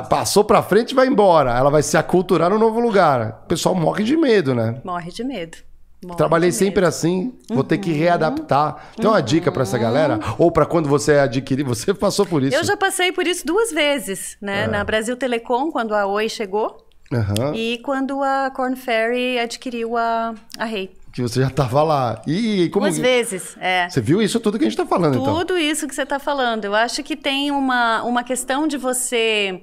Passou 0.10 0.44
pra 0.44 0.62
frente 0.64 0.92
e 0.92 0.96
vai 0.96 1.08
embora. 1.08 1.52
Ela 1.58 1.70
vai 1.70 1.84
se 1.84 1.98
aculturar 1.98 2.50
no 2.50 2.58
novo 2.58 2.80
lugar. 2.80 3.42
O 3.44 3.48
pessoal 3.48 3.76
morre 3.76 4.04
de 4.04 4.16
medo, 4.16 4.56
né? 4.56 4.80
Morre 4.84 5.12
de 5.12 5.24
medo. 5.24 5.58
Morre 6.04 6.18
Trabalhei 6.18 6.50
de 6.50 6.56
sempre 6.56 6.82
medo. 6.82 6.88
assim, 6.88 7.34
vou 7.50 7.64
ter 7.64 7.78
que 7.78 7.92
readaptar. 7.92 8.92
Tem 8.96 9.06
uma 9.08 9.22
dica 9.22 9.52
pra 9.52 9.64
essa 9.64 9.78
galera? 9.78 10.20
Ou 10.38 10.50
pra 10.52 10.66
quando 10.66 10.88
você 10.88 11.14
adquirir, 11.14 11.64
você 11.64 11.92
passou 11.96 12.26
por 12.26 12.42
isso? 12.44 12.56
Eu 12.56 12.64
já 12.64 12.78
passei 12.78 13.12
por 13.12 13.26
isso 13.28 13.46
duas 13.46 13.72
vezes, 13.72 14.38
né? 14.42 14.64
É. 14.64 14.68
Na 14.68 14.84
Brasil 14.84 15.18
Telecom, 15.18 15.72
quando 15.72 15.94
a 15.94 16.06
Oi 16.06 16.30
chegou, 16.30 16.78
Aham. 17.12 17.54
e 17.56 17.80
quando 17.84 18.22
a 18.24 18.50
Corn 18.56 18.76
Ferry 18.78 19.40
adquiriu 19.40 19.98
a, 19.98 20.36
a 20.58 20.66
Rei. 20.66 20.92
Que 21.16 21.22
você 21.22 21.40
já 21.42 21.50
tava 21.50 21.82
lá. 21.82 22.22
E 22.28 22.70
como. 22.74 22.86
Duas 22.86 22.98
vezes, 22.98 23.56
é. 23.62 23.88
Você 23.90 24.02
viu 24.02 24.22
isso 24.22 24.38
tudo 24.40 24.60
que 24.60 24.66
a 24.66 24.70
gente 24.70 24.76
tá 24.78 24.86
falando, 24.86 25.18
então? 25.18 25.34
Tudo 25.40 25.58
isso 25.58 25.88
que 25.88 25.96
você 25.96 26.02
está 26.04 26.20
falando. 26.20 26.66
Eu 26.66 26.76
acho 26.76 27.02
que 27.04 27.16
tem 27.16 27.52
uma, 27.52 28.04
uma 28.04 28.22
questão 28.22 28.68
de 28.68 28.76
você 28.78 29.62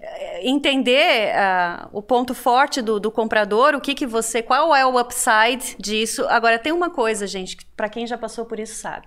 eh, 0.00 0.48
entender 0.48 1.32
ah, 1.36 1.88
o 1.92 2.02
ponto 2.02 2.34
forte 2.34 2.82
do, 2.82 2.98
do 2.98 3.08
comprador, 3.10 3.74
o 3.76 3.80
que 3.80 3.94
que 3.94 4.04
você, 4.04 4.42
qual 4.42 4.74
é 4.74 4.84
o 4.84 4.98
upside 5.00 5.76
disso. 5.78 6.26
Agora 6.28 6.58
tem 6.58 6.72
uma 6.72 6.90
coisa, 6.90 7.24
gente, 7.24 7.56
para 7.76 7.88
quem 7.88 8.04
já 8.04 8.18
passou 8.18 8.44
por 8.44 8.58
isso 8.58 8.74
sabe. 8.74 9.06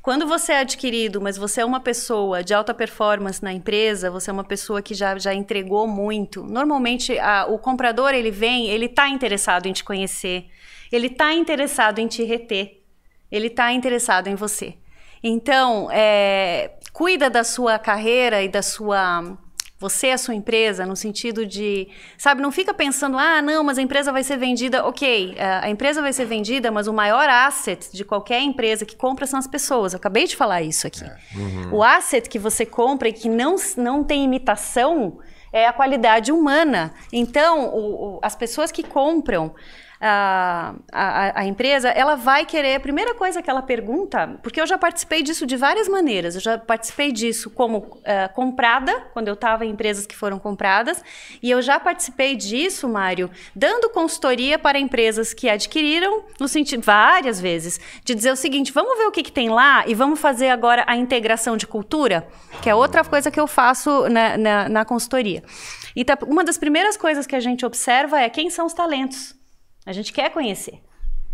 Quando 0.00 0.28
você 0.28 0.52
é 0.52 0.60
adquirido, 0.60 1.20
mas 1.20 1.36
você 1.36 1.60
é 1.62 1.64
uma 1.64 1.80
pessoa 1.80 2.44
de 2.44 2.54
alta 2.54 2.72
performance 2.72 3.42
na 3.42 3.52
empresa, 3.52 4.08
você 4.12 4.30
é 4.30 4.32
uma 4.32 4.44
pessoa 4.44 4.80
que 4.80 4.94
já, 4.94 5.18
já 5.18 5.34
entregou 5.34 5.88
muito. 5.88 6.44
Normalmente 6.44 7.18
a- 7.18 7.46
o 7.48 7.58
comprador 7.58 8.14
ele 8.14 8.30
vem, 8.30 8.68
ele 8.68 8.86
está 8.86 9.08
interessado 9.08 9.66
em 9.66 9.72
te 9.72 9.82
conhecer, 9.82 10.46
ele 10.92 11.08
está 11.08 11.32
interessado 11.32 11.98
em 11.98 12.06
te 12.06 12.22
reter. 12.24 12.82
Ele 13.30 13.48
está 13.48 13.72
interessado 13.72 14.28
em 14.28 14.34
você. 14.34 14.74
Então, 15.22 15.88
é, 15.90 16.72
cuida 16.92 17.28
da 17.28 17.42
sua 17.42 17.78
carreira 17.78 18.42
e 18.42 18.48
da 18.48 18.62
sua. 18.62 19.36
Você, 19.78 20.08
a 20.10 20.16
sua 20.16 20.34
empresa, 20.34 20.86
no 20.86 20.96
sentido 20.96 21.44
de. 21.44 21.88
Sabe, 22.16 22.40
não 22.40 22.50
fica 22.50 22.72
pensando, 22.72 23.18
ah, 23.18 23.42
não, 23.42 23.62
mas 23.62 23.76
a 23.76 23.82
empresa 23.82 24.10
vai 24.10 24.22
ser 24.22 24.38
vendida. 24.38 24.86
Ok, 24.86 25.34
é, 25.36 25.44
a 25.64 25.68
empresa 25.68 26.00
vai 26.00 26.14
ser 26.14 26.24
vendida, 26.24 26.70
mas 26.70 26.86
o 26.86 26.94
maior 26.94 27.28
asset 27.28 27.90
de 27.92 28.02
qualquer 28.04 28.40
empresa 28.40 28.86
que 28.86 28.96
compra 28.96 29.26
são 29.26 29.38
as 29.38 29.46
pessoas. 29.46 29.92
Eu 29.92 29.98
acabei 29.98 30.24
de 30.26 30.34
falar 30.34 30.62
isso 30.62 30.86
aqui. 30.86 31.04
O 31.72 31.82
asset 31.82 32.26
que 32.26 32.38
você 32.38 32.64
compra 32.64 33.08
e 33.08 33.12
que 33.12 33.28
não, 33.28 33.56
não 33.76 34.02
tem 34.02 34.24
imitação 34.24 35.18
é 35.52 35.66
a 35.66 35.72
qualidade 35.74 36.32
humana. 36.32 36.94
Então, 37.12 37.68
o- 37.68 38.16
o- 38.16 38.20
as 38.22 38.34
pessoas 38.34 38.70
que 38.72 38.82
compram 38.82 39.54
a, 40.00 41.40
a, 41.40 41.44
empresa, 41.46 41.88
ela 41.88 42.16
vai 42.16 42.44
querer, 42.44 42.76
a 42.76 42.80
primeira 42.80 43.14
coisa 43.14 43.40
que 43.40 43.48
ela 43.48 43.62
pergunta, 43.62 44.38
porque 44.42 44.60
eu 44.60 44.66
já 44.66 44.76
participei 44.76 45.22
disso 45.22 45.46
de 45.46 45.56
várias 45.56 45.88
maneiras, 45.88 46.34
eu 46.34 46.40
já 46.40 46.58
participei 46.58 47.10
disso 47.12 47.50
como 47.50 48.00
eh, 48.04 48.28
comprada, 48.28 48.92
quando 49.12 49.28
eu 49.28 49.34
estava 49.34 49.64
em 49.64 49.70
empresas 49.70 50.06
que 50.06 50.14
foram 50.14 50.38
compradas, 50.38 51.02
e 51.42 51.50
eu 51.50 51.62
já 51.62 51.80
participei 51.80 52.36
disso, 52.36 52.88
Mário, 52.88 53.30
dando 53.54 53.88
consultoria 53.90 54.58
para 54.58 54.78
empresas 54.78 55.32
que 55.32 55.48
adquiriram, 55.48 56.24
no 56.38 56.48
sentido, 56.48 56.82
várias 56.82 57.40
vezes, 57.40 57.80
de 58.04 58.14
dizer 58.14 58.32
o 58.32 58.36
seguinte, 58.36 58.72
vamos 58.72 58.98
ver 58.98 59.04
o 59.04 59.10
que, 59.10 59.22
que 59.22 59.32
tem 59.32 59.48
lá 59.48 59.84
e 59.86 59.94
vamos 59.94 60.20
fazer 60.20 60.50
agora 60.50 60.84
a 60.86 60.96
integração 60.96 61.56
de 61.56 61.66
cultura, 61.66 62.26
que 62.62 62.68
é 62.68 62.74
outra 62.74 63.02
coisa 63.04 63.30
que 63.30 63.40
eu 63.40 63.46
faço 63.46 64.08
na, 64.08 64.36
na, 64.36 64.68
na 64.68 64.84
consultoria. 64.84 65.42
E 65.94 66.04
tá- 66.04 66.18
uma 66.26 66.44
das 66.44 66.58
primeiras 66.58 66.96
coisas 66.96 67.26
que 67.26 67.34
a 67.34 67.40
gente 67.40 67.64
observa 67.64 68.20
é 68.20 68.28
quem 68.28 68.50
são 68.50 68.66
os 68.66 68.74
talentos. 68.74 69.34
A 69.86 69.92
gente 69.92 70.12
quer 70.12 70.30
conhecer. 70.30 70.80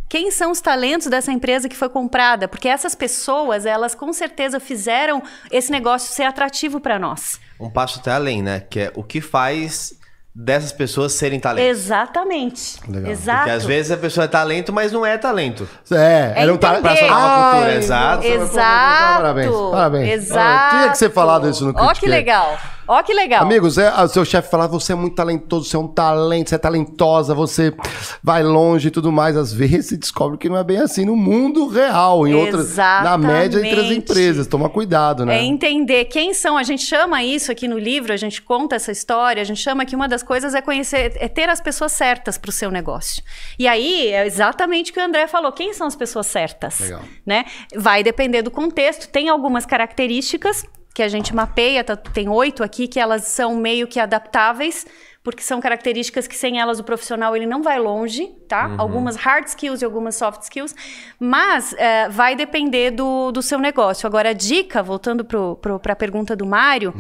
Quem 0.09 0.31
são 0.31 0.51
os 0.51 0.61
talentos 0.61 1.07
dessa 1.07 1.33
empresa 1.33 1.71
que 1.71 1.77
foi 1.77 1.89
comprada? 1.89 2.47
Porque 2.47 2.69
essas 2.69 2.95
pessoas, 2.95 3.65
elas 3.65 3.95
com 3.95 4.13
certeza 4.13 4.61
fizeram 4.61 5.23
esse 5.51 5.73
negócio 5.73 6.13
ser 6.13 6.25
atrativo 6.25 6.79
para 6.79 6.99
nós. 6.99 7.41
Um 7.59 7.71
passo 7.71 7.99
até 8.01 8.13
além, 8.13 8.43
né? 8.43 8.61
Que 8.69 8.81
é 8.81 8.93
o 8.95 9.03
que 9.03 9.23
faz 9.23 9.95
dessas 10.35 10.71
pessoas 10.73 11.13
serem 11.15 11.41
talento. 11.41 11.65
Exatamente. 11.67 12.79
Legal. 12.91 13.11
Exato. 13.11 13.39
Porque 13.39 13.51
às 13.53 13.65
vezes 13.65 13.91
a 13.93 13.97
pessoa 13.97 14.25
é 14.25 14.29
talento, 14.29 14.71
mas 14.73 14.93
não 14.93 15.05
é 15.05 15.17
talento. 15.17 15.67
É, 15.91 16.33
É 16.37 16.43
era 16.43 16.53
um 16.53 16.59
ta- 16.59 16.79
entender. 16.79 17.07
Pra 17.07 17.17
uma 17.17 17.51
cultura, 17.53 17.71
Ai, 17.71 17.77
exato. 17.77 18.27
Exato. 18.27 19.17
Parabéns, 19.23 19.51
parabéns. 19.71 20.09
Exato. 20.13 20.77
Tinha 20.77 20.91
que 20.91 20.99
ser 20.99 21.11
falado 21.11 21.49
isso 21.49 21.65
no 21.65 21.71
Ó 21.71 21.73
que 21.73 22.01
Critiquei. 22.01 22.09
legal. 22.11 22.59
Ó 22.93 23.03
que 23.03 23.15
legal. 23.15 23.45
Amigos, 23.45 23.79
é, 23.79 23.91
o 23.91 24.09
seu 24.09 24.23
chefe 24.23 24.51
falar, 24.51 24.67
você 24.67 24.93
é 24.93 24.95
muito 24.95 25.15
talentoso, 25.15 25.65
você 25.65 25.77
é 25.77 25.79
um 25.79 25.89
talento, 25.89 26.51
você 26.51 26.57
é 26.57 26.59
talentosa, 26.59 27.35
você 27.35 27.75
vai 28.23 28.43
longe 28.43 28.89
e 28.89 28.91
tudo 28.91 29.11
mais. 29.11 29.35
Às 29.35 29.51
vezes 29.51 29.87
se 29.87 29.97
descobre 29.97 30.37
que 30.37 30.47
não 30.47 30.59
é 30.59 30.63
bem 30.63 30.77
assim 30.77 31.07
no 31.07 31.17
mundo 31.17 31.69
real, 31.69 32.29
em 32.29 32.35
outras, 32.35 32.77
na 32.77 33.17
média 33.17 33.67
entre 33.67 33.81
as 33.81 33.91
empresas. 33.93 34.47
Toma 34.47 34.69
cuidado, 34.69 35.25
né? 35.25 35.39
É 35.39 35.43
entender 35.43 36.05
quem 36.05 36.35
são. 36.35 36.59
A 36.59 36.63
gente 36.63 36.83
chama 36.83 37.25
isso 37.25 37.51
aqui 37.51 37.67
no 37.67 37.79
livro, 37.79 38.13
a 38.13 38.17
gente 38.19 38.43
conta 38.43 38.77
essa 38.77 38.93
história, 38.93 39.41
a 39.41 39.45
gente 39.45 39.63
chama 39.63 39.87
que 39.87 39.97
uma 39.97 40.07
das 40.07 40.23
coisas 40.23 40.55
é 40.55 40.61
conhecer, 40.61 41.15
é 41.17 41.29
ter 41.29 41.49
as 41.49 41.63
pessoas 41.63 41.93
certas 41.93 42.37
para 42.37 42.51
o 42.51 42.53
seu 42.53 42.71
negócio. 42.71 43.23
E 43.59 43.67
aí 43.67 44.09
é 44.09 44.27
exatamente 44.27 44.91
o 44.91 44.95
que 44.95 45.01
o 45.01 45.03
André 45.03 45.27
falou: 45.27 45.51
quem 45.51 45.73
são 45.73 45.87
as 45.87 45.97
pessoas 45.97 46.27
certas? 46.27 46.79
Legal. 46.79 47.01
Né? 47.25 47.47
Vai 47.75 48.03
depender 48.03 48.43
do 48.43 48.51
contexto, 48.51 49.09
tem 49.09 49.31
algumas 49.31 49.65
características 49.65 50.67
que 50.95 51.03
a 51.03 51.09
gente 51.09 51.35
mapeia, 51.35 51.83
tá- 51.83 51.97
tem 51.97 52.29
oito 52.29 52.63
aqui 52.63 52.87
que 52.87 53.01
elas 53.01 53.25
são 53.25 53.57
meio 53.57 53.87
que 53.87 53.99
adaptáveis. 53.99 54.87
Porque 55.25 55.41
são 55.41 55.61
características 55.61 56.27
que 56.27 56.37
sem 56.37 56.59
elas 56.59 56.81
o 56.81 56.83
profissional 56.85 57.37
ele 57.37 57.47
não 57.47 57.63
vai 57.63 57.79
longe, 57.79 58.27
tá? 58.49 58.75
Algumas 58.77 59.15
hard 59.15 59.47
skills 59.47 59.81
e 59.81 59.85
algumas 59.85 60.17
soft 60.17 60.43
skills, 60.43 60.75
mas 61.17 61.73
é, 61.75 62.09
vai 62.09 62.35
depender 62.35 62.91
do, 62.91 63.31
do 63.31 63.41
seu 63.41 63.61
negócio. 63.61 64.05
Agora, 64.05 64.31
a 64.31 64.33
dica, 64.33 64.83
voltando 64.83 65.25
para 65.25 65.93
a 65.93 65.95
pergunta 65.95 66.35
do 66.35 66.45
Mário, 66.45 66.93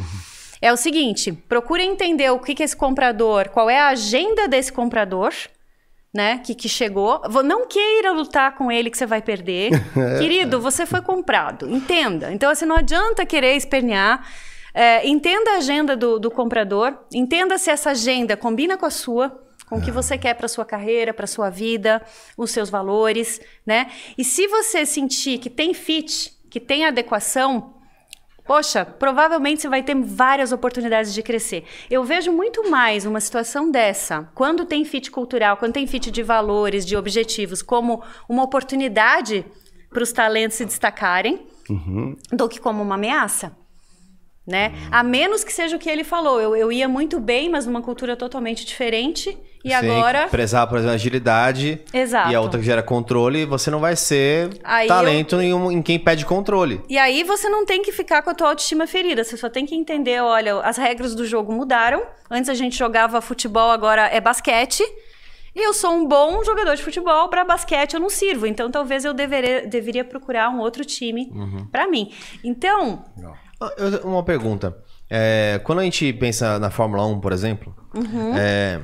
é 0.61 0.73
o 0.73 0.77
seguinte: 0.77 1.33
procure 1.33 1.83
entender 1.83 2.31
o 2.31 2.39
que, 2.39 2.55
que 2.55 2.63
esse 2.63 2.77
comprador, 2.77 3.49
qual 3.49 3.69
é 3.69 3.81
a 3.81 3.89
agenda 3.89 4.47
desse 4.47 4.73
comprador, 4.73 5.33
né? 6.13 6.39
Que, 6.39 6.55
que 6.55 6.69
chegou. 6.69 7.23
Não 7.45 7.67
queira 7.67 8.13
lutar 8.13 8.55
com 8.55 8.71
ele 8.71 8.91
que 8.91 8.99
você 8.99 9.07
vai 9.07 9.23
perder. 9.23 9.71
Querido, 10.19 10.61
você 10.61 10.85
foi 10.85 11.01
comprado. 11.01 11.69
Entenda. 11.69 12.33
Então, 12.33 12.51
assim, 12.51 12.67
não 12.67 12.77
adianta 12.77 13.25
querer 13.25 13.57
espernear. 13.57 14.27
É, 14.75 15.07
entenda 15.07 15.53
a 15.53 15.57
agenda 15.57 15.97
do, 15.97 16.19
do 16.19 16.31
comprador. 16.31 16.97
Entenda 17.13 17.57
se 17.57 17.71
essa 17.71 17.91
agenda 17.91 18.37
combina 18.37 18.77
com 18.77 18.87
a 18.87 18.91
sua. 18.91 19.41
Com 19.69 19.79
o 19.79 19.83
que 19.83 19.91
você 19.91 20.19
quer 20.19 20.35
para 20.35 20.49
sua 20.49 20.67
carreira, 20.67 21.15
para 21.15 21.27
sua 21.27 21.49
vida, 21.49 22.03
os 22.37 22.51
seus 22.51 22.69
valores, 22.69 23.41
né? 23.65 23.91
E 24.19 24.25
se 24.25 24.47
você 24.47 24.85
sentir 24.85 25.39
que 25.39 25.49
tem 25.49 25.73
fit, 25.73 26.31
que 26.51 26.61
tem 26.61 26.85
adequação, 26.85 27.73
Poxa, 28.45 28.85
provavelmente 28.85 29.63
você 29.63 29.69
vai 29.69 29.83
ter 29.83 29.95
várias 29.95 30.53
oportunidades 30.53 31.15
de 31.15 31.23
crescer. 31.23 31.65
Eu 31.91 32.03
vejo 32.03 32.33
muito 32.33 32.69
mais 32.69 33.07
uma 33.07 33.21
situação 33.21 33.71
dessa, 33.71 34.29
quando 34.35 34.65
tem 34.65 34.85
fit 34.85 35.11
cultural, 35.11 35.57
quando 35.57 35.75
tem 35.75 35.87
fit 35.87 36.11
de 36.11 36.23
valores, 36.23 36.85
de 36.85 36.97
objetivos, 36.97 37.63
como 37.63 38.03
uma 38.29 38.43
oportunidade 38.43 39.45
para 39.89 40.03
os 40.03 40.13
talentos 40.13 40.57
se 40.57 40.65
destacarem, 40.65 41.47
uhum. 41.71 42.17
do 42.33 42.49
que 42.49 42.59
como 42.59 42.83
uma 42.83 42.97
ameaça 42.97 43.57
né? 44.47 44.73
A 44.91 45.03
menos 45.03 45.45
que 45.45 45.53
seja 45.53 45.77
o 45.77 45.79
que 45.79 45.89
ele 45.89 46.03
falou. 46.03 46.41
Eu, 46.41 46.57
eu 46.57 46.73
ia 46.73 46.89
muito 46.89 47.21
bem, 47.21 47.49
mas 47.49 47.65
numa 47.65 47.81
cultura 47.81 48.17
totalmente 48.17 48.65
diferente. 48.65 49.39
E 49.65 49.69
Sim, 49.69 49.75
agora. 49.75 50.27
Prezar, 50.27 50.67
por 50.67 50.79
exemplo, 50.79 50.95
agilidade. 50.95 51.81
Exato. 51.95 52.33
E 52.33 52.35
a 52.35 52.41
outra 52.41 52.59
que 52.59 52.67
gera 52.67 52.83
controle, 52.83 53.45
você 53.45 53.71
não 53.71 53.79
vai 53.79 53.95
ser 53.95 54.51
aí 54.65 54.89
talento 54.89 55.37
eu... 55.37 55.71
em, 55.71 55.75
em, 55.75 55.83
quem 55.83 55.99
pede 55.99 56.27
controle. 56.27 56.81
E 56.89 56.99
aí 56.99 57.23
você 57.23 57.49
não 57.49 57.65
tem 57.65 57.83
que 57.83 57.93
ficar 57.93 58.23
com 58.23 58.31
a 58.31 58.35
tua 58.35 58.49
autoestima 58.49 58.87
ferida. 58.87 59.23
Você 59.23 59.37
só 59.37 59.49
tem 59.49 59.65
que 59.65 59.77
entender: 59.77 60.21
olha, 60.21 60.59
as 60.61 60.77
regras 60.77 61.15
do 61.15 61.25
jogo 61.25 61.53
mudaram. 61.53 62.03
Antes 62.29 62.51
a 62.51 62.55
gente 62.55 62.77
jogava 62.77 63.21
futebol, 63.21 63.71
agora 63.71 64.09
é 64.09 64.21
basquete. 64.21 64.83
E 65.55 65.65
eu 65.65 65.75
sou 65.75 65.93
um 65.93 66.09
bom 66.09 66.43
jogador 66.43 66.75
de 66.75 66.83
futebol, 66.83 67.29
para 67.29 67.45
basquete 67.45 67.95
eu 67.95 68.01
não 68.01 68.11
sirvo. 68.11 68.47
Então 68.47 68.71
talvez 68.71 69.05
eu 69.05 69.13
deveria, 69.13 69.67
deveria 69.67 70.03
procurar 70.03 70.49
um 70.49 70.59
outro 70.59 70.85
time 70.85 71.31
uhum. 71.33 71.67
para 71.71 71.87
mim. 71.87 72.11
Então. 72.43 73.05
Não 73.17 73.52
uma 74.05 74.23
pergunta. 74.23 74.77
É, 75.11 75.61
quando 75.65 75.81
a 75.81 75.85
gente 75.85 76.13
pensa 76.15 76.59
na 76.59 76.71
Fórmula 76.71 77.05
1, 77.07 77.21
por 77.21 77.33
exemplo, 77.33 77.75
uhum. 77.95 78.35
é, 78.37 78.81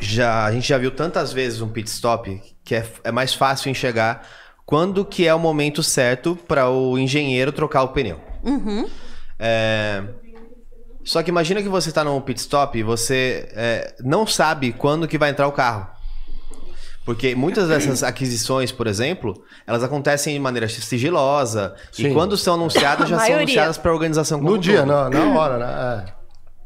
já, 0.00 0.44
a 0.44 0.52
gente 0.52 0.68
já 0.68 0.78
viu 0.78 0.90
tantas 0.90 1.32
vezes 1.32 1.60
um 1.60 1.68
pit 1.68 1.88
stop 1.88 2.42
que 2.64 2.74
é, 2.74 2.86
é 3.04 3.12
mais 3.12 3.34
fácil 3.34 3.70
enxergar 3.70 4.26
quando 4.64 5.04
que 5.04 5.26
é 5.26 5.34
o 5.34 5.38
momento 5.38 5.82
certo 5.82 6.36
para 6.48 6.68
o 6.68 6.98
engenheiro 6.98 7.52
trocar 7.52 7.82
o 7.82 7.88
pneu. 7.88 8.20
Uhum. 8.42 8.88
É, 9.38 10.02
só 11.04 11.22
que 11.22 11.30
imagina 11.30 11.62
que 11.62 11.68
você 11.68 11.90
está 11.90 12.02
num 12.02 12.20
pit 12.20 12.40
stop 12.40 12.76
e 12.76 12.82
você 12.82 13.48
é, 13.52 13.94
não 14.00 14.26
sabe 14.26 14.72
quando 14.72 15.06
que 15.06 15.16
vai 15.16 15.30
entrar 15.30 15.46
o 15.46 15.52
carro. 15.52 15.95
Porque 17.06 17.36
muitas 17.36 17.68
dessas 17.68 18.02
aquisições, 18.02 18.72
por 18.72 18.88
exemplo, 18.88 19.40
elas 19.64 19.84
acontecem 19.84 20.34
de 20.34 20.40
maneira 20.40 20.68
sigilosa. 20.68 21.76
Sim. 21.92 22.08
E 22.08 22.12
quando 22.12 22.36
são 22.36 22.54
anunciadas, 22.54 23.08
já 23.08 23.16
são 23.24 23.36
anunciadas 23.36 23.78
para 23.78 23.92
a 23.92 23.94
organização 23.94 24.40
como 24.40 24.50
No 24.50 24.58
dia, 24.58 24.84
na, 24.84 25.08
na, 25.08 25.38
hora, 25.38 25.56
né? 25.56 26.04
É. 26.04 26.12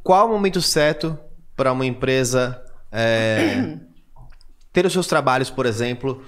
Qual 0.02 0.26
o 0.26 0.32
momento 0.32 0.62
certo 0.62 1.16
para 1.54 1.70
uma 1.70 1.84
empresa 1.84 2.58
é, 2.90 3.76
ter 4.72 4.86
os 4.86 4.94
seus 4.94 5.06
trabalhos, 5.06 5.50
por 5.50 5.66
exemplo, 5.66 6.24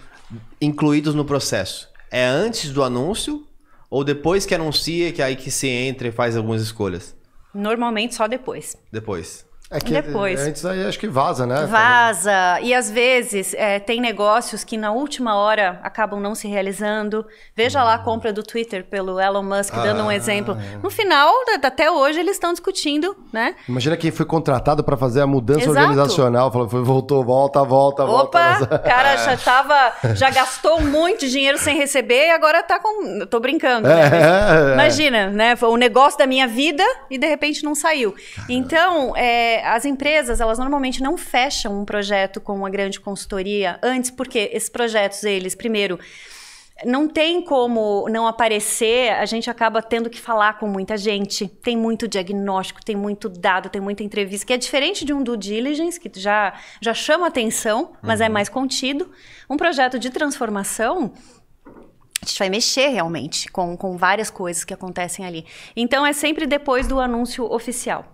incluídos 0.61 1.15
no 1.15 1.25
processo? 1.25 1.89
É 2.11 2.27
antes 2.27 2.71
do 2.71 2.85
anúncio 2.85 3.47
ou 3.89 4.05
depois 4.05 4.45
que 4.45 4.55
anuncia 4.55 5.11
que 5.11 5.23
aí 5.23 5.37
que 5.37 5.51
se 5.51 5.69
entra 5.69 6.09
e 6.09 6.13
faz 6.13 6.37
algumas 6.37 6.61
escolhas? 6.61 7.17
Normalmente 7.55 8.15
só 8.15 8.29
depois. 8.29 8.77
Depois. 8.93 9.47
É 9.73 9.81
que 9.81 9.93
Depois. 9.93 10.39
antes 10.39 10.65
aí 10.67 10.85
acho 10.85 10.99
que 10.99 11.09
vaza, 11.09 11.47
né? 11.47 11.65
Vaza. 11.65 12.61
E 12.63 12.75
às 12.75 12.91
vezes 12.91 13.55
é, 13.55 13.79
tem 13.79 14.03
negócios 14.03 14.63
que 14.65 14.77
na 14.77 14.93
última 14.93 15.35
hora 15.35 15.81
acabam 15.83 16.21
não 16.21 16.35
se 16.35 16.47
realizando. 16.47 17.25
Veja 17.57 17.83
lá 17.83 17.95
a 17.95 17.99
compra 17.99 18.33
do 18.35 18.43
Twitter 18.43 18.85
pelo 18.85 19.19
Elon 19.19 19.43
Musk, 19.43 19.73
ah, 19.75 19.83
dando 19.83 20.03
um 20.05 20.13
exemplo. 20.13 20.55
É. 20.55 20.77
No 20.83 20.91
final, 20.91 21.33
até 21.63 21.91
hoje, 21.91 22.21
eles 22.21 22.33
estão 22.33 22.53
discutindo, 22.53 23.17
né? 23.33 23.55
Imagina 23.67 23.97
quem 23.97 24.11
foi 24.11 24.27
contratado 24.27 24.85
para 24.85 24.97
fazer 24.97 25.23
a 25.23 25.27
mudança 25.27 25.61
Exato. 25.61 25.79
organizacional. 25.79 26.53
Falou, 26.53 26.69
foi, 26.69 26.83
voltou, 26.83 27.25
volta, 27.25 27.65
volta, 27.65 28.05
Opa, 28.05 28.59
volta. 28.59 28.65
Opa, 28.65 28.79
cara 28.87 29.17
já 29.17 29.37
tava, 29.39 29.93
já 30.15 30.29
gastou 30.29 30.83
muito 30.83 31.27
dinheiro 31.27 31.57
sem 31.57 31.77
receber 31.79 32.27
e 32.27 32.31
agora 32.31 32.63
tá 32.63 32.79
com. 32.79 33.25
Tô 33.27 33.41
brincando. 33.41 33.89
Né? 33.89 34.01
É, 34.03 34.71
é, 34.71 34.75
Imagina, 34.75 35.31
né? 35.31 35.57
Foi 35.57 35.71
o 35.71 35.77
negócio 35.77 36.19
da 36.19 36.27
minha 36.27 36.47
vida 36.47 36.85
e 37.11 37.17
de 37.17 37.27
repente 37.27 37.65
não 37.65 37.75
saiu. 37.75 38.15
Então, 38.49 39.17
é 39.17 39.62
as 39.63 39.85
empresas, 39.85 40.41
elas 40.41 40.59
normalmente 40.59 41.03
não 41.03 41.17
fecham 41.17 41.81
um 41.81 41.85
projeto 41.85 42.41
com 42.41 42.55
uma 42.55 42.71
grande 42.71 43.01
consultoria 43.01 43.79
antes, 43.83 44.11
porque 44.11 44.51
esses 44.53 44.69
projetos, 44.69 45.25
eles, 45.25 45.55
primeiro, 45.55 45.99
não 46.85 47.09
tem 47.09 47.43
como 47.43 48.09
não 48.09 48.27
aparecer, 48.27 49.13
a 49.13 49.25
gente 49.25 49.49
acaba 49.49 49.81
tendo 49.83 50.11
que 50.11 50.21
falar 50.21 50.59
com 50.59 50.67
muita 50.67 50.97
gente. 50.97 51.47
Tem 51.47 51.77
muito 51.77 52.09
diagnóstico, 52.09 52.85
tem 52.85 52.97
muito 52.97 53.29
dado, 53.29 53.69
tem 53.69 53.81
muita 53.81 54.03
entrevista, 54.03 54.47
que 54.47 54.53
é 54.53 54.57
diferente 54.57 55.05
de 55.05 55.13
um 55.13 55.23
due 55.23 55.37
diligence, 55.37 56.01
que 56.01 56.11
já, 56.19 56.55
já 56.81 56.95
chama 56.95 57.27
atenção, 57.27 57.93
mas 58.03 58.21
é 58.21 58.25
uhum. 58.25 58.31
é 58.31 58.33
mais 58.33 58.49
contido. 58.49 59.11
Um 59.49 59.57
projeto 59.57 59.99
de 59.99 60.11
transformação, 60.11 61.13
a 62.21 62.27
gente 62.27 62.39
vai 62.39 62.51
mexer 62.51 62.89
realmente 62.89 63.49
com, 63.51 63.77
com 63.77 63.97
várias 63.97 64.31
coisas 64.31 64.65
que 64.65 64.75
acontecem 64.75 65.25
ali. 65.25 65.45
Então, 65.77 66.05
é 66.05 66.13
sempre 66.13 66.47
depois 66.47 66.89
do 66.89 67.01
anúncio 67.01 67.45
oficial. 67.45 68.05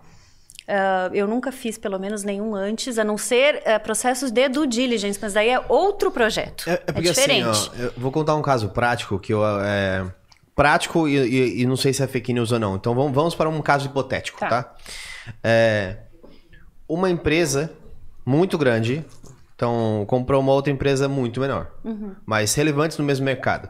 Uh, 0.69 1.15
eu 1.15 1.27
nunca 1.27 1.51
fiz, 1.51 1.79
pelo 1.79 1.97
menos, 1.97 2.23
nenhum 2.23 2.53
antes, 2.53 2.99
a 2.99 3.03
não 3.03 3.17
ser 3.17 3.55
uh, 3.55 3.81
processos 3.81 4.29
de 4.29 4.47
due 4.47 4.67
diligence, 4.67 5.17
mas 5.19 5.33
daí 5.33 5.49
é 5.49 5.59
outro 5.67 6.11
projeto. 6.11 6.69
É, 6.69 6.73
é, 6.73 6.77
porque, 6.77 6.99
é 6.99 7.11
diferente. 7.11 7.49
Assim, 7.49 7.71
ó, 7.79 7.83
eu 7.85 7.93
vou 7.97 8.11
contar 8.11 8.35
um 8.35 8.41
caso 8.43 8.69
prático 8.69 9.17
que 9.17 9.33
eu. 9.33 9.43
É, 9.43 10.05
prático 10.55 11.07
e, 11.07 11.17
e, 11.17 11.61
e, 11.61 11.65
não 11.65 11.75
sei 11.75 11.91
se 11.91 12.03
é 12.03 12.07
fake 12.07 12.31
news 12.33 12.51
ou 12.51 12.59
não. 12.59 12.75
Então 12.75 12.93
vamos, 12.93 13.13
vamos 13.13 13.33
para 13.33 13.49
um 13.49 13.61
caso 13.63 13.87
hipotético, 13.87 14.39
tá? 14.39 14.63
tá? 14.63 14.75
É, 15.43 15.97
uma 16.87 17.09
empresa 17.09 17.71
muito 18.23 18.55
grande, 18.55 19.03
então 19.55 20.05
comprou 20.07 20.39
uma 20.39 20.51
outra 20.51 20.71
empresa 20.71 21.07
muito 21.07 21.39
menor, 21.39 21.71
uhum. 21.83 22.13
mas 22.27 22.53
relevantes 22.53 22.95
no 22.97 23.03
mesmo 23.03 23.25
mercado. 23.25 23.69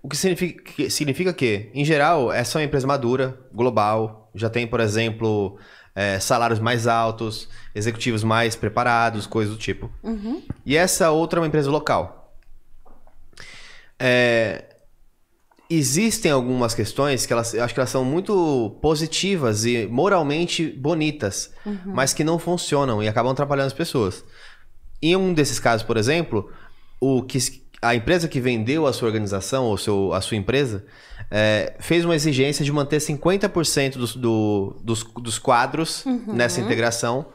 O 0.00 0.08
que 0.08 0.16
significa, 0.16 0.62
que 0.62 0.90
significa 0.90 1.32
que, 1.32 1.70
em 1.74 1.84
geral, 1.84 2.30
essa 2.30 2.58
é 2.58 2.60
uma 2.60 2.66
empresa 2.66 2.86
madura, 2.86 3.36
global, 3.52 4.30
já 4.34 4.50
tem, 4.50 4.66
por 4.66 4.78
exemplo, 4.78 5.58
é, 5.94 6.18
salários 6.18 6.58
mais 6.58 6.86
altos, 6.86 7.48
executivos 7.74 8.24
mais 8.24 8.56
preparados, 8.56 9.26
coisas 9.26 9.54
do 9.54 9.58
tipo. 9.58 9.90
Uhum. 10.02 10.42
E 10.66 10.76
essa 10.76 11.10
outra 11.10 11.38
é 11.38 11.40
uma 11.40 11.46
empresa 11.46 11.70
local. 11.70 12.34
É, 13.98 14.64
existem 15.70 16.30
algumas 16.30 16.74
questões 16.74 17.26
que 17.26 17.32
elas, 17.32 17.54
eu 17.54 17.62
acho 17.62 17.72
que 17.72 17.80
elas 17.80 17.90
são 17.90 18.04
muito 18.04 18.76
positivas 18.82 19.64
e 19.64 19.86
moralmente 19.86 20.68
bonitas, 20.68 21.52
uhum. 21.64 21.78
mas 21.86 22.12
que 22.12 22.24
não 22.24 22.38
funcionam 22.38 23.02
e 23.02 23.08
acabam 23.08 23.32
atrapalhando 23.32 23.68
as 23.68 23.72
pessoas. 23.72 24.24
Em 25.00 25.14
um 25.16 25.32
desses 25.32 25.60
casos, 25.60 25.86
por 25.86 25.96
exemplo, 25.96 26.50
o 27.00 27.22
que 27.22 27.38
a 27.80 27.94
empresa 27.94 28.26
que 28.26 28.40
vendeu 28.40 28.86
a 28.86 28.92
sua 28.92 29.08
organização 29.08 29.66
ou 29.66 29.76
seu, 29.76 30.12
a 30.14 30.20
sua 30.20 30.38
empresa 30.38 30.84
é, 31.30 31.74
fez 31.78 32.04
uma 32.04 32.14
exigência 32.14 32.64
de 32.64 32.72
manter 32.72 32.98
50% 32.98 33.96
dos, 33.96 34.16
do, 34.16 34.76
dos, 34.82 35.02
dos 35.02 35.38
quadros 35.38 36.04
uhum. 36.04 36.34
nessa 36.34 36.60
integração, 36.60 37.26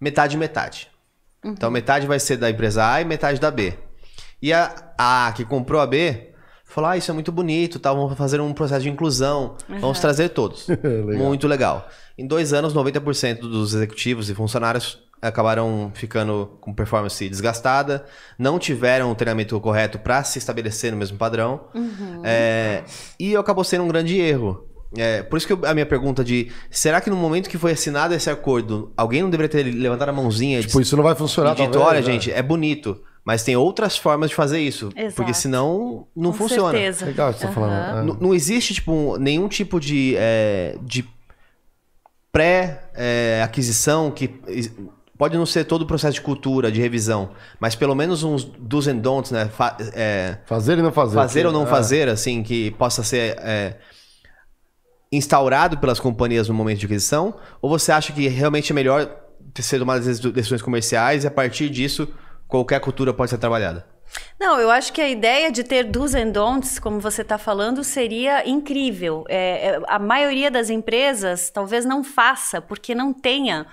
metade 0.00 0.36
metade. 0.36 0.88
Uhum. 1.44 1.52
Então, 1.52 1.70
metade 1.70 2.06
vai 2.06 2.18
ser 2.18 2.36
da 2.36 2.50
empresa 2.50 2.90
A 2.90 3.00
e 3.00 3.04
metade 3.04 3.40
da 3.40 3.50
B. 3.50 3.74
E 4.40 4.52
a 4.52 4.92
A 4.96 5.32
que 5.34 5.44
comprou 5.44 5.80
a 5.80 5.86
B 5.86 6.32
falou: 6.64 6.90
Ah, 6.90 6.96
isso 6.96 7.10
é 7.10 7.14
muito 7.14 7.32
bonito, 7.32 7.78
tá? 7.78 7.92
vamos 7.92 8.16
fazer 8.16 8.40
um 8.40 8.52
processo 8.52 8.82
de 8.82 8.90
inclusão, 8.90 9.56
uhum. 9.68 9.80
vamos 9.80 9.98
trazer 9.98 10.28
todos. 10.30 10.66
legal. 10.68 11.26
Muito 11.26 11.48
legal. 11.48 11.88
Em 12.16 12.26
dois 12.26 12.52
anos, 12.52 12.74
90% 12.74 13.40
dos 13.40 13.74
executivos 13.74 14.28
e 14.30 14.34
funcionários 14.34 14.98
acabaram 15.20 15.90
ficando 15.94 16.58
com 16.60 16.72
performance 16.72 17.28
desgastada, 17.28 18.04
não 18.38 18.58
tiveram 18.58 19.10
o 19.10 19.14
treinamento 19.14 19.58
correto 19.60 19.98
para 19.98 20.22
se 20.24 20.38
estabelecer 20.38 20.92
no 20.92 20.98
mesmo 20.98 21.18
padrão, 21.18 21.60
uhum. 21.74 22.22
é, 22.24 22.84
e 23.18 23.36
acabou 23.36 23.64
sendo 23.64 23.84
um 23.84 23.88
grande 23.88 24.18
erro. 24.18 24.64
É, 24.96 25.22
por 25.22 25.36
isso 25.36 25.46
que 25.46 25.52
eu, 25.52 25.60
a 25.64 25.74
minha 25.74 25.84
pergunta 25.84 26.24
de 26.24 26.50
será 26.70 27.00
que 27.00 27.10
no 27.10 27.16
momento 27.16 27.50
que 27.50 27.58
foi 27.58 27.72
assinado 27.72 28.14
esse 28.14 28.30
acordo, 28.30 28.90
alguém 28.96 29.22
não 29.22 29.28
deveria 29.28 29.50
ter 29.50 29.62
levantado 29.64 30.08
a 30.08 30.12
mãozinha? 30.12 30.60
Tipo, 30.62 30.78
de, 30.78 30.82
isso 30.82 30.96
não 30.96 31.04
vai 31.04 31.14
funcionar. 31.14 31.52
E 31.52 31.66
dito, 31.66 31.78
olha, 31.78 32.00
né? 32.00 32.02
gente, 32.02 32.32
é 32.32 32.42
bonito. 32.42 32.98
Mas 33.24 33.42
tem 33.42 33.54
outras 33.54 33.98
formas 33.98 34.30
de 34.30 34.36
fazer 34.36 34.58
isso. 34.58 34.88
Exato. 34.96 35.14
Porque 35.16 35.34
senão 35.34 36.06
não 36.16 36.30
Com 36.32 36.38
funciona. 36.38 36.72
Certeza. 36.72 37.04
Legal 37.04 37.32
você 37.32 37.44
uhum. 37.44 37.48
tá 37.48 37.54
falando. 37.54 37.98
É. 37.98 38.02
Não, 38.02 38.14
não, 38.14 38.34
existe, 38.34 38.72
tipo, 38.72 39.18
nenhum 39.18 39.48
tipo 39.48 39.78
de, 39.78 40.14
é, 40.16 40.78
de 40.80 41.06
pré-aquisição 42.32 44.08
é, 44.08 44.10
que 44.12 44.40
Pode 45.18 45.36
não 45.36 45.44
ser 45.44 45.64
todo 45.64 45.82
o 45.82 45.86
processo 45.86 46.14
de 46.14 46.20
cultura, 46.20 46.70
de 46.70 46.80
revisão, 46.80 47.30
mas 47.58 47.74
pelo 47.74 47.92
menos 47.94 48.22
uns 48.22 48.44
dos 48.44 48.86
and 48.86 48.98
don'ts, 48.98 49.32
né? 49.32 49.48
Fa 49.48 49.76
é, 49.92 50.38
fazer 50.46 50.78
e 50.78 50.82
não 50.82 50.92
fazer. 50.92 51.14
Fazer 51.16 51.44
ou 51.44 51.52
não 51.52 51.64
é. 51.64 51.66
fazer, 51.66 52.08
assim, 52.08 52.40
que 52.42 52.70
possa 52.72 53.02
ser 53.02 53.36
é, 53.40 53.74
instaurado 55.10 55.78
pelas 55.78 55.98
companhias 55.98 56.48
no 56.48 56.54
momento 56.54 56.78
de 56.78 56.86
aquisição? 56.86 57.34
Ou 57.60 57.68
você 57.68 57.90
acha 57.90 58.12
que 58.12 58.28
realmente 58.28 58.70
é 58.70 58.74
melhor 58.74 59.06
ter 59.52 59.62
sido 59.62 59.82
uma 59.82 59.98
decisões 59.98 60.62
comerciais 60.62 61.24
e 61.24 61.26
a 61.26 61.30
partir 61.30 61.68
disso 61.68 62.08
qualquer 62.46 62.80
cultura 62.80 63.12
pode 63.12 63.30
ser 63.30 63.38
trabalhada? 63.38 63.84
Não, 64.40 64.58
eu 64.58 64.70
acho 64.70 64.92
que 64.92 65.00
a 65.00 65.08
ideia 65.08 65.50
de 65.50 65.64
ter 65.64 65.84
do's 65.84 66.14
and 66.14 66.30
don'ts, 66.30 66.78
como 66.78 67.00
você 67.00 67.22
está 67.22 67.36
falando, 67.36 67.82
seria 67.84 68.48
incrível. 68.48 69.24
É, 69.28 69.68
é, 69.68 69.80
a 69.86 69.98
maioria 69.98 70.50
das 70.50 70.70
empresas 70.70 71.50
talvez 71.50 71.84
não 71.84 72.02
faça, 72.04 72.60
porque 72.60 72.94
não 72.94 73.12
tenha 73.12 73.66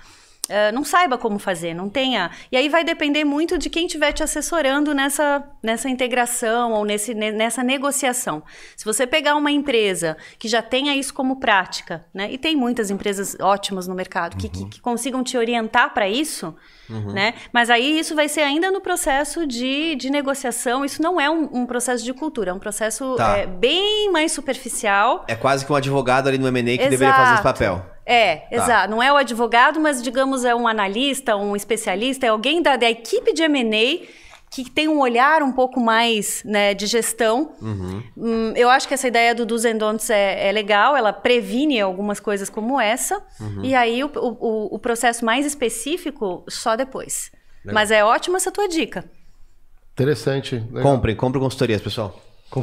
Uh, 0.46 0.72
não 0.72 0.84
saiba 0.84 1.18
como 1.18 1.38
fazer, 1.38 1.74
não 1.74 1.88
tenha. 1.88 2.30
E 2.52 2.56
aí 2.56 2.68
vai 2.68 2.84
depender 2.84 3.24
muito 3.24 3.58
de 3.58 3.68
quem 3.68 3.86
estiver 3.86 4.12
te 4.12 4.22
assessorando 4.22 4.94
nessa, 4.94 5.42
nessa 5.60 5.88
integração 5.88 6.72
ou 6.72 6.84
nesse, 6.84 7.14
nessa 7.14 7.64
negociação. 7.64 8.42
Se 8.76 8.84
você 8.84 9.06
pegar 9.06 9.34
uma 9.34 9.50
empresa 9.50 10.16
que 10.38 10.46
já 10.46 10.62
tenha 10.62 10.94
isso 10.94 11.12
como 11.12 11.36
prática, 11.40 12.04
né? 12.14 12.30
E 12.30 12.38
tem 12.38 12.54
muitas 12.54 12.90
empresas 12.90 13.36
ótimas 13.40 13.88
no 13.88 13.94
mercado 13.94 14.34
uhum. 14.34 14.38
que, 14.38 14.48
que, 14.48 14.64
que, 14.66 14.80
consigam 14.80 15.24
te 15.24 15.36
orientar 15.36 15.92
para 15.92 16.08
isso, 16.08 16.54
uhum. 16.88 17.12
né? 17.12 17.34
Mas 17.52 17.68
aí 17.68 17.98
isso 17.98 18.14
vai 18.14 18.28
ser 18.28 18.42
ainda 18.42 18.70
no 18.70 18.80
processo 18.80 19.46
de, 19.46 19.96
de 19.96 20.10
negociação. 20.10 20.84
Isso 20.84 21.02
não 21.02 21.20
é 21.20 21.28
um, 21.28 21.48
um 21.52 21.66
processo 21.66 22.04
de 22.04 22.12
cultura, 22.14 22.52
é 22.52 22.54
um 22.54 22.58
processo 22.58 23.16
tá. 23.16 23.38
é, 23.38 23.46
bem 23.46 24.12
mais 24.12 24.30
superficial. 24.30 25.24
É 25.26 25.34
quase 25.34 25.66
que 25.66 25.72
um 25.72 25.76
advogado 25.76 26.28
ali 26.28 26.38
no 26.38 26.46
M&A 26.46 26.62
que 26.62 26.70
Exato. 26.74 26.90
deveria 26.90 27.14
fazer 27.14 27.34
esse 27.34 27.42
papel. 27.42 27.95
É, 28.06 28.36
tá. 28.36 28.56
exato. 28.56 28.90
Não 28.90 29.02
é 29.02 29.12
o 29.12 29.16
advogado, 29.16 29.80
mas 29.80 30.00
digamos 30.00 30.44
é 30.44 30.54
um 30.54 30.68
analista, 30.68 31.36
um 31.36 31.56
especialista, 31.56 32.24
é 32.24 32.28
alguém 32.28 32.62
da, 32.62 32.76
da 32.76 32.88
equipe 32.88 33.32
de 33.32 33.42
M&A 33.42 34.06
que 34.48 34.70
tem 34.70 34.88
um 34.88 35.00
olhar 35.00 35.42
um 35.42 35.52
pouco 35.52 35.80
mais 35.80 36.42
né, 36.44 36.72
de 36.72 36.86
gestão. 36.86 37.52
Uhum. 37.60 38.02
Hum, 38.16 38.52
eu 38.54 38.70
acho 38.70 38.86
que 38.86 38.94
essa 38.94 39.08
ideia 39.08 39.34
do 39.34 39.44
dos 39.44 39.64
and 39.64 39.76
don'ts 39.76 40.08
é, 40.08 40.48
é, 40.48 40.52
legal, 40.52 40.96
ela 40.96 41.12
previne 41.12 41.80
algumas 41.80 42.20
coisas 42.20 42.48
como 42.48 42.80
essa. 42.80 43.20
Uhum. 43.40 43.64
E 43.64 43.74
aí 43.74 44.02
o, 44.04 44.10
o, 44.14 44.76
o, 44.76 44.78
processo 44.78 45.24
mais 45.24 45.44
específico 45.44 46.44
só 46.48 46.76
depois. 46.76 47.30
Legal. 47.64 47.74
Mas 47.74 47.90
é 47.90 48.04
ótima 48.04 48.36
essa 48.36 48.52
tua 48.52 48.68
dica. 48.68 49.04
Interessante. 49.92 50.54
Legal. 50.70 50.82
Comprem, 50.82 51.16
comprem 51.16 51.42
consultorias, 51.42 51.82
pessoal. 51.82 52.18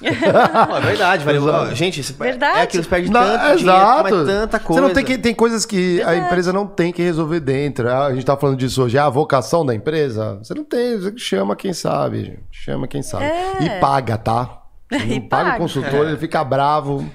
não, 0.00 0.76
é 0.76 0.80
verdade, 0.80 1.24
valeu. 1.24 1.74
Gente, 1.74 2.00
isso 2.00 2.14
verdade. 2.14 2.58
é 2.58 2.62
aquilo, 2.62 2.82
você 2.82 2.90
perde 2.90 3.10
não, 3.10 3.20
tanto 3.20 3.60
exato. 3.60 4.08
dinheiro, 4.08 4.26
tanta 4.26 4.60
coisa. 4.60 4.82
Você 4.82 4.88
não 4.88 4.94
tem 4.94 5.04
que, 5.04 5.18
tem 5.18 5.34
coisas 5.34 5.64
que 5.64 6.02
a 6.02 6.16
empresa 6.16 6.52
não 6.52 6.66
tem 6.66 6.92
que 6.92 7.02
resolver 7.02 7.40
dentro. 7.40 7.90
A 7.90 8.12
gente 8.12 8.24
tá 8.24 8.36
falando 8.36 8.58
disso 8.58 8.82
hoje, 8.82 8.96
é 8.96 9.00
a 9.00 9.08
vocação 9.08 9.64
da 9.64 9.74
empresa. 9.74 10.38
Você 10.42 10.54
não 10.54 10.64
tem, 10.64 10.98
você 10.98 11.16
chama 11.16 11.54
quem 11.54 11.72
sabe, 11.72 12.40
chama 12.50 12.88
quem 12.88 13.02
sabe. 13.02 13.24
É. 13.24 13.62
E 13.62 13.80
paga, 13.80 14.18
tá? 14.18 14.56
E 14.90 15.20
paga 15.20 15.54
o 15.54 15.58
consultor, 15.58 16.04
é. 16.06 16.08
ele 16.08 16.16
fica 16.16 16.42
bravo. 16.42 17.08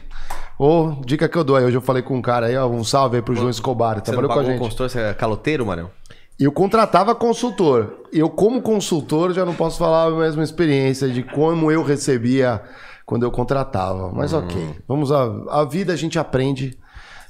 Ô, 0.58 0.68
oh, 0.68 1.06
dica 1.06 1.28
que 1.28 1.38
eu 1.38 1.44
dou 1.44 1.58
aí. 1.58 1.66
Hoje 1.66 1.76
eu 1.76 1.82
falei 1.82 2.02
com 2.02 2.16
um 2.16 2.22
cara 2.22 2.46
aí, 2.46 2.56
ó, 2.56 2.66
um 2.66 2.86
salve 2.86 3.18
aí 3.18 3.22
pro 3.22 3.36
João 3.36 3.50
Escobar. 3.50 4.00
Trabalhou 4.00 4.32
com 4.32 4.40
a 4.40 4.44
gente. 4.44 4.60
consultor, 4.60 4.90
você 4.90 5.00
é 5.02 5.14
caloteiro, 5.14 5.66
Marão? 5.66 5.92
Eu 6.40 6.52
contratava 6.52 7.16
consultor. 7.16 8.03
Eu, 8.12 8.30
como 8.30 8.62
consultor, 8.62 9.34
já 9.34 9.45
não 9.45 9.56
posso 9.56 9.78
falar 9.78 10.07
a 10.07 10.12
mesma 10.12 10.44
experiência 10.44 11.10
de 11.10 11.24
como 11.24 11.72
eu 11.72 11.82
recebia 11.84 12.62
quando 13.06 13.24
eu 13.24 13.32
contratava. 13.32 14.12
Mas 14.12 14.34
uhum. 14.34 14.40
ok, 14.40 14.76
vamos 14.88 15.12
a, 15.12 15.24
a 15.49 15.64
vida 15.64 15.94
a 15.94 15.95
gente 15.95 16.20
aprende 16.20 16.78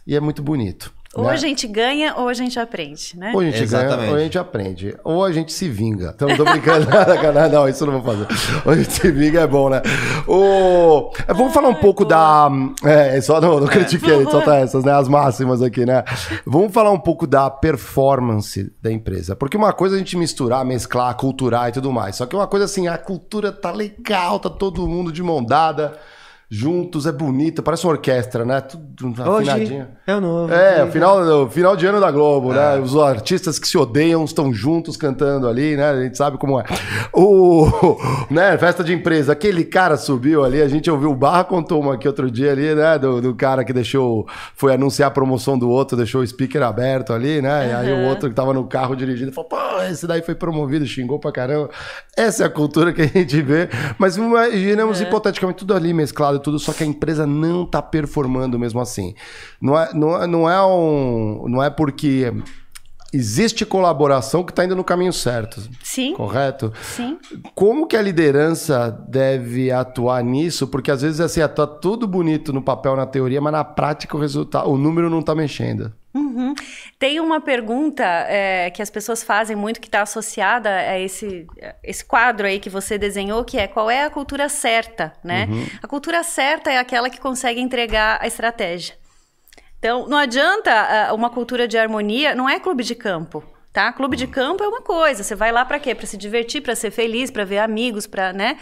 e 0.07 0.15
é 0.15 0.19
muito 0.19 0.41
bonito. 0.41 0.94
Ou 1.15 1.23
né? 1.23 1.31
a 1.31 1.35
gente 1.37 1.65
ganha 1.65 2.13
ou 2.17 2.27
a 2.27 2.33
gente 2.33 2.59
aprende, 2.59 3.17
né? 3.17 3.31
Ou 3.33 3.39
a 3.39 3.45
gente 3.45 3.63
Exatamente. 3.63 3.97
ganha 3.97 4.11
ou 4.11 4.15
a 4.17 4.19
gente 4.19 4.37
aprende. 4.37 4.97
Ou 5.01 5.23
a 5.23 5.31
gente 5.31 5.53
se 5.53 5.69
vinga. 5.69 6.11
Então 6.13 6.27
não 6.27 6.35
tô 6.35 6.43
brincando. 6.43 6.87
não, 7.33 7.49
não, 7.49 7.69
isso 7.69 7.83
eu 7.85 7.91
não 7.91 8.01
vou 8.01 8.13
fazer. 8.13 8.27
Ou 8.65 8.73
a 8.73 8.75
gente 8.75 8.91
se 8.91 9.09
vinga 9.11 9.39
é 9.39 9.47
bom, 9.47 9.69
né? 9.69 9.81
O... 10.27 11.13
É, 11.25 11.33
vamos 11.33 11.53
falar 11.53 11.69
um 11.69 11.75
pouco 11.75 12.03
da. 12.03 12.49
É, 12.83 13.21
só 13.21 13.39
no, 13.39 13.61
no 13.61 13.67
critiquei, 13.67 14.25
só 14.25 14.41
tá 14.41 14.57
essas, 14.57 14.83
né? 14.83 14.91
As 14.91 15.07
máximas 15.07 15.61
aqui, 15.61 15.85
né? 15.85 16.03
Vamos 16.45 16.73
falar 16.73 16.91
um 16.91 16.99
pouco 16.99 17.25
da 17.25 17.49
performance 17.49 18.69
da 18.81 18.91
empresa. 18.91 19.37
Porque 19.37 19.55
uma 19.55 19.71
coisa 19.71 19.95
é 19.95 19.97
a 19.97 19.99
gente 19.99 20.17
misturar, 20.17 20.65
mesclar, 20.65 21.15
culturar 21.15 21.69
e 21.69 21.71
tudo 21.71 21.93
mais. 21.93 22.17
Só 22.17 22.25
que 22.25 22.35
uma 22.35 22.47
coisa 22.47 22.65
assim, 22.65 22.89
a 22.89 22.97
cultura 22.97 23.53
tá 23.53 23.71
legal, 23.71 24.37
tá 24.37 24.49
todo 24.49 24.85
mundo 24.85 25.13
de 25.13 25.23
mão 25.23 25.41
dada 25.41 25.97
juntos, 26.49 27.07
é 27.07 27.11
bonita, 27.11 27.61
parece 27.61 27.85
uma 27.85 27.93
orquestra, 27.93 28.45
né? 28.45 28.61
Tudo 28.61 29.21
afinadinho. 29.21 29.87
é 30.05 30.15
o 30.15 30.21
novo. 30.21 30.53
É, 30.53 30.83
o 30.83 30.91
final, 30.91 31.49
final 31.49 31.75
de 31.75 31.85
ano 31.85 31.99
da 31.99 32.11
Globo, 32.11 32.53
né? 32.53 32.73
é. 32.73 32.75
né? 32.75 32.81
Os 32.81 32.95
artistas 32.95 33.57
que 33.57 33.67
se 33.67 33.77
odeiam 33.77 34.23
estão 34.23 34.53
juntos 34.53 34.95
cantando 34.95 35.47
ali, 35.47 35.75
né? 35.75 35.89
A 35.89 36.03
gente 36.03 36.17
sabe 36.17 36.37
como 36.37 36.59
é. 36.59 36.63
O, 37.13 37.97
né, 38.29 38.57
festa 38.57 38.83
de 38.83 38.93
empresa, 38.93 39.33
aquele 39.33 39.63
cara 39.63 39.97
subiu 39.97 40.43
ali, 40.43 40.61
a 40.61 40.67
gente 40.67 40.89
ouviu 40.89 41.11
o 41.11 41.15
Barra 41.15 41.43
contou 41.43 41.81
uma 41.81 41.95
aqui 41.95 42.07
outro 42.07 42.29
dia 42.29 42.51
ali, 42.51 42.75
né? 42.75 42.99
Do, 42.99 43.21
do 43.21 43.33
cara 43.33 43.63
que 43.63 43.73
deixou, 43.73 44.27
foi 44.55 44.73
anunciar 44.73 45.07
a 45.07 45.11
promoção 45.11 45.57
do 45.57 45.69
outro, 45.69 45.97
deixou 45.97 46.21
o 46.21 46.27
speaker 46.27 46.61
aberto 46.61 47.11
ali, 47.11 47.41
né? 47.41 47.69
E 47.69 47.73
aí 47.73 47.93
o 47.93 48.07
outro 48.07 48.29
que 48.29 48.35
tava 48.35 48.53
no 48.53 48.65
carro 48.65 48.95
dirigindo 48.95 49.31
falou, 49.31 49.49
pô, 49.49 49.81
esse 49.89 50.05
daí 50.05 50.21
foi 50.21 50.35
promovido, 50.35 50.85
xingou 50.85 51.19
pra 51.19 51.31
caramba. 51.31 51.69
Essa 52.15 52.43
é 52.43 52.45
a 52.45 52.49
cultura 52.49 52.93
que 52.93 53.01
a 53.01 53.07
gente 53.07 53.41
vê, 53.41 53.69
mas 53.97 54.17
imaginemos 54.17 55.01
é. 55.01 55.03
hipoteticamente 55.03 55.59
tudo 55.59 55.73
ali 55.73 55.93
mesclado 55.93 56.34
tudo, 56.39 56.59
só 56.59 56.73
que 56.73 56.83
a 56.83 56.87
empresa 56.87 57.25
não 57.25 57.63
está 57.63 57.81
performando 57.81 58.57
mesmo 58.59 58.79
assim. 58.79 59.13
Não 59.61 59.77
é, 59.77 59.93
não, 59.93 60.23
é, 60.23 60.27
não, 60.27 60.49
é 60.49 60.65
um, 60.65 61.45
não 61.47 61.63
é 61.63 61.69
porque 61.69 62.31
existe 63.13 63.65
colaboração 63.65 64.43
que 64.43 64.51
está 64.51 64.65
indo 64.65 64.75
no 64.75 64.83
caminho 64.83 65.13
certo. 65.13 65.61
Sim. 65.81 66.13
Correto? 66.13 66.73
Sim. 66.81 67.17
Como 67.53 67.87
que 67.87 67.95
a 67.95 68.01
liderança 68.01 68.89
deve 69.07 69.71
atuar 69.71 70.23
nisso? 70.23 70.67
Porque 70.67 70.91
às 70.91 71.01
vezes 71.01 71.19
assim, 71.21 71.41
está 71.41 71.65
tudo 71.65 72.07
bonito 72.07 72.51
no 72.51 72.61
papel, 72.61 72.95
na 72.95 73.05
teoria, 73.05 73.39
mas 73.39 73.53
na 73.53 73.63
prática 73.63 74.17
o 74.17 74.19
resultado, 74.19 74.69
o 74.69 74.77
número 74.77 75.09
não 75.09 75.19
está 75.19 75.33
mexendo. 75.33 75.93
Uhum. 76.15 76.55
Tem 76.97 77.19
uma 77.19 77.41
pergunta 77.41 78.05
é, 78.05 78.71
que 78.71 78.81
as 78.81 78.89
pessoas 78.89 79.21
fazem 79.21 79.53
muito 79.53 79.81
que 79.81 79.89
está 79.89 80.01
associada 80.01 80.69
a 80.69 80.97
esse, 80.97 81.45
esse 81.83 82.05
quadro 82.05 82.47
aí 82.47 82.57
que 82.57 82.69
você 82.69 82.97
desenhou, 82.97 83.43
que 83.43 83.57
é 83.57 83.67
qual 83.67 83.91
é 83.91 84.05
a 84.05 84.09
cultura 84.09 84.47
certa, 84.47 85.11
né? 85.21 85.45
Uhum. 85.51 85.65
A 85.83 85.87
cultura 85.87 86.23
certa 86.23 86.71
é 86.71 86.77
aquela 86.77 87.09
que 87.09 87.19
consegue 87.19 87.59
entregar 87.59 88.17
a 88.21 88.27
estratégia. 88.27 88.95
Então, 89.77 90.07
não 90.07 90.17
adianta 90.17 91.13
uma 91.13 91.29
cultura 91.29 91.67
de 91.67 91.77
harmonia, 91.77 92.33
não 92.33 92.49
é 92.49 92.61
clube 92.61 92.83
de 92.83 92.95
campo. 92.95 93.43
Tá? 93.73 93.91
Clube 93.91 94.15
de 94.15 94.25
campo 94.25 94.63
é 94.63 94.67
uma 94.69 94.81
coisa, 94.81 95.21
você 95.21 95.35
vai 95.35 95.51
lá 95.51 95.65
para 95.65 95.77
quê? 95.79 95.93
Para 95.93 96.05
se 96.05 96.15
divertir, 96.15 96.61
para 96.61 96.75
ser 96.75 96.91
feliz, 96.91 97.29
para 97.29 97.43
ver 97.43 97.57
amigos, 97.57 98.07
para, 98.07 98.31
né? 98.31 98.57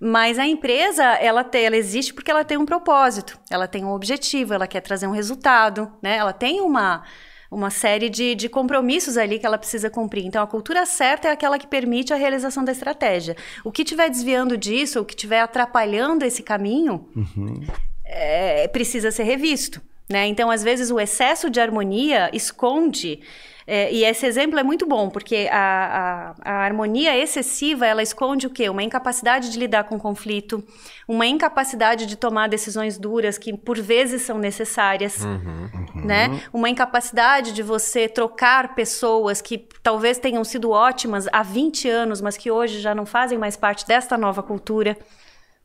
Mas 0.00 0.38
a 0.38 0.46
empresa, 0.46 1.02
ela, 1.02 1.42
tem, 1.42 1.64
ela 1.64 1.76
existe 1.76 2.12
porque 2.12 2.30
ela 2.30 2.44
tem 2.44 2.58
um 2.58 2.66
propósito, 2.66 3.38
ela 3.50 3.66
tem 3.66 3.84
um 3.84 3.92
objetivo, 3.92 4.54
ela 4.54 4.66
quer 4.66 4.80
trazer 4.80 5.06
um 5.06 5.12
resultado, 5.12 5.90
né? 6.02 6.16
Ela 6.16 6.32
tem 6.32 6.60
uma, 6.60 7.02
uma 7.50 7.70
série 7.70 8.08
de, 8.08 8.34
de 8.34 8.48
compromissos 8.48 9.16
ali 9.16 9.38
que 9.38 9.46
ela 9.46 9.58
precisa 9.58 9.88
cumprir. 9.88 10.24
Então, 10.24 10.42
a 10.42 10.46
cultura 10.46 10.84
certa 10.84 11.28
é 11.28 11.30
aquela 11.30 11.58
que 11.58 11.66
permite 11.66 12.12
a 12.12 12.16
realização 12.16 12.64
da 12.64 12.72
estratégia. 12.72 13.36
O 13.64 13.72
que 13.72 13.82
estiver 13.82 14.10
desviando 14.10 14.56
disso, 14.56 15.00
o 15.00 15.04
que 15.04 15.14
estiver 15.14 15.40
atrapalhando 15.40 16.24
esse 16.24 16.42
caminho, 16.42 17.08
uhum. 17.16 17.64
é, 18.04 18.68
precisa 18.68 19.10
ser 19.10 19.24
revisto. 19.24 19.80
Né? 20.08 20.26
Então, 20.26 20.50
às 20.50 20.62
vezes, 20.62 20.90
o 20.90 21.00
excesso 21.00 21.50
de 21.50 21.60
harmonia 21.60 22.30
esconde 22.32 23.20
é, 23.66 23.92
e 23.92 24.04
esse 24.04 24.24
exemplo 24.24 24.56
é 24.60 24.62
muito 24.62 24.86
bom, 24.86 25.10
porque 25.10 25.48
a, 25.50 26.34
a, 26.44 26.52
a, 26.52 26.64
harmonia 26.64 27.18
excessiva, 27.18 27.84
ela 27.84 28.00
esconde 28.00 28.46
o 28.46 28.50
quê? 28.50 28.68
Uma 28.68 28.84
incapacidade 28.84 29.50
de 29.50 29.58
lidar 29.58 29.84
com 29.84 29.98
conflito, 29.98 30.62
uma 31.08 31.26
incapacidade 31.26 32.06
de 32.06 32.14
tomar 32.14 32.48
decisões 32.48 32.96
duras 32.96 33.36
que, 33.36 33.56
por 33.56 33.76
vezes, 33.80 34.22
são 34.22 34.38
necessárias, 34.38 35.20
uhum, 35.20 35.68
uhum. 35.96 36.06
né? 36.06 36.40
Uma 36.52 36.68
incapacidade 36.68 37.50
de 37.50 37.60
você 37.60 38.08
trocar 38.08 38.76
pessoas 38.76 39.40
que 39.40 39.66
talvez 39.82 40.16
tenham 40.16 40.44
sido 40.44 40.70
ótimas 40.70 41.26
há 41.32 41.42
20 41.42 41.88
anos, 41.88 42.20
mas 42.20 42.36
que 42.36 42.52
hoje 42.52 42.80
já 42.80 42.94
não 42.94 43.04
fazem 43.04 43.36
mais 43.36 43.56
parte 43.56 43.84
desta 43.84 44.16
nova 44.16 44.44
cultura, 44.44 44.96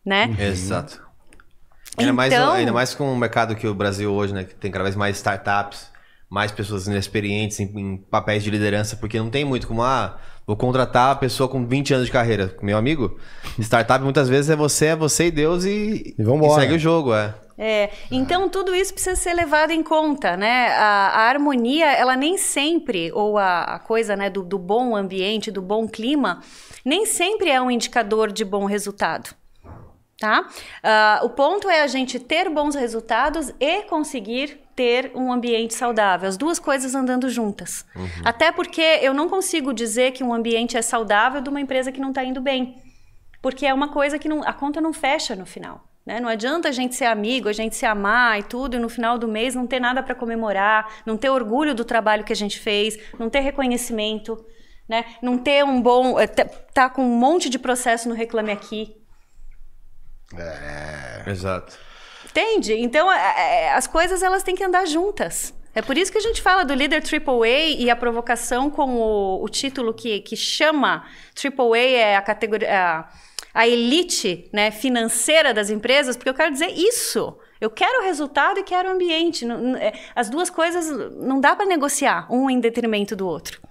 né? 0.03 0.25
Uhum. 0.25 0.43
Exato. 0.43 1.11
Ainda, 1.95 2.09
então... 2.09 2.15
mais, 2.15 2.33
ainda 2.33 2.73
mais 2.73 2.95
com 2.95 3.13
o 3.13 3.15
mercado 3.15 3.55
que 3.55 3.67
o 3.67 3.75
Brasil 3.75 4.11
hoje, 4.11 4.33
né? 4.33 4.43
Que 4.43 4.55
tem 4.55 4.71
cada 4.71 4.85
vez 4.85 4.95
mais 4.95 5.17
startups 5.17 5.90
mais 6.31 6.49
pessoas 6.49 6.87
inexperientes 6.87 7.59
em, 7.59 7.65
em, 7.77 7.97
papéis 7.97 8.41
de 8.41 8.49
liderança, 8.49 8.95
porque 8.95 9.19
não 9.19 9.29
tem 9.29 9.43
muito 9.43 9.67
como, 9.67 9.83
ah, 9.83 10.17
vou 10.47 10.55
contratar 10.55 11.11
a 11.11 11.15
pessoa 11.15 11.49
com 11.49 11.67
20 11.67 11.93
anos 11.93 12.05
de 12.05 12.11
carreira. 12.11 12.55
Meu 12.61 12.77
amigo, 12.77 13.19
startup 13.59 14.01
muitas 14.01 14.29
vezes 14.29 14.49
é 14.49 14.55
você, 14.55 14.85
é 14.87 14.95
você 14.95 15.25
e 15.25 15.31
Deus 15.31 15.65
e, 15.65 16.15
e, 16.17 16.21
e 16.21 16.55
segue 16.55 16.75
o 16.75 16.79
jogo, 16.79 17.13
é. 17.13 17.35
É, 17.57 17.91
então 18.09 18.47
tudo 18.47 18.73
isso 18.73 18.93
precisa 18.93 19.15
ser 19.15 19.33
levado 19.33 19.71
em 19.71 19.83
conta, 19.83 20.37
né? 20.37 20.69
A, 20.69 21.09
a 21.09 21.21
harmonia, 21.29 21.91
ela 21.91 22.15
nem 22.15 22.37
sempre, 22.37 23.11
ou 23.11 23.37
a, 23.37 23.63
a 23.63 23.79
coisa 23.79 24.15
né, 24.15 24.29
do, 24.29 24.41
do 24.41 24.57
bom 24.57 24.95
ambiente, 24.95 25.51
do 25.51 25.61
bom 25.61 25.85
clima, 25.85 26.41
nem 26.83 27.05
sempre 27.05 27.49
é 27.49 27.61
um 27.61 27.69
indicador 27.69 28.31
de 28.31 28.45
bom 28.45 28.65
resultado 28.65 29.35
tá? 30.21 30.41
Uh, 30.41 31.25
o 31.25 31.29
ponto 31.29 31.67
é 31.67 31.81
a 31.81 31.87
gente 31.87 32.19
ter 32.19 32.47
bons 32.47 32.75
resultados 32.75 33.51
e 33.59 33.81
conseguir 33.85 34.61
ter 34.75 35.11
um 35.15 35.33
ambiente 35.33 35.73
saudável, 35.73 36.29
as 36.29 36.37
duas 36.37 36.59
coisas 36.59 36.93
andando 36.93 37.27
juntas. 37.27 37.83
Uhum. 37.95 38.07
Até 38.23 38.51
porque 38.51 38.99
eu 39.01 39.15
não 39.15 39.27
consigo 39.27 39.73
dizer 39.73 40.11
que 40.11 40.23
um 40.23 40.31
ambiente 40.31 40.77
é 40.77 40.81
saudável 40.83 41.41
de 41.41 41.49
uma 41.49 41.59
empresa 41.59 41.91
que 41.91 41.99
não 41.99 42.09
está 42.09 42.23
indo 42.23 42.39
bem, 42.39 42.75
porque 43.41 43.65
é 43.65 43.73
uma 43.73 43.87
coisa 43.87 44.19
que 44.19 44.29
não, 44.29 44.43
a 44.43 44.53
conta 44.53 44.79
não 44.79 44.93
fecha 44.93 45.35
no 45.35 45.45
final. 45.45 45.83
Né? 46.05 46.19
Não 46.19 46.29
adianta 46.29 46.69
a 46.69 46.71
gente 46.71 46.93
ser 46.93 47.05
amigo, 47.05 47.49
a 47.49 47.53
gente 47.53 47.75
se 47.75 47.85
amar 47.85 48.39
e 48.39 48.43
tudo, 48.43 48.77
e 48.77 48.79
no 48.79 48.89
final 48.89 49.17
do 49.17 49.27
mês 49.27 49.55
não 49.55 49.65
ter 49.65 49.79
nada 49.79 50.03
para 50.03 50.13
comemorar, 50.13 50.87
não 51.03 51.17
ter 51.17 51.29
orgulho 51.29 51.73
do 51.73 51.83
trabalho 51.83 52.23
que 52.23 52.33
a 52.33 52.35
gente 52.35 52.59
fez, 52.59 52.95
não 53.17 53.27
ter 53.27 53.39
reconhecimento, 53.39 54.37
né? 54.87 55.03
não 55.19 55.35
ter 55.35 55.65
um 55.65 55.81
bom. 55.81 56.19
Eh, 56.19 56.27
tá 56.27 56.89
com 56.91 57.01
um 57.01 57.17
monte 57.17 57.49
de 57.49 57.57
processo 57.57 58.07
no 58.07 58.13
Reclame 58.13 58.51
Aqui, 58.51 59.00
é. 60.37 61.29
Exato. 61.29 61.77
Entende? 62.25 62.73
Então, 62.73 63.11
é, 63.11 63.17
é, 63.17 63.73
as 63.73 63.87
coisas 63.87 64.23
elas 64.23 64.43
têm 64.43 64.55
que 64.55 64.63
andar 64.63 64.85
juntas. 64.85 65.53
É 65.73 65.81
por 65.81 65.97
isso 65.97 66.11
que 66.11 66.17
a 66.17 66.21
gente 66.21 66.41
fala 66.41 66.63
do 66.63 66.73
líder 66.73 67.01
AAA 67.01 67.69
e 67.77 67.89
a 67.89 67.95
provocação 67.95 68.69
com 68.69 68.95
o, 68.95 69.43
o 69.43 69.49
título 69.49 69.93
que, 69.93 70.19
que 70.19 70.35
chama 70.35 71.05
AAA 71.35 71.77
é 71.77 72.15
a 72.15 72.21
categoria. 72.21 72.69
A, 72.69 73.09
a 73.53 73.67
elite 73.67 74.49
né, 74.53 74.71
financeira 74.71 75.53
das 75.53 75.69
empresas, 75.69 76.15
porque 76.15 76.29
eu 76.29 76.33
quero 76.33 76.51
dizer 76.51 76.69
isso. 76.69 77.37
Eu 77.59 77.69
quero 77.69 78.03
resultado 78.03 78.59
e 78.59 78.63
quero 78.63 78.89
ambiente. 78.89 79.45
É, 79.79 79.93
as 80.15 80.29
duas 80.29 80.49
coisas 80.49 80.89
não 81.17 81.39
dá 81.39 81.55
para 81.55 81.65
negociar 81.65 82.27
um 82.31 82.49
em 82.49 82.59
detrimento 82.59 83.15
do 83.15 83.27
outro. 83.27 83.61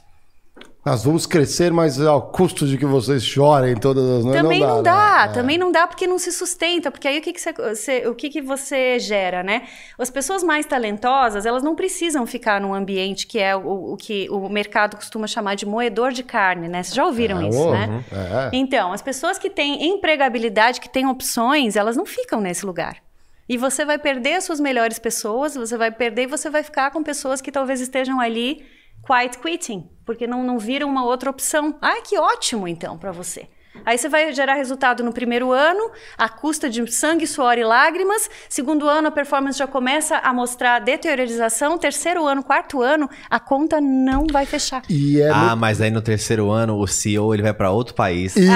Nós 0.82 1.05
vamos 1.05 1.27
crescer, 1.27 1.70
mas 1.70 2.01
ao 2.01 2.23
custo 2.23 2.66
de 2.66 2.78
que 2.78 2.86
vocês 2.86 3.23
chorem 3.23 3.77
todas 3.77 4.02
as 4.02 4.24
noites. 4.24 4.43
Também 4.43 4.61
não 4.61 4.69
dá, 4.69 4.74
não 4.74 4.82
dá 4.82 5.27
né? 5.27 5.32
também 5.35 5.59
não 5.59 5.73
dá 5.73 5.86
porque 5.86 6.07
não 6.07 6.19
se 6.19 6.32
sustenta, 6.32 6.90
porque 6.90 7.07
aí 7.07 7.19
o 7.19 7.23
que, 7.23 7.35
que, 7.35 7.40
você, 7.40 8.07
o 8.09 8.15
que, 8.15 8.31
que 8.31 8.40
você 8.40 8.98
gera, 8.98 9.43
né? 9.43 9.65
As 9.98 10.09
pessoas 10.09 10.43
mais 10.43 10.65
talentosas, 10.65 11.44
elas 11.44 11.62
não 11.62 11.74
precisam 11.74 12.27
ficar 12.27 12.62
num 12.62 12.73
ambiente 12.73 13.27
que 13.27 13.39
é 13.39 13.55
o, 13.55 13.93
o 13.93 13.97
que 13.97 14.27
o 14.31 14.48
mercado 14.48 14.97
costuma 14.97 15.27
chamar 15.27 15.55
de 15.55 15.66
moedor 15.66 16.12
de 16.12 16.23
carne, 16.23 16.66
né? 16.66 16.82
Vocês 16.82 16.94
já 16.94 17.05
ouviram 17.05 17.43
É, 17.43 17.48
isso, 17.48 17.59
uhum, 17.59 17.73
né? 17.73 18.05
é. 18.11 18.51
Então, 18.57 18.90
as 18.90 19.02
pessoas 19.02 19.39
que 19.39 19.51
têm 19.51 19.86
empregabilidade, 19.86 20.81
que 20.81 20.89
têm 20.89 21.07
opções, 21.07 21.77
elas 21.77 21.94
não 21.94 22.07
ficam 22.07 22.40
nesse 22.40 22.65
lugar. 22.65 22.97
E 23.47 23.59
você 23.59 23.85
vai 23.85 23.98
perder 23.98 24.35
as 24.35 24.44
suas 24.44 24.61
melhores 24.61 24.98
pessoas, 24.98 25.57
você 25.57 25.77
vai 25.77 25.90
perder 25.90 26.23
e 26.23 26.27
você 26.27 26.48
vai 26.48 26.62
ficar 26.62 26.90
com 26.90 27.02
pessoas 27.02 27.43
que 27.43 27.52
talvez 27.52 27.82
estejam 27.82 28.19
ali 28.19 28.65
quiet 29.06 29.39
quitting, 29.39 29.90
porque 30.05 30.27
não, 30.27 30.44
não 30.44 30.59
viram 30.59 30.89
uma 30.89 31.05
outra 31.05 31.31
opção. 31.31 31.78
Ah, 31.81 32.01
que 32.02 32.18
ótimo 32.18 32.68
então 32.68 32.98
para 32.98 33.12
você. 33.12 33.48
Aí 33.85 33.97
você 33.98 34.09
vai 34.09 34.32
gerar 34.32 34.55
resultado 34.55 35.02
no 35.02 35.12
primeiro 35.12 35.51
ano, 35.52 35.90
à 36.16 36.28
custa 36.28 36.69
de 36.69 36.90
sangue, 36.93 37.27
suor 37.27 37.59
e 37.59 37.65
lágrimas. 37.65 38.28
Segundo 38.48 38.89
ano, 38.89 39.09
a 39.09 39.11
performance 39.11 39.59
já 39.59 39.66
começa 39.66 40.16
a 40.19 40.32
mostrar 40.32 40.78
deteriorização. 40.81 41.78
Terceiro 41.78 42.27
ano, 42.27 42.43
quarto 42.43 42.82
ano, 42.82 43.09
a 43.28 43.39
conta 43.40 43.81
não 43.81 44.27
vai 44.31 44.47
fechar. 44.47 44.82
E 44.89 45.20
é 45.20 45.28
ah, 45.31 45.35
muito- 45.36 45.57
mas 45.57 45.81
aí 45.81 45.90
no 45.90 46.02
terceiro 46.02 46.51
ano 46.51 46.78
o 46.78 46.86
CEO 46.86 47.32
ele 47.35 47.43
vai 47.43 47.52
pra 47.52 47.70
outro 47.70 47.94
país. 47.94 48.35
Isso, 48.36 48.51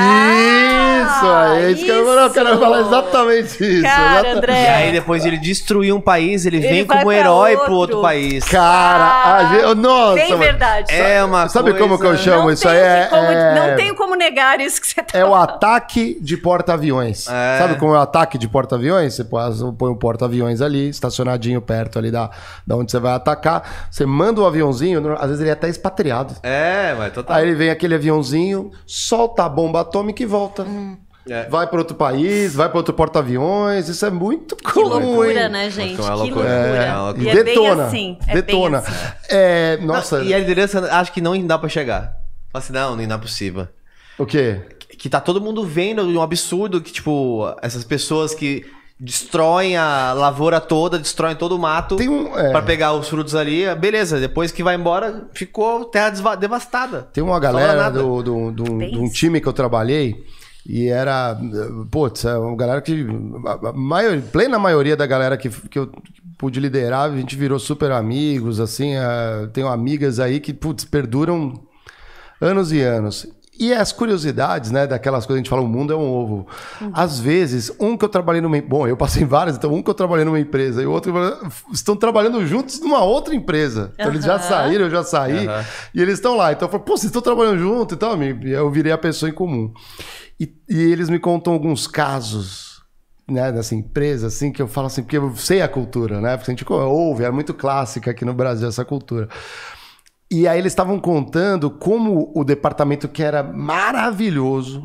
Ah, 1.26 1.56
é 1.58 1.70
isso 1.70 1.84
que 1.84 1.90
eu, 1.90 2.06
eu 2.06 2.30
quero 2.30 2.50
isso. 2.50 2.58
falar 2.58 2.80
exatamente 2.80 3.64
isso. 3.64 3.82
Cara, 3.82 4.20
exata- 4.20 4.38
André. 4.38 4.62
E 4.62 4.66
aí 4.66 4.92
depois 4.92 5.22
de 5.22 5.28
ele 5.28 5.38
destruir 5.38 5.92
um 5.94 6.00
país, 6.00 6.46
ele, 6.46 6.56
Ele 6.58 6.68
vem 6.68 6.84
como 6.86 7.10
herói 7.12 7.52
outro. 7.52 7.64
pro 7.66 7.74
outro 7.74 8.02
país. 8.02 8.44
Cara, 8.44 9.04
Ah, 9.04 9.36
a 9.36 9.44
gente- 9.46 9.74
nossa. 9.80 10.14
Bem 10.14 10.30
mas- 10.30 10.38
verdade. 10.38 10.94
É 10.94 11.24
uma 11.24 11.48
Sabe 11.48 11.70
coisa... 11.70 11.78
como 11.86 11.98
que 11.98 12.06
eu 12.06 12.16
chamo 12.16 12.44
não 12.44 12.50
isso 12.50 12.68
aí? 12.68 12.76
É, 12.78 13.06
como- 13.10 13.22
é- 13.22 13.54
Não 13.70 13.76
tenho 13.76 13.94
como 13.94 14.14
negar 14.14 14.60
isso 14.60 14.80
que 14.80 14.86
você 14.86 15.02
tá 15.02 15.13
É 15.14 15.24
o 15.24 15.34
ataque 15.34 16.18
de 16.20 16.36
porta-aviões. 16.36 17.28
É. 17.28 17.58
Sabe 17.58 17.76
como 17.76 17.94
é 17.94 17.98
o 17.98 18.00
ataque 18.00 18.36
de 18.36 18.48
porta-aviões? 18.48 19.14
Você 19.14 19.24
põe 19.24 19.90
um 19.90 19.96
porta-aviões 19.96 20.60
ali, 20.60 20.88
estacionadinho 20.88 21.60
perto 21.62 21.98
ali 21.98 22.10
da, 22.10 22.30
da 22.66 22.76
onde 22.76 22.90
você 22.90 22.98
vai 22.98 23.14
atacar. 23.14 23.88
Você 23.90 24.04
manda 24.04 24.40
o 24.40 24.46
aviãozinho, 24.46 25.00
no- 25.00 25.12
às 25.14 25.26
vezes 25.26 25.40
ele 25.40 25.50
é 25.50 25.52
até 25.52 25.68
expatriado. 25.68 26.34
É, 26.42 26.94
mas 26.98 27.12
total. 27.12 27.36
Aí 27.36 27.46
ele 27.46 27.54
vem 27.54 27.70
aquele 27.70 27.94
aviãozinho, 27.94 28.70
solta 28.86 29.44
a 29.44 29.48
bomba 29.48 29.80
atômica 29.82 30.22
e 30.22 30.26
volta. 30.26 30.66
É. 31.26 31.48
Vai 31.48 31.66
para 31.66 31.78
outro 31.78 31.96
país, 31.96 32.54
vai 32.54 32.68
para 32.68 32.76
outro 32.76 32.92
porta-aviões. 32.92 33.88
Isso 33.88 34.04
é 34.04 34.10
muito 34.10 34.56
Que 34.56 34.72
comum. 34.72 34.88
loucura, 34.88 35.44
hein? 35.44 35.48
né, 35.48 35.70
gente? 35.70 35.98
É 35.98 36.04
uma 36.04 36.10
que 36.12 36.30
loucura. 36.32 36.48
loucura. 36.48 36.84
É 36.84 36.92
uma 36.92 37.02
loucura. 37.04 37.24
E 37.26 37.28
é 37.30 37.44
detona. 37.44 37.74
bem 37.76 37.82
assim. 37.86 38.18
É 38.26 38.34
detona. 38.34 38.80
Bem 38.82 38.90
assim. 38.90 39.12
É, 39.30 39.78
nossa, 39.80 40.22
E 40.22 40.34
a 40.34 40.38
liderança 40.38 40.80
acho 40.94 41.12
que 41.12 41.20
não 41.22 41.46
dá 41.46 41.58
pra 41.58 41.68
chegar. 41.68 42.16
Fala 42.52 42.62
assim, 42.62 42.72
não, 42.74 42.94
não 42.94 43.14
é 43.14 43.18
possível. 43.18 43.66
o 44.18 44.26
quê? 44.26 44.60
Que 45.04 45.10
tá 45.10 45.20
todo 45.20 45.38
mundo 45.38 45.66
vendo 45.66 46.02
um 46.02 46.22
absurdo 46.22 46.80
que, 46.80 46.90
tipo, 46.90 47.54
essas 47.60 47.84
pessoas 47.84 48.34
que 48.34 48.64
destroem 48.98 49.76
a 49.76 50.14
lavoura 50.14 50.62
toda, 50.62 50.98
destroem 50.98 51.36
todo 51.36 51.54
o 51.54 51.58
mato 51.58 51.96
Tem 51.96 52.08
um, 52.08 52.34
é. 52.38 52.50
pra 52.50 52.62
pegar 52.62 52.94
os 52.94 53.06
frutos 53.06 53.34
ali. 53.34 53.66
Beleza, 53.74 54.18
depois 54.18 54.50
que 54.50 54.62
vai 54.62 54.76
embora, 54.76 55.28
ficou 55.34 55.84
terra 55.84 56.08
devastada. 56.36 57.02
Tem 57.12 57.22
uma 57.22 57.38
galera 57.38 57.74
nada. 57.74 58.00
do, 58.00 58.22
do, 58.22 58.50
do, 58.50 58.64
de 58.78 58.96
um 58.96 59.06
time 59.10 59.42
que 59.42 59.46
eu 59.46 59.52
trabalhei 59.52 60.24
e 60.66 60.88
era, 60.88 61.38
putz, 61.90 62.24
é 62.24 62.38
uma 62.38 62.56
galera 62.56 62.80
que, 62.80 63.06
a, 63.44 63.68
a 63.68 63.72
maior, 63.74 64.18
plena 64.32 64.58
maioria 64.58 64.96
da 64.96 65.06
galera 65.06 65.36
que, 65.36 65.50
que 65.50 65.78
eu 65.78 65.92
pude 66.38 66.58
liderar, 66.58 67.10
a 67.10 67.14
gente 67.14 67.36
virou 67.36 67.58
super 67.58 67.92
amigos, 67.92 68.58
assim, 68.58 68.94
é, 68.94 69.50
tenho 69.52 69.68
amigas 69.68 70.18
aí 70.18 70.40
que, 70.40 70.54
putz, 70.54 70.86
perduram 70.86 71.60
anos 72.40 72.72
e 72.72 72.80
anos. 72.80 73.28
E 73.58 73.72
as 73.72 73.92
curiosidades, 73.92 74.70
né, 74.72 74.86
daquelas 74.86 75.24
coisas 75.24 75.40
que 75.40 75.40
a 75.40 75.42
gente 75.44 75.50
fala, 75.50 75.62
o 75.62 75.68
mundo 75.68 75.92
é 75.92 75.96
um 75.96 76.10
ovo. 76.10 76.46
Às 76.92 77.20
vezes, 77.20 77.70
um 77.78 77.96
que 77.96 78.04
eu 78.04 78.08
trabalhei 78.08 78.40
numa... 78.40 78.60
Bom, 78.60 78.86
eu 78.88 78.96
passei 78.96 79.24
várias, 79.24 79.56
então 79.56 79.72
um 79.72 79.82
que 79.82 79.88
eu 79.88 79.94
trabalhei 79.94 80.24
numa 80.24 80.40
empresa 80.40 80.82
e 80.82 80.86
o 80.86 80.90
outro 80.90 81.14
estão 81.72 81.94
trabalhando 81.94 82.44
juntos 82.46 82.80
numa 82.80 83.02
outra 83.04 83.34
empresa. 83.34 83.92
Então 83.94 84.08
eles 84.08 84.24
já 84.24 84.38
saíram, 84.40 84.86
eu 84.86 84.90
já 84.90 85.04
saí, 85.04 85.46
Aham. 85.46 85.64
e 85.94 86.02
eles 86.02 86.14
estão 86.14 86.36
lá. 86.36 86.52
Então 86.52 86.66
eu 86.66 86.72
falo, 86.72 86.82
pô, 86.82 86.96
vocês 86.96 87.06
estão 87.06 87.22
trabalhando 87.22 87.58
junto? 87.58 87.94
Então 87.94 88.20
e 88.22 88.50
eu 88.50 88.70
virei 88.70 88.92
a 88.92 88.98
pessoa 88.98 89.30
em 89.30 89.34
comum. 89.34 89.72
E, 90.38 90.52
e 90.68 90.80
eles 90.80 91.08
me 91.08 91.20
contam 91.20 91.52
alguns 91.52 91.86
casos, 91.86 92.82
né, 93.28 93.52
dessa 93.52 93.74
empresa, 93.74 94.26
assim, 94.26 94.52
que 94.52 94.60
eu 94.60 94.68
falo 94.68 94.88
assim, 94.88 95.02
porque 95.02 95.16
eu 95.16 95.34
sei 95.36 95.62
a 95.62 95.68
cultura, 95.68 96.20
né? 96.20 96.36
Porque 96.36 96.50
a 96.50 96.54
gente 96.54 96.70
ouve, 96.70 97.24
é 97.24 97.30
muito 97.30 97.54
clássica 97.54 98.10
aqui 98.10 98.24
no 98.24 98.34
Brasil 98.34 98.68
essa 98.68 98.84
cultura. 98.84 99.28
E 100.34 100.48
aí 100.48 100.58
eles 100.58 100.72
estavam 100.72 100.98
contando 100.98 101.70
como 101.70 102.32
o 102.34 102.42
departamento 102.42 103.06
que 103.06 103.22
era 103.22 103.40
maravilhoso, 103.40 104.84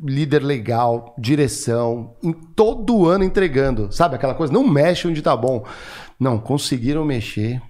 líder 0.00 0.44
legal, 0.44 1.16
direção, 1.18 2.14
em 2.22 2.32
todo 2.32 3.04
ano 3.08 3.24
entregando, 3.24 3.90
sabe 3.90 4.14
aquela 4.14 4.34
coisa? 4.36 4.52
Não 4.52 4.64
mexe 4.64 5.08
onde 5.08 5.20
tá 5.20 5.36
bom. 5.36 5.64
Não, 6.18 6.38
conseguiram 6.38 7.04
mexer. 7.04 7.60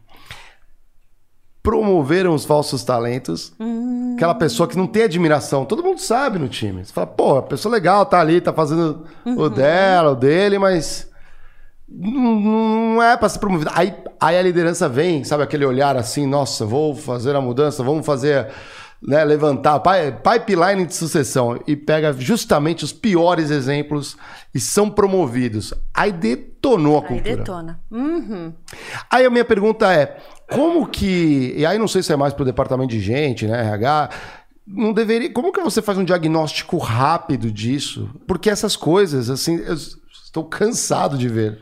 Promoveram 1.63 2.35
os 2.35 2.45
falsos 2.45 2.85
talentos. 2.85 3.55
Aquela 4.15 4.35
pessoa 4.35 4.69
que 4.69 4.77
não 4.77 4.87
tem 4.87 5.05
admiração. 5.05 5.65
Todo 5.65 5.83
mundo 5.83 6.03
sabe 6.03 6.39
no 6.39 6.47
time. 6.47 6.85
Você 6.85 6.93
fala, 6.93 7.07
pô, 7.07 7.39
a 7.39 7.43
pessoa 7.43 7.73
legal 7.73 8.05
tá 8.05 8.21
ali, 8.21 8.39
tá 8.39 8.53
fazendo 8.53 9.07
o 9.25 9.49
dela, 9.49 10.11
o 10.11 10.15
dele, 10.15 10.59
mas 10.59 11.08
não, 11.89 12.41
não 12.95 13.03
é 13.03 13.17
para 13.17 13.29
ser 13.29 13.39
promovido. 13.39 13.71
Aí, 13.75 13.95
aí 14.21 14.37
a 14.39 14.43
liderança 14.43 14.89
vem, 14.89 15.25
sabe, 15.25 15.43
aquele 15.43 15.65
olhar 15.65 15.97
assim, 15.97 16.27
nossa, 16.27 16.65
vou 16.65 16.95
fazer 16.95 17.35
a 17.35 17.41
mudança, 17.41 17.83
vamos 17.83 18.05
fazer, 18.05 18.49
né, 19.03 19.25
levantar, 19.25 19.81
pi- 19.81 20.13
pipeline 20.23 20.85
de 20.87 20.95
sucessão, 20.95 21.59
e 21.67 21.75
pega 21.77 22.13
justamente 22.13 22.85
os 22.85 22.93
piores 22.93 23.51
exemplos 23.51 24.17
e 24.55 24.61
são 24.61 24.91
promovidos. 24.91 25.73
Aí 25.95 26.13
detonou 26.13 26.99
a 26.99 27.01
Aí 27.03 27.07
cultura. 27.07 27.37
detona. 27.37 27.81
Uhum. 27.91 28.53
Aí 29.11 29.25
a 29.25 29.31
minha 29.31 29.45
pergunta 29.45 29.93
é, 29.93 30.17
como 30.51 30.87
que, 30.87 31.55
e 31.57 31.65
aí 31.67 31.79
não 31.79 31.89
sei 31.89 32.03
se 32.03 32.13
é 32.13 32.17
mais 32.17 32.35
pro 32.35 32.45
departamento 32.45 32.91
de 32.91 33.01
gente, 33.01 33.47
né, 33.47 33.61
RH, 33.61 34.11
não 34.67 34.93
deveria, 34.93 35.33
como 35.33 35.51
que 35.53 35.61
você 35.61 35.81
faz 35.81 35.97
um 35.97 36.05
diagnóstico 36.05 36.77
rápido 36.77 37.51
disso? 37.51 38.11
Porque 38.27 38.51
essas 38.51 38.77
coisas, 38.77 39.31
assim, 39.31 39.57
eu 39.57 39.73
estou 39.75 40.45
cansado 40.45 41.17
de 41.17 41.27
ver. 41.29 41.59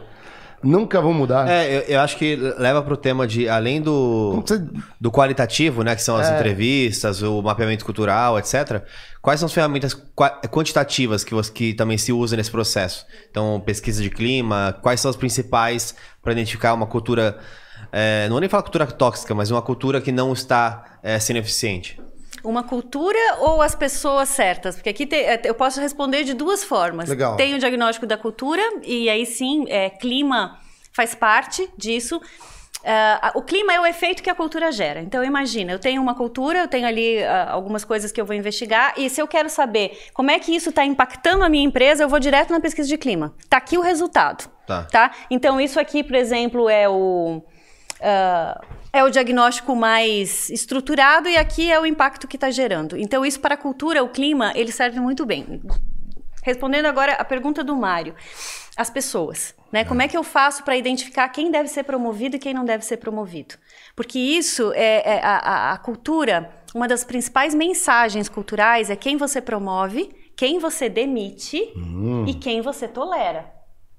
Nunca 0.66 1.00
vão 1.00 1.12
mudar. 1.12 1.48
É, 1.48 1.76
eu, 1.78 1.80
eu 1.82 2.00
acho 2.00 2.16
que 2.16 2.34
leva 2.58 2.82
pro 2.82 2.96
tema 2.96 3.26
de, 3.26 3.48
além 3.48 3.80
do, 3.80 4.42
você- 4.44 4.62
do 5.00 5.10
qualitativo, 5.10 5.82
né? 5.82 5.94
Que 5.94 6.02
são 6.02 6.16
as 6.16 6.28
É. 6.28 6.34
entrevistas, 6.34 7.22
o 7.22 7.40
mapeamento 7.42 7.84
cultural, 7.84 8.38
etc. 8.38 8.82
Quais 9.22 9.38
são 9.40 9.46
as 9.46 9.52
ferramentas 9.52 9.94
qua- 10.14 10.40
quantitativas 10.50 11.22
que, 11.24 11.34
você, 11.34 11.52
que 11.52 11.74
também 11.74 11.96
se 11.98 12.12
usa 12.12 12.36
nesse 12.36 12.50
processo? 12.50 13.06
Então, 13.30 13.62
pesquisa 13.64 14.02
de 14.02 14.10
clima, 14.10 14.76
quais 14.82 15.00
são 15.00 15.08
as 15.10 15.16
principais 15.16 15.94
para 16.22 16.32
identificar 16.32 16.74
uma 16.74 16.86
cultura, 16.86 17.38
é, 17.92 18.24
não 18.24 18.32
vou 18.34 18.40
nem 18.40 18.48
falar 18.48 18.62
cultura 18.62 18.86
tóxica, 18.86 19.34
mas 19.34 19.50
uma 19.50 19.62
cultura 19.62 20.00
que 20.00 20.10
não 20.10 20.32
está 20.32 20.98
é, 21.02 21.18
sendo 21.20 21.36
eficiente? 21.38 22.00
Uma 22.48 22.62
cultura 22.62 23.18
ou 23.40 23.60
as 23.60 23.74
pessoas 23.74 24.28
certas? 24.28 24.76
Porque 24.76 24.88
aqui 24.88 25.06
tem- 25.06 25.24
é, 25.24 25.40
eu 25.44 25.54
posso 25.54 25.80
responder 25.80 26.24
de 26.24 26.32
duas 26.32 26.62
formas. 26.62 27.08
Legal. 27.08 27.36
Tem 27.36 27.54
o 27.54 27.58
diagnóstico 27.58 28.06
da 28.06 28.16
cultura, 28.16 28.62
e 28.84 29.08
aí 29.10 29.26
sim, 29.26 29.64
é, 29.68 29.90
clima 29.90 30.58
faz 30.92 31.14
parte 31.14 31.68
disso. 31.76 32.20
Ah, 32.88 33.32
o 33.34 33.42
clima 33.42 33.72
é 33.72 33.80
o 33.80 33.84
efeito 33.86 34.22
que 34.22 34.30
a 34.30 34.34
cultura 34.34 34.70
gera. 34.70 35.00
Então, 35.00 35.24
imagina, 35.24 35.72
eu 35.72 35.78
tenho 35.80 36.00
uma 36.00 36.14
cultura, 36.14 36.60
eu 36.60 36.68
tenho 36.68 36.86
ali 36.86 37.20
ah, 37.24 37.48
algumas 37.50 37.84
coisas 37.84 38.12
que 38.12 38.20
eu 38.20 38.24
vou 38.24 38.36
investigar, 38.36 38.94
e 38.96 39.10
se 39.10 39.20
eu 39.20 39.26
quero 39.26 39.50
saber 39.50 39.98
como 40.14 40.30
é 40.30 40.38
que 40.38 40.54
isso 40.54 40.68
está 40.68 40.84
impactando 40.84 41.42
a 41.42 41.48
minha 41.48 41.64
empresa, 41.64 42.04
eu 42.04 42.08
vou 42.08 42.20
direto 42.20 42.52
na 42.52 42.60
pesquisa 42.60 42.88
de 42.88 42.96
clima. 42.96 43.34
Tá 43.50 43.56
aqui 43.56 43.76
o 43.76 43.80
resultado. 43.80 44.48
Tá. 44.68 44.84
tá? 44.84 45.10
Então, 45.28 45.60
isso 45.60 45.80
aqui, 45.80 46.04
por 46.04 46.14
exemplo, 46.14 46.68
é 46.68 46.88
o. 46.88 47.42
ah, 48.00 48.60
é 48.96 49.04
o 49.04 49.10
diagnóstico 49.10 49.76
mais 49.76 50.48
estruturado 50.50 51.28
e 51.28 51.36
aqui 51.36 51.70
é 51.70 51.78
o 51.80 51.86
impacto 51.86 52.26
que 52.26 52.36
está 52.36 52.50
gerando. 52.50 52.96
Então, 52.96 53.24
isso 53.24 53.40
para 53.40 53.54
a 53.54 53.58
cultura, 53.58 54.02
o 54.02 54.08
clima, 54.08 54.52
ele 54.54 54.72
serve 54.72 54.98
muito 55.00 55.26
bem. 55.26 55.60
Respondendo 56.42 56.86
agora 56.86 57.12
a 57.14 57.24
pergunta 57.24 57.64
do 57.64 57.74
Mário, 57.76 58.14
as 58.76 58.88
pessoas, 58.88 59.54
né? 59.72 59.84
Como 59.84 60.00
é 60.00 60.06
que 60.08 60.16
eu 60.16 60.22
faço 60.22 60.62
para 60.62 60.76
identificar 60.76 61.28
quem 61.28 61.50
deve 61.50 61.68
ser 61.68 61.82
promovido 61.82 62.36
e 62.36 62.38
quem 62.38 62.54
não 62.54 62.64
deve 62.64 62.84
ser 62.84 62.98
promovido? 62.98 63.56
Porque 63.96 64.18
isso 64.18 64.72
é, 64.74 65.16
é 65.16 65.20
a, 65.24 65.36
a- 65.38 65.72
a 65.72 65.78
cultura. 65.78 66.50
Uma 66.74 66.86
das 66.86 67.02
principais 67.04 67.54
mensagens 67.54 68.28
culturais 68.28 68.90
é 68.90 68.96
quem 68.96 69.16
você 69.16 69.40
promove, 69.40 70.08
quem 70.36 70.58
você 70.58 70.88
demite 70.88 71.56
e 72.28 72.34
quem 72.34 72.60
você 72.60 72.86
tolera. 72.86 73.55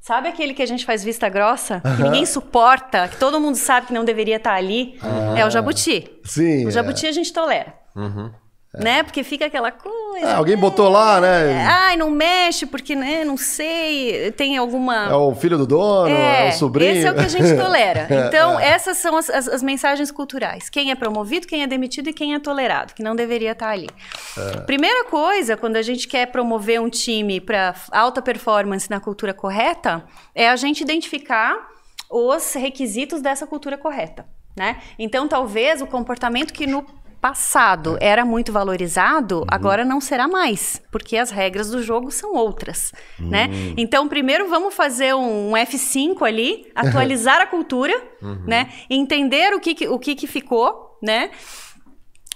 Sabe 0.07 0.29
aquele 0.29 0.53
que 0.53 0.63
a 0.63 0.65
gente 0.65 0.85
faz 0.85 1.03
vista 1.03 1.27
grossa? 1.27 1.81
Que 1.81 2.01
ninguém 2.01 2.25
suporta, 2.25 3.09
que 3.09 3.17
todo 3.17 3.41
mundo 3.41 3.57
sabe 3.57 3.87
que 3.87 3.93
não 3.93 4.05
deveria 4.05 4.37
estar 4.37 4.53
ali? 4.53 4.97
É 5.35 5.45
o 5.45 5.49
jabuti. 5.49 6.09
Sim. 6.23 6.65
O 6.65 6.69
é. 6.69 6.71
jabuti 6.71 7.05
a 7.05 7.11
gente 7.11 7.33
tolera. 7.33 7.73
Uhum. 7.93 8.31
Né? 8.73 9.01
Porque 9.01 9.23
fica 9.23 9.45
aquela 9.45 9.71
coisa. 9.71 10.27
É, 10.27 10.33
alguém 10.33 10.57
botou 10.57 10.89
lá, 10.89 11.21
né? 11.21 11.65
Ai, 11.65 11.95
não 11.95 12.11
mexe, 12.11 12.65
porque, 12.65 12.95
né, 12.95 13.23
não 13.23 13.37
sei, 13.37 14.31
tem 14.33 14.57
alguma. 14.57 15.09
É 15.09 15.15
o 15.15 15.33
filho 15.33 15.57
do 15.57 15.65
dono, 15.65 16.09
é, 16.09 16.49
o 16.49 16.51
sobrinho. 16.53 16.91
Esse 16.91 17.07
é 17.07 17.11
o 17.11 17.15
que 17.15 17.21
a 17.21 17.27
gente 17.27 17.55
tolera. 17.55 18.07
Então, 18.27 18.59
essas 18.59 18.97
são 18.97 19.15
as, 19.15 19.29
as, 19.29 19.47
as, 19.47 19.63
mensagens 19.63 20.11
culturais. 20.11 20.69
Quem 20.69 20.91
é 20.91 20.95
promovido, 20.95 21.47
quem 21.47 21.63
é 21.63 21.67
demitido 21.67 22.09
e 22.09 22.13
quem 22.13 22.33
é 22.33 22.39
tolerado, 22.39 22.93
que 22.93 23.01
não 23.01 23.15
deveria 23.15 23.51
estar 23.51 23.69
ali. 23.69 23.89
É. 24.37 24.59
Primeira 24.61 25.05
coisa, 25.05 25.55
quando 25.55 25.77
a 25.77 25.81
gente 25.81 26.07
quer 26.07 26.27
promover 26.27 26.81
um 26.81 26.89
time 26.89 27.39
para 27.39 27.73
alta 27.91 28.21
performance 28.21 28.89
na 28.89 28.99
cultura 28.99 29.33
correta, 29.33 30.03
é 30.35 30.49
a 30.49 30.55
gente 30.55 30.81
identificar 30.81 31.67
os 32.09 32.53
requisitos 32.53 33.21
dessa 33.21 33.47
cultura 33.47 33.77
correta. 33.77 34.25
Né? 34.55 34.81
Então, 34.97 35.27
talvez 35.27 35.81
o 35.81 35.87
comportamento 35.87 36.51
que 36.51 36.65
no 36.65 36.83
passado 37.27 37.97
era 37.99 38.23
muito 38.23 38.53
valorizado, 38.53 39.39
uhum. 39.39 39.45
agora 39.49 39.83
não 39.83 39.99
será 39.99 40.29
mais, 40.29 40.81
porque 40.89 41.17
as 41.17 41.29
regras 41.29 41.69
do 41.69 41.83
jogo 41.83 42.09
são 42.09 42.33
outras, 42.33 42.93
né? 43.19 43.45
uhum. 43.45 43.51
né? 43.51 43.73
Então, 43.75 44.07
primeiro 44.07 44.47
vamos 44.47 44.73
fazer 44.73 45.13
um, 45.13 45.51
F5 45.51 46.25
ali, 46.25 46.71
atualizar 46.73 47.41
a 47.41 47.45
cultura, 47.45 47.93
uhum. 48.21 48.43
né? 48.47 48.69
Entender 48.89 49.53
o 49.53 49.59
que, 49.59 49.89
o 49.89 49.99
que, 49.99 50.15
que 50.15 50.25
ficou, 50.25 50.97
né? 51.03 51.31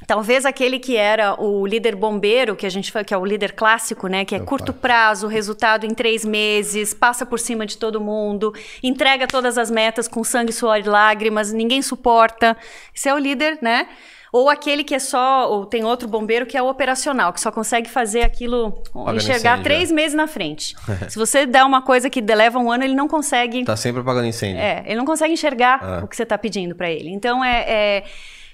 Talvez 0.05 0.45
aquele 0.45 0.77
que 0.77 0.97
era 0.97 1.39
o 1.41 1.65
líder 1.65 1.95
bombeiro, 1.95 2.55
que 2.55 2.65
a 2.65 2.69
gente 2.69 2.91
que 3.05 3.13
é 3.13 3.18
o 3.18 3.23
líder 3.23 3.53
clássico, 3.53 4.07
né? 4.07 4.26
Que 4.26 4.35
é 4.35 4.39
Meu 4.39 4.47
curto 4.47 4.73
prazo, 4.73 5.27
resultado 5.27 5.85
em 5.85 5.93
três 5.93 6.26
meses, 6.26 6.93
passa 6.93 7.26
por 7.26 7.39
cima 7.39 7.65
de 7.65 7.77
todo 7.77 8.01
mundo, 8.01 8.53
entrega 8.84 9.26
todas 9.26 9.57
as 9.57 9.72
metas 9.72 10.07
com 10.07 10.22
sangue, 10.22 10.51
suor 10.51 10.80
e 10.80 10.84
lágrimas, 10.84 11.53
ninguém 11.53 11.81
suporta. 11.81 12.57
Esse 12.93 13.07
é 13.07 13.13
o 13.13 13.18
líder, 13.18 13.59
né? 13.61 13.88
Ou 14.32 14.49
aquele 14.49 14.84
que 14.84 14.95
é 14.95 14.99
só, 14.99 15.52
ou 15.52 15.66
tem 15.66 15.84
outro 15.84 16.08
bombeiro 16.08 16.45
que 16.45 16.58
é 16.58 16.62
o 16.62 16.70
operacional, 16.70 17.34
que 17.34 17.41
só 17.41 17.52
consegue 17.52 17.90
fazer 17.90 18.22
aquilo, 18.22 18.72
Paga 18.94 19.18
enxergar 19.18 19.53
incêndio, 19.53 19.64
três 19.64 19.91
é. 19.91 19.94
meses 19.94 20.14
na 20.14 20.26
frente. 20.26 20.74
Se 21.10 21.18
você 21.18 21.45
der 21.45 21.66
uma 21.66 21.82
coisa 21.82 22.10
que 22.10 22.22
leva 22.22 22.58
um 22.58 22.72
ano, 22.72 22.84
ele 22.86 22.95
não 22.95 23.10
consegue. 23.10 23.66
Tá 23.66 23.76
sempre 23.76 24.02
apagando 24.02 24.28
incêndio. 24.28 24.62
É, 24.62 24.84
ele 24.86 24.95
não 24.95 25.06
consegue 25.06 25.34
enxergar 25.34 25.80
ah. 25.84 26.02
o 26.03 26.08
que 26.08 26.16
você 26.16 26.24
está 26.24 26.38
pedindo 26.38 26.74
para 26.74 26.90
ele. 26.90 27.10
Então 27.10 27.44
é, 27.44 27.66
é 27.68 28.03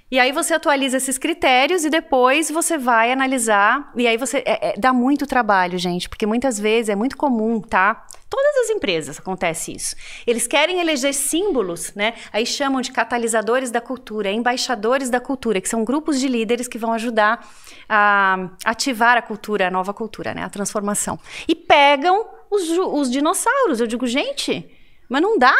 e 0.09 0.19
aí 0.19 0.31
você 0.31 0.53
atualiza 0.53 0.97
esses 0.97 1.17
critérios 1.17 1.83
e 1.83 1.89
depois 1.89 2.49
você 2.49 2.77
vai 2.77 3.11
analisar. 3.11 3.91
E 3.95 4.07
aí 4.07 4.15
você. 4.15 4.37
É, 4.45 4.69
é, 4.69 4.73
dá 4.77 4.93
muito 4.93 5.27
trabalho, 5.27 5.77
gente, 5.77 6.07
porque 6.07 6.25
muitas 6.25 6.57
vezes 6.57 6.87
é 6.89 6.95
muito 6.95 7.17
comum, 7.17 7.59
tá? 7.59 8.05
Todas 8.29 8.57
as 8.57 8.69
empresas 8.69 9.19
acontece 9.19 9.73
isso. 9.73 9.95
Eles 10.25 10.47
querem 10.47 10.79
eleger 10.79 11.13
símbolos, 11.13 11.93
né? 11.93 12.13
Aí 12.31 12.45
chamam 12.45 12.81
de 12.81 12.91
catalisadores 12.91 13.69
da 13.69 13.81
cultura, 13.81 14.31
embaixadores 14.31 15.09
da 15.09 15.19
cultura, 15.19 15.59
que 15.59 15.67
são 15.67 15.83
grupos 15.83 16.19
de 16.19 16.27
líderes 16.27 16.67
que 16.67 16.77
vão 16.77 16.93
ajudar 16.93 17.45
a 17.87 18.49
ativar 18.63 19.17
a 19.17 19.21
cultura, 19.21 19.67
a 19.67 19.71
nova 19.71 19.93
cultura, 19.93 20.33
né? 20.33 20.43
A 20.43 20.49
transformação. 20.49 21.19
E 21.47 21.55
pegam 21.55 22.25
os, 22.49 22.69
os 22.69 23.11
dinossauros. 23.11 23.81
Eu 23.81 23.87
digo, 23.87 24.07
gente, 24.07 24.69
mas 25.09 25.21
não 25.21 25.37
dá. 25.37 25.55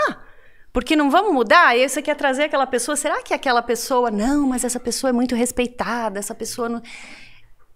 Porque 0.78 0.96
não 0.96 1.10
vamos 1.10 1.34
mudar? 1.34 1.76
E 1.76 1.82
aí 1.82 1.90
você 1.90 2.04
quer 2.04 2.16
trazer 2.16 2.44
aquela 2.44 2.68
pessoa, 2.68 2.96
será 2.96 3.24
que 3.24 3.34
aquela 3.34 3.64
pessoa, 3.64 4.12
não, 4.12 4.48
mas 4.48 4.64
essa 4.64 4.80
pessoa 4.80 5.10
é 5.10 5.12
muito 5.12 5.34
respeitada, 5.34 6.20
essa 6.20 6.36
pessoa 6.36 6.70
não... 6.70 6.84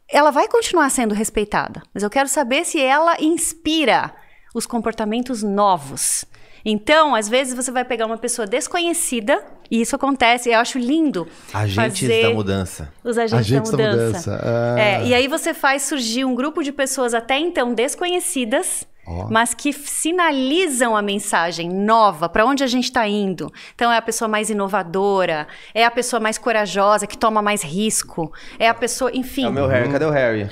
Ela 0.07 0.29
vai 0.29 0.47
continuar 0.47 0.87
sendo 0.91 1.15
respeitada, 1.15 1.81
mas 1.95 2.03
eu 2.03 2.11
quero 2.11 2.29
saber 2.29 2.63
se 2.63 2.79
ela 2.79 3.17
inspira 3.19 4.13
os 4.53 4.67
comportamentos 4.67 5.41
novos. 5.41 6.25
Então, 6.63 7.15
às 7.15 7.27
vezes 7.27 7.55
você 7.55 7.71
vai 7.71 7.83
pegar 7.83 8.05
uma 8.05 8.19
pessoa 8.19 8.45
desconhecida, 8.45 9.43
e 9.71 9.81
isso 9.81 9.95
acontece, 9.95 10.51
eu 10.51 10.59
acho 10.59 10.77
lindo. 10.77 11.27
Agentes 11.51 12.07
da 12.21 12.29
mudança. 12.29 12.93
Os 13.03 13.17
agentes, 13.17 13.47
agentes 13.47 13.71
da 13.71 13.77
mudança. 13.77 14.29
Da 14.29 14.37
mudança. 14.37 14.75
Ah. 14.77 14.79
É, 14.79 15.07
e 15.07 15.15
aí 15.15 15.27
você 15.27 15.55
faz 15.55 15.81
surgir 15.81 16.23
um 16.23 16.35
grupo 16.35 16.61
de 16.61 16.71
pessoas 16.71 17.15
até 17.15 17.39
então 17.39 17.73
desconhecidas 17.73 18.85
Oh. 19.05 19.27
mas 19.31 19.53
que 19.53 19.73
sinalizam 19.73 20.95
a 20.95 21.01
mensagem 21.01 21.67
nova, 21.67 22.29
para 22.29 22.45
onde 22.45 22.63
a 22.63 22.67
gente 22.67 22.85
está 22.85 23.07
indo. 23.07 23.51
Então, 23.73 23.91
é 23.91 23.97
a 23.97 24.01
pessoa 24.01 24.27
mais 24.27 24.49
inovadora, 24.49 25.47
é 25.73 25.83
a 25.83 25.89
pessoa 25.89 26.19
mais 26.19 26.37
corajosa, 26.37 27.07
que 27.07 27.17
toma 27.17 27.41
mais 27.41 27.63
risco, 27.63 28.31
é 28.59 28.67
a 28.67 28.73
pessoa, 28.73 29.09
enfim. 29.11 29.45
É 29.45 29.49
o 29.49 29.51
meu 29.51 29.67
Harry, 29.67 29.91
cadê 29.91 30.05
o 30.05 30.11
Harry? 30.11 30.49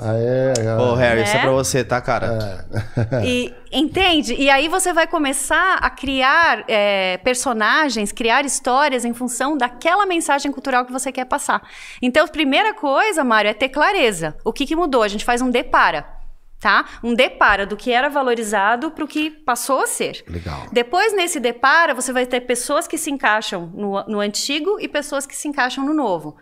Ah, 0.00 0.14
é, 0.14 0.52
é. 0.64 0.76
Ô, 0.76 0.94
Harry, 0.94 1.22
isso 1.22 1.32
é 1.32 1.34
né? 1.34 1.42
pra 1.42 1.50
você, 1.50 1.82
tá, 1.82 2.00
cara? 2.00 2.64
É. 3.12 3.26
e, 3.26 3.52
entende? 3.72 4.32
E 4.34 4.48
aí 4.48 4.68
você 4.68 4.92
vai 4.92 5.08
começar 5.08 5.74
a 5.78 5.90
criar 5.90 6.64
é, 6.68 7.16
personagens, 7.18 8.12
criar 8.12 8.44
histórias 8.44 9.04
em 9.04 9.12
função 9.12 9.58
daquela 9.58 10.06
mensagem 10.06 10.52
cultural 10.52 10.84
que 10.84 10.92
você 10.92 11.10
quer 11.10 11.24
passar. 11.24 11.60
Então, 12.00 12.24
a 12.24 12.28
primeira 12.28 12.72
coisa, 12.74 13.24
Mário, 13.24 13.50
é 13.50 13.54
ter 13.54 13.70
clareza. 13.70 14.36
O 14.44 14.52
que, 14.52 14.66
que 14.66 14.76
mudou? 14.76 15.02
A 15.02 15.08
gente 15.08 15.24
faz 15.24 15.42
um 15.42 15.50
depara 15.50 16.17
tá? 16.60 16.86
Um 17.02 17.14
depara 17.14 17.64
do 17.64 17.76
que 17.76 17.92
era 17.92 18.08
valorizado 18.08 18.90
para 18.90 19.04
o 19.04 19.08
que 19.08 19.30
passou 19.30 19.82
a 19.82 19.86
ser. 19.86 20.24
Legal. 20.28 20.66
Depois, 20.72 21.14
nesse 21.14 21.38
depara, 21.38 21.94
você 21.94 22.12
vai 22.12 22.26
ter 22.26 22.40
pessoas 22.42 22.86
que 22.86 22.98
se 22.98 23.10
encaixam 23.10 23.66
no, 23.74 24.02
no 24.04 24.20
antigo 24.20 24.78
e 24.80 24.88
pessoas 24.88 25.26
que 25.26 25.36
se 25.36 25.48
encaixam 25.48 25.84
no 25.84 25.94
novo. 25.94 26.36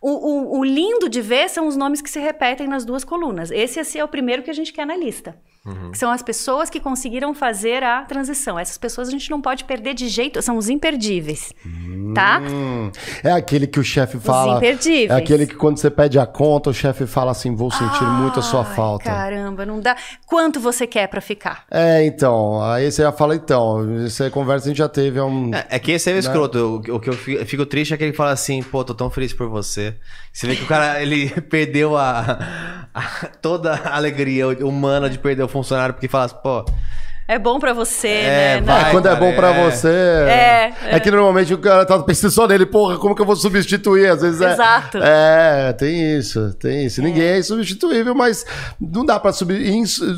O, 0.00 0.10
o, 0.10 0.58
o, 0.60 0.64
lindo 0.64 1.08
de 1.08 1.20
ver 1.20 1.48
são 1.50 1.66
os 1.66 1.76
nomes 1.76 2.00
que 2.00 2.08
se 2.08 2.20
repetem 2.20 2.68
nas 2.68 2.84
duas 2.84 3.04
colunas. 3.04 3.50
Esse, 3.50 3.80
esse 3.80 3.98
é 3.98 4.04
o 4.04 4.08
primeiro 4.08 4.44
que 4.44 4.50
a 4.50 4.54
gente 4.54 4.72
quer 4.72 4.86
na 4.86 4.96
lista. 4.96 5.36
Uhum. 5.68 5.90
Que 5.90 5.98
são 5.98 6.10
as 6.10 6.22
pessoas 6.22 6.70
que 6.70 6.80
conseguiram 6.80 7.34
fazer 7.34 7.82
a 7.82 8.02
transição. 8.02 8.58
Essas 8.58 8.78
pessoas 8.78 9.08
a 9.08 9.10
gente 9.10 9.30
não 9.30 9.40
pode 9.40 9.64
perder 9.64 9.94
de 9.94 10.08
jeito, 10.08 10.40
são 10.40 10.56
os 10.56 10.68
imperdíveis. 10.68 11.52
Tá? 12.14 12.40
Hum, 12.40 12.90
tá? 12.90 13.28
É 13.28 13.32
aquele 13.32 13.66
que 13.66 13.78
o 13.78 13.84
chefe 13.84 14.18
fala. 14.18 14.52
Os 14.52 14.56
imperdíveis. 14.58 15.10
É 15.10 15.14
aquele 15.14 15.46
que 15.46 15.54
quando 15.54 15.78
você 15.78 15.90
pede 15.90 16.18
a 16.18 16.26
conta, 16.26 16.70
o 16.70 16.74
chefe 16.74 17.06
fala 17.06 17.32
assim: 17.32 17.54
vou 17.54 17.70
sentir 17.70 18.04
Ai, 18.04 18.22
muito 18.22 18.40
a 18.40 18.42
sua 18.42 18.64
falta. 18.64 19.04
Caramba, 19.04 19.66
não 19.66 19.80
dá. 19.80 19.96
Quanto 20.26 20.58
você 20.58 20.86
quer 20.86 21.06
para 21.08 21.20
ficar? 21.20 21.64
É, 21.70 22.04
então. 22.04 22.62
Aí 22.62 22.90
você 22.90 23.02
já 23.02 23.12
fala, 23.12 23.34
então. 23.34 24.04
Essa 24.04 24.30
conversa 24.30 24.66
a 24.66 24.68
gente 24.68 24.78
já 24.78 24.88
teve. 24.88 25.18
É, 25.18 25.22
um, 25.22 25.54
é, 25.54 25.66
é 25.70 25.78
que 25.78 25.92
esse 25.92 26.08
é 26.08 26.12
o 26.12 26.14
né? 26.14 26.20
escroto. 26.20 26.58
O, 26.58 26.96
o 26.96 27.00
que 27.00 27.10
eu 27.10 27.14
fico, 27.14 27.40
eu 27.40 27.46
fico 27.46 27.66
triste 27.66 27.92
é 27.92 27.96
que 27.96 28.04
ele 28.04 28.12
fala 28.12 28.30
assim: 28.30 28.62
pô, 28.62 28.82
tô 28.82 28.94
tão 28.94 29.10
feliz 29.10 29.32
por 29.32 29.48
você. 29.48 29.94
Você 30.38 30.46
vê 30.46 30.54
que 30.54 30.62
o 30.62 30.66
cara 30.68 31.02
ele 31.02 31.28
perdeu 31.50 31.96
a, 31.96 32.86
a 32.94 33.26
toda 33.42 33.74
a 33.74 33.96
alegria 33.96 34.46
humana 34.64 35.10
de 35.10 35.18
perder 35.18 35.42
o 35.42 35.48
funcionário 35.48 35.94
porque 35.94 36.06
fala 36.06 36.26
assim, 36.26 36.36
pô. 36.40 36.64
É 37.26 37.40
bom 37.40 37.58
pra 37.58 37.72
você, 37.72 38.06
é, 38.06 38.60
né? 38.60 38.72
Vai, 38.72 38.92
quando 38.92 39.08
é 39.08 39.16
bom 39.16 39.34
pra 39.34 39.48
é. 39.48 39.64
você. 39.64 39.88
É, 39.88 40.74
é, 40.84 40.94
é. 40.94 41.00
que 41.00 41.10
normalmente 41.10 41.52
o 41.52 41.58
cara 41.58 41.84
tá 41.84 41.98
pensando 41.98 42.30
só 42.30 42.46
nele, 42.46 42.66
porra, 42.66 42.98
como 42.98 43.16
que 43.16 43.20
eu 43.20 43.26
vou 43.26 43.34
substituir? 43.34 44.06
Às 44.06 44.22
vezes 44.22 44.40
é. 44.40 44.52
Exato. 44.52 44.98
É, 45.02 45.72
tem 45.72 46.16
isso, 46.16 46.54
tem 46.54 46.86
isso. 46.86 47.02
Ninguém 47.02 47.24
é 47.24 47.38
insubstituível, 47.40 48.14
mas 48.14 48.46
não 48.80 49.04
dá 49.04 49.18
pra, 49.18 49.32
sub, 49.32 49.52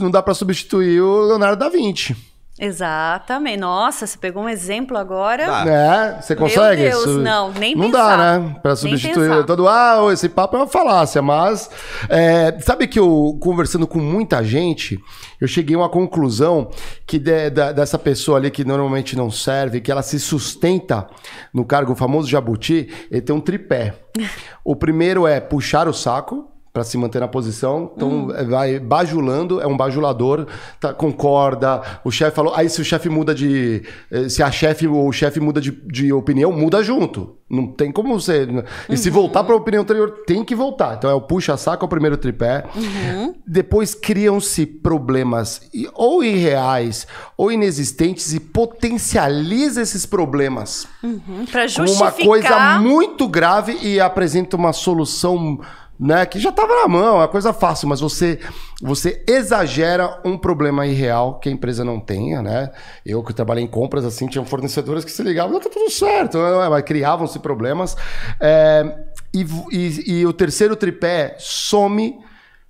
não 0.00 0.10
dá 0.10 0.22
pra 0.22 0.34
substituir 0.34 1.00
o 1.00 1.28
Leonardo 1.28 1.56
da 1.56 1.70
Vinci. 1.70 2.14
Exatamente. 2.60 3.56
Nossa, 3.56 4.06
você 4.06 4.18
pegou 4.18 4.42
um 4.42 4.48
exemplo 4.48 4.98
agora. 4.98 5.44
É, 5.66 6.20
você 6.20 6.36
consegue? 6.36 6.82
Meu 6.82 6.90
Deus, 6.90 7.16
não, 7.16 7.50
nem 7.52 7.74
Não 7.74 7.86
pensar. 7.86 8.16
dá, 8.16 8.38
né? 8.38 8.56
Pra 8.62 8.76
substituir 8.76 9.46
todo. 9.46 9.66
Ah, 9.66 10.00
esse 10.12 10.28
papo 10.28 10.56
é 10.56 10.60
uma 10.60 10.66
falácia, 10.66 11.22
mas. 11.22 11.70
É, 12.10 12.60
sabe 12.60 12.86
que 12.86 12.98
eu, 12.98 13.38
conversando 13.40 13.86
com 13.86 13.98
muita 13.98 14.44
gente, 14.44 14.98
eu 15.40 15.48
cheguei 15.48 15.74
a 15.74 15.78
uma 15.78 15.88
conclusão 15.88 16.68
que 17.06 17.18
de, 17.18 17.48
de, 17.48 17.72
dessa 17.72 17.98
pessoa 17.98 18.36
ali 18.36 18.50
que 18.50 18.62
normalmente 18.62 19.16
não 19.16 19.30
serve, 19.30 19.80
que 19.80 19.90
ela 19.90 20.02
se 20.02 20.20
sustenta 20.20 21.08
no 21.54 21.64
cargo, 21.64 21.92
o 21.94 21.96
famoso 21.96 22.28
jabuti, 22.28 22.90
ele 23.10 23.22
tem 23.22 23.34
um 23.34 23.40
tripé. 23.40 23.94
o 24.62 24.76
primeiro 24.76 25.26
é 25.26 25.40
puxar 25.40 25.88
o 25.88 25.94
saco 25.94 26.50
para 26.72 26.84
se 26.84 26.96
manter 26.96 27.20
na 27.20 27.28
posição. 27.28 27.90
Então, 27.96 28.08
hum. 28.08 28.32
É, 28.32 28.44
vai 28.44 28.78
bajulando, 28.78 29.60
é 29.60 29.66
um 29.66 29.76
bajulador, 29.76 30.46
tá, 30.78 30.94
concorda. 30.94 31.82
O 32.04 32.10
chefe 32.10 32.36
falou. 32.36 32.54
Aí, 32.54 32.68
se 32.68 32.80
o 32.80 32.84
chefe 32.84 33.08
muda 33.08 33.34
de. 33.34 33.82
Eh, 34.10 34.28
se 34.28 34.42
a 34.42 34.50
chefe 34.50 34.86
ou 34.86 35.08
o 35.08 35.12
chefe 35.12 35.40
muda 35.40 35.60
de, 35.60 35.72
de 35.72 36.12
opinião, 36.12 36.52
muda 36.52 36.82
junto. 36.82 37.36
Não 37.50 37.66
tem 37.66 37.90
como 37.90 38.14
você. 38.14 38.46
E 38.88 38.92
uhum. 38.92 38.96
se 38.96 39.10
voltar 39.10 39.42
para 39.42 39.54
a 39.54 39.56
opinião 39.56 39.82
anterior, 39.82 40.22
tem 40.24 40.44
que 40.44 40.54
voltar. 40.54 40.96
Então, 40.96 41.10
é 41.10 41.14
o 41.14 41.20
puxa-saco, 41.20 41.84
é 41.84 41.86
o 41.86 41.88
primeiro 41.88 42.16
tripé. 42.16 42.64
Uhum. 42.76 43.34
Depois 43.44 43.92
criam-se 43.92 44.64
problemas 44.64 45.60
ou 45.94 46.22
irreais 46.22 47.08
ou 47.36 47.50
inexistentes 47.50 48.32
e 48.32 48.38
potencializa 48.38 49.82
esses 49.82 50.06
problemas. 50.06 50.86
Uhum. 51.02 51.44
Para 51.50 51.66
justificar. 51.66 52.14
Uma 52.14 52.24
coisa 52.24 52.78
muito 52.78 53.26
grave 53.26 53.76
e 53.82 53.98
apresenta 53.98 54.56
uma 54.56 54.72
solução 54.72 55.58
né? 56.00 56.24
Que 56.24 56.38
já 56.38 56.48
estava 56.48 56.74
na 56.74 56.88
mão, 56.88 57.22
é 57.22 57.28
coisa 57.28 57.52
fácil, 57.52 57.86
mas 57.86 58.00
você 58.00 58.38
você 58.80 59.22
exagera 59.28 60.18
um 60.24 60.38
problema 60.38 60.86
irreal 60.86 61.38
que 61.38 61.50
a 61.50 61.52
empresa 61.52 61.84
não 61.84 62.00
tenha, 62.00 62.40
né? 62.40 62.70
Eu 63.04 63.22
que 63.22 63.34
trabalhei 63.34 63.62
em 63.62 63.66
compras 63.66 64.06
assim, 64.06 64.26
tinham 64.26 64.46
fornecedores 64.46 65.04
que 65.04 65.12
se 65.12 65.22
ligavam, 65.22 65.52
não 65.52 65.60
tá 65.60 65.68
tudo 65.68 65.90
certo, 65.90 66.38
né? 66.38 66.68
mas 66.70 66.82
criavam-se 66.84 67.38
problemas. 67.38 67.94
É, 68.40 68.96
e, 69.34 69.46
e, 69.70 70.20
e 70.20 70.26
o 70.26 70.32
terceiro 70.32 70.74
tripé 70.74 71.36
some, 71.38 72.18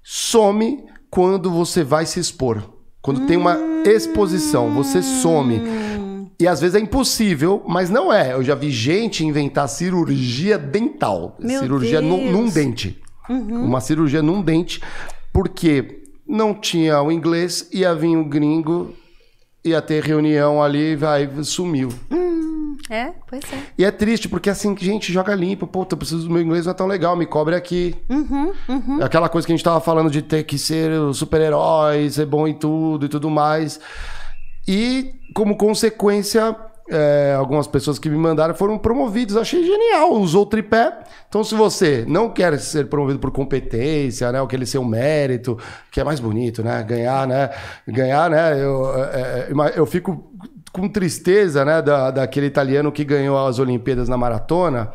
some 0.02 0.85
quando 1.09 1.48
você 1.48 1.85
vai 1.85 2.07
se 2.07 2.19
expor. 2.19 2.61
Quando 3.01 3.27
tem 3.27 3.36
uma 3.36 3.57
exposição, 3.86 4.70
você 4.70 5.01
some. 5.01 5.62
E 6.39 6.48
às 6.48 6.61
vezes 6.61 6.74
é 6.74 6.81
impossível, 6.81 7.62
mas 7.66 7.89
não 7.89 8.12
é. 8.12 8.32
Eu 8.32 8.43
já 8.43 8.55
vi 8.55 8.70
gente 8.70 9.24
inventar 9.24 9.69
cirurgia 9.69 10.59
dental. 10.59 11.36
Meu 11.39 11.61
cirurgia 11.61 12.01
num 12.01 12.48
dente. 12.48 13.01
Uma 13.32 13.81
cirurgia 13.81 14.23
num 14.23 14.43
dente, 14.43 14.81
porque 15.32 16.02
não 16.27 16.55
tinha 16.55 17.01
o 17.02 17.11
inglês, 17.11 17.69
ia 17.73 17.94
vir 17.94 18.16
o 18.16 18.24
gringo, 18.24 18.94
ia 19.65 19.81
ter 19.82 20.02
reunião 20.02 20.62
ali, 20.62 20.97
vai, 20.97 21.28
sumiu. 21.43 21.90
É, 22.89 23.12
pois 23.28 23.43
é. 23.52 23.62
E 23.78 23.85
é 23.85 23.90
triste, 23.90 24.28
porque 24.28 24.51
assim, 24.51 24.77
gente 24.77 25.12
joga 25.12 25.35
limpo. 25.35 25.66
Puta, 25.66 25.94
eu 25.94 25.98
preciso 25.98 26.27
do 26.27 26.32
meu 26.32 26.43
inglês, 26.43 26.65
não 26.66 26.73
é 26.73 26.74
tão 26.74 26.86
legal, 26.86 27.16
me 27.16 27.27
cobre 27.27 27.55
aqui. 27.55 27.94
É 29.01 29.05
Aquela 29.05 29.28
coisa 29.28 29.47
que 29.47 29.52
a 29.52 29.57
gente 29.57 29.65
tava 29.65 29.81
falando 29.81 30.11
de 30.11 30.23
ter 30.23 30.43
que 30.44 30.59
ser 30.59 30.90
super-herói, 31.15 32.11
ser 32.11 32.27
bom 32.27 32.48
em 32.48 32.55
tudo 32.55 33.07
e 33.07 33.09
tudo 33.09 33.31
mais. 33.31 33.78
E, 34.66 35.15
como 35.35 35.57
consequência, 35.57 36.57
é, 36.91 37.35
algumas 37.39 37.67
pessoas 37.67 37.99
que 37.99 38.11
me 38.11 38.17
mandaram 38.17 38.55
foram 38.55 38.77
promovidos. 38.77 39.37
Achei 39.37 39.65
genial, 39.65 40.12
usou 40.15 40.43
o 40.43 40.47
tripé. 40.47 40.99
Então, 41.29 41.45
se 41.45 41.55
você 41.55 42.05
não 42.09 42.29
quer 42.29 42.59
ser 42.59 42.89
promovido 42.89 43.19
por 43.19 43.31
competência, 43.31 44.31
né, 44.33 44.43
aquele 44.43 44.67
seu 44.67 44.85
mérito, 44.85 45.57
que 45.91 46.01
é 46.01 46.05
mais 46.05 46.19
bonito, 46.19 46.62
né? 46.62 46.83
Ganhar, 46.83 47.27
né? 47.27 47.51
Ganhar, 47.87 48.29
né? 48.29 48.61
Eu, 48.61 48.93
é, 48.97 49.49
é, 49.49 49.73
eu 49.77 49.87
fico 49.87 50.33
com 50.73 50.89
tristeza, 50.89 51.65
né, 51.65 51.81
da, 51.81 52.11
daquele 52.11 52.47
italiano 52.47 52.93
que 52.93 53.05
ganhou 53.05 53.39
as 53.47 53.59
Olimpíadas 53.59 54.09
na 54.09 54.17
maratona. 54.17 54.93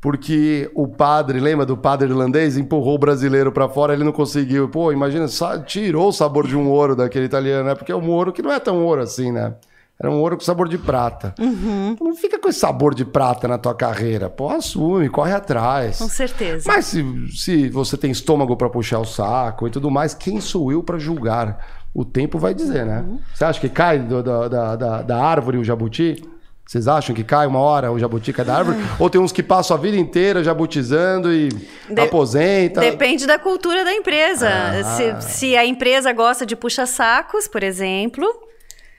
Porque 0.00 0.70
o 0.74 0.86
padre, 0.86 1.40
lembra 1.40 1.64
do 1.64 1.76
padre 1.76 2.08
irlandês? 2.08 2.56
Empurrou 2.56 2.94
o 2.94 2.98
brasileiro 2.98 3.50
pra 3.50 3.68
fora, 3.68 3.92
ele 3.92 4.04
não 4.04 4.12
conseguiu. 4.12 4.68
Pô, 4.68 4.92
imagina, 4.92 5.26
tirou 5.64 6.08
o 6.08 6.12
sabor 6.12 6.46
de 6.46 6.56
um 6.56 6.68
ouro 6.68 6.94
daquele 6.94 7.24
italiano, 7.24 7.68
né? 7.68 7.74
Porque 7.74 7.90
é 7.90 7.96
um 7.96 8.08
ouro 8.10 8.32
que 8.32 8.42
não 8.42 8.52
é 8.52 8.60
tão 8.60 8.84
ouro 8.84 9.02
assim, 9.02 9.32
né? 9.32 9.54
Era 9.98 10.10
um 10.10 10.20
ouro 10.20 10.36
com 10.36 10.42
sabor 10.44 10.68
de 10.68 10.76
prata. 10.76 11.34
Não 11.38 12.14
fica 12.14 12.38
com 12.38 12.48
esse 12.48 12.58
sabor 12.58 12.94
de 12.94 13.04
prata 13.04 13.48
na 13.48 13.56
tua 13.56 13.74
carreira. 13.74 14.28
Pô, 14.28 14.50
assume, 14.50 15.08
corre 15.08 15.32
atrás. 15.32 15.98
Com 15.98 16.08
certeza. 16.08 16.64
Mas 16.66 16.84
se, 16.86 17.02
se 17.34 17.68
você 17.70 17.96
tem 17.96 18.10
estômago 18.10 18.54
pra 18.56 18.68
puxar 18.68 18.98
o 18.98 19.06
saco 19.06 19.66
e 19.66 19.70
tudo 19.70 19.90
mais, 19.90 20.12
quem 20.12 20.38
sou 20.40 20.70
eu 20.70 20.82
pra 20.82 20.98
julgar? 20.98 21.64
O 21.94 22.04
tempo 22.04 22.38
vai 22.38 22.52
dizer, 22.52 22.84
né? 22.84 23.06
Você 23.34 23.42
acha 23.44 23.58
que 23.58 23.70
cai 23.70 23.98
do- 23.98 24.22
da- 24.22 24.48
da, 24.48 24.76
da, 24.76 25.02
da 25.02 25.16
árvore 25.24 25.56
o 25.56 25.64
jabuti? 25.64 26.22
Vocês 26.66 26.86
acham 26.88 27.14
que 27.14 27.24
cai 27.24 27.46
uma 27.46 27.60
hora 27.60 27.90
o 27.90 27.98
jabuti 27.98 28.34
cai 28.34 28.44
da 28.44 28.56
árvore? 28.56 28.76
Ou 28.98 29.08
tem 29.08 29.18
uns 29.20 29.32
que 29.32 29.42
passam 29.42 29.74
a 29.76 29.80
vida 29.80 29.96
inteira 29.96 30.44
jabutizando 30.44 31.32
e 31.32 31.48
De- 31.48 32.00
aposenta? 32.02 32.80
Depende 32.82 33.26
da 33.26 33.38
cultura 33.38 33.82
da 33.82 33.94
empresa. 33.94 34.46
Ah. 34.50 35.20
Se, 35.22 35.38
se 35.38 35.56
a 35.56 35.64
empresa 35.64 36.12
gosta 36.12 36.44
de 36.44 36.54
puxa-sacos, 36.54 37.48
por 37.48 37.62
exemplo. 37.62 38.26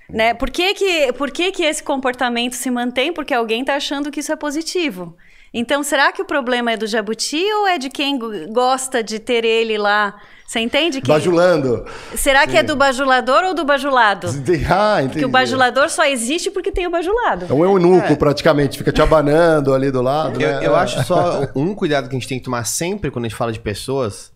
Né? 0.10 0.34
Por, 0.34 0.50
que, 0.50 0.74
que, 0.74 1.12
por 1.14 1.30
que, 1.32 1.52
que 1.52 1.64
esse 1.64 1.84
comportamento 1.84 2.54
se 2.54 2.72
mantém? 2.72 3.12
Porque 3.12 3.34
alguém 3.34 3.62
está 3.62 3.76
achando 3.76 4.10
que 4.10 4.22
isso 4.22 4.32
é 4.32 4.36
positivo. 4.36 5.16
Então, 5.54 5.82
será 5.82 6.12
que 6.12 6.22
o 6.22 6.26
problema 6.26 6.72
é 6.72 6.78
do 6.78 6.86
jabuti 6.86 7.42
ou 7.54 7.68
é 7.68 7.78
de 7.78 7.90
quem 7.90 8.18
go- 8.20 8.32
gosta 8.52 9.02
de 9.04 9.18
ter 9.18 9.44
ele 9.44 9.78
lá? 9.78 10.14
Você 10.46 10.60
entende? 10.60 11.02
Que... 11.02 11.08
Bajulando. 11.08 11.86
Será 12.16 12.46
que 12.48 12.56
é 12.56 12.64
do 12.64 12.76
bajulador 12.76 13.44
ou 13.44 13.54
do 13.54 13.66
bajulado? 13.66 14.28
Ah, 14.70 14.98
entendi. 15.00 15.14
Porque 15.14 15.26
o 15.26 15.30
bajulador 15.30 15.90
só 15.90 16.06
existe 16.06 16.52
porque 16.52 16.72
tem 16.72 16.86
o 16.88 16.90
bajulado. 16.90 17.48
É 17.50 17.54
um 17.54 17.66
eunuco, 17.66 18.16
praticamente. 18.18 18.78
Fica 18.78 18.92
te 18.92 19.02
abanando 19.02 19.74
ali 19.74 19.90
do 19.92 20.02
lado. 20.02 20.40
Eu, 20.42 20.48
né? 20.60 20.66
eu 20.66 20.76
É. 20.76 20.80
acho 20.80 21.04
só 21.04 21.42
um 21.56 21.74
cuidado 21.74 22.08
que 22.08 22.16
a 22.16 22.20
gente 22.20 22.30
tem 22.30 22.38
que 22.40 22.46
tomar 22.46 22.66
sempre 22.66 23.10
quando 23.12 23.26
a 23.26 23.28
gente 23.28 23.38
fala 23.38 23.52
de 23.52 23.60
pessoas. 23.60 24.32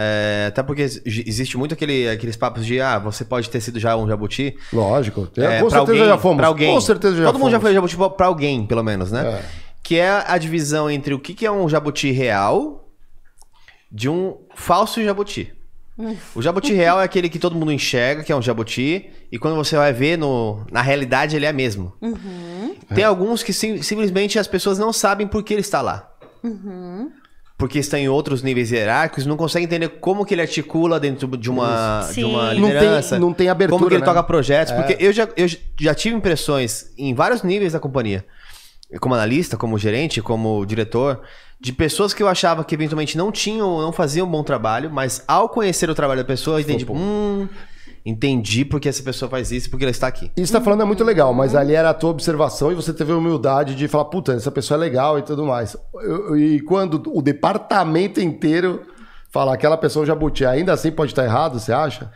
É, 0.00 0.44
até 0.46 0.62
porque 0.62 0.82
ex- 0.82 1.02
existe 1.04 1.58
muito 1.58 1.74
aquele, 1.74 2.08
aqueles 2.08 2.36
papos 2.36 2.64
de 2.64 2.80
ah, 2.80 3.00
você 3.00 3.24
pode 3.24 3.50
ter 3.50 3.60
sido 3.60 3.80
já 3.80 3.96
um 3.96 4.06
jabuti. 4.06 4.56
Lógico. 4.72 5.22
É, 5.36 5.60
com 5.60 5.68
certeza 5.68 5.78
alguém, 5.78 6.06
já 6.06 6.18
fomos. 6.18 6.36
Pra 6.36 6.46
alguém. 6.46 6.72
Com 6.72 6.80
certeza 6.80 7.16
já 7.16 7.24
Todo 7.24 7.32
fomos. 7.32 7.40
mundo 7.46 7.50
já 7.52 7.60
foi 7.60 7.74
jabuti 7.74 7.96
pra- 8.16 8.26
alguém, 8.26 8.64
pelo 8.64 8.84
menos, 8.84 9.10
né? 9.10 9.26
É. 9.26 9.44
Que 9.82 9.96
é 9.98 10.22
a 10.26 10.38
divisão 10.38 10.88
entre 10.88 11.14
o 11.14 11.18
que 11.18 11.34
que 11.34 11.44
é 11.44 11.50
um 11.50 11.68
jabuti 11.68 12.12
real 12.12 12.88
de 13.90 14.08
um 14.08 14.36
falso 14.54 15.02
jabuti. 15.02 15.52
O 16.32 16.40
jabuti 16.40 16.72
real 16.72 17.00
é 17.00 17.04
aquele 17.04 17.28
que 17.28 17.40
todo 17.40 17.56
mundo 17.56 17.72
enxerga, 17.72 18.22
que 18.22 18.30
é 18.30 18.36
um 18.36 18.40
jabuti, 18.42 19.10
e 19.32 19.36
quando 19.38 19.56
você 19.56 19.74
vai 19.76 19.92
ver 19.92 20.16
no, 20.16 20.64
na 20.70 20.80
realidade 20.80 21.34
ele 21.34 21.44
é 21.44 21.52
mesmo. 21.52 21.92
Tem 22.94 23.02
alguns 23.02 23.42
que 23.42 23.52
sim- 23.52 23.82
simplesmente 23.82 24.38
as 24.38 24.46
pessoas 24.46 24.78
não 24.78 24.92
sabem 24.92 25.26
por 25.26 25.42
que 25.42 25.52
ele 25.52 25.60
está 25.60 25.82
lá. 25.82 26.08
Porque 27.58 27.80
está 27.80 27.98
em 27.98 28.08
outros 28.08 28.40
níveis 28.40 28.70
hierárquicos, 28.70 29.26
não 29.26 29.36
conseguem 29.36 29.66
entender 29.66 29.88
como 30.00 30.24
que 30.24 30.32
ele 30.32 30.42
articula 30.42 31.00
dentro 31.00 31.26
de 31.36 31.50
uma, 31.50 32.08
de 32.14 32.24
uma 32.24 32.52
Sim. 32.52 32.60
Não 32.60 32.68
tem- 32.68 32.74
liderança. 32.78 33.18
não 33.18 33.32
tem 33.34 33.48
abertura, 33.48 33.76
Como 33.78 33.88
que 33.88 33.94
ele 33.94 34.00
né? 34.00 34.06
toca 34.06 34.22
projetos. 34.22 34.72
Porque 34.72 34.96
eu 35.00 35.12
já, 35.12 35.28
eu 35.36 35.46
já 35.80 35.92
tive 35.92 36.14
impressões 36.16 36.92
em 36.96 37.12
vários 37.14 37.42
níveis 37.42 37.72
da 37.72 37.80
companhia. 37.80 38.24
Como 39.00 39.12
analista, 39.14 39.56
como 39.56 39.76
gerente, 39.76 40.22
como 40.22 40.64
diretor, 40.64 41.20
de 41.60 41.72
pessoas 41.72 42.14
que 42.14 42.22
eu 42.22 42.28
achava 42.28 42.64
que 42.64 42.74
eventualmente 42.76 43.18
não 43.18 43.32
tinham, 43.32 43.82
não 43.82 43.92
faziam 43.92 44.26
um 44.26 44.30
bom 44.30 44.44
trabalho, 44.44 44.88
mas 44.90 45.24
ao 45.26 45.48
conhecer 45.48 45.90
o 45.90 45.94
trabalho 45.96 46.20
da 46.20 46.24
pessoa, 46.26 46.58
eu 46.58 46.60
entendi, 46.60 46.86
hum, 46.88 47.48
entendi 48.08 48.64
porque 48.64 48.88
essa 48.88 49.02
pessoa 49.02 49.28
faz 49.30 49.52
isso, 49.52 49.68
porque 49.70 49.84
ela 49.84 49.90
está 49.90 50.06
aqui. 50.06 50.30
Isso 50.36 50.52
tá 50.52 50.60
falando 50.60 50.82
é 50.82 50.84
muito 50.84 51.04
legal, 51.04 51.32
mas 51.34 51.54
ali 51.54 51.74
era 51.74 51.90
a 51.90 51.94
tua 51.94 52.10
observação 52.10 52.72
e 52.72 52.74
você 52.74 52.92
teve 52.92 53.12
a 53.12 53.16
humildade 53.16 53.74
de 53.74 53.86
falar, 53.88 54.06
puta, 54.06 54.32
essa 54.32 54.50
pessoa 54.50 54.76
é 54.76 54.80
legal 54.80 55.18
e 55.18 55.22
tudo 55.22 55.44
mais. 55.44 55.76
E 56.36 56.60
quando 56.60 57.02
o 57.14 57.20
departamento 57.20 58.20
inteiro 58.20 58.82
fala 59.30 59.52
aquela 59.54 59.76
pessoa 59.76 60.02
é 60.02 60.04
um 60.04 60.06
jabuti, 60.06 60.44
ainda 60.44 60.72
assim 60.72 60.90
pode 60.90 61.12
estar 61.12 61.24
errado, 61.24 61.58
você 61.60 61.72
acha? 61.72 62.10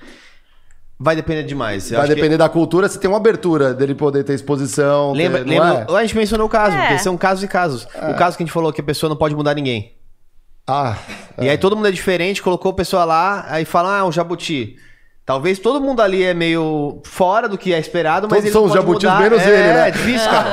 Vai 0.98 1.16
depender 1.16 1.42
demais. 1.42 1.90
Eu 1.90 1.96
Vai 1.96 2.04
acho 2.06 2.10
que- 2.10 2.14
depender 2.14 2.36
da 2.36 2.48
cultura, 2.48 2.88
você 2.88 2.98
tem 2.98 3.10
uma 3.10 3.16
abertura 3.16 3.74
dele 3.74 3.94
poder 3.94 4.22
ter 4.22 4.34
exposição. 4.34 5.12
Lembra, 5.12 5.42
ter, 5.44 5.50
lembra 5.50 5.86
é? 5.88 5.96
a 5.96 6.00
gente 6.02 6.16
mencionou 6.16 6.46
o 6.46 6.50
caso, 6.50 6.76
É. 6.76 6.80
porque 6.88 6.98
são 7.02 7.16
casos 7.18 7.42
e 7.42 7.48
casos. 7.48 7.84
O 8.10 8.14
caso 8.14 8.36
que 8.36 8.42
a 8.42 8.46
gente 8.46 8.52
falou 8.52 8.72
que 8.72 8.80
a 8.80 8.84
pessoa 8.84 9.10
não 9.10 9.16
pode 9.16 9.34
mudar 9.34 9.54
ninguém. 9.54 9.96
Ah, 10.64 10.96
E 11.40 11.48
aí 11.48 11.58
todo 11.58 11.74
mundo 11.74 11.88
é 11.88 11.90
diferente, 11.90 12.40
colocou 12.40 12.70
a 12.70 12.74
pessoa 12.74 13.04
lá, 13.04 13.44
aí 13.48 13.64
fala, 13.64 13.98
ah, 13.98 14.04
um 14.06 14.12
jabuti. 14.12 14.76
Talvez 15.24 15.60
todo 15.60 15.80
mundo 15.80 16.02
ali 16.02 16.24
é 16.24 16.34
meio 16.34 17.00
fora 17.04 17.48
do 17.48 17.56
que 17.56 17.72
é 17.72 17.78
esperado, 17.78 18.26
mas 18.28 18.38
Todos 18.40 18.44
ele 18.44 18.52
são 18.52 18.64
os 18.64 18.72
jabutis 18.72 19.08
mudar. 19.08 19.22
menos 19.22 19.40
é, 19.40 19.48
ele, 19.48 19.72
né? 19.72 19.88
É 19.88 19.90
difícil, 19.92 20.28
cara. 20.30 20.48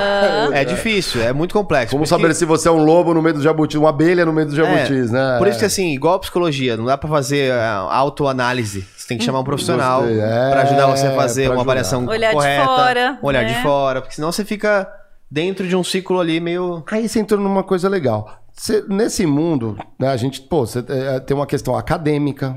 É 0.60 0.64
difícil, 0.64 1.22
é 1.24 1.34
muito 1.34 1.54
complexo. 1.54 1.90
como 1.92 2.04
porque- 2.04 2.22
saber 2.22 2.36
se 2.36 2.46
você 2.46 2.68
é 2.68 2.72
um 2.72 2.84
lobo 2.84 3.12
no 3.14 3.22
meio 3.22 3.34
do 3.36 3.42
jabuti, 3.42 3.80
uma 3.80 3.90
abelha 3.90 4.24
no 4.26 4.32
meio 4.32 4.46
dos 4.46 4.56
jabutis, 4.56 5.10
é, 5.10 5.14
né? 5.14 5.38
Por 5.40 5.48
isso 5.48 5.58
que 5.58 5.66
assim, 5.66 5.92
igual 5.92 6.14
a 6.14 6.20
psicologia, 6.20 6.78
não 6.78 6.86
dá 6.86 6.96
pra 6.98 7.10
fazer 7.10 7.52
ah, 7.52 7.88
autoanálise. 7.90 8.86
Você 8.96 9.08
tem 9.08 9.18
que 9.18 9.24
chamar 9.24 9.40
um 9.40 9.44
profissional 9.44 10.02
Gostei, 10.02 10.20
é, 10.20 10.50
pra 10.52 10.62
ajudar 10.62 10.86
você 10.86 11.08
a 11.08 11.16
fazer 11.16 11.42
uma 11.48 11.48
ajudar. 11.56 11.62
avaliação 11.64 12.06
Olhar 12.06 12.30
de 12.30 12.36
correta. 12.36 12.66
fora, 12.66 13.20
Olhar 13.24 13.42
né? 13.44 13.54
de 13.54 13.62
fora, 13.64 14.02
porque 14.02 14.14
senão 14.16 14.32
você 14.32 14.46
fica 14.46 14.88
dentro 15.32 15.68
de 15.68 15.76
um 15.76 15.84
ciclo 15.84 16.20
ali 16.20 16.40
meio... 16.40 16.84
Aí 16.92 17.10
você 17.10 17.20
entrou 17.20 17.40
numa 17.42 17.64
coisa 17.64 17.90
legal. 17.90 18.30
Você- 18.54 18.84
nesse 18.88 19.26
mundo, 19.26 19.76
né, 19.98 20.10
a 20.10 20.18
gente, 20.18 20.42
pô, 20.42 20.64
você 20.66 20.84
é, 20.90 21.20
tem 21.20 21.36
uma 21.36 21.48
questão 21.48 21.76
acadêmica, 21.76 22.56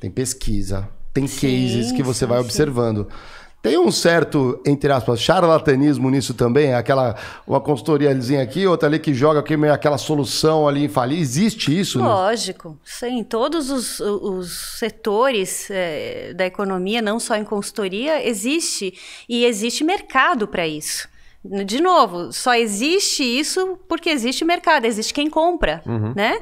tem 0.00 0.10
pesquisa, 0.10 0.88
tem 1.12 1.26
cases 1.26 1.92
que 1.92 2.02
você 2.02 2.26
vai 2.26 2.38
observando. 2.38 3.08
Tem 3.62 3.78
um 3.78 3.92
certo, 3.92 4.58
entre 4.64 4.90
aspas, 4.90 5.20
charlatanismo 5.20 6.08
nisso 6.08 6.32
também, 6.32 6.72
aquela 6.72 7.14
uma 7.46 7.60
consultoriazinha 7.60 8.42
aqui, 8.42 8.66
outra 8.66 8.88
ali 8.88 8.98
que 8.98 9.12
joga 9.12 9.40
aqui, 9.40 9.54
meio 9.54 9.74
aquela 9.74 9.98
solução 9.98 10.66
ali 10.66 10.84
infalível. 10.84 11.22
Existe 11.22 11.78
isso? 11.78 11.98
né? 11.98 12.06
Lógico, 12.06 12.78
sim. 12.82 13.22
Todos 13.22 13.70
os, 13.70 14.00
os 14.00 14.78
setores 14.78 15.68
eh, 15.70 16.32
da 16.34 16.46
economia, 16.46 17.02
não 17.02 17.20
só 17.20 17.36
em 17.36 17.44
consultoria, 17.44 18.26
existe 18.26 18.94
e 19.28 19.44
existe 19.44 19.84
mercado 19.84 20.48
para 20.48 20.66
isso. 20.66 21.06
De 21.42 21.82
novo, 21.82 22.32
só 22.32 22.54
existe 22.54 23.22
isso 23.22 23.78
porque 23.88 24.08
existe 24.10 24.44
mercado, 24.44 24.84
existe 24.84 25.12
quem 25.12 25.28
compra, 25.28 25.82
né? 26.14 26.38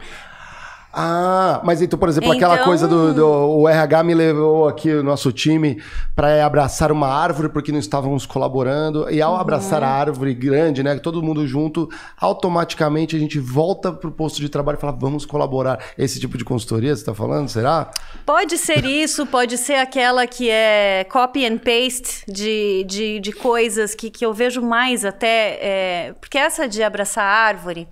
Ah, 1.00 1.60
mas 1.62 1.80
então, 1.80 1.96
por 1.96 2.08
exemplo, 2.08 2.32
aquela 2.32 2.54
Então- 2.54 2.66
coisa 2.66 2.88
do, 2.88 3.14
do- 3.14 3.24
o 3.60 3.68
RH 3.68 4.02
me 4.02 4.14
levou 4.14 4.66
aqui 4.66 4.90
o 4.92 5.02
nosso 5.04 5.30
time 5.30 5.80
para 6.16 6.44
abraçar 6.44 6.90
uma 6.90 7.06
árvore 7.06 7.48
porque 7.50 7.70
não 7.70 7.78
estávamos 7.78 8.26
colaborando 8.26 9.08
e 9.08 9.22
ao 9.22 9.36
abraçar 9.36 9.84
a 9.84 9.88
árvore 9.88 10.34
grande, 10.34 10.82
né, 10.82 10.98
todo 10.98 11.22
mundo 11.22 11.46
junto, 11.46 11.88
automaticamente 12.20 13.14
a 13.14 13.18
gente 13.18 13.38
volta 13.38 13.92
pro 13.92 14.10
posto 14.10 14.40
de 14.40 14.48
trabalho 14.48 14.76
e 14.76 14.80
fala 14.80 14.92
vamos 14.92 15.24
colaborar. 15.24 15.78
Esse 15.96 16.18
tipo 16.18 16.36
de 16.36 16.44
consultoria, 16.44 16.96
você 16.96 17.04
tá 17.04 17.14
falando? 17.14 17.48
Será? 17.48 17.90
Pode 18.26 18.58
ser 18.58 18.84
isso, 18.84 19.24
pode 19.24 19.56
ser 19.56 19.74
aquela 19.76 20.26
que 20.26 20.50
é 20.50 21.04
copy 21.10 21.46
and 21.46 21.58
paste 21.58 22.24
de, 22.26 22.84
de, 22.88 23.20
de 23.20 23.32
coisas 23.32 23.94
que, 23.94 24.10
que 24.10 24.26
eu 24.26 24.34
vejo 24.34 24.60
mais 24.60 25.04
até. 25.04 25.58
é, 25.62 26.14
porque 26.20 26.36
essa 26.38 26.66
de 26.68 26.82
abraçar 26.82 27.24
a 27.24 27.28
árvore, 27.46 27.86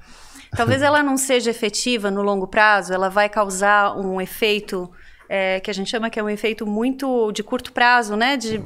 talvez 0.54 0.82
ela 0.82 1.02
não 1.02 1.16
seja 1.16 1.50
efetiva 1.50 2.10
no 2.10 2.22
longo 2.22 2.46
prazo, 2.46 2.92
ela 2.92 3.08
vai 3.08 3.28
causar 3.28 3.96
um 3.96 4.20
efeito 4.20 4.90
é, 5.28 5.60
que 5.60 5.70
a 5.70 5.74
gente 5.74 5.90
chama 5.90 6.08
que 6.08 6.18
é 6.18 6.22
um 6.22 6.28
efeito 6.28 6.66
muito 6.66 7.32
de 7.32 7.42
curto 7.42 7.72
prazo, 7.72 8.16
né? 8.16 8.36
De, 8.36 8.60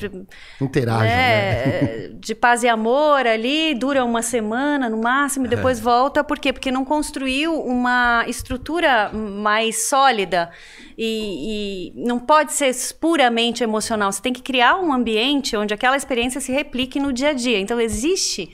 Interagem, 0.61 1.07
né? 1.07 2.09
né? 2.09 2.11
de 2.20 2.35
paz 2.35 2.62
e 2.62 2.69
amor 2.69 3.27
ali, 3.27 3.74
dura 3.74 4.05
uma 4.05 4.23
semana 4.23 4.89
no 4.89 4.98
máximo 4.98 5.47
e 5.47 5.48
depois 5.48 5.81
volta. 5.81 6.23
Por 6.23 6.39
quê? 6.39 6.52
Porque 6.52 6.70
não 6.70 6.85
construiu 6.85 7.59
uma 7.61 8.24
estrutura 8.27 9.11
mais 9.12 9.89
sólida 9.89 10.51
e, 10.97 11.93
e 11.97 12.07
não 12.07 12.19
pode 12.19 12.52
ser 12.52 12.74
puramente 13.01 13.62
emocional. 13.62 14.12
Você 14.12 14.20
tem 14.20 14.32
que 14.32 14.43
criar 14.43 14.77
um 14.77 14.93
ambiente 14.93 15.57
onde 15.57 15.73
aquela 15.73 15.97
experiência 15.97 16.40
se 16.40 16.52
replique 16.52 17.01
no 17.01 17.12
dia 17.12 17.31
a 17.31 17.32
dia. 17.32 17.59
Então, 17.59 17.81
existe 17.81 18.52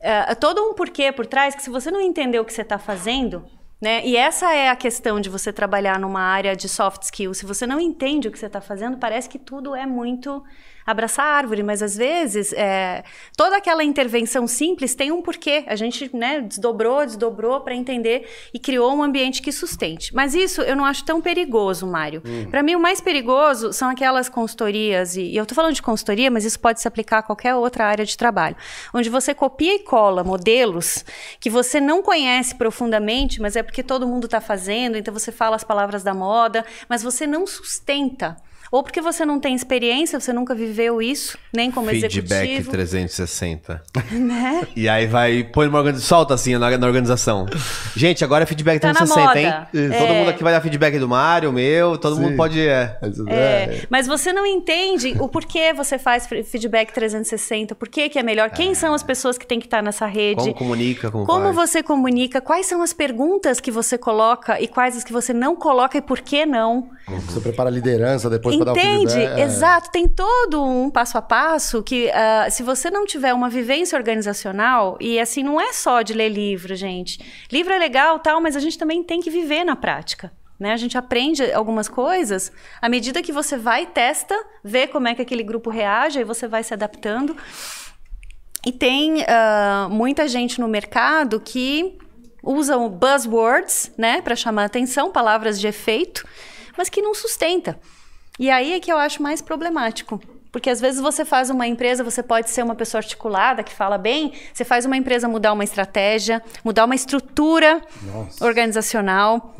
é, 0.00 0.34
todo 0.34 0.62
um 0.62 0.74
porquê 0.74 1.10
por 1.12 1.26
trás 1.26 1.54
que 1.54 1.62
se 1.62 1.70
você 1.70 1.90
não 1.90 2.00
entender 2.00 2.38
o 2.38 2.44
que 2.44 2.52
você 2.52 2.62
está 2.62 2.78
fazendo, 2.78 3.44
né? 3.80 4.04
E 4.04 4.16
essa 4.16 4.52
é 4.52 4.68
a 4.68 4.76
questão 4.76 5.20
de 5.20 5.28
você 5.28 5.52
trabalhar 5.52 5.98
numa 5.98 6.20
área 6.20 6.56
de 6.56 6.68
soft 6.68 7.02
skills. 7.02 7.38
Se 7.38 7.46
você 7.46 7.66
não 7.66 7.80
entende 7.80 8.26
o 8.26 8.32
que 8.32 8.38
você 8.38 8.46
está 8.46 8.60
fazendo, 8.60 8.98
parece 8.98 9.28
que 9.28 9.38
tudo 9.38 9.74
é 9.74 9.86
muito 9.86 10.42
abraçar 10.88 11.26
a 11.26 11.36
árvore, 11.36 11.62
mas 11.62 11.82
às 11.82 11.94
vezes 11.94 12.50
é, 12.54 13.04
toda 13.36 13.58
aquela 13.58 13.84
intervenção 13.84 14.46
simples 14.46 14.94
tem 14.94 15.12
um 15.12 15.20
porquê. 15.20 15.62
A 15.66 15.76
gente 15.76 16.10
né, 16.16 16.40
desdobrou, 16.40 17.04
desdobrou 17.04 17.60
para 17.60 17.74
entender 17.74 18.26
e 18.54 18.58
criou 18.58 18.94
um 18.94 19.02
ambiente 19.02 19.42
que 19.42 19.52
sustente. 19.52 20.14
Mas 20.14 20.34
isso 20.34 20.62
eu 20.62 20.74
não 20.74 20.86
acho 20.86 21.04
tão 21.04 21.20
perigoso, 21.20 21.86
Mário. 21.86 22.22
Para 22.50 22.62
mim, 22.62 22.74
o 22.74 22.80
mais 22.80 23.02
perigoso 23.02 23.70
são 23.70 23.90
aquelas 23.90 24.30
consultorias, 24.30 25.14
e, 25.14 25.24
e 25.24 25.36
eu 25.36 25.42
estou 25.42 25.54
falando 25.54 25.74
de 25.74 25.82
consultoria, 25.82 26.30
mas 26.30 26.46
isso 26.46 26.58
pode 26.58 26.80
se 26.80 26.88
aplicar 26.88 27.18
a 27.18 27.22
qualquer 27.22 27.54
outra 27.54 27.84
área 27.84 28.06
de 28.06 28.16
trabalho, 28.16 28.56
onde 28.94 29.10
você 29.10 29.34
copia 29.34 29.74
e 29.74 29.80
cola 29.80 30.24
modelos 30.24 31.04
que 31.38 31.50
você 31.50 31.82
não 31.82 32.02
conhece 32.02 32.54
profundamente, 32.54 33.42
mas 33.42 33.56
é 33.56 33.62
porque 33.62 33.82
todo 33.82 34.06
mundo 34.06 34.24
está 34.24 34.40
fazendo, 34.40 34.96
então 34.96 35.12
você 35.12 35.30
fala 35.30 35.54
as 35.54 35.64
palavras 35.64 36.02
da 36.02 36.14
moda, 36.14 36.64
mas 36.88 37.02
você 37.02 37.26
não 37.26 37.46
sustenta. 37.46 38.36
Ou 38.70 38.82
porque 38.82 39.00
você 39.00 39.24
não 39.24 39.40
tem 39.40 39.54
experiência, 39.54 40.20
você 40.20 40.32
nunca 40.32 40.54
viveu 40.54 41.00
isso, 41.00 41.38
nem 41.52 41.70
como 41.70 41.88
Feedback 41.88 42.42
executivo. 42.50 42.70
360. 42.70 43.82
Né? 44.12 44.66
E 44.76 44.88
aí 44.88 45.06
vai, 45.06 45.42
põe 45.44 45.66
numa 45.66 45.78
organização, 45.78 46.18
solta 46.18 46.34
assim 46.34 46.56
na, 46.56 46.76
na 46.76 46.86
organização. 46.86 47.46
Gente, 47.96 48.24
agora 48.24 48.44
é 48.44 48.46
feedback 48.46 48.80
Tá 48.80 48.88
na 48.88 48.94
360, 49.00 49.40
hein? 49.40 49.92
Todo 49.98 50.12
É. 50.12 50.18
mundo 50.18 50.30
aqui 50.30 50.42
vai 50.42 50.52
dar 50.52 50.60
feedback 50.60 50.98
do 50.98 51.08
Mário, 51.08 51.52
meu, 51.52 51.96
todo 51.98 52.16
Sim. 52.16 52.22
mundo 52.22 52.36
pode. 52.36 52.60
É. 52.60 52.98
Mas, 53.00 53.18
É, 53.26 53.32
é, 53.34 53.86
mas 53.88 54.06
você 54.06 54.32
não 54.32 54.46
entende 54.46 55.14
o 55.20 55.28
porquê 55.28 55.72
você 55.72 55.98
faz 55.98 56.26
feedback 56.26 56.92
360, 56.92 57.74
por 57.74 57.88
que 57.88 58.08
que 58.08 58.18
é 58.18 58.22
melhor, 58.22 58.50
quem 58.50 58.74
são 58.74 58.92
as 58.94 59.02
pessoas 59.02 59.38
que 59.38 59.46
têm 59.46 59.58
que 59.60 59.66
estar 59.66 59.82
nessa 59.82 60.06
rede. 60.06 60.36
Como 60.42 60.54
comunica, 60.54 61.10
como, 61.10 61.24
Como 61.26 61.54
faz. 61.54 61.56
você 61.70 61.82
comunica? 61.82 62.40
Quais 62.40 62.66
são 62.66 62.82
as 62.82 62.92
perguntas 62.92 63.60
que 63.60 63.70
você 63.70 63.96
coloca 63.96 64.60
e 64.60 64.68
quais 64.68 64.96
as 64.96 65.04
que 65.04 65.12
você 65.12 65.32
não 65.32 65.56
coloca 65.56 65.96
e 65.98 66.02
por 66.02 66.20
que 66.20 66.44
não? 66.44 66.90
Você 67.26 67.40
prepara 67.40 67.68
a 67.70 67.72
liderança 67.72 68.28
depois 68.28 68.57
Entende? 68.60 69.12
feedback. 69.12 69.40
é. 69.40 69.44
Exato. 69.44 69.90
Tem 69.90 70.08
todo 70.08 70.64
um 70.64 70.90
passo 70.90 71.18
a 71.18 71.22
passo 71.22 71.82
que, 71.82 72.10
ah, 72.10 72.48
se 72.50 72.62
você 72.62 72.90
não 72.90 73.04
tiver 73.04 73.32
uma 73.32 73.48
vivência 73.48 73.96
organizacional, 73.96 74.96
e 75.00 75.18
assim, 75.18 75.42
não 75.42 75.60
é 75.60 75.72
só 75.72 76.02
de 76.02 76.12
ler 76.12 76.28
livro, 76.28 76.74
gente. 76.74 77.18
Livro 77.50 77.72
é 77.72 77.78
legal, 77.78 78.18
tal, 78.18 78.40
mas 78.40 78.56
a 78.56 78.60
gente 78.60 78.78
também 78.78 79.02
tem 79.02 79.20
que 79.20 79.30
viver 79.30 79.64
na 79.64 79.76
prática. 79.76 80.32
Né? 80.58 80.72
A 80.72 80.76
gente 80.76 80.98
aprende 80.98 81.52
algumas 81.52 81.88
coisas 81.88 82.50
à 82.82 82.88
medida 82.88 83.22
que 83.22 83.32
você 83.32 83.56
vai, 83.56 83.86
testa, 83.86 84.34
vê 84.64 84.88
como 84.88 85.06
é 85.06 85.14
que 85.14 85.22
aquele 85.22 85.42
grupo 85.42 85.70
reage, 85.70 86.18
aí 86.18 86.24
você 86.24 86.48
vai 86.48 86.64
se 86.64 86.74
adaptando. 86.74 87.36
E 88.66 88.72
tem 88.72 89.24
ah, 89.28 89.86
muita 89.90 90.26
gente 90.26 90.60
no 90.60 90.66
mercado 90.66 91.40
que 91.40 91.96
usam 92.42 92.88
buzzwords, 92.88 93.92
né, 93.96 94.20
para 94.20 94.34
chamar 94.34 94.64
atenção, 94.64 95.12
palavras 95.12 95.60
de 95.60 95.66
efeito, 95.66 96.26
mas 96.76 96.88
que 96.88 97.02
não 97.02 97.14
sustenta. 97.14 97.78
E 98.38 98.50
aí 98.50 98.72
é 98.74 98.80
que 98.80 98.90
eu 98.92 98.96
acho 98.98 99.22
mais 99.22 99.40
problemático. 99.42 100.20
Porque 100.50 100.70
às 100.70 100.80
vezes 100.80 100.98
você 100.98 101.26
faz 101.26 101.50
uma 101.50 101.66
empresa, 101.66 102.02
você 102.02 102.22
pode 102.22 102.48
ser 102.48 102.62
uma 102.64 102.74
pessoa 102.74 103.00
articulada, 103.00 103.62
que 103.62 103.72
fala 103.72 103.98
bem, 103.98 104.32
você 104.52 104.64
faz 104.64 104.86
uma 104.86 104.96
empresa 104.96 105.28
mudar 105.28 105.52
uma 105.52 105.62
estratégia, 105.62 106.42
mudar 106.64 106.86
uma 106.86 106.94
estrutura 106.94 107.82
organizacional. 108.40 109.54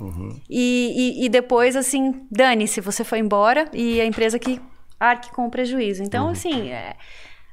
E, 0.49 1.19
e- 1.21 1.27
e 1.27 1.29
depois, 1.29 1.77
assim, 1.77 2.27
dane-se, 2.31 2.81
você 2.81 3.05
foi 3.05 3.19
embora 3.19 3.69
e 3.73 4.01
a 4.01 4.05
empresa 4.07 4.39
que 4.39 4.61
arque 4.99 5.31
com 5.31 5.47
o 5.47 5.51
prejuízo. 5.51 6.03
Então, 6.03 6.29
assim, 6.31 6.71
é, 6.71 6.95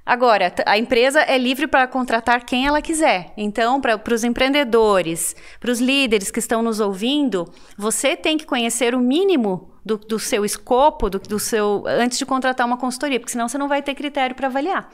Agora, 0.05 0.53
a 0.67 0.77
empresa 0.77 1.21
é 1.21 1.35
livre 1.35 1.65
para 1.65 1.87
contratar 1.87 2.45
quem 2.45 2.67
ela 2.67 2.79
quiser. 2.79 3.33
Então, 3.35 3.81
para 3.81 4.13
os 4.13 4.23
empreendedores, 4.23 5.35
para 5.59 5.71
os 5.71 5.79
líderes 5.79 6.29
que 6.29 6.37
estão 6.37 6.61
nos 6.61 6.79
ouvindo, 6.79 7.51
você 7.75 8.15
tem 8.15 8.37
que 8.37 8.45
conhecer 8.45 8.93
o 8.93 8.99
mínimo 8.99 9.71
do, 9.83 9.97
do 9.97 10.19
seu 10.19 10.45
escopo, 10.45 11.09
do, 11.09 11.17
do 11.17 11.39
seu 11.39 11.83
antes 11.87 12.19
de 12.19 12.25
contratar 12.25 12.67
uma 12.67 12.77
consultoria, 12.77 13.19
porque 13.19 13.31
senão 13.31 13.49
você 13.49 13.57
não 13.57 13.67
vai 13.67 13.81
ter 13.81 13.95
critério 13.95 14.35
para 14.35 14.45
avaliar. 14.45 14.91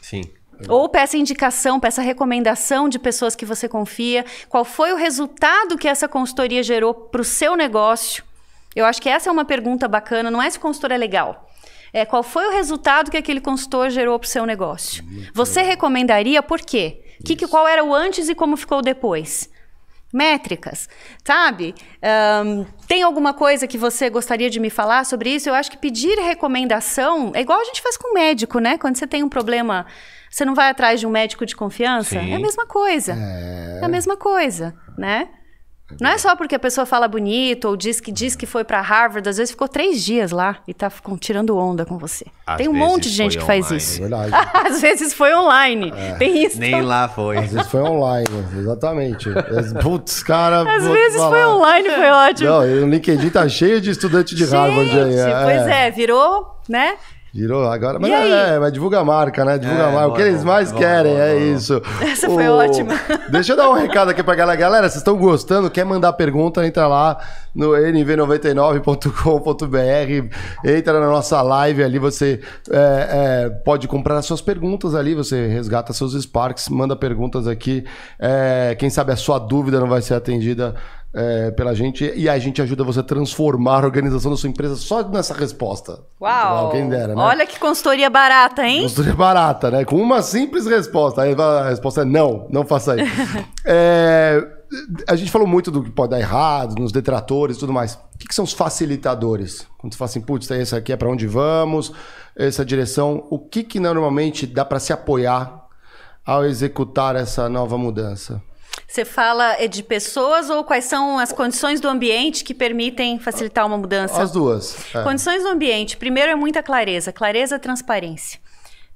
Sim. 0.00 0.22
Ou 0.68 0.88
peça 0.88 1.18
indicação, 1.18 1.78
peça 1.78 2.00
recomendação 2.00 2.88
de 2.88 2.98
pessoas 2.98 3.34
que 3.34 3.44
você 3.44 3.68
confia. 3.68 4.24
Qual 4.48 4.64
foi 4.64 4.92
o 4.92 4.96
resultado 4.96 5.76
que 5.76 5.88
essa 5.88 6.08
consultoria 6.08 6.62
gerou 6.62 6.94
para 6.94 7.20
o 7.20 7.24
seu 7.24 7.54
negócio? 7.54 8.24
Eu 8.74 8.86
acho 8.86 9.02
que 9.02 9.08
essa 9.10 9.28
é 9.28 9.32
uma 9.32 9.44
pergunta 9.44 9.86
bacana. 9.86 10.30
Não 10.30 10.40
é 10.40 10.48
se 10.48 10.56
o 10.56 10.60
consultor 10.60 10.90
é 10.90 10.96
legal. 10.96 11.50
É 11.94 12.04
qual 12.04 12.24
foi 12.24 12.48
o 12.48 12.50
resultado 12.50 13.08
que 13.08 13.16
aquele 13.16 13.40
consultor 13.40 13.88
gerou 13.88 14.18
para 14.18 14.26
o 14.26 14.28
seu 14.28 14.44
negócio? 14.44 15.04
Você 15.32 15.62
recomendaria 15.62 16.42
por 16.42 16.60
quê? 16.60 17.00
Que, 17.24 17.36
que, 17.36 17.46
qual 17.46 17.68
era 17.68 17.84
o 17.84 17.94
antes 17.94 18.28
e 18.28 18.34
como 18.34 18.56
ficou 18.56 18.78
o 18.78 18.82
depois? 18.82 19.48
Métricas, 20.12 20.88
sabe? 21.24 21.72
Ahn, 22.02 22.64
tem 22.88 23.04
alguma 23.04 23.32
coisa 23.32 23.68
que 23.68 23.78
você 23.78 24.10
gostaria 24.10 24.50
de 24.50 24.58
me 24.58 24.70
falar 24.70 25.06
sobre 25.06 25.30
isso? 25.30 25.48
Eu 25.48 25.54
acho 25.54 25.70
que 25.70 25.76
pedir 25.76 26.18
recomendação 26.18 27.30
é 27.32 27.40
igual 27.40 27.60
a 27.60 27.64
gente 27.64 27.80
faz 27.80 27.96
com 27.96 28.10
o 28.10 28.14
médico, 28.14 28.58
né? 28.58 28.76
Quando 28.76 28.96
você 28.96 29.06
tem 29.06 29.22
um 29.22 29.28
problema, 29.28 29.86
você 30.28 30.44
não 30.44 30.54
vai 30.54 30.70
atrás 30.70 30.98
de 30.98 31.06
um 31.06 31.10
médico 31.10 31.46
de 31.46 31.54
confiança? 31.54 32.18
Sim. 32.20 32.32
É 32.32 32.34
a 32.34 32.40
mesma 32.40 32.66
coisa. 32.66 33.12
É. 33.12 33.84
a 33.84 33.88
mesma 33.88 34.16
coisa, 34.16 34.74
né? 34.98 35.28
Não 36.00 36.10
é 36.10 36.18
só 36.18 36.34
porque 36.34 36.54
a 36.54 36.58
pessoa 36.58 36.86
fala 36.86 37.06
bonito 37.06 37.68
ou 37.68 37.76
diz 37.76 38.00
que 38.00 38.10
diz 38.10 38.34
que 38.34 38.46
foi 38.46 38.64
para 38.64 38.80
Harvard, 38.80 39.28
às 39.28 39.36
vezes 39.36 39.50
ficou 39.50 39.68
três 39.68 40.02
dias 40.02 40.30
lá 40.30 40.56
e 40.66 40.72
tá 40.72 40.90
tirando 41.20 41.56
onda 41.56 41.84
com 41.84 41.98
você. 41.98 42.24
Às 42.46 42.56
Tem 42.56 42.68
um 42.68 42.72
monte 42.72 43.02
de 43.04 43.10
gente 43.10 43.38
foi 43.38 43.40
que 43.40 43.46
faz 43.46 43.66
online. 43.66 43.76
isso. 43.76 43.98
É 43.98 44.00
verdade. 44.00 44.32
às 44.66 44.80
vezes 44.80 45.12
foi 45.12 45.34
online. 45.34 45.92
Tem 46.18 46.44
isso. 46.44 46.58
Nem 46.58 46.80
lá 46.80 47.06
foi. 47.06 47.36
Às 47.36 47.52
vezes 47.52 47.68
foi 47.70 47.82
online, 47.82 48.26
exatamente. 48.58 49.28
Putz, 49.82 50.22
cara. 50.22 50.62
Às 50.74 50.86
vezes 50.86 51.20
foi 51.20 51.40
falar. 51.40 51.54
online, 51.54 51.90
foi 51.90 52.10
ótimo. 52.10 52.50
Não, 52.50 52.60
o 52.60 52.88
LinkedIn 52.88 53.30
tá 53.30 53.46
cheio 53.46 53.80
de 53.80 53.90
estudante 53.90 54.34
de 54.34 54.44
Harvard 54.44 54.90
aí. 54.90 55.12
Gente, 55.12 55.44
pois 55.44 55.66
é, 55.66 55.90
virou, 55.90 56.56
né? 56.66 56.96
Virou 57.34 57.68
agora. 57.68 57.98
Mas 57.98 58.12
aí? 58.12 58.30
é, 58.30 58.58
mas 58.60 58.72
divulga 58.72 59.00
a 59.00 59.04
marca, 59.04 59.44
né? 59.44 59.58
Divulga 59.58 59.82
É, 59.82 59.86
a 59.86 59.90
marca. 59.90 60.06
o 60.08 60.12
que 60.12 60.18
boa, 60.18 60.28
eles 60.28 60.44
boa, 60.44 60.54
mais 60.54 60.70
boa, 60.70 60.80
querem, 60.80 61.14
boa, 61.14 61.24
é 61.24 61.34
boa. 61.34 61.44
isso. 61.56 61.82
Essa 62.00 62.30
foi 62.30 62.48
ótima. 62.48 62.92
Deixa 63.28 63.54
eu 63.54 63.56
dar 63.56 63.68
um 63.70 63.72
recado 63.72 64.10
aqui 64.10 64.22
pra 64.22 64.36
galera. 64.36 64.56
Galera, 64.56 64.88
vocês 64.88 64.98
estão 64.98 65.16
gostando? 65.16 65.68
Quer 65.68 65.84
mandar 65.84 66.12
pergunta? 66.12 66.64
Entra 66.64 66.86
lá 66.86 67.18
no 67.52 67.70
nv99.com.br. 67.70 70.36
Entra 70.64 71.00
na 71.00 71.06
nossa 71.08 71.42
live 71.42 71.82
ali. 71.82 71.98
Você 71.98 72.40
é, 72.70 73.46
é, 73.46 73.50
pode 73.50 73.88
comprar 73.88 74.16
as 74.16 74.26
suas 74.26 74.40
perguntas 74.40 74.94
ali. 74.94 75.12
Você 75.16 75.48
resgata 75.48 75.92
seus 75.92 76.12
Sparks, 76.14 76.68
manda 76.68 76.94
perguntas 76.94 77.48
aqui. 77.48 77.84
É, 78.16 78.76
quem 78.78 78.88
sabe 78.90 79.10
a 79.12 79.16
sua 79.16 79.40
dúvida 79.40 79.80
não 79.80 79.88
vai 79.88 80.02
ser 80.02 80.14
atendida 80.14 80.76
é, 81.14 81.52
pela 81.52 81.74
gente 81.74 82.12
e 82.16 82.28
a 82.28 82.36
gente 82.38 82.60
ajuda 82.60 82.82
você 82.82 82.98
a 82.98 83.02
transformar 83.02 83.84
a 83.84 83.86
organização 83.86 84.32
da 84.32 84.36
sua 84.36 84.48
empresa 84.48 84.74
só 84.74 85.02
nessa 85.08 85.32
resposta. 85.32 86.00
Uau! 86.20 86.70
Quem 86.70 86.88
dera, 86.88 87.14
né? 87.14 87.22
Olha 87.22 87.46
que 87.46 87.58
consultoria 87.58 88.10
barata, 88.10 88.66
hein? 88.66 88.82
Consultoria 88.82 89.14
barata, 89.14 89.70
né? 89.70 89.84
Com 89.84 89.96
uma 89.96 90.22
simples 90.22 90.66
resposta. 90.66 91.22
Aí 91.22 91.34
a 91.38 91.68
resposta 91.68 92.02
é 92.02 92.04
não, 92.04 92.46
não 92.50 92.66
faça 92.66 92.96
isso. 93.00 93.14
É, 93.66 94.46
a 95.08 95.16
gente 95.16 95.30
falou 95.30 95.46
muito 95.46 95.70
do 95.70 95.82
que 95.82 95.90
pode 95.90 96.10
dar 96.10 96.20
errado, 96.20 96.78
nos 96.78 96.92
detratores 96.92 97.56
e 97.56 97.60
tudo 97.60 97.72
mais. 97.72 97.94
O 97.94 98.18
que, 98.18 98.28
que 98.28 98.34
são 98.34 98.44
os 98.44 98.52
facilitadores? 98.52 99.66
Quando 99.78 99.94
você 99.94 99.98
fala 99.98 100.10
assim, 100.10 100.20
putz, 100.20 100.50
esse 100.50 100.76
aqui 100.76 100.92
é 100.92 100.96
para 100.96 101.08
onde 101.08 101.26
vamos, 101.26 101.92
essa 102.36 102.62
direção. 102.62 103.26
O 103.30 103.38
que, 103.38 103.62
que 103.62 103.80
normalmente 103.80 104.46
dá 104.46 104.66
para 104.66 104.78
se 104.78 104.92
apoiar 104.92 105.64
ao 106.26 106.44
executar 106.44 107.16
essa 107.16 107.48
nova 107.48 107.78
mudança? 107.78 108.42
Você 108.94 109.04
fala 109.04 109.56
é 109.58 109.66
de 109.66 109.82
pessoas 109.82 110.48
ou 110.48 110.62
quais 110.62 110.84
são 110.84 111.18
as 111.18 111.32
condições 111.32 111.80
do 111.80 111.88
ambiente 111.88 112.44
que 112.44 112.54
permitem 112.54 113.18
facilitar 113.18 113.66
uma 113.66 113.76
mudança? 113.76 114.22
As 114.22 114.30
duas. 114.30 114.94
É. 114.94 115.02
Condições 115.02 115.42
do 115.42 115.48
ambiente. 115.48 115.96
Primeiro 115.96 116.30
é 116.30 116.36
muita 116.36 116.62
clareza. 116.62 117.12
Clareza, 117.12 117.58
transparência. 117.58 118.38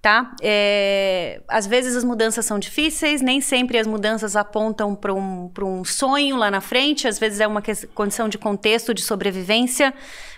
Tá? 0.01 0.37
É, 0.41 1.43
às 1.49 1.67
vezes 1.67 1.97
as 1.97 2.05
mudanças 2.05 2.47
são 2.47 2.61
difíceis, 2.61 3.21
nem 3.21 3.41
sempre 3.41 3.77
as 3.77 3.89
mudanças 3.89 4.37
apontam 4.37 4.95
para 4.95 5.13
um, 5.13 5.49
pra 5.49 5.65
um 5.65 5.85
sonho 5.85 6.37
lá 6.37 6.49
na 6.49 6.61
frente, 6.61 7.09
às 7.09 7.19
vezes 7.19 7.41
é 7.41 7.47
uma 7.49 7.61
condição 7.93 8.29
de 8.29 8.39
contexto, 8.39 8.95
de 8.95 9.03
sobrevivência, 9.03 9.93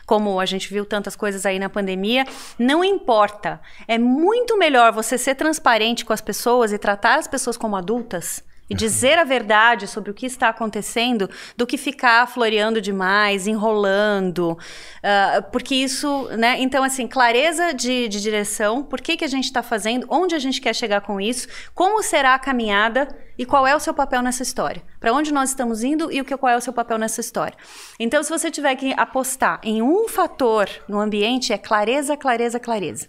como 0.07 0.41
a 0.41 0.47
gente 0.47 0.73
viu 0.73 0.87
tantas 0.87 1.15
coisas 1.15 1.45
aí 1.45 1.59
na 1.59 1.69
pandemia. 1.69 2.25
Não 2.59 2.83
importa. 2.83 3.61
É 3.87 3.99
muito 3.99 4.57
melhor 4.57 4.91
você 4.91 5.19
ser 5.19 5.35
transparente 5.35 6.03
com 6.03 6.15
as 6.15 6.23
pessoas 6.23 6.73
e 6.73 6.79
tratar 6.79 7.19
as 7.19 7.29
pessoas 7.29 7.59
como 7.59 7.77
adultas 7.77 8.43
e 8.71 8.75
dizer 8.75 9.19
a 9.19 9.25
verdade 9.25 9.89
sobre 9.89 10.13
o 10.13 10.15
que 10.15 10.25
está 10.25 10.49
acontecendo 10.49 11.29
do 11.57 11.67
que 11.67 11.77
ficar 11.77 12.27
floreando 12.29 12.81
demais, 12.81 13.49
enrolando. 13.49 14.53
Uh, 14.53 15.43
porque 15.51 15.75
isso, 15.75 16.29
né? 16.39 16.57
Então, 16.61 16.85
assim, 16.85 17.09
clareza 17.09 17.75
de, 17.75 18.07
de 18.09 18.23
direção, 18.23 18.85
por 18.85 19.01
que, 19.01 19.17
que 19.17 19.25
a 19.25 19.29
gente 19.29 19.47
está 19.47 19.63
fazendo, 19.63 20.07
onde 20.09 20.37
a 20.37 20.39
gente 20.39 20.61
quer 20.61 20.75
chegar 20.75 21.01
com 21.01 21.21
isso, 21.21 21.49
como 21.75 22.01
será 22.01 22.35
a 22.35 22.39
caminhada 22.39 23.09
e 23.37 23.45
qual 23.45 23.67
é 23.67 23.75
o 23.75 23.81
seu 23.81 23.93
papel 23.93 24.23
nessa 24.23 24.43
história. 24.43 24.83
Para 25.01 25.13
onde 25.13 25.33
nós 25.33 25.49
estamos 25.49 25.83
indo 25.83 26.13
e 26.13 26.21
o 26.21 26.25
que, 26.25 26.37
qual 26.37 26.53
é 26.53 26.57
o 26.57 26.61
seu 26.61 26.73
papel 26.73 26.99
nessa 26.99 27.21
história. 27.21 27.57
Então, 27.99 28.23
se 28.23 28.31
você 28.31 28.51
tiver 28.51 28.77
que 28.77 28.93
apostar 28.97 29.59
em 29.65 29.83
um 29.83 30.07
fator 30.07 30.69
no 30.89 31.01
ambiente, 31.01 31.53
é 31.53 31.59
clareza, 31.59 32.17
clareza, 32.17 32.61
clareza. 32.61 33.09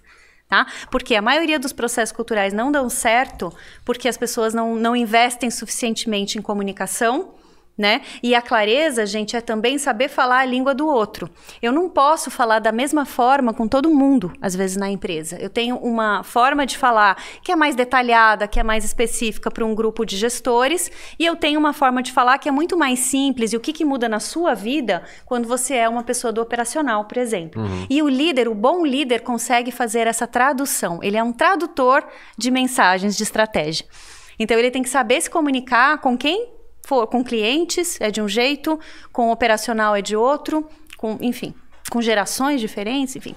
Tá? 0.52 0.68
Porque 0.92 1.16
a 1.16 1.22
maioria 1.22 1.58
dos 1.58 1.72
processos 1.72 2.14
culturais 2.14 2.52
não 2.52 2.74
dão 2.74 2.90
certo 2.90 3.54
porque 3.86 4.10
as 4.10 4.18
pessoas 4.18 4.54
não, 4.54 4.76
não 4.76 4.94
investem 4.94 5.50
suficientemente 5.50 6.38
em 6.38 6.42
comunicação 6.42 7.36
né? 7.82 8.02
E 8.22 8.36
a 8.36 8.42
clareza, 8.42 9.08
gente, 9.08 9.36
é 9.36 9.42
também 9.42 9.80
saber 9.80 10.08
falar 10.08 10.42
a 10.42 10.46
língua 10.46 10.76
do 10.76 10.88
outro. 10.88 11.28
Eu 11.62 11.72
não 11.72 11.90
posso 11.90 12.30
falar 12.30 12.60
da 12.60 12.72
mesma 12.72 13.06
forma 13.06 13.54
com 13.54 13.68
todo 13.68 13.90
mundo, 13.90 14.32
às 14.40 14.56
vezes, 14.56 14.78
na 14.78 14.88
empresa. 14.88 15.38
Eu 15.42 15.50
tenho 15.50 15.76
uma 15.78 16.24
forma 16.24 16.64
de 16.64 16.78
falar 16.78 17.18
que 17.44 17.52
é 17.52 17.56
mais 17.56 17.76
detalhada, 17.76 18.48
que 18.48 18.60
é 18.60 18.64
mais 18.64 18.86
específica 18.86 19.50
para 19.50 19.66
um 19.66 19.74
grupo 19.74 20.06
de 20.06 20.16
gestores, 20.16 20.92
e 21.18 21.26
eu 21.26 21.36
tenho 21.36 21.60
uma 21.60 21.74
forma 21.74 22.04
de 22.04 22.12
falar 22.12 22.38
que 22.38 22.48
é 22.48 22.52
muito 22.52 22.78
mais 22.78 23.00
simples. 23.00 23.52
E 23.52 23.58
o 23.58 23.60
que, 23.60 23.74
que 23.74 23.84
muda 23.84 24.08
na 24.08 24.20
sua 24.20 24.54
vida 24.54 25.04
quando 25.26 25.48
você 25.48 25.74
é 25.74 25.90
uma 25.90 26.04
pessoa 26.04 26.32
do 26.32 26.40
operacional, 26.40 27.06
por 27.06 27.18
exemplo. 27.18 27.64
Uhum. 27.64 27.88
E 27.90 28.04
o 28.04 28.08
líder, 28.08 28.48
o 28.48 28.54
bom 28.54 28.86
líder, 28.86 29.22
consegue 29.22 29.72
fazer 29.72 30.06
essa 30.06 30.28
tradução. 30.28 31.00
Ele 31.02 31.18
é 31.18 31.24
um 31.24 31.34
tradutor 31.34 32.06
de 32.38 32.52
mensagens 32.52 33.18
de 33.18 33.24
estratégia. 33.24 33.88
Então, 34.38 34.58
ele 34.58 34.70
tem 34.70 34.84
que 34.84 34.90
saber 34.90 35.20
se 35.20 35.30
comunicar 35.30 35.98
com 35.98 36.16
quem 36.16 36.61
for 36.86 37.08
com 37.08 37.24
clientes 37.24 38.00
é 38.00 38.12
de 38.12 38.22
um 38.22 38.28
jeito, 38.28 38.80
com 39.12 39.32
operacional 39.32 39.96
é 39.96 40.02
de 40.02 40.16
outro, 40.16 40.68
com, 40.98 41.18
enfim, 41.22 41.54
com 41.90 42.02
gerações 42.02 42.62
diferentes, 42.62 43.16
enfim. 43.16 43.36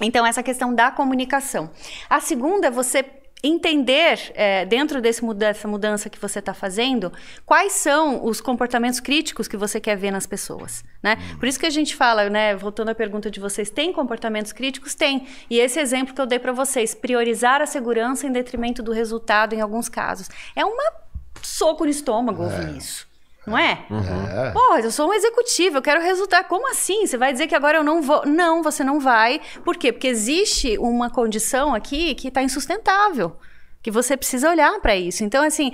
Então, 0.00 0.26
essa 0.26 0.42
questão 0.42 0.74
da 0.74 0.90
comunicação. 0.90 1.70
A 2.10 2.20
segunda 2.20 2.66
é 2.66 2.70
você 2.70 3.04
entender, 3.46 4.32
é, 4.34 4.64
dentro 4.64 5.02
desse, 5.02 5.22
dessa 5.34 5.68
mudança 5.68 6.08
que 6.08 6.18
você 6.18 6.38
está 6.38 6.54
fazendo, 6.54 7.12
quais 7.44 7.72
são 7.72 8.24
os 8.24 8.40
comportamentos 8.40 9.00
críticos 9.00 9.46
que 9.46 9.56
você 9.56 9.78
quer 9.78 9.96
ver 9.96 10.10
nas 10.10 10.26
pessoas. 10.26 10.82
Né? 11.02 11.18
Hum. 11.20 11.38
Por 11.38 11.46
isso 11.46 11.60
que 11.60 11.66
a 11.66 11.70
gente 11.70 11.94
fala, 11.94 12.30
né, 12.30 12.56
voltando 12.56 12.88
à 12.88 12.94
pergunta 12.94 13.30
de 13.30 13.38
vocês, 13.38 13.70
tem 13.70 13.92
comportamentos 13.92 14.50
críticos? 14.50 14.94
Tem. 14.94 15.26
E 15.50 15.60
esse 15.60 15.78
exemplo 15.78 16.14
que 16.14 16.20
eu 16.20 16.26
dei 16.26 16.38
para 16.38 16.52
vocês, 16.52 16.94
priorizar 16.94 17.60
a 17.60 17.66
segurança 17.66 18.26
em 18.26 18.32
detrimento 18.32 18.82
do 18.82 18.92
resultado 18.92 19.54
em 19.54 19.60
alguns 19.60 19.90
casos. 19.90 20.28
É 20.56 20.64
uma 20.64 21.03
soco 21.46 21.84
no 21.84 21.90
estômago 21.90 22.42
é. 22.42 22.46
ouvir 22.46 22.76
isso. 22.76 23.06
Não 23.46 23.58
é? 23.58 23.84
Uhum. 23.90 24.46
é? 24.46 24.50
Porra, 24.52 24.80
eu 24.80 24.90
sou 24.90 25.10
um 25.10 25.12
executivo, 25.12 25.78
eu 25.78 25.82
quero 25.82 26.00
resultar. 26.00 26.44
Como 26.44 26.70
assim? 26.70 27.06
Você 27.06 27.18
vai 27.18 27.32
dizer 27.32 27.46
que 27.46 27.54
agora 27.54 27.78
eu 27.78 27.84
não 27.84 28.00
vou? 28.00 28.24
Não, 28.24 28.62
você 28.62 28.82
não 28.82 28.98
vai. 28.98 29.40
Por 29.64 29.76
quê? 29.76 29.92
Porque 29.92 30.08
existe 30.08 30.78
uma 30.78 31.10
condição 31.10 31.74
aqui 31.74 32.14
que 32.14 32.28
está 32.28 32.42
insustentável. 32.42 33.36
Que 33.82 33.90
você 33.90 34.16
precisa 34.16 34.48
olhar 34.48 34.80
para 34.80 34.96
isso. 34.96 35.22
Então, 35.24 35.44
assim, 35.44 35.72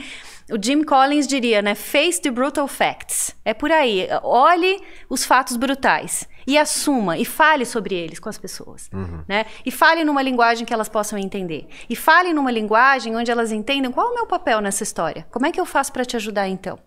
o 0.51 0.61
Jim 0.61 0.83
Collins 0.83 1.29
diria, 1.29 1.63
né? 1.63 1.77
Face 1.77 2.21
the 2.21 2.31
brutal 2.31 2.67
facts. 2.67 3.37
É 3.45 3.55
por 3.55 3.71
aí. 3.71 4.09
Olhe 4.25 4.81
os 5.09 5.25
fatos 5.25 5.57
brutais 5.57 6.27
e 6.47 6.59
assuma 6.59 7.19
e 7.19 7.25
fale 7.25 7.65
sobre 7.65 7.95
eles 7.95 8.19
com 8.19 8.29
as 8.29 8.39
pessoas, 8.39 8.89
uhum. 8.93 9.23
né? 9.29 9.47
E 9.65 9.71
fale 9.71 10.05
numa 10.05 10.23
linguagem 10.23 10.67
que 10.67 10.73
elas 10.73 10.89
possam 10.89 11.19
entender. 11.19 11.69
E 11.89 11.97
fale 11.97 12.33
numa 12.33 12.51
linguagem 12.51 13.17
onde 13.17 13.31
elas 13.31 13.53
entendam 13.53 13.93
qual 13.93 14.09
é 14.09 14.11
o 14.11 14.15
meu 14.15 14.27
papel 14.27 14.61
nessa 14.61 14.83
história. 14.83 15.27
Como 15.31 15.47
é 15.47 15.53
que 15.53 15.61
eu 15.61 15.67
faço 15.67 15.93
para 15.93 16.05
te 16.05 16.17
ajudar 16.17 16.49
então? 16.49 16.79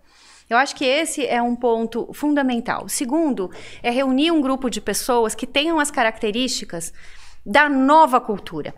Eu 0.48 0.58
acho 0.58 0.76
que 0.76 0.84
esse 0.84 1.26
é 1.26 1.40
um 1.40 1.56
ponto 1.56 2.12
fundamental. 2.12 2.88
Segundo 2.88 3.50
é 3.82 3.90
reunir 3.90 4.30
um 4.30 4.40
grupo 4.40 4.68
de 4.68 4.80
pessoas 4.80 5.34
que 5.34 5.46
tenham 5.46 5.80
as 5.80 5.90
características 5.90 6.92
da 7.44 7.68
nova 7.68 8.20
cultura. 8.20 8.74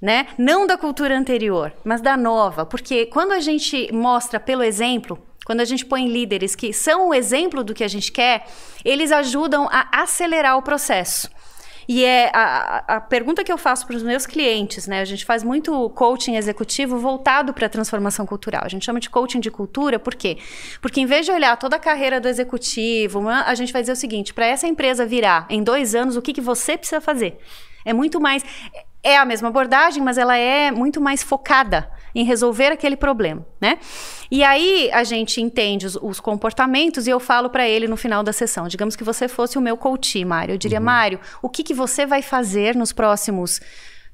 Né? 0.00 0.26
Não 0.36 0.66
da 0.66 0.76
cultura 0.76 1.16
anterior, 1.16 1.72
mas 1.84 2.00
da 2.00 2.16
nova. 2.16 2.66
Porque 2.66 3.06
quando 3.06 3.32
a 3.32 3.40
gente 3.40 3.90
mostra 3.92 4.40
pelo 4.40 4.62
exemplo, 4.62 5.16
quando 5.52 5.60
a 5.60 5.66
gente 5.66 5.84
põe 5.84 6.08
líderes 6.08 6.54
que 6.54 6.72
são 6.72 7.10
o 7.10 7.14
exemplo 7.14 7.62
do 7.62 7.74
que 7.74 7.84
a 7.84 7.88
gente 7.88 8.10
quer, 8.10 8.46
eles 8.82 9.12
ajudam 9.12 9.68
a 9.70 9.86
acelerar 10.02 10.56
o 10.56 10.62
processo. 10.62 11.28
E 11.86 12.02
é 12.06 12.30
a, 12.32 12.96
a 12.96 13.00
pergunta 13.02 13.44
que 13.44 13.52
eu 13.52 13.58
faço 13.58 13.86
para 13.86 13.94
os 13.94 14.02
meus 14.02 14.24
clientes, 14.24 14.86
né? 14.86 15.00
A 15.00 15.04
gente 15.04 15.26
faz 15.26 15.44
muito 15.44 15.90
coaching 15.90 16.36
executivo 16.36 16.96
voltado 16.96 17.52
para 17.52 17.66
a 17.66 17.68
transformação 17.68 18.24
cultural. 18.24 18.62
A 18.64 18.68
gente 18.68 18.86
chama 18.86 18.98
de 18.98 19.10
coaching 19.10 19.40
de 19.40 19.50
cultura, 19.50 19.98
por 19.98 20.14
quê? 20.14 20.38
Porque 20.80 21.02
em 21.02 21.06
vez 21.06 21.26
de 21.26 21.32
olhar 21.32 21.54
toda 21.58 21.76
a 21.76 21.78
carreira 21.78 22.18
do 22.18 22.28
executivo, 22.28 23.28
a 23.28 23.54
gente 23.54 23.74
vai 23.74 23.82
dizer 23.82 23.92
o 23.92 23.96
seguinte: 23.96 24.32
para 24.32 24.46
essa 24.46 24.66
empresa 24.66 25.04
virar 25.04 25.44
em 25.50 25.62
dois 25.62 25.94
anos, 25.94 26.16
o 26.16 26.22
que, 26.22 26.32
que 26.32 26.40
você 26.40 26.78
precisa 26.78 27.00
fazer? 27.02 27.38
É 27.84 27.92
muito 27.92 28.18
mais. 28.18 28.42
É 29.02 29.18
a 29.18 29.24
mesma 29.26 29.48
abordagem, 29.48 30.02
mas 30.02 30.16
ela 30.16 30.34
é 30.34 30.70
muito 30.70 30.98
mais 30.98 31.22
focada 31.22 31.90
em 32.14 32.24
resolver 32.24 32.66
aquele 32.66 32.96
problema, 32.96 33.44
né? 33.60 33.78
E 34.30 34.42
aí 34.42 34.90
a 34.92 35.04
gente 35.04 35.40
entende 35.40 35.86
os, 35.86 35.96
os 35.96 36.20
comportamentos 36.20 37.06
e 37.06 37.10
eu 37.10 37.20
falo 37.20 37.50
para 37.50 37.68
ele 37.68 37.86
no 37.86 37.96
final 37.96 38.22
da 38.22 38.32
sessão. 38.32 38.68
Digamos 38.68 38.96
que 38.96 39.04
você 39.04 39.28
fosse 39.28 39.58
o 39.58 39.60
meu 39.60 39.76
coach, 39.76 40.24
Mário. 40.24 40.54
Eu 40.54 40.58
diria, 40.58 40.78
uhum. 40.78 40.84
Mário, 40.84 41.20
o 41.40 41.48
que, 41.48 41.62
que 41.62 41.74
você 41.74 42.06
vai 42.06 42.22
fazer 42.22 42.74
nos 42.74 42.92
próximos 42.92 43.60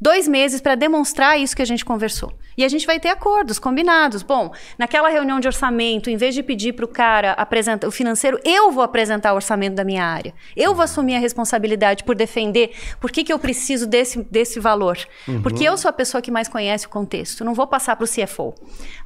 dois 0.01 0.29
meses 0.29 0.61
para 0.61 0.75
demonstrar 0.75 1.39
isso 1.39 1.57
que 1.57 1.63
a 1.63 1.67
gente 1.67 1.85
conversou. 1.85 2.33
E 2.57 2.65
a 2.65 2.69
gente 2.69 2.87
vai 2.87 2.99
ter 2.99 3.09
acordos 3.09 3.59
combinados. 3.59 4.23
Bom, 4.23 4.53
naquela 4.77 5.09
reunião 5.09 5.39
de 5.39 5.47
orçamento, 5.47 6.11
em 6.11 6.17
vez 6.17 6.35
de 6.35 6.43
pedir 6.43 6.73
para 6.73 6.85
o 6.85 6.89
cara 6.89 7.33
apresentar 7.33 7.87
o 7.87 7.91
financeiro, 7.93 8.41
eu 8.45 8.73
vou 8.73 8.83
apresentar 8.83 9.33
o 9.33 9.37
orçamento 9.37 9.77
da 9.77 9.85
minha 9.85 10.05
área. 10.05 10.35
Eu 10.57 10.75
vou 10.75 10.83
assumir 10.83 11.15
a 11.15 11.21
responsabilidade 11.21 12.03
por 12.03 12.17
defender 12.17 12.73
por 13.01 13.13
que, 13.13 13.23
que 13.23 13.33
eu 13.33 13.39
preciso 13.39 13.87
desse, 13.87 14.25
desse 14.25 14.59
valor. 14.59 14.99
Uhum. 15.29 15.41
Porque 15.41 15.63
eu 15.63 15.77
sou 15.77 15.89
a 15.89 15.93
pessoa 15.93 16.21
que 16.21 16.33
mais 16.33 16.49
conhece 16.49 16.87
o 16.87 16.89
contexto. 16.89 17.45
não 17.45 17.55
vou 17.55 17.67
passar 17.67 17.95
para 17.95 18.05
o 18.05 18.09
CFO. 18.09 18.55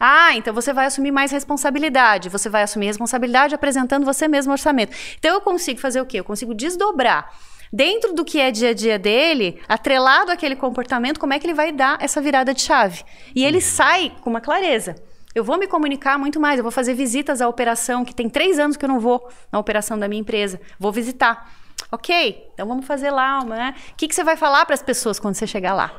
Ah, 0.00 0.34
então 0.34 0.54
você 0.54 0.72
vai 0.72 0.86
assumir 0.86 1.10
mais 1.10 1.30
responsabilidade. 1.30 2.30
Você 2.30 2.48
vai 2.48 2.62
assumir 2.62 2.86
responsabilidade 2.86 3.54
apresentando 3.54 4.06
você 4.06 4.26
mesmo 4.28 4.50
o 4.50 4.54
orçamento. 4.54 4.96
Então 5.18 5.34
eu 5.34 5.42
consigo 5.42 5.78
fazer 5.78 6.00
o 6.00 6.06
quê? 6.06 6.20
Eu 6.20 6.24
consigo 6.24 6.54
desdobrar 6.54 7.30
dentro 7.72 8.12
do 8.12 8.24
que 8.24 8.38
é 8.38 8.50
dia 8.50 8.70
a 8.70 8.74
dia 8.74 8.98
dele, 8.98 9.60
atrelado 9.66 10.30
àquele 10.30 10.54
comportamento, 10.54 11.18
como 11.18 11.32
é 11.32 11.38
que 11.38 11.46
ele 11.46 11.54
vai 11.54 11.72
dar 11.72 11.96
essa 12.00 12.20
virada 12.20 12.52
de 12.52 12.60
chave. 12.60 13.02
E 13.34 13.44
ele 13.44 13.56
uhum. 13.56 13.62
sai 13.62 14.12
com 14.20 14.28
uma 14.28 14.40
clareza. 14.40 14.96
Eu 15.34 15.42
vou 15.42 15.58
me 15.58 15.66
comunicar 15.66 16.18
muito 16.18 16.38
mais, 16.38 16.58
eu 16.58 16.62
vou 16.62 16.70
fazer 16.70 16.92
visitas 16.92 17.40
à 17.40 17.48
operação, 17.48 18.04
que 18.04 18.14
tem 18.14 18.28
três 18.28 18.58
anos 18.58 18.76
que 18.76 18.84
eu 18.84 18.88
não 18.88 19.00
vou 19.00 19.26
na 19.50 19.58
operação 19.58 19.98
da 19.98 20.06
minha 20.06 20.20
empresa. 20.20 20.60
Vou 20.78 20.92
visitar. 20.92 21.50
Ok, 21.90 22.50
então 22.52 22.66
vamos 22.66 22.86
fazer 22.86 23.10
lá. 23.10 23.42
Né? 23.42 23.74
O 23.92 23.96
que, 23.96 24.06
que 24.06 24.14
você 24.14 24.22
vai 24.22 24.36
falar 24.36 24.66
para 24.66 24.74
as 24.74 24.82
pessoas 24.82 25.18
quando 25.18 25.34
você 25.34 25.46
chegar 25.46 25.72
lá? 25.72 25.94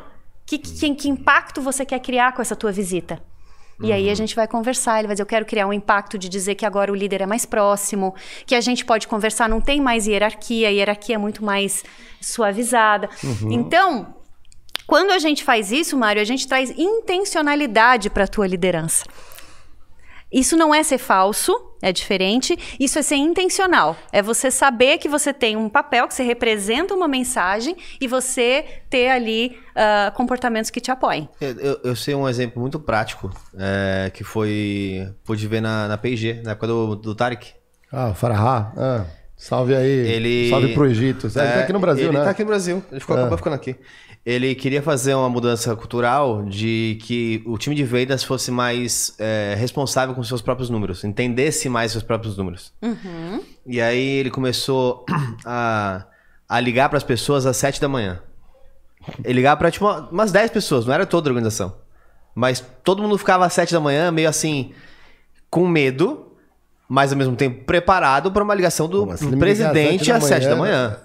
Que, 0.46 0.60
que, 0.60 0.94
que 0.94 1.10
impacto 1.10 1.62
você 1.62 1.84
quer 1.84 2.00
criar 2.00 2.34
com 2.34 2.42
essa 2.42 2.56
tua 2.56 2.72
visita? 2.72 3.20
E 3.80 3.88
uhum. 3.88 3.94
aí 3.94 4.06
a 4.06 4.10
uhum. 4.10 4.16
gente 4.16 4.36
vai 4.36 4.48
conversar, 4.48 5.00
ele 5.00 5.08
vai 5.08 5.16
dizer, 5.16 5.24
eu 5.24 5.28
quero 5.28 5.46
criar 5.46 5.68
um 5.68 5.74
impacto 5.74 6.18
de 6.18 6.30
dizer 6.30 6.56
que 6.56 6.66
agora 6.66 6.92
o 6.92 6.96
líder 6.96 7.22
é 7.22 7.26
mais 7.26 7.46
próximo, 7.46 8.14
que 8.46 8.56
a 8.56 8.62
gente 8.62 8.86
pode 8.86 9.08
conversar, 9.08 9.50
não 9.50 9.60
tem 9.60 9.82
mais 9.82 10.08
hierarquia, 10.08 10.68
a 10.68 10.72
hierarquia 10.72 11.16
é 11.16 11.18
muito 11.18 11.44
mais 11.44 11.84
suavizada. 12.22 13.10
Uhum. 13.24 13.52
Então, 13.52 14.16
quando 14.86 15.12
a 15.12 15.20
gente 15.20 15.44
faz 15.44 15.72
isso, 15.72 15.98
Mário, 15.98 16.22
a 16.22 16.26
gente 16.26 16.48
traz 16.48 16.70
intencionalidade 16.78 18.10
para 18.10 18.26
a 18.26 18.28
tua 18.28 18.48
liderança. 18.48 19.06
Isso 20.34 20.58
não 20.58 20.74
é 20.74 20.82
ser 20.82 20.98
falso, 20.98 21.54
é 21.80 21.92
diferente. 21.92 22.58
Isso 22.80 22.98
é 22.98 23.04
ser 23.04 23.16
intencional. 23.16 23.96
É 24.12 24.22
você 24.22 24.50
saber 24.50 24.98
que 24.98 25.08
você 25.08 25.32
tem 25.32 25.56
um 25.56 25.70
papel, 25.70 26.08
que 26.08 26.14
você 26.14 26.24
representa 26.24 26.94
uma 26.94 27.08
mensagem 27.08 27.76
e 28.02 28.08
você 28.08 28.66
ter 28.90 29.10
ali 29.10 29.58
uh, 29.72 30.12
comportamentos 30.14 30.72
que 30.72 30.82
te 30.82 30.90
apoiem. 30.90 31.30
Eu, 31.40 31.80
eu, 31.84 31.96
sei 31.96 32.16
um 32.16 32.28
exemplo 32.28 32.60
muito 32.60 32.80
prático 32.80 33.30
é, 33.56 34.10
que 34.12 34.24
foi. 34.24 35.08
pude 35.24 35.48
ver 35.48 35.62
na, 35.62 35.88
na 35.88 35.98
PG, 35.98 36.42
na 36.44 36.52
época 36.52 36.68
do, 36.68 36.96
do 36.96 37.14
Tarek. 37.14 37.54
Ah, 37.92 38.10
o 38.10 38.16
Farahá. 38.16 38.74
Ah, 38.76 39.06
salve 39.38 39.76
aí. 39.76 39.88
Ele... 39.88 40.50
Salve 40.50 40.74
pro 40.74 40.88
Egito. 40.88 41.28
Ele 41.28 41.48
é, 41.48 41.52
tá 41.52 41.60
aqui 41.60 41.74
no 41.74 41.80
Brasil, 41.80 42.06
ele 42.06 42.14
né? 42.14 42.20
Ele 42.20 42.26
tá 42.26 42.32
aqui 42.32 42.42
no 42.42 42.48
Brasil. 42.48 42.84
Ele 42.90 43.00
ficou, 43.00 43.16
ah. 43.16 43.20
acabou 43.20 43.38
ficando 43.38 43.54
aqui 43.54 43.76
ele 44.26 44.56
queria 44.56 44.82
fazer 44.82 45.14
uma 45.16 45.30
mudança 45.30 45.76
cultural 45.76 46.44
de 46.44 46.98
que 47.02 47.44
o 47.46 47.58
time 47.58 47.76
de 47.76 47.84
vendas 47.84 48.24
fosse 48.24 48.52
mais 48.52 49.14
é, 49.20 49.54
responsável 49.58 50.16
com 50.16 50.24
seus 50.24 50.42
próprios 50.42 50.70
números, 50.70 51.04
entendesse 51.04 51.68
mais 51.68 51.92
seus 51.92 52.04
próprios 52.04 52.38
números. 52.38 52.72
Uhum. 52.82 53.42
E 53.66 53.82
aí 53.82 54.00
ele 54.00 54.32
começou 54.32 55.06
a, 55.46 56.06
a 56.48 56.60
ligar 56.62 56.88
para 56.88 56.98
as 56.98 57.04
pessoas 57.04 57.46
às 57.46 57.58
7 57.58 57.82
da 57.82 57.90
manhã. 57.90 58.22
Ele 59.26 59.34
ligava 59.34 59.58
para 59.58 59.70
tipo, 59.70 59.86
umas 60.10 60.32
10 60.32 60.52
pessoas, 60.52 60.86
não 60.86 60.94
era 60.94 61.06
toda 61.06 61.28
a 61.28 61.32
organização. 61.32 61.76
Mas 62.34 62.64
todo 62.82 63.02
mundo 63.04 63.18
ficava 63.18 63.46
às 63.46 63.52
7 63.52 63.74
da 63.74 63.80
manhã, 63.82 64.10
meio 64.10 64.30
assim, 64.30 64.72
com 65.50 65.68
medo, 65.68 66.32
mas 66.88 67.12
ao 67.12 67.18
mesmo 67.18 67.36
tempo 67.36 67.66
preparado 67.66 68.32
para 68.32 68.42
uma 68.42 68.56
ligação 68.56 68.88
do, 68.88 69.06
do 69.06 69.38
presidente 69.38 70.10
às 70.14 70.24
7 70.24 70.48
da 70.48 70.56
manhã. 70.56 70.98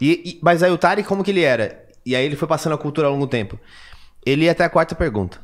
E, 0.00 0.22
e, 0.24 0.40
mas 0.42 0.62
aí 0.62 0.72
o 0.72 0.78
Tari, 0.78 1.04
como 1.04 1.22
que 1.22 1.30
ele 1.30 1.42
era? 1.42 1.85
E 2.06 2.14
aí 2.16 2.24
ele 2.24 2.36
foi 2.36 2.46
passando 2.48 2.72
a 2.74 2.78
cultura 2.78 3.08
ao 3.08 3.12
longo 3.12 3.26
do 3.26 3.30
tempo. 3.30 3.58
Ele 4.24 4.44
ia 4.44 4.52
até 4.52 4.64
a 4.64 4.70
quarta 4.70 4.94
pergunta. 4.94 5.38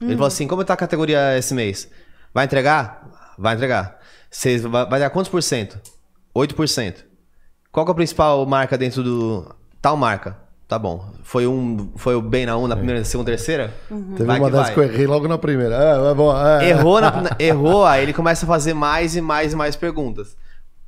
Ele 0.00 0.12
falou 0.12 0.26
assim: 0.26 0.46
como 0.46 0.62
tá 0.64 0.74
a 0.74 0.76
categoria 0.76 1.36
esse 1.38 1.54
mês? 1.54 1.90
Vai 2.32 2.44
entregar? 2.44 3.08
Vai 3.38 3.54
entregar. 3.54 3.98
Você 4.30 4.58
vai, 4.58 4.86
vai 4.86 5.00
dar 5.00 5.08
quantos 5.10 5.30
por 5.30 5.42
cento? 5.42 5.80
8%. 6.36 6.96
Qual 7.72 7.86
que 7.86 7.90
é 7.90 7.92
a 7.92 7.94
principal 7.94 8.44
marca 8.46 8.76
dentro 8.76 9.02
do. 9.02 9.54
Tal 9.80 9.96
marca. 9.96 10.36
Tá 10.66 10.78
bom. 10.78 11.10
Foi 11.22 11.46
um. 11.46 11.92
Foi 11.96 12.14
o 12.14 12.20
bem 12.22 12.44
na 12.46 12.56
1 12.56 12.66
na 12.66 12.76
primeira, 12.76 13.04
segunda, 13.04 13.30
terceira? 13.30 13.72
Teve 13.88 14.24
Vai 14.24 14.38
uma 14.38 14.46
que 14.46 14.52
dessas 14.52 14.66
vai. 14.66 14.74
que 14.74 14.80
eu 14.80 14.84
errei 14.84 15.06
logo 15.06 15.28
na 15.28 15.38
primeira. 15.38 15.74
É, 15.76 16.10
é 16.10 16.14
bom. 16.14 16.36
é. 16.46 16.68
Errou, 16.70 17.00
na- 17.00 17.22
na- 17.22 17.36
errou, 17.38 17.84
aí 17.84 18.02
ele 18.02 18.12
começa 18.12 18.44
a 18.44 18.48
fazer 18.48 18.74
mais 18.74 19.14
e 19.16 19.20
mais 19.20 19.52
e 19.52 19.56
mais 19.56 19.76
perguntas. 19.76 20.36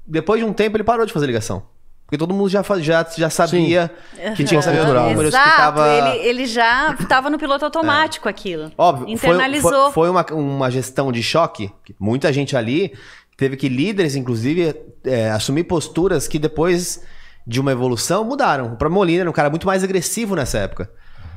Depois 0.06 0.40
de 0.40 0.46
um 0.46 0.52
tempo, 0.52 0.76
ele 0.76 0.84
parou 0.84 1.04
de 1.06 1.12
fazer 1.12 1.26
ligação. 1.26 1.62
Porque 2.06 2.16
todo 2.16 2.32
mundo 2.32 2.48
já, 2.48 2.62
já, 2.78 3.04
já 3.16 3.28
sabia 3.28 3.90
que 4.36 4.44
tinha 4.44 4.60
que 4.60 4.64
saber 4.64 4.80
os 4.80 4.86
números, 4.86 5.34
Exato, 5.34 5.50
que 5.50 5.56
tava... 5.56 5.88
ele, 5.88 6.28
ele 6.28 6.46
já 6.46 6.94
estava 7.00 7.28
no 7.28 7.36
piloto 7.36 7.64
automático 7.64 8.28
aquilo. 8.28 8.70
Óbvio, 8.78 9.06
foi- 9.06 9.12
Internalizou. 9.14 9.90
Foi, 9.90 10.06
foi 10.06 10.10
uma, 10.10 10.24
uma 10.32 10.70
gestão 10.70 11.10
de 11.10 11.20
choque. 11.20 11.72
que 11.84 11.96
Muita 11.98 12.32
gente 12.32 12.56
ali 12.56 12.96
teve 13.36 13.56
que 13.56 13.68
líderes, 13.68 14.14
inclusive, 14.14 14.72
é, 15.04 15.30
assumir 15.30 15.64
posturas 15.64 16.28
que 16.28 16.38
depois 16.38 17.02
de 17.44 17.60
uma 17.60 17.72
evolução 17.72 18.24
mudaram. 18.24 18.66
O 18.66 18.76
próprio 18.76 18.92
Molina 18.92 19.22
era 19.22 19.30
um 19.30 19.32
cara 19.32 19.50
muito 19.50 19.66
mais 19.66 19.82
agressivo 19.82 20.36
nessa 20.36 20.58
época. 20.58 20.88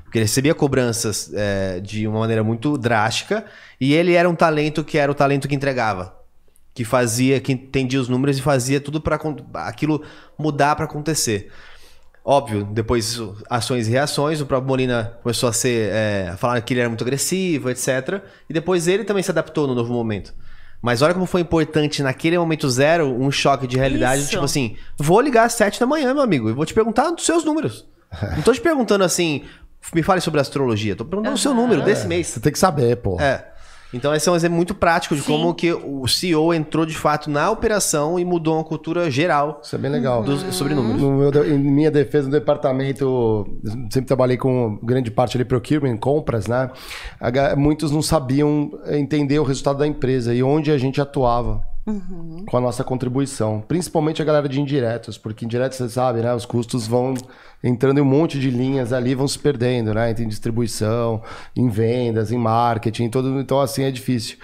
Porque 0.03 0.19
ele 0.19 0.25
recebia 0.25 0.53
cobranças 0.53 1.31
é, 1.33 1.79
de 1.79 2.07
uma 2.07 2.19
maneira 2.19 2.43
muito 2.43 2.77
drástica 2.77 3.45
e 3.81 3.93
ele 3.93 4.13
era 4.13 4.29
um 4.29 4.35
talento 4.35 4.83
que 4.83 4.97
era 4.99 5.11
o 5.11 5.15
talento 5.15 5.47
que 5.47 5.55
entregava. 5.55 6.18
Que 6.73 6.85
fazia, 6.85 7.39
que 7.39 7.51
entendia 7.51 7.99
os 7.99 8.07
números 8.07 8.37
e 8.37 8.41
fazia 8.41 8.79
tudo 8.79 9.01
para 9.01 9.19
aquilo 9.65 10.01
mudar 10.37 10.75
para 10.75 10.85
acontecer. 10.85 11.51
Óbvio, 12.23 12.63
depois 12.63 13.19
ações 13.49 13.87
e 13.87 13.91
reações, 13.91 14.39
o 14.39 14.45
próprio 14.45 14.67
Molina 14.67 15.17
começou 15.23 15.49
a 15.49 15.53
ser. 15.53 15.89
É, 15.91 16.29
a 16.33 16.37
falar 16.37 16.61
que 16.61 16.73
ele 16.73 16.81
era 16.81 16.89
muito 16.89 17.03
agressivo, 17.03 17.69
etc. 17.69 18.21
E 18.49 18.53
depois 18.53 18.87
ele 18.87 19.03
também 19.03 19.23
se 19.23 19.31
adaptou 19.31 19.67
no 19.67 19.73
novo 19.73 19.91
momento. 19.91 20.33
Mas 20.81 21.01
olha 21.01 21.13
como 21.13 21.25
foi 21.25 21.41
importante 21.41 22.01
naquele 22.01 22.37
momento 22.37 22.69
zero 22.69 23.07
um 23.07 23.29
choque 23.31 23.67
de 23.67 23.77
realidade, 23.77 24.21
Isso. 24.21 24.29
tipo 24.31 24.45
assim, 24.45 24.77
vou 24.97 25.19
ligar 25.19 25.45
às 25.45 25.53
sete 25.53 25.79
da 25.79 25.85
manhã, 25.85 26.13
meu 26.13 26.23
amigo, 26.23 26.49
e 26.49 26.53
vou 26.53 26.65
te 26.65 26.73
perguntar 26.73 27.09
dos 27.11 27.25
seus 27.25 27.43
números. 27.43 27.85
Não 28.35 28.41
tô 28.41 28.53
te 28.53 28.61
perguntando 28.61 29.03
assim, 29.03 29.43
me 29.93 30.01
fale 30.01 30.21
sobre 30.21 30.39
astrologia, 30.39 30.95
tô 30.95 31.03
perguntando 31.03 31.35
o 31.35 31.39
seu 31.39 31.53
número 31.53 31.81
desse 31.83 32.07
mês. 32.07 32.27
Você 32.27 32.39
tem 32.39 32.51
que 32.51 32.59
saber, 32.59 32.95
pô. 32.97 33.19
É. 33.19 33.45
Então 33.93 34.13
esse 34.13 34.29
é 34.29 34.31
um 34.31 34.35
exemplo 34.35 34.55
muito 34.55 34.75
prático 34.75 35.15
de 35.15 35.21
Sim. 35.21 35.27
como 35.27 35.53
que 35.53 35.73
o 35.73 36.07
CEO 36.07 36.53
entrou 36.53 36.85
de 36.85 36.95
fato 36.95 37.29
na 37.29 37.49
operação 37.49 38.19
e 38.19 38.25
mudou 38.25 38.55
uma 38.55 38.63
cultura 38.63 39.09
geral 39.09 39.59
Isso 39.63 39.75
é 39.75 39.79
bem 39.79 39.89
legal. 39.89 40.23
dos, 40.23 40.41
sobre 40.55 40.75
números. 40.75 41.01
No 41.01 41.11
meu, 41.11 41.45
em 41.45 41.57
minha 41.57 41.89
defesa 41.89 42.27
no 42.27 42.31
departamento, 42.31 43.47
sempre 43.91 44.07
trabalhei 44.07 44.37
com 44.37 44.77
grande 44.83 45.09
parte 45.09 45.37
ali 45.37 45.45
procurement, 45.45 45.97
compras, 45.97 46.47
né? 46.47 46.69
Muitos 47.57 47.91
não 47.91 48.01
sabiam 48.01 48.71
entender 48.87 49.39
o 49.39 49.43
resultado 49.43 49.79
da 49.79 49.87
empresa 49.87 50.33
e 50.33 50.43
onde 50.43 50.71
a 50.71 50.77
gente 50.77 51.01
atuava 51.01 51.68
com 52.47 52.57
a 52.57 52.61
nossa 52.61 52.83
contribuição. 52.83 53.63
Principalmente 53.67 54.21
a 54.21 54.25
galera 54.25 54.47
de 54.47 54.59
indiretos, 54.59 55.17
porque 55.17 55.45
indiretos, 55.45 55.77
você 55.77 55.89
sabe, 55.89 56.21
né? 56.21 56.33
Os 56.33 56.45
custos 56.45 56.87
vão 56.87 57.13
entrando 57.63 57.99
em 57.99 58.01
um 58.01 58.05
monte 58.05 58.39
de 58.39 58.49
linhas 58.49 58.93
ali, 58.93 59.15
vão 59.15 59.27
se 59.27 59.37
perdendo, 59.37 59.93
né? 59.93 60.11
Em 60.11 60.27
distribuição, 60.27 61.21
em 61.55 61.69
vendas, 61.69 62.31
em 62.31 62.37
marketing, 62.37 63.03
em 63.05 63.09
todo. 63.09 63.39
Então, 63.39 63.59
assim, 63.59 63.83
é 63.83 63.91
difícil. 63.91 64.37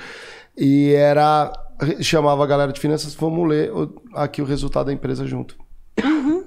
E 0.58 0.94
era. 0.94 1.52
Chamava 2.00 2.42
a 2.42 2.48
galera 2.48 2.72
de 2.72 2.80
finanças, 2.80 3.14
vamos 3.16 3.50
ler 3.50 3.70
aqui 4.14 4.42
o 4.42 4.46
resultado 4.46 4.86
da 4.86 4.94
empresa 4.94 5.26
junto. 5.26 5.58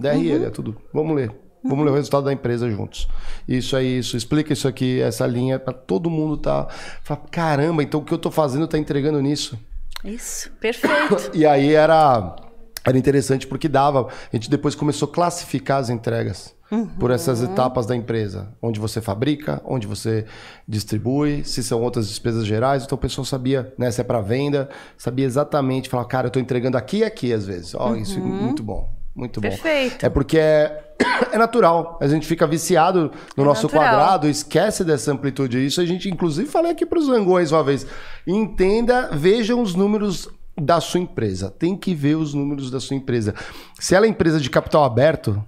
DRL, 0.00 0.46
é 0.46 0.50
tudo. 0.50 0.76
Vamos 0.92 1.14
ler. 1.14 1.30
Vamos 1.62 1.84
ler 1.84 1.90
o 1.90 1.94
resultado 1.94 2.24
da 2.24 2.32
empresa 2.32 2.70
juntos. 2.70 3.08
Isso 3.46 3.76
é 3.76 3.82
isso, 3.82 4.16
explica 4.16 4.52
isso 4.52 4.66
aqui, 4.66 5.00
essa 5.00 5.26
linha, 5.26 5.58
para 5.58 5.74
todo 5.74 6.08
mundo 6.08 6.36
tá. 6.36 6.66
Fala, 7.02 7.20
caramba, 7.30 7.82
então 7.82 8.00
o 8.00 8.04
que 8.04 8.14
eu 8.14 8.18
tô 8.18 8.30
fazendo 8.30 8.66
tá 8.66 8.78
entregando 8.78 9.20
nisso. 9.20 9.58
Isso, 10.04 10.50
perfeito. 10.60 11.30
E 11.34 11.46
aí 11.46 11.74
era, 11.74 12.36
era 12.84 12.98
interessante 12.98 13.46
porque 13.46 13.68
dava. 13.68 14.08
A 14.08 14.36
gente 14.36 14.50
depois 14.50 14.74
começou 14.74 15.08
a 15.08 15.12
classificar 15.12 15.78
as 15.78 15.90
entregas 15.90 16.56
por 16.98 17.10
essas 17.10 17.42
etapas 17.42 17.86
da 17.86 17.96
empresa. 17.96 18.54
Onde 18.60 18.78
você 18.78 19.00
fabrica, 19.00 19.60
onde 19.64 19.86
você 19.86 20.26
distribui, 20.66 21.42
se 21.44 21.62
são 21.62 21.80
outras 21.80 22.08
despesas 22.08 22.44
gerais. 22.46 22.84
Então 22.84 22.96
o 22.96 23.00
pessoal 23.00 23.24
sabia, 23.24 23.72
né? 23.78 23.90
Se 23.90 24.00
é 24.00 24.04
para 24.04 24.20
venda, 24.20 24.68
sabia 24.96 25.24
exatamente. 25.24 25.88
Falar, 25.88 26.04
cara, 26.04 26.26
eu 26.26 26.30
tô 26.30 26.38
entregando 26.38 26.76
aqui 26.76 26.98
e 26.98 27.04
aqui 27.04 27.32
às 27.32 27.46
vezes. 27.46 27.74
Ó, 27.74 27.94
isso 27.96 28.18
é 28.18 28.22
muito 28.22 28.62
bom. 28.62 28.97
Muito 29.19 29.40
bom. 29.40 29.49
Perfeito. 29.49 30.07
É 30.07 30.09
porque 30.09 30.39
é, 30.39 30.81
é 31.32 31.36
natural. 31.36 31.99
A 32.01 32.07
gente 32.07 32.24
fica 32.24 32.47
viciado 32.47 33.11
no 33.36 33.43
É 33.43 33.47
nosso 33.47 33.65
natural. 33.66 33.85
quadrado, 33.85 34.28
esquece 34.28 34.85
dessa 34.85 35.11
amplitude. 35.11 35.66
Isso 35.66 35.81
a 35.81 35.85
gente, 35.85 36.09
inclusive, 36.09 36.49
falei 36.49 36.70
aqui 36.70 36.86
para 36.86 37.01
os 37.01 37.07
zangões 37.07 37.51
uma 37.51 37.65
vez. 37.65 37.85
Entenda, 38.24 39.11
vejam 39.12 39.61
os 39.61 39.74
números 39.74 40.28
da 40.57 40.81
sua 40.81 41.01
empresa. 41.01 41.51
Tem 41.51 41.77
que 41.77 41.95
ver 41.97 42.15
os 42.16 42.32
números 42.32 42.70
da 42.70 42.78
sua 42.78 42.95
empresa. 42.97 43.35
Se 43.81 43.97
ela 43.97 44.07
é 44.07 44.09
empresa 44.09 44.39
de 44.39 44.49
capital 44.49 44.85
aberto, 44.85 45.43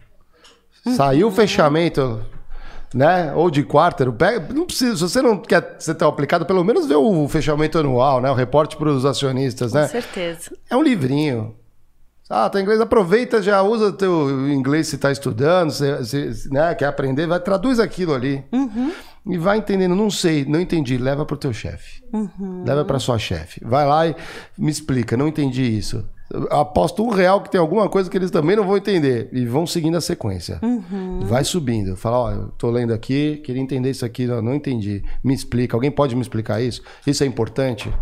saiu 0.97 1.29
o 1.29 1.31
fechamento, 1.31 2.21
né? 2.93 3.33
Ou 3.37 3.51
de 3.53 3.63
quarter, 3.63 4.11
pega, 4.11 4.53
não 4.53 4.67
precisa. 4.67 4.97
Se 4.97 5.03
você 5.03 5.23
não 5.23 5.39
quer 5.39 5.77
ser 5.79 5.95
tão 5.95 6.09
aplicado, 6.09 6.45
pelo 6.45 6.65
menos 6.65 6.87
vê 6.89 6.97
o 6.97 7.29
fechamento 7.29 7.79
anual, 7.79 8.21
né? 8.21 8.29
O 8.31 8.35
reporte 8.35 8.77
para 8.77 8.89
os 8.89 9.05
acionistas, 9.05 9.71
Com 9.71 9.79
né? 9.79 9.87
certeza. 9.87 10.51
É 10.69 10.77
um 10.77 10.83
livrinho. 10.83 11.55
Ah, 12.33 12.49
tá 12.49 12.61
inglês, 12.61 12.81
aproveita, 12.81 13.43
já 13.43 13.61
usa 13.61 13.91
teu 13.93 14.49
inglês 14.49 14.87
se 14.87 14.97
tá 14.97 15.11
estudando, 15.11 15.71
se, 15.73 16.05
se- 16.05 16.49
né, 16.49 16.73
quer 16.77 16.87
aprender, 16.87 17.27
vai, 17.27 17.41
traduz 17.41 17.81
aquilo 17.81 18.15
ali. 18.15 18.45
E 19.27 19.37
vai 19.37 19.59
entendendo, 19.59 19.95
não 19.97 20.11
sei, 20.11 20.45
não 20.45 20.61
entendi, 20.61 20.97
leva 20.97 21.27
pro 21.27 21.37
teu 21.37 21.53
chefe. 21.53 22.03
Leva 22.65 22.85
pra 22.85 22.99
sua 23.01 23.19
chefe. 23.19 23.61
Vai 23.65 23.85
lá 23.87 24.07
e 24.07 24.15
me 24.57 24.71
explica, 24.71 25.17
não 25.17 25.27
entendi 25.29 25.63
isso. 25.77 26.09
Eu 26.33 26.47
Aposto 26.51 27.03
um 27.05 27.09
real 27.11 27.41
que 27.41 27.51
tem 27.51 27.61
alguma 27.61 27.89
coisa 27.89 28.09
que 28.09 28.17
eles 28.17 28.31
também 28.31 28.55
não 28.55 28.65
vão 28.65 28.77
entender. 28.77 29.29
E 29.33 29.45
vão 29.47 29.67
seguindo 29.67 29.97
a 29.97 30.01
sequência. 30.01 30.61
Vai 31.23 31.43
subindo. 31.45 31.97
Fala, 31.97 32.19
ó, 32.19 32.31
eu 32.31 32.49
tô 32.57 32.71
lendo 32.71 32.93
aqui, 32.93 33.39
queria 33.45 33.61
entender 33.61 33.91
isso 33.91 34.05
aqui, 34.05 34.27
não, 34.27 34.41
não 34.41 34.55
entendi. 34.55 35.03
Me 35.25 35.35
explica. 35.35 35.77
Alguém 35.77 35.91
pode 35.91 36.15
me 36.15 36.23
explicar 36.23 36.61
isso? 36.61 36.83
Isso 37.07 37.25
é 37.25 37.27
importante? 37.27 37.93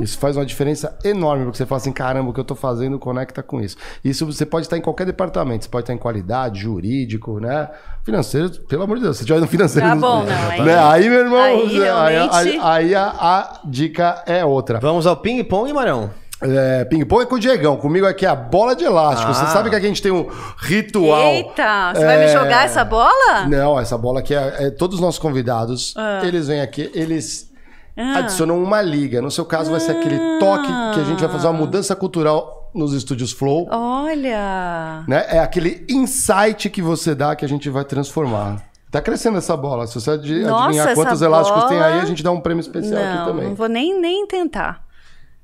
Isso 0.00 0.18
faz 0.18 0.36
uma 0.36 0.44
diferença 0.44 0.98
enorme, 1.04 1.44
porque 1.44 1.58
você 1.58 1.66
fala 1.66 1.80
assim, 1.80 1.92
caramba, 1.92 2.30
o 2.30 2.32
que 2.32 2.40
eu 2.40 2.44
tô 2.44 2.54
fazendo 2.56 2.98
conecta 2.98 3.42
com 3.42 3.60
isso. 3.60 3.76
Isso 4.04 4.26
você 4.26 4.44
pode 4.44 4.66
estar 4.66 4.76
em 4.76 4.80
qualquer 4.80 5.06
departamento. 5.06 5.64
Você 5.64 5.70
pode 5.70 5.84
estar 5.84 5.94
em 5.94 5.98
qualidade, 5.98 6.60
jurídico, 6.60 7.38
né? 7.38 7.68
Financeiro, 8.02 8.50
pelo 8.68 8.82
amor 8.82 8.96
de 8.96 9.04
Deus, 9.04 9.18
se 9.18 9.24
tiver 9.24 9.38
no 9.40 9.46
financeiro... 9.46 9.86
Tá 9.86 9.94
bom, 9.94 10.24
não, 10.24 10.50
aí- 10.50 10.62
né? 10.62 10.76
aí 10.78 11.08
meu 11.08 11.20
irmão, 11.20 11.38
aí 11.40 11.80
aí, 11.88 12.16
aí- 12.32 12.58
aí 12.60 12.94
a, 12.96 13.06
a 13.06 13.60
dica 13.64 14.24
é 14.26 14.44
outra. 14.44 14.80
Vamos 14.80 15.06
ao 15.06 15.16
ping-pong, 15.16 15.72
Marão? 15.72 16.10
É, 16.42 16.84
ping-pong 16.84 17.22
é 17.22 17.26
com 17.26 17.36
o 17.36 17.38
Diegão. 17.38 17.76
Comigo 17.76 18.06
aqui 18.06 18.26
é 18.26 18.28
a 18.28 18.34
bola 18.34 18.74
de 18.74 18.84
elástico. 18.84 19.30
Ah. 19.30 19.34
Você 19.34 19.46
sabe 19.52 19.70
que 19.70 19.76
aqui 19.76 19.86
a 19.86 19.88
gente 19.88 20.02
tem 20.02 20.10
um 20.12 20.26
ritual. 20.58 21.20
Eita, 21.32 21.92
você 21.94 22.04
vai 22.04 22.18
me 22.18 22.24
É, 22.24 22.28
jogar 22.32 22.64
essa 22.64 22.84
bola? 22.84 23.46
Não, 23.48 23.78
essa 23.78 23.96
bola 23.96 24.20
aqui 24.20 24.34
é, 24.34 24.66
é 24.66 24.70
todos 24.70 24.96
os 24.96 25.00
nossos 25.00 25.18
convidados. 25.18 25.94
Eles 26.22 26.48
vêm 26.48 26.60
aqui, 26.60 26.90
eles 26.94 27.50
Ah. 27.96 28.18
adicionam 28.18 28.62
uma 28.62 28.80
liga. 28.82 29.20
No 29.22 29.30
seu 29.30 29.44
caso, 29.44 29.70
vai 29.70 29.80
ser 29.80 29.92
aquele 29.92 30.18
toque 30.38 30.66
que 30.94 31.00
a 31.00 31.04
gente 31.04 31.20
vai 31.20 31.28
fazer 31.30 31.46
uma 31.46 31.58
mudança 31.58 31.94
cultural 31.94 32.70
nos 32.74 32.92
estúdios 32.94 33.32
Flow. 33.32 33.68
Olha. 33.70 35.04
Né? 35.06 35.24
É 35.28 35.38
aquele 35.38 35.84
insight 35.88 36.70
que 36.70 36.80
você 36.80 37.14
dá 37.14 37.36
que 37.36 37.44
a 37.44 37.48
gente 37.48 37.68
vai 37.68 37.84
transformar. 37.84 38.62
Tá 38.90 39.00
crescendo 39.00 39.38
essa 39.38 39.56
bola. 39.56 39.86
Se 39.86 39.94
você 40.00 40.10
adi- 40.10 40.42
Nossa, 40.42 40.64
adivinhar 40.64 40.86
essa 40.88 40.94
quantos 40.94 41.22
elásticos 41.22 41.64
tem 41.64 41.78
aí, 41.80 41.90
bola- 41.92 42.02
a 42.02 42.06
gente 42.06 42.22
dá 42.22 42.30
um 42.30 42.40
prêmio 42.40 42.60
especial 42.60 43.02
aqui 43.02 43.16
Não, 43.18 43.24
também. 43.26 43.48
não 43.48 43.54
vou 43.54 43.68
nem, 43.68 43.98
nem 43.98 44.26
tentar. 44.26 44.84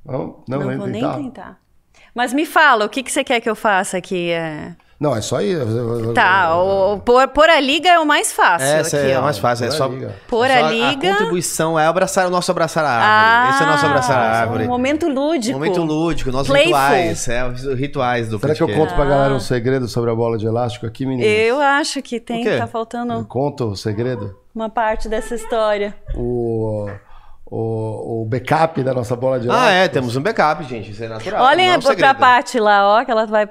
Não, 0.04 0.42
não, 0.48 0.58
Não, 0.60 0.78
vou 0.78 0.90
tentar. 0.90 1.16
nem 1.16 1.24
tentar. 1.24 1.58
Mas 2.14 2.32
me 2.32 2.46
fala, 2.46 2.84
o 2.84 2.88
que, 2.88 3.02
que 3.02 3.12
você 3.12 3.22
quer 3.22 3.40
que 3.40 3.48
eu 3.48 3.54
faça 3.56 3.96
aqui? 3.96 4.30
É... 4.30 4.74
Não, 4.98 5.14
é 5.14 5.20
só 5.20 5.40
ir. 5.40 5.56
Tá, 6.12 6.56
o, 6.56 6.98
pôr, 6.98 7.28
pôr 7.28 7.48
a 7.48 7.60
liga 7.60 7.88
é 7.88 8.00
o 8.00 8.04
mais 8.06 8.32
fácil. 8.32 8.66
Essa 8.66 8.96
aqui, 8.96 9.06
é 9.10 9.14
a 9.14 9.20
ó. 9.20 9.22
mais 9.22 9.38
fácil. 9.38 9.66
É 9.66 9.68
Pôr 9.68 9.74
a 9.74 9.78
só, 9.78 9.86
liga. 9.86 10.14
Pôr 10.26 10.46
é 10.50 10.58
só 10.58 10.64
a 10.66 10.70
liga. 10.72 11.10
contribuição 11.12 11.78
é 11.78 11.86
abraçar 11.86 12.26
o 12.26 12.30
nosso 12.30 12.50
abraçar 12.50 12.84
a 12.84 12.90
árvore. 12.90 13.54
Esse 13.54 13.62
é 13.62 13.66
o 13.66 13.70
nosso 13.70 13.86
abraçar 13.86 14.18
a 14.18 14.40
árvore. 14.40 14.64
Um 14.64 14.68
momento 14.68 15.08
lúdico. 15.08 15.56
Momento 15.56 15.82
lúdico, 15.84 16.32
nossos 16.32 16.48
Playful. 16.48 16.72
rituais. 16.74 17.28
É, 17.28 17.46
os 17.46 17.64
rituais 17.78 18.28
do 18.28 18.40
Será 18.40 18.54
que 18.56 18.62
eu 18.62 18.74
conto 18.74 18.92
pra 18.96 19.04
galera 19.04 19.32
um 19.34 19.38
segredo 19.38 19.86
sobre 19.86 20.10
a 20.10 20.14
bola 20.16 20.36
de 20.36 20.46
elástico 20.46 20.84
aqui, 20.84 21.06
meninas? 21.06 21.30
Eu 21.30 21.60
acho 21.60 22.02
que 22.02 22.18
tem, 22.18 22.40
O 22.40 22.42
quê? 22.44 22.56
tá 22.58 22.64
Eu 22.64 22.68
faltando 22.68 23.24
conto 23.26 23.66
o 23.66 23.76
segredo? 23.76 24.36
uma 24.52 24.68
parte 24.68 25.08
dessa 25.08 25.36
história. 25.36 25.94
O, 26.16 26.88
o, 27.50 28.22
o 28.22 28.24
backup 28.26 28.82
da 28.82 28.92
nossa 28.94 29.16
bola 29.16 29.40
de. 29.40 29.48
Ah, 29.50 29.70
é, 29.70 29.88
temos 29.88 30.14
um 30.16 30.22
backup, 30.22 30.62
gente. 30.64 30.90
Isso 30.90 31.02
é 31.02 31.08
natural. 31.08 31.42
Olhem 31.44 31.66
não 31.68 31.74
é 31.74 31.78
pra, 31.78 31.82
pra 31.86 31.90
segredo. 31.96 32.18
Paty 32.18 32.60
lá, 32.60 32.86
ó, 33.00 33.04
que 33.04 33.10
ela 33.10 33.26
vai. 33.26 33.48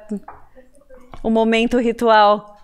O 1.23 1.29
momento 1.29 1.79
ritual. 1.79 2.55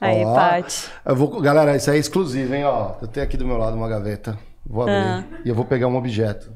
Aí, 0.00 0.24
Ó, 0.24 0.34
Paty. 0.34 0.90
eu 1.06 1.16
vou, 1.16 1.40
galera, 1.40 1.76
isso 1.76 1.90
aí 1.90 1.96
é 1.96 2.00
exclusivo, 2.00 2.54
hein? 2.54 2.64
Ó, 2.64 2.92
eu 3.00 3.08
tenho 3.08 3.24
aqui 3.24 3.36
do 3.36 3.46
meu 3.46 3.56
lado 3.56 3.76
uma 3.76 3.88
gaveta. 3.88 4.38
Vou 4.66 4.82
abrir. 4.82 4.94
Ah. 4.96 5.24
E 5.44 5.48
eu 5.48 5.54
vou 5.54 5.64
pegar 5.64 5.86
um 5.86 5.96
objeto. 5.96 6.50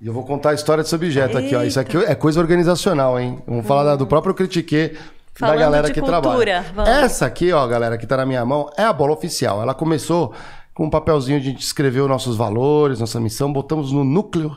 E 0.00 0.06
eu 0.06 0.12
vou 0.12 0.24
contar 0.24 0.50
a 0.50 0.54
história 0.54 0.82
desse 0.82 0.94
objeto 0.94 1.36
aqui, 1.36 1.54
ó. 1.54 1.62
Isso 1.62 1.78
aqui 1.78 1.96
é 1.98 2.14
coisa 2.14 2.40
organizacional, 2.40 3.18
hein? 3.20 3.42
Vamos 3.46 3.66
falar 3.66 3.84
da- 3.84 3.96
do 3.96 4.06
próprio 4.06 4.32
Critique 4.34 4.88
da 5.38 5.46
Falando 5.46 5.58
galera 5.58 5.86
de 5.88 5.92
que 5.94 6.00
cultura, 6.00 6.20
trabalha. 6.22 6.64
vamos. 6.74 6.90
Essa 6.90 7.26
aqui, 7.26 7.52
ó, 7.52 7.66
galera, 7.66 7.98
que 7.98 8.06
tá 8.06 8.16
na 8.16 8.24
minha 8.26 8.44
mão, 8.44 8.70
é 8.76 8.82
a 8.82 8.92
bola 8.92 9.12
oficial. 9.12 9.60
Ela 9.62 9.74
começou 9.74 10.34
com 10.80 10.86
um 10.86 10.90
papelzinho 10.90 11.36
a 11.36 11.42
gente 11.42 11.60
escreveu 11.60 12.08
nossos 12.08 12.36
valores, 12.38 13.00
nossa 13.00 13.20
missão, 13.20 13.52
botamos 13.52 13.92
no 13.92 14.02
núcleo 14.02 14.54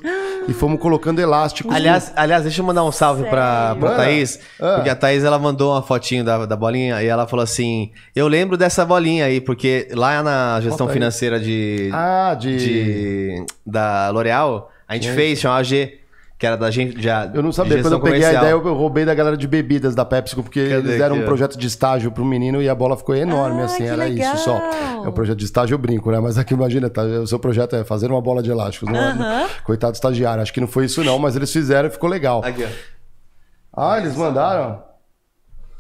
e 0.48 0.54
fomos 0.54 0.80
colocando 0.80 1.20
elásticos. 1.20 1.76
Aliás, 1.76 2.14
aliás, 2.16 2.44
deixa 2.44 2.62
eu 2.62 2.66
mandar 2.66 2.82
um 2.86 2.94
salve 2.94 3.26
pra 3.26 3.76
Manda. 3.78 3.98
Thaís. 3.98 4.40
Ah. 4.58 4.76
Porque 4.76 4.90
a 4.90 4.95
Thaís 4.95 5.26
ela 5.26 5.38
mandou 5.38 5.74
uma 5.74 5.82
fotinho 5.82 6.24
da, 6.24 6.45
da 6.45 6.56
bolinha 6.56 7.04
e 7.04 7.08
ela 7.08 7.28
falou 7.28 7.44
assim: 7.44 7.91
Eu 8.16 8.30
lembro 8.30 8.56
dessa 8.56 8.86
bolinha 8.86 9.26
aí, 9.26 9.41
porque 9.41 9.90
lá 9.91 10.24
na 10.24 10.62
gestão 10.62 10.86
Bota 10.86 10.94
financeira 10.94 11.38
de, 11.41 11.90
Ah, 11.91 12.38
de... 12.40 12.58
de- 12.58 13.45
da 13.66 14.10
L'Oréal, 14.10 14.72
a 14.88 14.94
gente 14.95 15.12
fez, 15.12 15.41
chamava 15.41 15.62
G, 15.66 16.00
que 16.44 16.48
era 16.48 16.57
da 16.57 16.70
gente. 16.70 16.98
De, 16.98 17.07
Eu 17.34 17.41
não 17.41 17.53
sabia, 17.53 17.82
quando 17.82 17.94
eu 17.94 18.02
peguei 18.02 18.20
a 18.20 18.28
comercial. 18.28 18.44
ideia, 18.44 18.52
eu 18.52 18.74
roubei 18.76 19.06
da 19.06 19.15
galera 19.15 19.38
de 19.38 19.48
bebidas 19.48 19.95
da 19.95 20.03
PepsiCo, 20.03 20.44
porque 20.44 20.61
Cadê 20.68 20.74
eles 20.76 20.98
deram 20.98 21.15
aqui, 21.15 21.24
um 21.24 21.26
projeto 21.26 21.57
de 21.57 21.65
estágio 21.68 22.11
pro 22.11 22.26
menino 22.26 22.61
e 22.61 22.68
a 22.68 22.76
bola 22.76 22.98
ficou 22.98 23.15
enorme, 23.15 23.61
Ah, 23.61 23.65
assim, 23.65 23.78
que 23.78 23.90
era 23.90 24.10
isso 24.10 24.38
só. 24.40 24.56
legal. 24.56 25.06
É 25.06 25.07
um 25.07 25.11
projeto 25.14 25.38
de 25.38 25.45
estágio, 25.45 25.74
eu 25.76 25.78
brinco, 25.78 26.11
né? 26.11 26.20
Mas 26.20 26.38
aqui, 26.38 26.53
imagina, 26.53 26.90
tá, 26.90 27.02
o 27.02 27.26
seu 27.26 27.40
projeto 27.40 27.78
é 27.78 27.86
fazer 27.86 28.11
uma 28.11 28.22
bola 28.22 28.44
de 28.44 28.52
elásticos, 28.52 28.90
não 28.90 28.99
é? 28.99 29.07
Aham. 29.11 29.45
Coitado 29.64 29.94
do 29.94 29.95
estagiário, 29.95 30.41
acho 30.44 30.52
que 30.52 30.60
não 30.60 30.68
foi 30.68 30.84
isso 30.84 31.02
não, 31.02 31.18
mas 31.18 31.38
eles 31.38 31.49
fizeram 31.49 31.88
e 31.88 31.91
ficou 31.91 32.10
legal. 32.10 32.41
Aqui, 32.44 32.65
ó. 32.65 32.68
Ah, 33.94 33.98
eles 33.99 34.14
mandaram? 34.18 34.84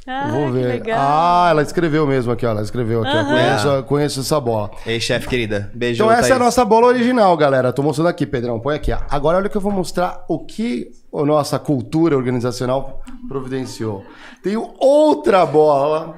Ah, 0.05 0.27
Vou 0.31 0.47
que 0.47 0.51
ver. 0.53 0.65
legal. 0.67 0.97
Ah, 0.99 1.47
ela 1.51 1.61
escreveu 1.61 2.05
mesmo 2.05 2.31
aqui, 2.33 2.45
ó, 2.45 2.49
ela 2.51 2.61
escreveu 2.61 3.01
aqui, 3.03 3.15
ó, 3.15 3.23
conheço, 3.23 3.83
conheço 3.83 4.19
essa 4.19 4.39
bola. 4.39 4.71
Ei, 4.85 4.99
chefe 4.99 5.27
querida. 5.29 5.71
Beijo. 5.73 6.03
Então 6.03 6.11
essa 6.13 6.33
é 6.33 6.35
a 6.35 6.39
nossa 6.39 6.65
bola 6.65 6.87
original, 6.87 7.35
galera. 7.37 7.71
Tô 7.71 7.81
mostrando 7.81 8.07
aqui, 8.09 8.25
Pedrão. 8.25 8.59
Põe 8.59 8.75
aqui. 8.75 8.91
ó. 8.91 8.97
Agora 9.09 9.37
olha 9.37 9.47
que 9.47 9.55
eu 9.55 9.61
vou 9.61 9.71
mostrar 9.71 10.25
o 10.27 10.39
que 10.39 10.89
a 11.13 11.23
nossa 11.23 11.57
cultura 11.57 12.17
organizacional 12.17 13.01
providenciou. 13.29 14.03
Tenho 14.43 14.73
outra 14.77 15.45
bola. 15.45 16.15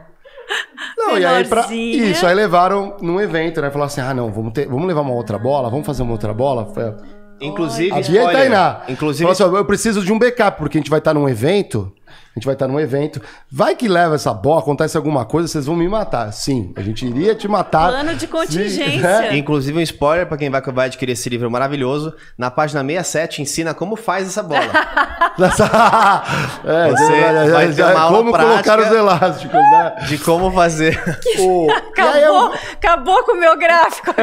Não, 0.98 1.18
e 1.18 1.26
aí 1.26 1.44
pra... 1.46 1.66
Isso, 1.72 2.26
aí 2.26 2.34
levaram 2.36 2.98
num 3.02 3.20
evento, 3.20 3.62
né? 3.62 3.70
Falaram 3.70 3.88
assim: 3.88 4.02
ah, 4.02 4.14
não, 4.14 4.32
vamos, 4.32 4.54
ter... 4.54 4.68
vamos 4.68 4.88
levar 4.88 5.02
uma 5.02 5.14
outra 5.14 5.38
bola, 5.38 5.70
vamos 5.70 5.86
fazer 5.86 6.02
uma 6.04 6.12
outra 6.12 6.34
bola. 6.34 6.66
Foi- 6.74 6.94
Inclusive, 7.42 7.92
A 7.92 8.02
Bia 8.02 8.24
e 8.24 8.32
Tainá. 8.32 8.82
Inclusive, 8.88 9.24
Falou 9.36 9.50
assim, 9.52 9.58
eu 9.60 9.66
preciso 9.66 10.04
de 10.04 10.12
um 10.14 10.18
backup, 10.18 10.58
porque 10.58 10.78
a 10.78 10.82
gente 10.82 10.90
vai 10.90 11.00
estar 11.00 11.14
num 11.14 11.28
evento. 11.28 11.92
A 12.36 12.40
gente 12.40 12.46
vai 12.48 12.54
estar 12.56 12.68
num 12.68 12.78
evento. 12.78 13.22
Vai 13.50 13.76
que 13.78 13.88
leva 13.88 14.16
essa 14.16 14.34
bola, 14.34 14.60
acontece 14.60 14.98
alguma 14.98 15.24
coisa, 15.24 15.48
vocês 15.48 15.66
vão 15.68 15.76
me 15.76 15.88
matar. 15.88 16.34
Sim, 16.34 16.74
a 16.76 16.82
gente 16.82 17.06
iria 17.06 17.34
te 17.34 17.48
matar. 17.48 17.90
Plano 17.92 18.14
de 18.14 18.20
Se- 18.20 18.28
contingência. 18.28 19.08
É, 19.08 19.38
Inclusive 19.38 19.78
um 19.80 19.82
spoiler 19.82 20.28
pra 20.28 20.38
quem 20.38 20.50
vai, 20.50 20.62
vai 20.62 20.88
adquirir 20.88 21.14
esse 21.14 21.30
livro 21.30 21.50
maravilhoso. 21.50 22.14
Na 22.38 22.52
página 22.52 22.82
67 22.84 23.42
ensina 23.42 23.74
como 23.74 23.96
faz 23.96 24.28
essa 24.28 24.44
bola. 24.44 24.68
Nessa- 25.40 26.24
é, 26.66 26.90
Você 26.92 27.22
já- 27.22 27.54
vai 27.54 27.72
já- 27.72 27.88
ter 27.88 27.94
uma 27.96 28.02
aula 28.04 28.18
como 28.18 28.32
prática. 28.34 28.54
colocar 28.76 28.80
os 28.80 28.98
elásticos, 28.98 29.54
né? 29.60 29.96
de 30.08 30.18
como 30.18 30.52
fazer. 30.52 31.02
O- 31.40 31.68
aí 31.72 31.78
Acabou, 31.78 32.22
eu- 32.52 32.54
acabou 32.74 33.24
com 33.24 33.32
o 33.34 33.40
meu 33.40 33.58
gráfico. 33.58 34.14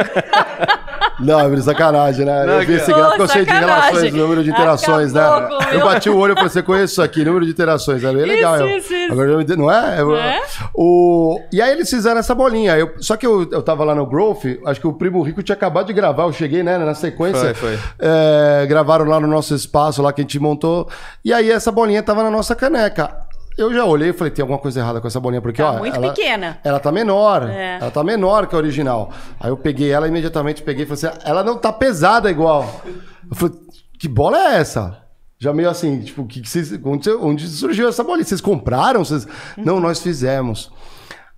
Não, 1.19 1.39
é 1.39 1.61
sacanagem, 1.61 2.25
né? 2.25 2.45
Não, 2.45 2.53
eu 2.61 2.67
vi 2.67 2.73
esse 2.73 2.91
gráfico, 2.91 3.21
eu 3.23 3.27
sei 3.27 3.45
de 3.45 3.51
relações, 3.51 4.13
número 4.13 4.43
de 4.43 4.49
interações, 4.49 5.15
Acabou 5.15 5.41
né? 5.41 5.47
com 5.47 5.53
o 5.55 5.67
Eu 5.73 5.77
meu- 5.79 5.87
bati 5.87 6.09
o 6.09 6.17
olho 6.17 6.33
e 6.33 6.35
falei, 6.35 6.49
você 6.49 6.61
conhece 6.63 6.93
isso 6.93 7.01
aqui, 7.01 7.23
número 7.23 7.45
de 7.45 7.51
interações. 7.51 8.02
Era 8.07 8.13
bem 8.17 8.23
Isso, 8.25 8.35
legal. 8.35 8.59
eu- 8.59 8.77
isso, 8.77 8.93
isso. 8.93 9.11
Agora 9.13 9.45
não 9.57 9.71
é? 9.71 10.01
Eu- 10.01 10.15
É? 10.15 10.41
O... 10.73 11.39
E 11.51 11.61
aí 11.61 11.71
eles 11.71 11.89
fizeram 11.89 12.19
essa 12.19 12.33
bolinha. 12.35 12.77
Eu... 12.77 12.93
Só 12.99 13.15
que 13.17 13.25
eu, 13.25 13.47
eu 13.51 13.61
tava 13.61 13.83
lá 13.83 13.93
no 13.95 14.05
Growth, 14.05 14.45
acho 14.65 14.79
que 14.79 14.87
o 14.87 14.93
Primo 14.93 15.21
Rico 15.21 15.41
tinha 15.43 15.55
acabado 15.55 15.87
de 15.87 15.93
gravar, 15.93 16.23
eu 16.23 16.33
cheguei, 16.33 16.63
né, 16.63 16.77
na 16.77 16.93
sequência. 16.95 17.53
Foi, 17.55 17.77
foi. 17.77 17.79
É, 17.99 18.65
gravaram 18.67 19.05
lá 19.05 19.19
no 19.19 19.27
nosso 19.27 19.53
espaço, 19.55 20.01
lá 20.01 20.11
que 20.13 20.21
a 20.21 20.23
gente 20.23 20.39
montou. 20.39 20.87
E 21.23 21.31
aí 21.33 21.49
essa 21.51 21.71
bolinha 21.71 22.01
tava 22.03 22.23
na 22.23 22.29
nossa 22.31 22.55
caneca. 22.55 23.15
Eu 23.55 23.71
já 23.71 23.85
olhei 23.85 24.09
e 24.09 24.13
falei, 24.13 24.31
tem 24.31 24.41
alguma 24.41 24.57
coisa 24.57 24.79
errada 24.79 24.99
com 24.99 25.07
essa 25.07 25.19
bolinha, 25.19 25.39
porque, 25.39 25.61
Tá 25.61 25.73
ó. 25.73 25.77
muito 25.77 25.95
ela- 25.95 26.11
pequena. 26.11 26.57
ela 26.63 26.79
tá 26.79 26.91
menor. 26.91 27.47
É. 27.47 27.77
Ela 27.79 27.91
tá 27.91 28.03
menor 28.03 28.47
que 28.47 28.55
a 28.55 28.57
original. 28.57 29.11
Aí 29.39 29.51
eu 29.51 29.57
peguei 29.57 29.91
ela 29.91 30.07
imediatamente, 30.07 30.63
peguei 30.63 30.85
e 30.85 30.87
falei 30.87 31.05
assim: 31.13 31.19
ela 31.23 31.43
não 31.43 31.55
tá 31.57 31.71
pesada 31.71 32.31
igual. 32.31 32.81
Eu 33.29 33.35
falei, 33.35 33.55
que 33.99 34.07
bola 34.07 34.37
é 34.39 34.55
essa? 34.59 35.02
Já 35.43 35.51
meio 35.51 35.69
assim, 35.69 35.99
tipo, 35.99 36.25
que, 36.25 36.39
que 36.39 36.49
vocês, 36.49 36.71
onde, 36.85 37.09
onde 37.09 37.47
surgiu 37.49 37.89
essa 37.89 38.01
bolinha? 38.01 38.23
Vocês 38.23 38.39
compraram? 38.39 39.03
Vocês... 39.03 39.27
Não, 39.57 39.77
nós 39.77 40.01
fizemos. 40.01 40.71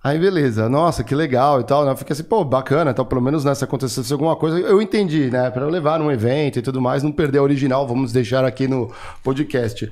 Aí, 0.00 0.16
beleza, 0.16 0.68
nossa, 0.68 1.02
que 1.02 1.12
legal 1.12 1.60
e 1.60 1.64
tal. 1.64 1.84
né? 1.84 1.96
Fiquei 1.96 2.12
assim, 2.12 2.22
pô, 2.22 2.44
bacana, 2.44 2.92
então, 2.92 3.04
pelo 3.04 3.20
menos 3.20 3.44
nessa 3.44 3.64
acontecesse 3.64 4.12
alguma 4.12 4.36
coisa, 4.36 4.60
eu 4.60 4.80
entendi, 4.80 5.28
né? 5.28 5.52
Eu 5.56 5.68
levar 5.68 5.98
num 5.98 6.08
evento 6.08 6.60
e 6.60 6.62
tudo 6.62 6.80
mais, 6.80 7.02
não 7.02 7.10
perder 7.10 7.38
a 7.38 7.42
original, 7.42 7.84
vamos 7.84 8.12
deixar 8.12 8.44
aqui 8.44 8.68
no 8.68 8.94
podcast. 9.24 9.90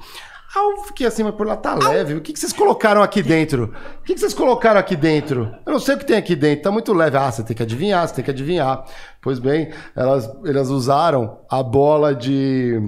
Aí 0.55 0.63
eu 0.63 0.85
fiquei 0.85 1.09
assim, 1.09 1.25
mas 1.25 1.35
por 1.35 1.45
lá 1.45 1.57
tá 1.57 1.75
leve. 1.75 2.15
O 2.15 2.21
que, 2.21 2.33
que 2.33 2.39
vocês 2.39 2.53
colocaram 2.53 3.03
aqui 3.03 3.21
dentro? 3.21 3.75
O 4.01 4.05
que, 4.05 4.15
que 4.15 4.21
vocês 4.21 4.33
colocaram 4.33 4.79
aqui 4.79 4.95
dentro? 4.95 5.53
Eu 5.67 5.73
não 5.73 5.81
sei 5.81 5.97
o 5.97 5.99
que 5.99 6.07
tem 6.07 6.17
aqui 6.17 6.37
dentro, 6.37 6.63
tá 6.63 6.71
muito 6.71 6.93
leve. 6.93 7.17
Ah, 7.17 7.33
você 7.33 7.43
tem 7.43 7.57
que 7.57 7.65
adivinhar, 7.65 8.07
você 8.07 8.15
tem 8.15 8.25
que 8.25 8.31
adivinhar. 8.31 8.85
Pois 9.21 9.41
bem, 9.41 9.73
elas, 9.97 10.31
elas 10.47 10.71
usaram 10.71 11.41
a 11.51 11.61
bola 11.61 12.15
de. 12.15 12.81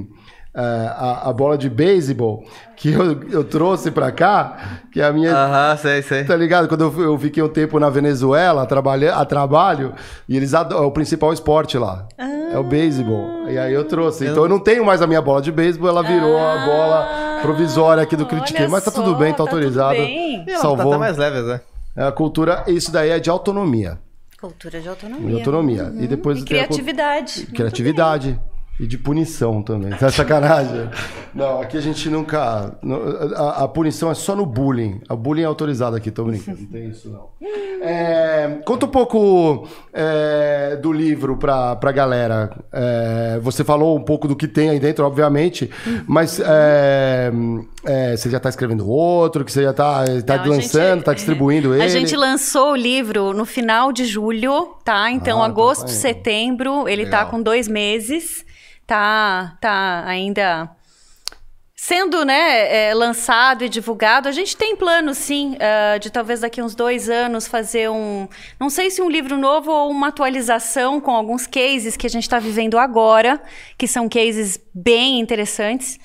Eh, 0.57 0.93
a, 0.97 1.28
a 1.28 1.33
bola 1.35 1.59
de 1.59 1.69
beisebol 1.69 2.43
que 2.77 2.91
eu, 2.91 3.23
eu 3.31 3.45
trouxe 3.45 3.91
pra 3.91 4.11
cá, 4.11 4.81
que 4.91 5.01
é 5.01 5.05
a 5.05 5.12
minha. 5.12 5.31
Aham, 5.35 5.77
sei, 5.77 6.01
sei. 6.01 6.24
Tá 6.24 6.35
ligado? 6.35 6.66
Quando 6.66 6.85
eu, 6.85 7.03
eu 7.03 7.19
fiquei 7.19 7.43
um 7.43 7.49
tempo 7.49 7.78
na 7.78 7.91
Venezuela 7.91 8.62
a, 8.62 8.66
trabalha, 8.66 9.15
a 9.15 9.24
trabalho, 9.27 9.93
e 10.27 10.35
eles 10.35 10.55
adoram, 10.55 10.85
é 10.85 10.87
o 10.87 10.91
principal 10.91 11.31
esporte 11.33 11.77
lá. 11.77 12.09
É 12.19 12.59
o 12.59 12.65
beisebol. 12.65 13.51
E 13.51 13.59
aí 13.59 13.74
eu 13.74 13.85
trouxe. 13.85 14.27
Então 14.27 14.45
eu 14.45 14.49
não 14.49 14.59
tenho 14.59 14.83
mais 14.85 15.03
a 15.03 15.07
minha 15.07 15.20
bola 15.20 15.43
de 15.43 15.53
beisebol, 15.53 15.91
ela 15.91 16.03
virou 16.03 16.39
a 16.39 16.65
bola 16.65 17.09
provisória 17.43 18.03
aqui 18.03 18.16
do 18.16 18.24
Critique. 18.24 18.66
Mas 18.66 18.83
tá 18.83 18.91
só, 18.91 19.03
tudo 19.03 19.15
bem, 19.15 19.33
tá 19.33 19.39
tá 19.39 19.45
tudo 19.45 19.57
autorizado. 19.57 19.95
bem. 19.99 20.45
Ela 20.49 20.61
Salvou. 20.61 20.85
Tá 20.85 20.97
até 20.97 20.99
mais 20.99 21.16
leve, 21.19 21.43
né? 21.43 21.61
É 21.95 22.05
a 22.05 22.12
cultura, 22.12 22.65
isso 22.66 22.91
daí 22.91 23.11
é 23.11 23.19
de 23.19 23.28
autonomia. 23.28 23.99
Cultura 24.41 24.81
de 24.81 24.89
autonomia. 24.89 25.28
De 25.28 25.35
autonomia. 25.35 25.93
E 25.99 26.07
depois 26.07 26.39
E 26.39 26.45
tem 26.45 26.61
a 26.61 26.66
criatividade. 26.66 28.39
E 28.78 28.86
de 28.86 28.98
punição 28.98 29.62
também. 29.62 29.90
Tá 29.93 30.11
sacanagem? 30.11 30.90
Não, 31.35 31.62
aqui 31.62 31.78
a 31.78 31.81
gente 31.81 32.11
nunca. 32.11 32.77
A, 33.35 33.65
a 33.65 33.69
punição 33.69 34.11
é 34.11 34.15
só 34.15 34.36
no 34.36 34.44
bullying. 34.44 35.01
A 35.09 35.16
bullying 35.16 35.43
é 35.43 35.47
autorizada 35.47 35.97
aqui, 35.97 36.11
tô 36.11 36.24
brincando. 36.24 36.59
Não 36.61 36.66
tem 36.66 36.90
isso, 36.90 37.09
não. 37.09 37.28
É, 37.81 38.59
conta 38.66 38.85
um 38.85 38.89
pouco 38.90 39.66
é, 39.94 40.77
do 40.77 40.93
livro 40.93 41.39
pra, 41.39 41.74
pra 41.77 41.90
galera. 41.90 42.51
É, 42.73 43.39
você 43.43 43.65
falou 43.65 43.97
um 43.97 44.03
pouco 44.03 44.28
do 44.28 44.36
que 44.36 44.47
tem 44.47 44.69
aí 44.69 44.78
dentro, 44.78 45.07
obviamente, 45.07 45.70
mas 46.07 46.39
é, 46.40 47.31
é, 47.85 48.16
você 48.16 48.28
já 48.28 48.39
tá 48.40 48.48
escrevendo 48.51 48.86
outro, 48.89 49.43
que 49.44 49.53
você 49.53 49.62
já 49.62 49.73
tá, 49.73 50.05
tá 50.27 50.36
Não, 50.39 50.51
lançando, 50.53 50.94
gente- 50.97 51.05
tá 51.05 51.15
distribuindo 51.15 51.73
ele. 51.74 51.82
A 51.82 51.89
gente 51.89 52.15
lançou 52.15 52.73
o 52.73 52.77
livro 52.77 53.32
no 53.32 53.44
final 53.47 53.90
de 53.93 54.05
julho, 54.05 54.74
tá? 54.85 55.11
Então, 55.11 55.43
Ah, 55.43 55.47
agosto, 55.47 55.82
tá 55.82 55.89
setembro, 55.89 56.86
ele 56.89 57.05
tá 57.05 57.19
Legal. 57.19 57.31
com 57.31 57.43
dois 57.43 57.69
meses, 57.69 58.44
tá, 58.87 59.57
tá 59.61 60.05
ainda 60.07 60.71
sendo 61.79 62.25
né, 62.25 62.89
é, 62.89 62.95
lançado 62.95 63.63
e 63.63 63.69
divulgado. 63.69 64.29
A 64.29 64.33
gente 64.33 64.57
tem 64.57 64.75
plano, 64.75 65.15
sim, 65.15 65.57
ah, 65.61 65.99
de 65.99 66.11
talvez 66.11 66.41
daqui 66.41 66.63
uns 66.63 66.75
dois 66.75 67.11
anos 67.11 67.47
fazer 67.47 67.91
um, 67.91 68.27
não 68.59 68.71
sei 68.71 68.91
se 68.91 69.03
um 69.03 69.11
livro 69.11 69.37
novo 69.37 69.71
ou 69.71 69.91
uma 69.91 70.09
atualização 70.09 71.01
com 71.01 71.11
alguns 71.11 71.47
cases 71.47 71.97
que 71.97 72.07
a 72.07 72.11
gente 72.11 72.25
está 72.25 72.39
vivendo 72.39 72.79
agora, 72.79 73.41
que 73.77 73.87
são 73.87 74.09
cases 74.09 74.59
bem 74.75 75.21
interessantes 75.21 75.99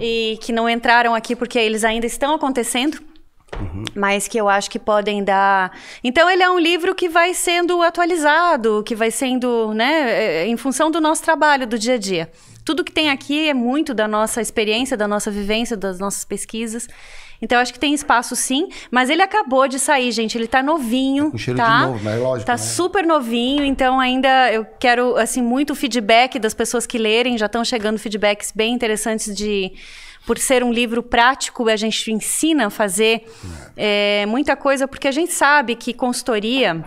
e 0.00 0.38
que 0.40 0.52
não 0.52 0.68
entraram 0.70 1.14
aqui 1.14 1.34
porque 1.34 1.58
eles 1.58 1.84
ainda 1.84 2.06
estão 2.06 2.34
acontecendo 2.34 2.98
mas 3.94 4.28
que 4.28 4.38
eu 4.38 4.48
acho 4.48 4.70
que 4.70 4.78
podem 4.78 5.22
dar. 5.24 5.72
Então 6.02 6.28
ele 6.28 6.42
é 6.42 6.50
um 6.50 6.58
livro 6.58 6.94
que 6.94 7.08
vai 7.08 7.32
sendo 7.32 7.82
atualizado, 7.82 8.82
que 8.84 8.94
vai 8.94 9.10
sendo, 9.10 9.72
né, 9.72 10.42
é, 10.42 10.46
em 10.46 10.56
função 10.56 10.90
do 10.90 11.00
nosso 11.00 11.22
trabalho 11.22 11.66
do 11.66 11.78
dia 11.78 11.94
a 11.94 11.98
dia. 11.98 12.30
Tudo 12.64 12.82
que 12.84 12.92
tem 12.92 13.08
aqui 13.10 13.48
é 13.48 13.54
muito 13.54 13.94
da 13.94 14.08
nossa 14.08 14.40
experiência, 14.40 14.96
da 14.96 15.06
nossa 15.06 15.30
vivência, 15.30 15.76
das 15.76 15.98
nossas 16.00 16.24
pesquisas. 16.24 16.88
Então 17.40 17.58
acho 17.60 17.72
que 17.72 17.78
tem 17.78 17.92
espaço 17.94 18.34
sim, 18.34 18.68
mas 18.90 19.10
ele 19.10 19.22
acabou 19.22 19.68
de 19.68 19.78
sair, 19.78 20.10
gente, 20.10 20.36
ele 20.36 20.46
tá 20.48 20.62
novinho, 20.62 21.30
com 21.30 21.38
cheiro 21.38 21.58
tá? 21.58 21.80
de 21.80 21.86
novo, 21.86 22.00
mas 22.02 22.14
é 22.14 22.18
lógico, 22.18 22.46
Tá 22.46 22.52
né? 22.54 22.58
super 22.58 23.06
novinho, 23.06 23.62
então 23.62 24.00
ainda 24.00 24.50
eu 24.52 24.64
quero 24.80 25.16
assim 25.16 25.42
muito 25.42 25.74
feedback 25.74 26.38
das 26.38 26.54
pessoas 26.54 26.86
que 26.86 26.96
lerem, 26.96 27.36
já 27.36 27.44
estão 27.46 27.62
chegando 27.62 27.98
feedbacks 27.98 28.50
bem 28.52 28.72
interessantes 28.72 29.36
de 29.36 29.72
por 30.26 30.38
ser 30.38 30.64
um 30.64 30.72
livro 30.72 31.02
prático, 31.02 31.68
a 31.68 31.76
gente 31.76 32.10
ensina 32.12 32.66
a 32.66 32.70
fazer 32.70 33.24
é, 33.76 34.26
muita 34.26 34.56
coisa, 34.56 34.88
porque 34.88 35.06
a 35.06 35.12
gente 35.12 35.32
sabe 35.32 35.76
que 35.76 35.94
consultoria 35.94 36.84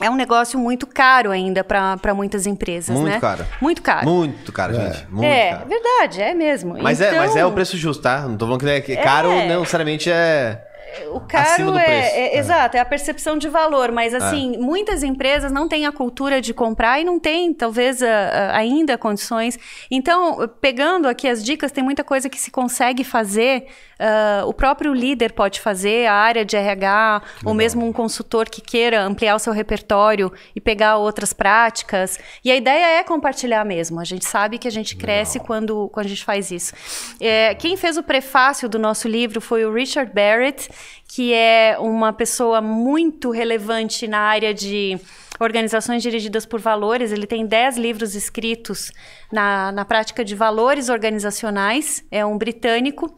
é 0.00 0.10
um 0.10 0.16
negócio 0.16 0.58
muito 0.58 0.86
caro 0.86 1.30
ainda 1.30 1.62
para 1.62 2.14
muitas 2.14 2.46
empresas, 2.46 2.96
Muito 2.96 3.12
né? 3.12 3.20
caro. 3.20 3.46
Muito 3.60 3.80
caro. 3.82 4.08
Muito 4.08 4.52
caro, 4.52 4.74
gente. 4.74 5.06
Muito 5.08 5.24
é, 5.24 5.50
caro. 5.52 5.68
verdade, 5.68 6.20
é 6.22 6.34
mesmo. 6.34 6.76
Mas, 6.82 7.00
é, 7.00 7.16
mas 7.16 7.30
é 7.36 7.38
Então- 7.40 7.50
o 7.50 7.52
preço 7.52 7.76
justo, 7.76 8.02
tá? 8.02 8.22
Não 8.22 8.36
tô 8.36 8.44
falando 8.46 8.60
que 8.60 8.68
é 8.68 8.80
que 8.80 8.96
caro, 8.96 9.30
É. 9.30 9.48
não 9.48 9.60
necessariamente 9.60 10.10
é. 10.10 10.62
O 11.12 11.20
caro 11.20 11.76
é, 11.78 11.84
preço. 11.84 12.14
é- 12.16 12.38
exato, 12.38 12.76
é 12.76 12.80
a 12.80 12.84
percepção 12.84 13.36
de 13.38 13.48
valor, 13.48 13.90
mas 13.92 14.14
assim, 14.14 14.56
muitas 14.58 15.02
empresas 15.02 15.50
não 15.52 15.68
têm 15.68 15.86
a 15.86 15.92
cultura 15.92 16.40
de 16.40 16.52
comprar 16.54 17.00
e 17.00 17.04
não 17.04 17.18
têm, 17.18 17.52
talvez, 17.52 18.02
a- 18.02 18.06
a- 18.08 18.56
ainda 18.56 18.96
condições. 18.98 19.58
Então, 19.90 20.48
pegando 20.60 21.08
aqui 21.08 21.28
as 21.28 21.42
dicas, 21.44 21.72
tem 21.72 21.82
muita 21.84 22.04
coisa 22.04 22.28
que 22.28 22.38
se 22.40 22.50
consegue 22.50 23.04
fazer, 23.04 23.66
ah, 23.98 24.42
o 24.46 24.52
próprio 24.52 24.92
líder 24.92 25.32
pode 25.32 25.60
fazer, 25.60 26.06
a 26.06 26.14
área 26.14 26.44
de 26.44 26.56
RH, 26.56 27.22
ou 27.44 27.54
mesmo 27.54 27.86
um 27.86 27.92
consultor 27.92 28.48
que 28.48 28.60
queira 28.60 29.02
ampliar 29.02 29.34
o 29.34 29.38
seu 29.38 29.52
repertório 29.52 30.32
e 30.54 30.60
pegar 30.60 30.96
outras 30.96 31.32
práticas. 31.32 32.18
E 32.44 32.50
a 32.50 32.56
ideia 32.56 32.98
é 32.98 33.02
compartilhar 33.04 33.64
mesmo. 33.64 34.00
A 34.00 34.04
gente 34.04 34.24
sabe 34.24 34.58
que 34.58 34.68
a 34.68 34.70
gente 34.70 34.96
cresce 34.96 35.38
quando, 35.40 35.88
quando 35.92 36.06
a 36.06 36.08
gente 36.08 36.24
faz 36.24 36.50
isso. 36.50 36.72
É, 37.20 37.54
quem 37.54 37.76
fez 37.76 37.96
o 37.96 38.02
prefácio 38.02 38.68
do 38.68 38.78
nosso 38.78 39.08
livro 39.08 39.40
foi 39.40 39.64
o 39.64 39.72
Richard 39.72 40.12
Barrett, 40.12 40.68
que 41.06 41.32
é 41.32 41.76
uma 41.78 42.12
pessoa 42.12 42.60
muito 42.60 43.30
relevante 43.30 44.08
na 44.08 44.18
área 44.18 44.52
de 44.52 44.98
organizações 45.38 46.02
dirigidas 46.02 46.46
por 46.46 46.60
valores. 46.60 47.12
Ele 47.12 47.26
tem 47.26 47.46
10 47.46 47.76
livros 47.76 48.14
escritos 48.14 48.90
na, 49.32 49.72
na 49.72 49.84
prática 49.84 50.24
de 50.24 50.34
valores 50.34 50.88
organizacionais. 50.88 52.04
É 52.10 52.24
um 52.24 52.38
britânico 52.38 53.14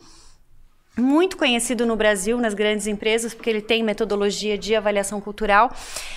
muito 0.97 1.37
conhecido 1.37 1.85
no 1.85 1.95
Brasil, 1.95 2.39
nas 2.39 2.55
grandes 2.55 2.87
empresas, 2.87 3.35
porque 3.35 3.51
ele 3.51 3.61
tem 3.61 3.83
metodologia 3.83 4.57
de 4.57 4.75
avaliação 4.75 5.21
cultural. 5.21 5.71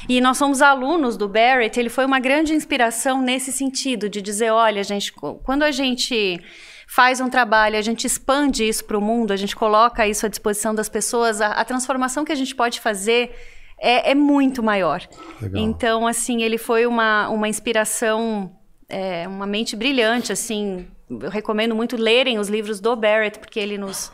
E 0.07 0.21
nós 0.21 0.37
somos 0.37 0.61
alunos 0.61 1.17
do 1.17 1.27
Barrett, 1.27 1.77
ele 1.77 1.89
foi 1.89 2.05
uma 2.05 2.19
grande 2.19 2.53
inspiração 2.53 3.21
nesse 3.21 3.51
sentido, 3.51 4.07
de 4.07 4.21
dizer, 4.21 4.51
olha, 4.51 4.83
gente, 4.83 5.11
quando 5.43 5.63
a 5.63 5.71
gente 5.71 6.41
faz 6.89 7.21
um 7.21 7.29
trabalho, 7.29 7.77
a 7.77 7.81
gente 7.83 8.07
expande 8.07 8.67
isso 8.67 8.83
para 8.83 8.97
o 8.97 9.01
mundo, 9.01 9.31
a 9.31 9.35
gente 9.35 9.55
coloca 9.55 10.07
isso 10.07 10.25
à 10.25 10.29
disposição 10.29 10.73
das 10.73 10.89
pessoas, 10.89 11.39
a, 11.39 11.51
a 11.51 11.63
transformação 11.63 12.25
que 12.25 12.31
a 12.31 12.35
gente 12.35 12.55
pode 12.55 12.81
fazer 12.81 13.31
é, 13.77 14.11
é 14.11 14.15
muito 14.15 14.63
maior. 14.63 15.07
Legal. 15.39 15.61
Então, 15.61 16.07
assim, 16.07 16.41
ele 16.41 16.57
foi 16.57 16.87
uma, 16.87 17.29
uma 17.29 17.47
inspiração, 17.47 18.51
é, 18.89 19.27
uma 19.27 19.45
mente 19.45 19.75
brilhante, 19.75 20.33
assim. 20.33 20.87
Eu 21.07 21.29
recomendo 21.29 21.75
muito 21.75 21.95
lerem 21.95 22.39
os 22.39 22.49
livros 22.49 22.79
do 22.79 22.95
Barrett, 22.95 23.37
porque 23.37 23.59
ele 23.59 23.77
nos, 23.77 24.11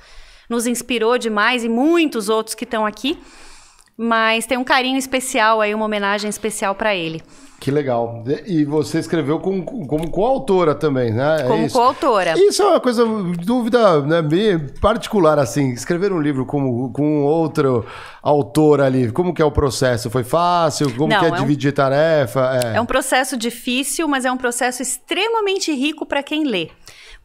nos 0.49 0.67
inspirou 0.67 1.17
demais 1.17 1.63
e 1.63 1.69
muitos 1.69 2.27
outros 2.27 2.55
que 2.55 2.65
estão 2.65 2.85
aqui. 2.85 3.17
Mas 3.97 4.45
tem 4.45 4.57
um 4.57 4.65
carinho 4.65 4.97
especial 4.97 5.61
aí, 5.61 5.73
uma 5.73 5.85
homenagem 5.85 6.29
especial 6.29 6.75
para 6.75 6.93
ele. 6.93 7.23
Que 7.65 7.71
legal. 7.71 8.23
E 8.45 8.63
você 8.63 8.99
escreveu 8.99 9.39
com- 9.39 9.65
como 9.65 10.07
coautora 10.11 10.75
também, 10.75 11.11
né? 11.11 11.37
É 11.39 11.43
Como 11.45 11.65
isso. 11.65 11.75
coautora. 11.75 12.35
Isso 12.37 12.61
é 12.61 12.65
uma 12.67 12.79
coisa, 12.79 13.03
dúvida 13.43 14.01
né, 14.03 14.21
bem 14.21 14.59
particular, 14.79 15.39
assim. 15.39 15.71
Escrever 15.71 16.13
um 16.13 16.21
livro 16.21 16.45
com, 16.45 16.91
com 16.93 17.23
outro 17.23 17.83
autor 18.21 18.81
ali, 18.81 19.11
como 19.11 19.33
que 19.33 19.41
é 19.41 19.45
o 19.45 19.49
processo? 19.49 20.11
Foi 20.11 20.23
fácil? 20.23 20.93
Como 20.95 21.07
Não, 21.09 21.17
que 21.19 21.25
é, 21.25 21.29
é 21.29 21.31
um- 21.31 21.35
dividir 21.37 21.71
tarefa? 21.73 22.59
É. 22.63 22.77
É 22.77 22.81
um 22.81 22.85
processo 22.85 23.35
difícil, 23.35 24.07
mas 24.07 24.25
é 24.25 24.31
um 24.31 24.37
processo 24.37 24.83
extremamente 24.83 25.73
rico 25.73 26.05
para 26.05 26.21
quem 26.21 26.43
lê. 26.43 26.69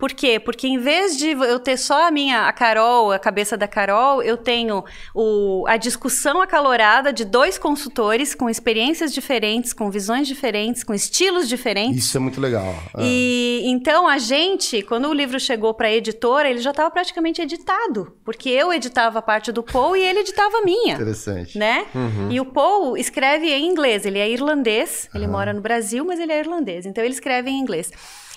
Por 0.01 0.13
quê? 0.15 0.41
Porque 0.41 0.67
em 0.67 0.79
vez 0.79 1.19
de 1.19 1.33
eu 1.33 1.61
ter 1.61 1.77
só 1.77 2.09
a 2.09 2.11
minha, 2.11 2.49
a 2.49 2.53
Carol, 2.55 3.13
a 3.13 3.19
cabeça 3.19 3.55
da 3.55 3.69
Carol, 3.69 4.23
eu 4.23 4.39
tenho 4.39 4.83
o, 5.15 5.67
a 5.69 5.77
discussão 5.77 6.41
acalorada 6.41 7.13
de 7.13 7.23
dois 7.23 7.59
consultores 7.59 8.35
com 8.35 8.49
experiências 8.49 9.13
diferentes, 9.13 9.75
com 9.75 9.91
visões 9.91 10.27
diferentes, 10.27 10.83
com 10.83 10.95
estilos 10.95 11.47
diferentes. 11.47 12.05
Isso 12.07 12.17
é 12.17 12.21
muito 12.21 12.41
legal. 12.41 12.75
É. 12.97 13.03
E 13.03 13.63
então 13.67 14.09
a 14.09 14.17
gente, 14.17 14.81
quando 14.83 15.07
o 15.07 15.13
livro 15.13 15.39
chegou 15.39 15.75
para 15.75 15.89
a 15.89 15.93
editora, 15.93 16.49
ele 16.49 16.61
já 16.61 16.71
estava 16.71 16.91
praticamente 16.91 17.43
editado, 17.43 18.17
porque 18.25 18.49
eu 18.49 18.73
editava 18.73 19.19
a 19.19 19.23
parte 19.23 19.53
do 19.53 19.63
Paul 19.63 19.95
e 19.95 20.03
ele 20.03 20.21
editava 20.21 20.59
a 20.59 20.63
minha 20.63 20.95
Interessante. 20.95 21.59
né? 21.59 21.85
E 22.31 22.41
o 22.41 22.47
Paul 22.47 22.97
escreve 22.97 23.53
em 23.53 23.69
inglês. 23.69 24.07
Ele 24.07 24.19
é 24.19 24.31
irlandês, 24.31 25.11
ele 25.15 25.27
mora 25.27 25.53
no 25.53 25.61
Brasil, 25.61 26.07
mas 26.07 26.19
ele 26.19 26.33
é 26.33 26.39
irlandês. 26.39 26.87
Então 26.87 27.05
ele 27.05 27.13
escreve 27.13 27.51
em 27.51 27.59
inglês. 27.59 27.91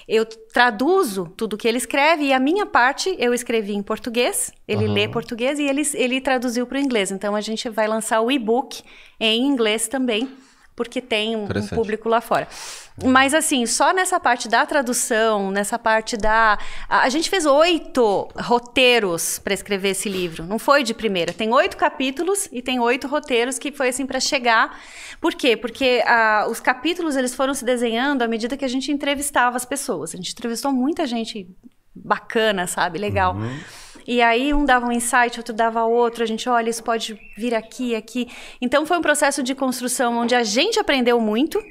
Eu 0.08 0.26
traduzo 0.26 1.32
tudo 1.38 1.58
que 1.58 1.68
ele 1.68 1.78
escreve 1.78 2.26
e 2.26 2.34
a 2.34 2.40
minha 2.40 2.66
parte 2.66 3.16
eu 3.20 3.34
escrevi 3.34 3.74
em 3.74 3.82
português. 3.82 4.52
Ele 4.68 4.88
lê 4.88 5.08
português 5.08 5.60
e 5.60 5.64
ele, 5.64 5.82
ele 5.94 6.22
traduziu 6.22 6.68
para 6.68 6.78
o 6.78 6.82
inglês. 6.82 7.12
Então 7.12 7.36
a 7.36 7.42
gente 7.42 7.70
vai 7.70 7.88
lançar 7.88 8.22
o 8.22 8.32
e-book 8.32 8.84
em 9.20 9.46
inglês 9.46 9.88
também, 9.88 10.28
porque 10.76 11.02
tem 11.02 11.36
um, 11.36 11.44
um 11.44 11.68
público 11.68 12.10
lá 12.10 12.22
fora. 12.22 12.48
Mas 13.04 13.34
assim, 13.34 13.66
só 13.66 13.92
nessa 13.92 14.20
parte 14.20 14.48
da 14.48 14.66
tradução, 14.66 15.50
nessa 15.50 15.80
parte 15.80 16.16
da. 16.16 16.60
A, 16.88 17.10
gente 17.10 17.30
fez 17.30 17.46
oito 17.46 18.28
roteiros 18.36 19.40
para 19.40 19.54
escrever 19.54 19.90
esse 19.90 20.08
livro. 20.08 20.46
Não 20.46 20.60
foi 20.60 20.84
de 20.84 20.94
primeira. 20.94 21.34
Tem 21.34 21.52
oito 21.52 21.76
capítulos 21.76 22.48
e 22.52 22.62
tem 22.62 22.80
oito 22.80 23.08
roteiros 23.08 23.58
que 23.58 23.72
foi 23.72 23.90
assim 23.90 24.06
para 24.06 24.20
chegar. 24.20 24.80
Por 25.20 25.34
quê? 25.34 25.58
Porque 25.58 26.04
ah, 26.06 26.46
os 26.50 26.60
capítulos 26.60 27.16
eles 27.16 27.34
foram 27.34 27.54
se 27.54 27.66
desenhando 27.66 28.22
à 28.22 28.28
medida 28.28 28.56
que 28.56 28.66
a 28.66 28.70
gente 28.70 28.92
entrevistava 28.92 29.58
as 29.58 29.66
pessoas. 29.66 30.14
A 30.14 30.18
gente 30.18 30.32
entrevistou 30.32 30.72
muita 30.72 31.08
gente 31.08 31.48
bacana, 31.96 32.68
sabe? 32.68 33.00
Legal. 33.00 33.36
E 34.08 34.22
aí 34.22 34.54
um 34.54 34.66
dava 34.66 34.86
um 34.86 34.92
insight, 34.92 35.38
outro 35.40 35.54
dava 35.54 35.84
outro, 35.84 36.24
a 36.24 36.26
gente, 36.26 36.48
olha, 36.50 36.70
isso 36.70 36.84
pode 36.84 37.20
vir 37.38 37.54
aqui, 37.56 37.96
aqui. 37.96 38.28
Então 38.62 38.86
foi 38.86 38.98
um 38.98 39.02
processo 39.02 39.42
de 39.44 39.54
construção 39.56 40.18
onde 40.18 40.36
a 40.36 40.44
gente 40.44 40.80
aprendeu 40.80 41.20
muito. 41.20 41.64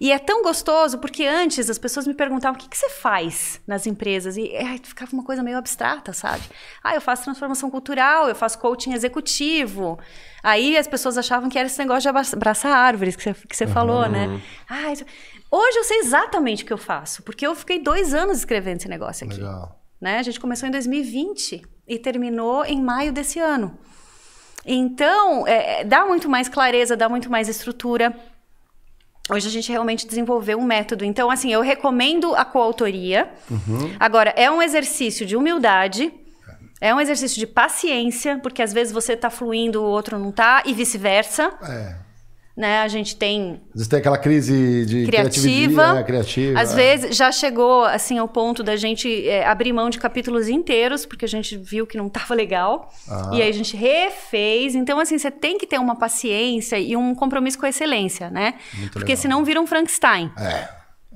E 0.00 0.10
é 0.12 0.18
tão 0.18 0.42
gostoso 0.42 0.98
porque 0.98 1.24
antes 1.24 1.68
as 1.70 1.78
pessoas 1.78 2.06
me 2.06 2.14
perguntavam 2.14 2.56
o 2.58 2.60
que, 2.62 2.68
que 2.68 2.76
você 2.76 2.88
faz 2.88 3.60
nas 3.66 3.86
empresas 3.86 4.36
e 4.36 4.54
ai, 4.56 4.80
ficava 4.82 5.12
uma 5.12 5.24
coisa 5.24 5.42
meio 5.42 5.56
abstrata, 5.56 6.12
sabe? 6.12 6.42
Ah, 6.82 6.94
eu 6.94 7.00
faço 7.00 7.24
transformação 7.24 7.70
cultural, 7.70 8.28
eu 8.28 8.34
faço 8.34 8.58
coaching 8.58 8.92
executivo. 8.92 9.98
Aí 10.42 10.76
as 10.76 10.86
pessoas 10.86 11.18
achavam 11.18 11.48
que 11.48 11.58
era 11.58 11.66
esse 11.66 11.78
negócio 11.78 12.02
de 12.02 12.08
abra- 12.08 12.22
abraçar 12.32 12.72
árvores 12.72 13.14
que 13.16 13.22
você, 13.22 13.34
que 13.34 13.56
você 13.56 13.66
falou, 13.66 14.08
né? 14.08 14.40
Ah, 14.68 14.92
hoje 15.50 15.78
eu 15.78 15.84
sei 15.84 15.98
exatamente 15.98 16.62
o 16.62 16.66
que 16.66 16.72
eu 16.72 16.78
faço, 16.78 17.22
porque 17.22 17.46
eu 17.46 17.54
fiquei 17.54 17.78
dois 17.80 18.14
anos 18.14 18.38
escrevendo 18.38 18.78
esse 18.78 18.88
negócio 18.88 19.26
aqui 19.26 19.36
Legal. 19.36 19.77
Né? 20.00 20.18
A 20.18 20.22
gente 20.22 20.38
começou 20.40 20.68
em 20.68 20.72
2020 20.72 21.62
e 21.86 21.98
terminou 21.98 22.64
em 22.64 22.80
maio 22.80 23.12
desse 23.12 23.38
ano. 23.38 23.76
Então, 24.64 25.46
é, 25.46 25.80
é, 25.80 25.84
dá 25.84 26.04
muito 26.04 26.28
mais 26.28 26.48
clareza, 26.48 26.96
dá 26.96 27.08
muito 27.08 27.30
mais 27.30 27.48
estrutura. 27.48 28.14
Hoje 29.30 29.48
a 29.48 29.50
gente 29.50 29.70
realmente 29.70 30.06
desenvolveu 30.06 30.58
um 30.58 30.64
método. 30.64 31.04
Então, 31.04 31.30
assim, 31.30 31.52
eu 31.52 31.60
recomendo 31.60 32.34
a 32.34 32.44
coautoria. 32.44 33.30
Agora, 34.00 34.30
é 34.36 34.50
um 34.50 34.60
exercício 34.62 35.26
de 35.26 35.36
humildade. 35.36 36.12
É 36.80 36.94
um 36.94 37.00
exercício 37.00 37.38
de 37.38 37.46
paciência, 37.46 38.38
porque 38.38 38.62
às 38.62 38.72
vezes 38.72 38.92
você 38.92 39.16
tá 39.16 39.30
fluindo, 39.30 39.82
o 39.82 39.86
outro 39.86 40.18
não 40.18 40.30
tá, 40.30 40.62
e 40.64 40.72
vice-versa. 40.72 41.52
É. 41.62 42.07
Né? 42.58 42.80
A 42.80 42.88
gente 42.88 43.14
tem 43.14 43.60
Às 43.68 43.74
vezes 43.74 43.86
tem 43.86 44.00
aquela 44.00 44.18
crise 44.18 44.84
de 44.84 45.06
criativa. 45.06 45.92
né? 45.94 46.02
criativa. 46.02 46.60
Às 46.60 46.72
é. 46.72 46.74
vezes 46.74 47.16
já 47.16 47.30
chegou 47.30 47.84
assim 47.84 48.18
ao 48.18 48.26
ponto 48.26 48.64
da 48.64 48.74
gente 48.74 49.28
é, 49.28 49.46
abrir 49.46 49.72
mão 49.72 49.88
de 49.88 49.96
capítulos 49.96 50.48
inteiros, 50.48 51.06
porque 51.06 51.24
a 51.24 51.28
gente 51.28 51.56
viu 51.56 51.86
que 51.86 51.96
não 51.96 52.08
estava 52.08 52.34
legal. 52.34 52.92
Ah. 53.08 53.30
E 53.32 53.42
aí 53.42 53.48
a 53.48 53.52
gente 53.52 53.76
refez. 53.76 54.74
Então, 54.74 54.98
assim, 54.98 55.16
você 55.16 55.30
tem 55.30 55.56
que 55.56 55.68
ter 55.68 55.78
uma 55.78 55.94
paciência 55.94 56.80
e 56.80 56.96
um 56.96 57.14
compromisso 57.14 57.56
com 57.56 57.64
a 57.64 57.68
excelência, 57.68 58.28
né? 58.28 58.54
porque 58.90 59.12
legal. 59.12 59.16
senão 59.16 59.44
vira 59.44 59.60
um 59.60 59.66
Frankenstein. 59.66 60.28
É, 60.36 60.68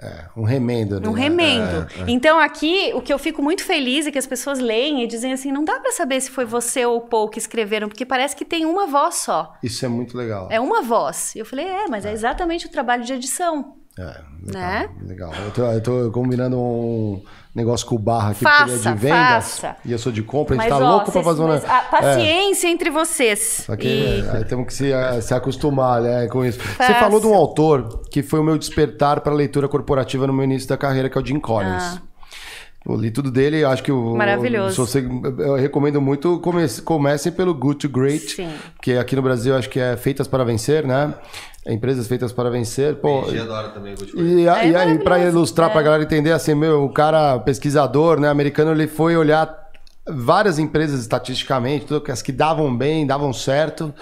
é, 0.03 0.25
um 0.37 0.43
remendo. 0.43 0.99
né? 1.01 1.09
Um 1.09 1.13
remendo. 1.13 1.87
Então, 2.09 2.39
aqui, 2.39 2.91
o 2.95 3.01
que 3.01 3.13
eu 3.13 3.19
fico 3.19 3.41
muito 3.41 3.63
feliz 3.65 4.07
é 4.07 4.11
que 4.11 4.19
as 4.19 4.27
pessoas 4.27 4.59
leem 4.59 5.05
e 5.05 5.07
dizem 5.07 5.33
assim: 5.33 5.53
não 5.53 5.65
dá 5.65 5.79
para 5.79 5.93
saber 5.93 6.21
se 6.21 6.29
foi 6.31 6.45
você 6.45 6.85
ou 6.85 6.97
o 6.97 7.01
Paul 7.03 7.29
que 7.29 7.39
escreveram, 7.39 7.89
porque 7.89 8.05
parece 8.05 8.35
que 8.35 8.45
tem 8.45 8.67
uma 8.67 8.87
voz 8.87 9.17
só. 9.17 9.55
Isso 9.63 9.85
é 9.85 9.89
muito 9.89 10.17
legal. 10.17 10.49
É 10.51 10.59
uma 10.59 10.83
voz. 10.83 11.35
E 11.37 11.39
eu 11.39 11.47
falei: 11.47 11.67
é, 11.67 11.87
mas 11.89 12.05
é 12.05 12.13
exatamente 12.13 12.67
o 12.67 12.71
trabalho 12.71 13.05
de 13.05 13.13
edição. 13.13 13.77
É, 13.99 14.03
legal, 14.47 14.63
Né? 14.63 14.89
legal. 15.07 15.33
Eu 15.45 15.51
tô, 15.51 15.63
eu 15.65 15.81
tô 15.83 16.11
combinando 16.13 16.59
um 16.59 17.23
negócio 17.55 17.87
com 17.87 17.97
o 17.97 17.99
Barra 17.99 18.31
aqui, 18.31 18.41
Faça, 18.43 18.65
porque 18.65 18.71
ele 18.73 18.89
é 18.89 18.93
de 18.95 18.99
vendas. 18.99 19.59
faça. 19.61 19.77
E 19.85 19.93
eu 19.93 19.99
sou 19.99 20.11
de 20.11 20.23
compra, 20.23 20.55
a 20.57 20.59
gente 20.59 20.71
Mas, 20.71 20.79
tá 20.79 20.85
ó, 20.87 20.91
louco 20.93 21.13
pra 21.13 21.23
vocês- 21.23 21.25
fazer 21.27 21.43
uma. 21.43 21.49
mas 21.55 21.65
a 21.67 21.79
paciência 21.91 22.69
entre 22.69 22.89
vocês. 22.91 23.67
Que 23.79 23.87
E- 23.89 24.21
é, 24.33 24.45
temos 24.45 24.67
que 24.67 24.73
se, 24.73 24.91
eh, 24.91 25.21
se 25.21 25.35
acostumar 25.35 26.01
né, 26.01 26.27
com 26.29 26.43
isso. 26.43 26.59
Você 26.59 26.73
Faça. 26.73 26.95
falou 26.95 27.21
de 27.21 27.27
um 27.27 27.35
autor 27.35 28.03
que 28.11 28.23
foi 28.23 28.41
o 28.41 28.43
meu 28.43 28.57
despertar 28.57 29.21
para 29.21 29.35
leitura 29.35 29.69
corporativa 29.69 30.27
no 30.27 30.33
meu 30.33 30.45
início 30.45 30.67
da 30.69 30.79
carreira, 30.79 31.11
que 31.11 31.19
é 31.19 31.21
o 31.21 31.27
Jim 31.27 31.39
Collins. 31.39 32.01
Eu 32.85 32.97
li 32.97 33.13
tudo 33.13 33.31
dele, 33.31 33.63
acho 33.65 33.81
que 33.83 33.93
o. 33.93 34.15
Ah. 34.15 34.19
Maravilhoso. 34.19 34.75
Se 34.87 34.93
você, 34.93 35.09
eu 35.39 35.55
recomendo 35.55 36.01
muito, 36.01 36.41
comece, 36.41 36.83
comecem 36.83 37.31
pelo 37.31 37.55
Good 37.55 37.87
to 37.87 37.89
Great, 37.89 38.31
Sim. 38.31 38.51
que 38.81 38.97
aqui 38.97 39.15
no 39.15 39.23
Brasil 39.23 39.55
acho 39.57 39.69
que 39.69 39.79
é 39.79 39.97
Feitas 39.97 40.27
para 40.27 40.43
Vencer, 40.45 40.85
né? 40.85 41.15
Empresas 41.67 42.09
Feitas 42.09 42.33
para 42.33 42.51
Vencer. 42.51 42.97
Pô, 42.97 43.21
adoro 43.21 43.69
também. 43.71 43.95
E, 44.15 44.49
É 44.49 44.69
e 44.69 44.77
aí, 44.77 44.99
para 44.99 45.19
ilustrar, 45.21 45.71
é. 45.71 45.73
pra 45.73 45.83
galera 45.83 46.03
entender, 46.03 46.33
assim, 46.33 46.55
meu, 46.55 46.85
o 46.85 46.89
cara 46.89 47.39
pesquisador, 47.39 48.19
né, 48.19 48.29
americano, 48.29 48.73
ele 48.73 48.89
foi 48.89 49.17
olhar 49.17 49.63
várias 50.07 50.59
empresas 50.59 51.01
estatisticamente, 51.01 51.87
tudo, 51.87 52.11
as 52.11 52.21
que 52.21 52.33
davam 52.33 52.77
bem, 52.77 53.07
davam 53.07 53.33
certo, 53.33 53.95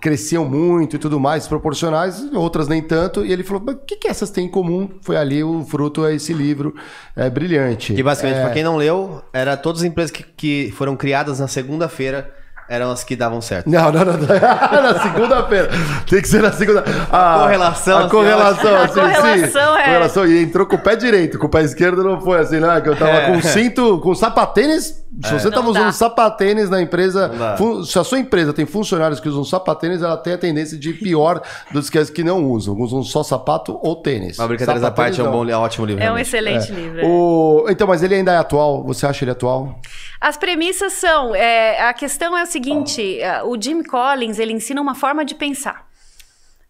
cresciam 0.00 0.46
muito 0.46 0.96
e 0.96 0.98
tudo 0.98 1.20
mais, 1.20 1.46
proporcionais, 1.46 2.24
outras 2.32 2.66
nem 2.66 2.80
tanto, 2.80 3.24
e 3.24 3.30
ele 3.30 3.44
falou, 3.44 3.62
o 3.62 3.76
que, 3.76 3.96
que 3.96 4.08
essas 4.08 4.30
têm 4.30 4.46
em 4.46 4.50
comum? 4.50 4.88
Foi 5.02 5.16
ali 5.16 5.44
o 5.44 5.62
fruto, 5.64 6.06
é 6.06 6.14
esse 6.14 6.32
livro 6.32 6.74
é, 7.14 7.28
brilhante. 7.28 7.92
Que 7.92 8.02
basicamente, 8.02 8.38
É, 8.38 8.42
pra 8.42 8.50
quem 8.52 8.64
não 8.64 8.76
leu, 8.76 9.22
era 9.32 9.54
todas 9.56 9.82
as 9.82 9.86
empresas 9.86 10.10
que, 10.10 10.22
que 10.22 10.72
foram 10.72 10.96
criadas 10.96 11.38
na 11.38 11.46
segunda-feira 11.46 12.32
eram 12.72 12.90
as 12.90 13.04
que 13.04 13.14
davam 13.14 13.40
certo. 13.42 13.68
Não, 13.68 13.92
não, 13.92 14.04
não. 14.04 14.12
não. 14.14 14.26
na 14.82 15.02
segunda-feira. 15.02 15.68
Tem 16.08 16.22
que 16.22 16.28
ser 16.28 16.40
na 16.42 16.50
segunda. 16.52 16.82
A 17.10 17.40
correlação, 17.42 17.98
A 17.98 18.00
assim, 18.00 18.08
correlação, 18.10 18.74
A 18.74 18.82
assim, 18.84 18.94
correlação 18.94 19.74
sim. 19.74 19.80
é- 19.80 19.84
Correlação. 19.84 20.26
E 20.26 20.42
entrou 20.42 20.66
com 20.66 20.76
o 20.76 20.78
pé 20.78 20.96
direito. 20.96 21.38
Com 21.38 21.46
o 21.46 21.50
pé 21.50 21.62
esquerdo 21.62 22.02
não 22.02 22.20
foi 22.20 22.38
assim, 22.40 22.58
né? 22.60 22.80
Que 22.80 22.88
eu 22.88 22.96
tava 22.96 23.10
É. 23.12 23.26
com 23.32 23.42
cinto, 23.42 23.98
com 24.00 24.14
sapatênis. 24.14 25.02
Se 25.26 25.32
você 25.34 25.50
tava 25.50 25.64
Não 25.64 25.70
usando 25.72 25.84
dá. 25.86 25.92
sapatênis 25.92 26.70
na 26.70 26.80
empresa. 26.80 27.30
Fun- 27.58 27.84
se 27.84 27.98
a 27.98 28.04
sua 28.04 28.18
empresa 28.18 28.52
tem 28.54 28.64
funcionários 28.64 29.20
que 29.20 29.28
usam 29.28 29.44
sapatênis, 29.44 30.00
ela 30.02 30.16
tem 30.16 30.32
a 30.32 30.38
tendência 30.38 30.78
de 30.78 30.88
ir 30.90 30.94
pior 30.94 31.42
dos 31.70 31.90
que 31.90 31.98
as 31.98 32.08
que 32.08 32.24
não 32.24 32.46
usam. 32.46 32.74
Usam 32.80 33.02
só 33.02 33.22
sapato 33.22 33.78
ou 33.82 33.96
tênis. 33.96 34.38
Uma 34.38 34.48
brincadeira 34.48 34.80
da 34.80 34.90
parte 34.90 35.20
é 35.20 35.24
um, 35.24 35.30
bom, 35.30 35.46
é 35.46 35.54
um 35.56 35.60
ótimo 35.60 35.84
livro. 35.84 36.02
É 36.02 36.06
um 36.06 36.14
realmente. 36.14 36.26
excelente 36.28 36.72
livro. 36.72 37.00
é. 37.00 37.04
O... 37.04 37.66
Então, 37.68 37.86
mas 37.86 38.02
ele 38.02 38.14
ainda 38.14 38.32
é 38.32 38.38
atual? 38.38 38.82
Você 38.84 39.04
acha 39.06 39.22
ele 39.24 39.32
atual? 39.32 39.78
As 40.22 40.36
premissas 40.36 40.92
são, 40.92 41.34
é, 41.34 41.82
a 41.82 41.92
questão 41.92 42.38
é 42.38 42.44
o 42.44 42.46
seguinte, 42.46 43.20
é, 43.20 43.42
o 43.42 43.60
Jim 43.60 43.82
Collins, 43.82 44.38
ele 44.38 44.52
ensina 44.52 44.80
uma 44.80 44.94
forma 44.94 45.24
de 45.24 45.34
pensar. 45.34 45.84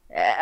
É, 0.08 0.32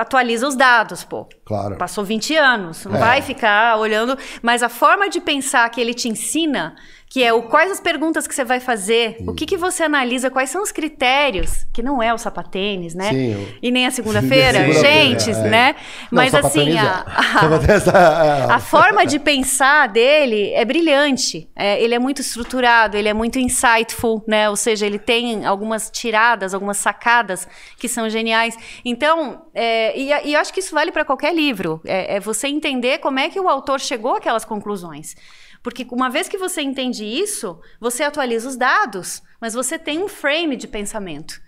atualiza 0.00 0.46
os 0.46 0.54
dados, 0.54 1.02
pô. 1.02 1.28
Claro. 1.44 1.76
Passou 1.76 2.04
20 2.04 2.36
anos, 2.36 2.84
não 2.84 2.94
É. 2.94 2.98
vai 2.98 3.22
ficar 3.22 3.76
olhando, 3.76 4.16
mas 4.40 4.62
a 4.62 4.68
forma 4.68 5.08
de 5.08 5.20
pensar 5.20 5.68
que 5.70 5.80
ele 5.80 5.94
te 5.94 6.08
ensina, 6.08 6.76
que 7.12 7.24
é 7.24 7.32
o 7.32 7.42
quais 7.42 7.72
as 7.72 7.80
perguntas 7.80 8.24
que 8.28 8.32
você 8.32 8.44
vai 8.44 8.60
fazer, 8.60 9.16
o 9.26 9.34
que 9.34 9.44
que 9.44 9.56
você 9.56 9.82
analisa, 9.82 10.30
quais 10.30 10.48
são 10.48 10.62
os 10.62 10.70
critérios, 10.70 11.66
que 11.72 11.82
não 11.82 12.00
é 12.00 12.14
o 12.14 12.18
sapatênis, 12.18 12.94
né? 12.94 13.10
Sim, 13.10 13.34
o- 13.34 13.48
E 13.60 13.70
nem 13.72 13.84
a 13.84 13.90
segunda-feira, 13.90 14.60
Segunda-feira, 14.72 14.88
gente, 15.18 15.30
é. 15.30 15.42
né? 15.42 15.76
Mas 16.08 16.32
assim, 16.32 16.78
a, 16.78 17.04
é- 17.42 18.52
a 18.52 18.58
forma 18.62 19.04
de 19.04 19.18
pensar 19.18 19.88
dele 19.88 20.52
é 20.54 20.64
brilhante. 20.64 21.50
É, 21.56 21.82
ele 21.82 21.96
é 21.96 21.98
muito 21.98 22.20
estruturado, 22.20 22.96
ele 22.96 23.08
é 23.08 23.12
muito 23.14 23.40
insightful, 23.40 24.22
né? 24.28 24.48
Ou 24.48 24.54
seja, 24.54 24.86
ele 24.86 24.98
tem 24.98 25.44
algumas 25.44 25.90
tiradas, 25.90 26.54
algumas 26.54 26.76
sacadas 26.76 27.48
que 27.76 27.88
são 27.88 28.08
geniais. 28.08 28.56
Então, 28.84 29.46
é, 29.52 29.98
e, 29.98 30.12
e 30.28 30.34
eu 30.34 30.40
acho 30.40 30.52
que 30.54 30.60
isso 30.60 30.72
vale 30.72 30.92
para 30.92 31.04
qualquer 31.04 31.34
livro. 31.34 31.80
É, 31.84 32.14
é 32.16 32.20
você 32.20 32.46
entender 32.46 32.98
como 32.98 33.18
é 33.18 33.28
que 33.28 33.40
o 33.40 33.48
autor 33.48 33.80
chegou 33.80 34.14
àquelas 34.14 34.44
conclusões. 34.44 35.16
Porque 35.62 35.86
uma 35.90 36.08
vez 36.08 36.28
que 36.28 36.38
você 36.38 36.62
entende 36.62 37.04
isso, 37.04 37.60
você 37.78 38.02
atualiza 38.02 38.48
os 38.48 38.56
dados, 38.56 39.22
mas 39.40 39.54
você 39.54 39.78
tem 39.78 40.02
um 40.02 40.08
frame 40.08 40.56
de 40.56 40.66
pensamento 40.66 41.40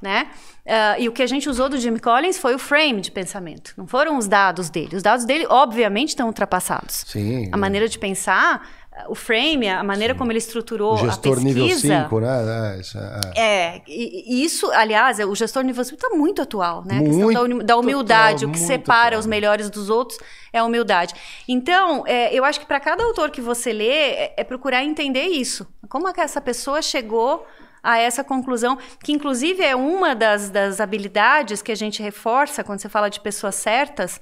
né? 0.00 0.30
Ah, 0.66 0.98
e 0.98 1.08
o 1.08 1.12
que 1.12 1.22
a 1.22 1.26
gente 1.26 1.48
usou 1.48 1.68
do 1.68 1.78
Jim 1.78 1.96
Collins 1.96 2.38
foi 2.38 2.54
o 2.54 2.58
frame 2.58 3.00
de 3.00 3.10
pensamento, 3.10 3.74
não 3.76 3.86
foram 3.86 4.16
os 4.16 4.28
dados 4.28 4.70
dele. 4.70 4.96
Os 4.96 5.02
dados 5.02 5.24
dele, 5.24 5.46
obviamente, 5.48 6.10
estão 6.10 6.26
ultrapassados. 6.26 7.04
Sim. 7.08 7.48
A 7.52 7.56
maneira 7.56 7.88
de 7.88 7.98
pensar, 7.98 8.68
o 9.08 9.14
frame, 9.14 9.68
a 9.68 9.82
maneira 9.84 10.14
como 10.14 10.32
ele 10.32 10.38
estruturou 10.38 10.92
O 10.92 10.94
a 10.96 11.06
gestor 11.08 11.34
pesquisa. 11.36 11.60
nível 11.64 11.78
5, 11.78 12.20
né? 12.20 12.74
É, 12.76 12.80
isso 12.80 12.98
é- 12.98 13.20
é. 13.36 13.40
É, 13.76 13.82
e, 13.86 14.40
e 14.40 14.44
isso, 14.44 14.70
aliás, 14.72 15.20
é, 15.20 15.26
o 15.26 15.34
gestor 15.34 15.62
nível 15.62 15.84
5 15.84 15.96
está 15.96 16.16
muito 16.16 16.42
atual, 16.42 16.84
né? 16.84 16.98
A 16.98 17.02
questão 17.02 17.46
Muito 17.46 17.64
da, 17.64 17.76
humildade, 17.76 18.44
atual, 18.44 18.50
o 18.50 18.52
que 18.52 18.58
muito 18.60 18.66
separa 18.66 19.06
atual. 19.08 19.20
os 19.20 19.26
melhores 19.26 19.70
dos 19.70 19.88
outros 19.90 20.18
é 20.52 20.58
a 20.58 20.64
humildade. 20.64 21.14
Então, 21.46 22.04
é, 22.06 22.34
eu 22.34 22.44
acho 22.44 22.58
que 22.60 22.66
para 22.66 22.80
cada 22.80 23.04
autor 23.04 23.30
que 23.30 23.40
você 23.40 23.72
lê, 23.72 23.88
é, 23.90 24.34
é 24.36 24.44
procurar 24.44 24.82
entender 24.84 25.26
isso. 25.26 25.66
Como 25.88 26.08
é 26.08 26.12
que 26.12 26.20
essa 26.20 26.40
pessoa 26.40 26.82
chegou 26.82 27.46
a 27.82 27.96
essa 27.98 28.24
conclusão, 28.24 28.76
que 29.04 29.12
inclusive 29.12 29.62
é 29.62 29.76
uma 29.76 30.14
das, 30.14 30.50
das 30.50 30.80
habilidades 30.80 31.62
que 31.62 31.70
a 31.70 31.76
gente 31.76 32.02
reforça 32.02 32.64
quando 32.64 32.80
você 32.80 32.88
fala 32.88 33.08
de 33.08 33.20
pessoas 33.20 33.54
certas, 33.54 34.20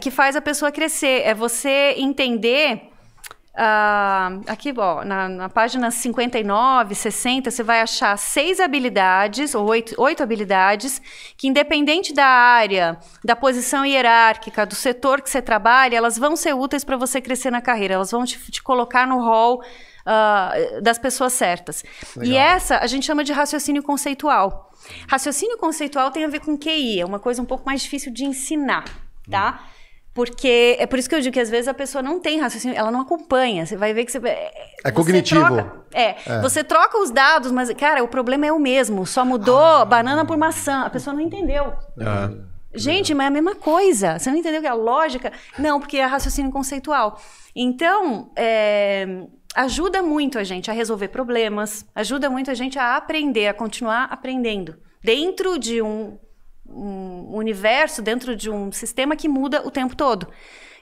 que 0.00 0.10
faz 0.10 0.36
a 0.36 0.40
pessoa 0.40 0.70
crescer. 0.70 1.22
É 1.24 1.34
você 1.34 1.94
entender. 1.96 2.87
Ah, 3.60 4.38
aqui, 4.46 4.72
ó, 4.78 5.04
na, 5.04 5.28
na 5.28 5.48
página 5.48 5.90
59, 5.90 6.94
60, 6.94 7.50
você 7.50 7.64
vai 7.64 7.80
achar 7.80 8.16
seis 8.16 8.60
habilidades, 8.60 9.52
ou 9.52 9.66
oito, 9.66 10.00
oito 10.00 10.22
habilidades, 10.22 11.02
que 11.36 11.48
independente 11.48 12.14
da 12.14 12.24
área, 12.24 12.96
da 13.24 13.34
posição 13.34 13.84
hierárquica, 13.84 14.64
do 14.64 14.76
setor 14.76 15.20
que 15.20 15.28
você 15.28 15.42
trabalha, 15.42 15.96
elas 15.96 16.16
vão 16.16 16.36
ser 16.36 16.54
úteis 16.54 16.84
para 16.84 16.96
você 16.96 17.20
crescer 17.20 17.50
na 17.50 17.60
carreira, 17.60 17.94
elas 17.94 18.12
vão 18.12 18.24
te, 18.24 18.38
te 18.48 18.62
colocar 18.62 19.08
no 19.08 19.18
hall 19.18 19.60
ah, 20.06 20.52
das 20.80 20.96
pessoas 20.96 21.32
certas. 21.32 21.84
E 22.22 22.36
essa 22.36 22.78
a 22.78 22.86
gente 22.86 23.04
chama 23.04 23.24
de 23.24 23.32
raciocínio 23.32 23.82
conceitual. 23.82 24.72
Raciocínio 25.08 25.58
conceitual 25.58 26.12
tem 26.12 26.24
a 26.24 26.28
ver 26.28 26.42
com 26.42 26.56
QI, 26.56 27.00
é 27.00 27.04
uma 27.04 27.18
coisa 27.18 27.42
um 27.42 27.44
pouco 27.44 27.66
mais 27.66 27.82
difícil 27.82 28.12
de 28.12 28.24
ensinar, 28.24 28.84
tá? 29.28 29.64
Porque 30.14 30.76
é 30.78 30.86
por 30.86 30.98
isso 30.98 31.08
que 31.08 31.14
eu 31.14 31.20
digo 31.20 31.32
que 31.32 31.40
às 31.40 31.48
vezes 31.48 31.68
a 31.68 31.74
pessoa 31.74 32.02
não 32.02 32.18
tem 32.18 32.40
raciocínio, 32.40 32.76
ela 32.76 32.90
não 32.90 33.00
acompanha. 33.00 33.64
Você 33.64 33.76
vai 33.76 33.94
ver 33.94 34.04
que 34.04 34.12
você. 34.12 34.20
É 34.84 34.90
cognitivo. 34.90 35.70
é, 35.92 36.16
você 36.40 36.64
troca 36.64 36.98
os 36.98 37.10
dados, 37.10 37.52
mas, 37.52 37.72
cara, 37.74 38.02
o 38.02 38.08
problema 38.08 38.46
é 38.46 38.52
o 38.52 38.58
mesmo. 38.58 39.06
Só 39.06 39.24
mudou 39.24 39.86
banana 39.86 40.24
por 40.24 40.36
maçã. 40.36 40.82
A 40.82 40.90
pessoa 40.90 41.14
não 41.14 41.20
entendeu. 41.20 41.72
Ah. 42.00 42.30
Gente, 42.74 43.14
mas 43.14 43.24
é 43.24 43.28
a 43.28 43.30
mesma 43.30 43.54
coisa. 43.54 44.18
Você 44.18 44.30
não 44.30 44.38
entendeu 44.38 44.60
que 44.60 44.66
é 44.66 44.70
a 44.70 44.74
lógica? 44.74 45.32
Não, 45.58 45.80
porque 45.80 45.98
é 45.98 46.04
raciocínio 46.04 46.50
conceitual. 46.50 47.20
Então, 47.54 48.30
é, 48.36 49.24
ajuda 49.54 50.02
muito 50.02 50.38
a 50.38 50.44
gente 50.44 50.70
a 50.70 50.74
resolver 50.74 51.08
problemas, 51.08 51.86
ajuda 51.94 52.28
muito 52.28 52.50
a 52.50 52.54
gente 52.54 52.78
a 52.78 52.96
aprender, 52.96 53.48
a 53.48 53.54
continuar 53.54 54.04
aprendendo. 54.04 54.76
Dentro 55.02 55.58
de 55.58 55.80
um, 55.80 56.18
um 56.68 57.36
universo, 57.36 58.02
dentro 58.02 58.36
de 58.36 58.50
um 58.50 58.70
sistema 58.70 59.16
que 59.16 59.28
muda 59.28 59.66
o 59.66 59.70
tempo 59.70 59.96
todo. 59.96 60.28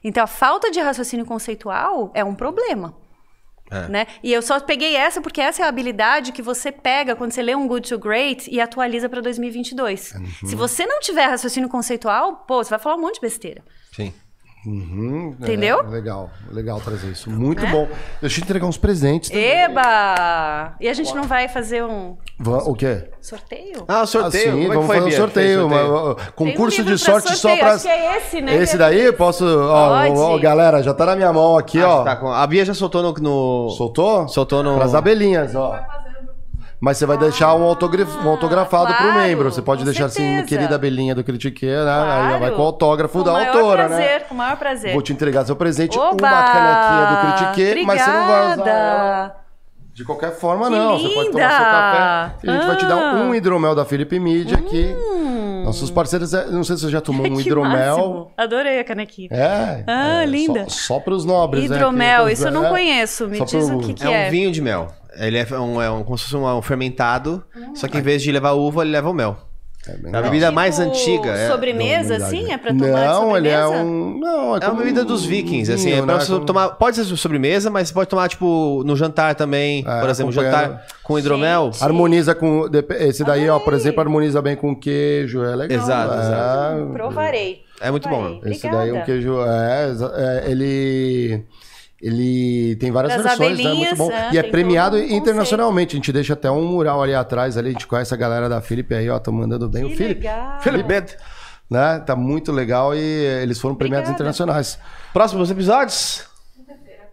Então, 0.02 0.22
a 0.22 0.26
falta 0.26 0.70
de 0.70 0.80
raciocínio 0.80 1.26
conceitual 1.26 2.10
é 2.14 2.24
um 2.24 2.34
problema. 2.34 2.94
É. 3.70 3.88
Né? 3.88 4.06
E 4.22 4.32
eu 4.32 4.40
só 4.42 4.60
peguei 4.60 4.94
essa 4.94 5.20
porque 5.20 5.40
essa 5.40 5.62
é 5.62 5.64
a 5.64 5.68
habilidade 5.68 6.30
que 6.30 6.40
você 6.40 6.70
pega 6.70 7.16
quando 7.16 7.32
você 7.32 7.42
lê 7.42 7.54
um 7.54 7.66
Good 7.66 7.88
to 7.88 7.98
Great 7.98 8.48
e 8.48 8.60
atualiza 8.60 9.08
para 9.08 9.20
2022. 9.20 10.14
Se 10.44 10.54
você 10.54 10.86
não 10.86 11.00
tiver 11.00 11.26
raciocínio 11.26 11.68
conceitual, 11.68 12.44
pô, 12.46 12.62
você 12.62 12.70
vai 12.70 12.78
falar 12.78 12.94
um 12.96 13.00
monte 13.00 13.14
de 13.14 13.22
besteira. 13.22 13.64
Sim. 13.92 14.12
Uhum, 14.66 15.36
é, 15.40 15.44
Entendeu? 15.44 15.80
legal, 15.88 16.28
legal 16.51 16.80
trazer 16.80 17.09
isso. 17.12 17.30
Muito 17.30 17.64
bom. 17.68 17.86
Deixa 18.20 18.36
eu 18.36 18.40
te 18.40 18.43
entregar 18.43 18.66
uns 18.66 18.76
presentes. 18.76 19.30
também. 19.30 19.44
Eba! 19.62 20.74
E 20.80 20.88
a 20.88 20.93
gente 20.93 21.14
não 21.14 21.22
vai 21.24 21.47
fazer 21.48 21.84
um 21.84 22.16
Va- 22.38 22.64
O 22.64 22.74
quê? 22.74 23.05
sorteio? 23.20 23.84
Ah, 23.86 24.02
o 24.02 24.06
sorteio. 24.06 24.51
Ah, 24.52 24.56
sim, 24.56 24.64
é 24.64 24.68
vamos 24.68 24.86
foi, 24.86 24.97
fazer 24.97 25.09
um 25.09 25.16
sorteio. 25.16 25.66
Uma- 25.66 26.14
concurso 26.34 26.80
um 26.82 26.84
de 26.84 26.90
pra 26.90 26.98
sorte 26.98 27.28
só 27.28 27.34
sorteio, 27.36 27.60
pra. 27.60 27.74
acho 27.74 27.82
que 27.84 27.88
é 27.88 28.16
esse, 28.18 28.40
né? 28.43 28.56
Esse 28.56 28.76
daí, 28.76 29.12
posso. 29.12 29.44
Ó, 29.47 29.88
Pode. 30.09 30.18
ó, 30.18 30.38
galera, 30.38 30.82
já 30.82 30.93
tá 30.93 31.06
na 31.06 31.16
minha 31.16 31.32
mão 31.32 31.56
aqui, 31.56 31.80
Ah, 31.80 31.88
ó. 31.88 32.05
tá 32.05 32.16
com- 32.16 32.28
A 32.32 32.47
Bia 32.47 32.64
já 32.64 32.74
soltou 32.74 33.02
no. 33.02 33.12
no... 33.14 33.70
Soltou? 33.70 34.28
Soltou 34.28 34.62
no. 34.62 34.76
Pras 34.76 34.94
abelhinhas, 34.94 35.55
ó. 35.55 35.78
Mas 36.81 36.98
você 36.98 37.07
vai 37.07 37.16
deixar 37.16 37.55
um, 37.55 37.62
autograf... 37.62 38.09
um 38.24 38.28
autografado 38.28 38.86
pro 38.86 38.94
Ah, 38.94 39.12
claro, 39.12 39.19
membro. 39.20 39.51
Você 39.51 39.62
pode 39.62 39.82
deixar 39.85 40.05
assim, 40.07 40.23
certeza. 40.23 40.47
querida 40.47 40.74
abelhinha 40.74 41.15
do 41.15 41.24
Critique, 41.24 41.65
né? 41.66 41.73
Aí 41.81 41.85
já 41.85 42.31
vai 42.31 42.39
Claro. 42.39 42.57
com 42.57 42.62
o 42.62 42.66
autógrafo 42.66 43.19
Com 43.19 43.24
da 43.24 43.31
o 43.31 43.35
maior 43.35 43.57
autora, 43.57 43.86
prazer, 43.86 44.07
né? 44.07 44.20
Com 44.20 44.35
o 44.35 44.39
maior 44.39 44.57
prazer. 44.59 44.93
Vou 44.93 45.01
te 45.03 45.12
entregar 45.12 45.44
seu 45.47 45.57
presente, 45.57 45.98
Oba! 45.98 46.27
uma 46.27 46.43
canequinha 46.43 47.07
do 47.07 47.53
Critique, 47.55 47.86
mas 47.86 48.03
você 48.03 48.11
não 48.11 48.27
vai 48.27 48.40
usar 48.43 48.53
Obrigada! 48.53 48.70
ela 48.70 49.36
de 49.94 50.05
qualquer 50.05 50.32
forma, 50.32 50.66
Que 50.69 50.73
não. 50.77 50.98
Você 50.98 51.09
pode 51.09 51.31
tomar 51.31 51.48
seu 51.48 51.59
linda! 51.59 51.65
café. 51.65 52.35
E 52.44 52.51
a 52.51 52.53
gente 52.53 52.66
vai 52.66 52.77
te 52.77 52.85
dar 52.85 52.94
Ah. 52.98 53.15
um 53.15 53.35
hidromel 53.35 53.74
da 53.74 53.85
Felipe 53.86 54.20
Media 54.20 54.59
aqui. 54.59 54.94
Nossos 55.65 55.90
parceiros, 55.90 56.35
é- 56.35 56.44
não 56.51 56.62
sei 56.62 56.77
se 56.77 56.82
você 56.82 56.90
já 56.90 57.01
tomou 57.01 57.24
um 57.27 57.40
hidromel. 57.40 57.97
máximo. 57.97 58.31
Adorei 58.36 58.78
a 58.78 58.85
canequinha. 58.85 59.28
É. 59.32 59.85
Ah, 59.86 60.23
é, 60.23 60.27
linda. 60.27 60.66
Só, 60.69 60.94
só 60.97 61.01
para 61.01 61.15
os 61.15 61.24
nobres, 61.24 61.70
né? 61.70 61.77
Hidromel, 61.77 62.28
isso 62.28 62.47
eu 62.47 62.53
não 62.53 62.66
é. 62.66 62.69
conheço. 62.69 63.27
Me 63.27 63.39
Só 63.39 63.44
diz 63.47 63.66
pro- 63.66 63.78
o 63.78 63.81
que, 63.81 63.94
que 63.94 64.07
É 64.07 64.24
é. 64.24 64.28
um 64.28 64.31
vinho 64.31 64.53
de 64.53 64.61
mel. 64.61 64.89
Ele 65.18 65.38
é 65.38 65.47
um, 65.59 65.80
é 65.82 65.90
um 65.90 66.02
como 66.05 66.16
se 66.18 66.24
fosse 66.24 66.36
um, 66.36 66.47
um 66.59 66.62
fermentado, 66.62 67.43
só 67.74 67.88
que 67.88 67.98
em 67.98 68.02
vez 68.02 68.22
de 68.22 68.30
levar 68.32 68.52
uva, 68.52 68.82
ele 68.82 68.90
leva 68.93 69.09
o 69.10 69.14
mel. 69.14 69.36
É 69.88 69.93
É 69.93 69.94
a 69.94 69.98
legal. 70.02 70.22
bebida 70.24 70.51
mais 70.51 70.76
Tipo, 70.78 70.88
antiga. 70.88 71.30
É, 71.30 71.48
Sobremesa, 71.48 72.18
Não, 72.18 72.26
assim? 72.26 72.51
É 72.52 72.59
pra 72.59 72.74
tomar 72.74 72.86
de 72.86 73.06
Não, 73.06 73.36
ele 73.36 73.48
é 73.48 73.66
um. 73.68 74.18
Não, 74.18 74.40
é 74.56 74.59
uma 74.59 74.60
como 74.60 74.78
bebida 74.78 75.02
um 75.02 75.05
dos 75.05 75.24
vikings, 75.24 75.70
assim. 75.72 75.90
vinho, 75.90 75.98
É 75.98 76.02
pra 76.02 76.14
né? 76.14 76.20
você 76.20 76.32
Como- 76.32 76.44
tomar. 76.44 76.68
Pode 76.70 76.97
ser 76.97 77.05
sobremesa, 77.05 77.70
mas 77.70 77.86
você 77.86 77.94
pode 77.94 78.10
tomar, 78.10 78.28
tipo, 78.28 78.82
no 78.84 78.97
jantar 78.97 79.36
também. 79.36 79.84
É, 79.86 80.01
por 80.01 80.10
exemplo, 80.10 80.32
jantar 80.32 80.84
com 81.05 81.16
hidromel. 81.16 81.70
Gente. 81.72 81.84
Harmoniza 81.84 82.34
com. 82.34 82.68
Esse 82.98 83.22
daí, 83.22 83.48
ó, 83.48 83.60
por 83.60 83.74
exemplo, 83.74 84.01
harmoniza 84.01 84.43
bem 84.43 84.56
com 84.56 84.74
queijo. 84.74 85.44
É 85.44 85.55
legal. 85.55 85.78
Exato, 85.80 86.14
é, 86.14 86.18
exato. 86.18 86.93
Provarei. 86.93 87.62
É 87.80 87.88
muito 87.93 88.09
bom. 88.09 88.22
Provarei. 88.24 88.52
Esse 88.55 88.62
daí 88.68 88.72
é 88.72 88.76
um 88.93 88.98
Obrigada. 88.98 89.05
queijo. 89.06 89.36
É, 89.40 89.93
é, 90.47 90.51
ele. 90.51 91.44
Ele 92.01 92.77
tem 92.77 92.90
várias 92.93 93.14
Das 93.14 93.23
versões, 93.23 93.62
né? 93.62 93.73
Muito 93.73 93.97
bom. 93.97 94.10
é, 94.12 94.35
e 94.35 94.39
é 94.39 94.43
premiado 94.43 94.97
um 94.97 95.01
internacionalmente. 95.01 95.97
A 95.97 95.98
gente 95.98 96.12
deixa 96.12 96.35
até 96.35 96.51
um 96.51 96.62
mural 96.64 97.02
ali 97.02 97.14
atrás. 97.14 97.56
Ali, 97.56 97.70
a 97.70 97.73
gente 97.73 97.86
conhece 97.86 98.12
a 98.12 98.16
galera 98.16 98.48
da 98.48 98.60
Felipe 98.60 98.94
aí, 98.94 99.09
ó. 99.09 99.18
Tá 99.18 99.32
mandando 99.32 99.68
bem. 99.68 99.86
Que 99.86 99.94
o 99.94 99.97
Felipe. 99.97 100.27
Felipe. 100.60 101.16
Né? 101.70 101.98
Tá 102.01 102.14
muito 102.14 102.52
legal 102.52 102.94
e 102.94 102.98
eles 103.01 103.59
foram 103.59 103.74
premiados 103.74 104.10
Obrigada. 104.10 104.14
internacionais. 104.32 104.78
Próximos 105.12 105.51
episódios? 105.51 106.24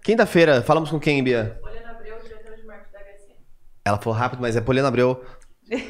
Quinta-feira. 0.04 0.62
Falamos 0.62 0.90
com 0.90 1.00
quem, 1.00 1.24
Bia? 1.24 1.58
Poliana 1.62 1.92
Abreu, 1.92 2.16
diretora 2.22 2.58
de 2.58 2.66
marketing 2.68 2.92
da 2.92 3.00
HSM. 3.00 3.34
Ela 3.86 3.98
falou 4.00 4.20
rápido, 4.20 4.42
mas 4.42 4.56
é 4.58 4.62
Poliana 4.62 4.90
Abreu. 4.90 5.24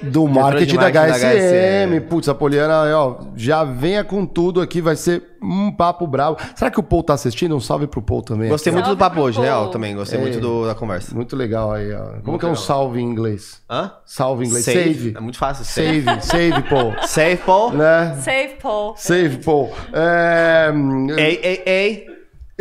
Do 0.03 0.27
de 0.27 0.33
marketing 0.33 0.75
da 0.75 0.81
marketing 0.83 1.09
da 1.09 1.17
HSM. 1.17 1.95
HSM. 1.97 2.01
Putz, 2.07 2.29
a 2.29 2.35
Poliana, 2.35 2.97
ó, 2.97 3.17
já 3.35 3.63
venha 3.63 4.03
com 4.03 4.25
tudo 4.25 4.61
aqui, 4.61 4.79
vai 4.81 4.95
ser 4.95 5.23
um 5.41 5.71
papo 5.71 6.07
bravo. 6.07 6.37
Será 6.55 6.71
que 6.71 6.79
o 6.79 6.83
Paul 6.83 7.03
tá 7.03 7.13
assistindo? 7.15 7.55
Um 7.55 7.59
salve 7.59 7.85
pro 7.87 8.01
Paul 8.01 8.21
também. 8.21 8.49
Gostei 8.49 8.71
muito 8.71 8.85
do 8.85 8.87
Salve 8.89 8.99
papo 8.99 9.15
pro 9.15 9.23
hoje, 9.23 9.35
Paul. 9.37 9.45
real, 9.45 9.69
também. 9.71 9.95
Gostei 9.95 10.19
É. 10.19 10.21
muito 10.21 10.39
do- 10.39 10.65
da 10.67 10.73
conversa. 10.75 11.13
Muito 11.13 11.35
legal 11.35 11.71
aí, 11.71 11.91
ó. 11.91 11.97
Como 11.97 12.13
Muito 12.27 12.39
que 12.39 12.45
é 12.45 12.49
um 12.49 12.51
legal. 12.51 12.55
salve 12.55 12.99
em 13.01 13.03
inglês? 13.03 13.61
Hã? 13.69 13.91
Salve 14.05 14.45
em 14.45 14.47
inglês. 14.47 14.63
Save. 14.65 15.13
É 15.17 15.19
muito 15.19 15.37
fácil. 15.37 15.65
Save. 15.65 16.03
Save, 16.03 16.21
save, 16.21 16.61
Paul. 16.69 16.93
Save, 17.07 17.37
Paul. 17.37 17.71
né? 17.73 18.15
Save 18.21 18.55
Paul. 18.61 18.93
Save, 18.95 19.37
Paul. 19.43 19.71
É... 19.91 20.71
Ei, 21.17 21.39
ei, 21.43 21.63
ei. 21.65 22.12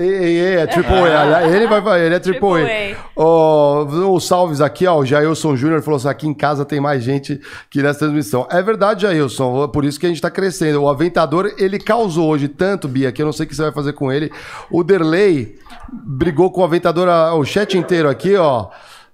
É 0.03 0.67
triple 0.67 0.95
A. 0.95 1.47
Ele 1.49 1.67
vai, 1.67 2.01
ele 2.07 2.15
é 2.15 2.19
triple, 2.19 2.41
Triple 2.41 2.93
A. 2.93 2.97
A. 2.97 3.13
Ó, 3.17 3.85
os 4.15 4.27
salves 4.27 4.61
aqui, 4.61 4.87
ó. 4.87 4.99
O 4.99 5.05
Jailson 5.07 5.55
Júnior 5.57 5.83
falou 5.83 5.97
assim: 5.99 6.09
aqui 6.09 6.27
em 6.27 6.35
casa 6.35 6.65
tem 6.65 6.81
mais 6.81 7.03
gente 7.03 7.41
que 7.71 7.83
nessa 7.83 8.01
transmissão. 8.01 8.47
É 8.51 8.63
verdade, 8.63 9.03
Jailson. 9.03 9.69
Por 9.69 9.85
isso 9.85 9.99
que 10.01 10.07
a 10.07 10.09
gente 10.09 10.21
tá 10.21 10.31
crescendo. 10.31 10.83
O 10.83 10.89
Aventador, 10.89 11.53
ele 11.59 11.79
causou 11.79 12.29
hoje 12.31 12.49
tanto, 12.49 12.89
Bia, 12.89 13.13
que 13.13 13.23
eu 13.23 13.27
não 13.27 13.33
sei 13.33 13.47
o 13.47 13.49
que 13.49 13.55
você 13.57 13.63
vai 13.63 13.73
fazer 13.73 13.93
com 13.93 14.11
ele. 14.13 14.31
O 14.71 14.83
Derley 14.83 15.57
brigou 15.93 16.51
com 16.51 16.61
o 16.61 16.65
Aventador, 16.65 17.09
a- 17.09 17.35
o 17.35 17.45
chat 17.45 17.77
inteiro 17.79 18.09
aqui, 18.09 18.35
ó. 18.37 18.69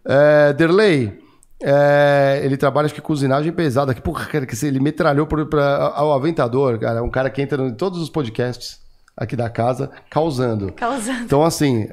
É, 0.05 0.52
Derley. 0.52 1.19
é, 1.62 2.40
ele 2.44 2.56
trabalha, 2.56 2.86
acho 2.86 2.94
que 2.94 3.01
cozinagem 3.01 3.52
pesada. 3.52 3.93
Que 3.94 4.01
porra, 4.01 4.27
cara, 4.27 4.47
que 4.47 4.55
se- 4.55 4.66
ele 4.69 4.78
metralhou 4.81 5.27
por, 5.27 5.44
pra, 5.47 5.93
ao 5.94 6.12
Aventador, 6.12 6.78
cara. 6.78 7.02
Um 7.02 7.10
cara 7.10 7.28
que 7.31 7.43
entra 7.43 7.60
em 7.62 7.74
todos 7.74 8.01
os 8.01 8.09
podcasts 8.09 8.78
aqui 9.19 9.35
da 9.35 9.51
casa, 9.51 9.90
causando. 10.09 10.73
Causando. 10.73 11.24
Então, 11.24 11.45
assim, 11.45 11.89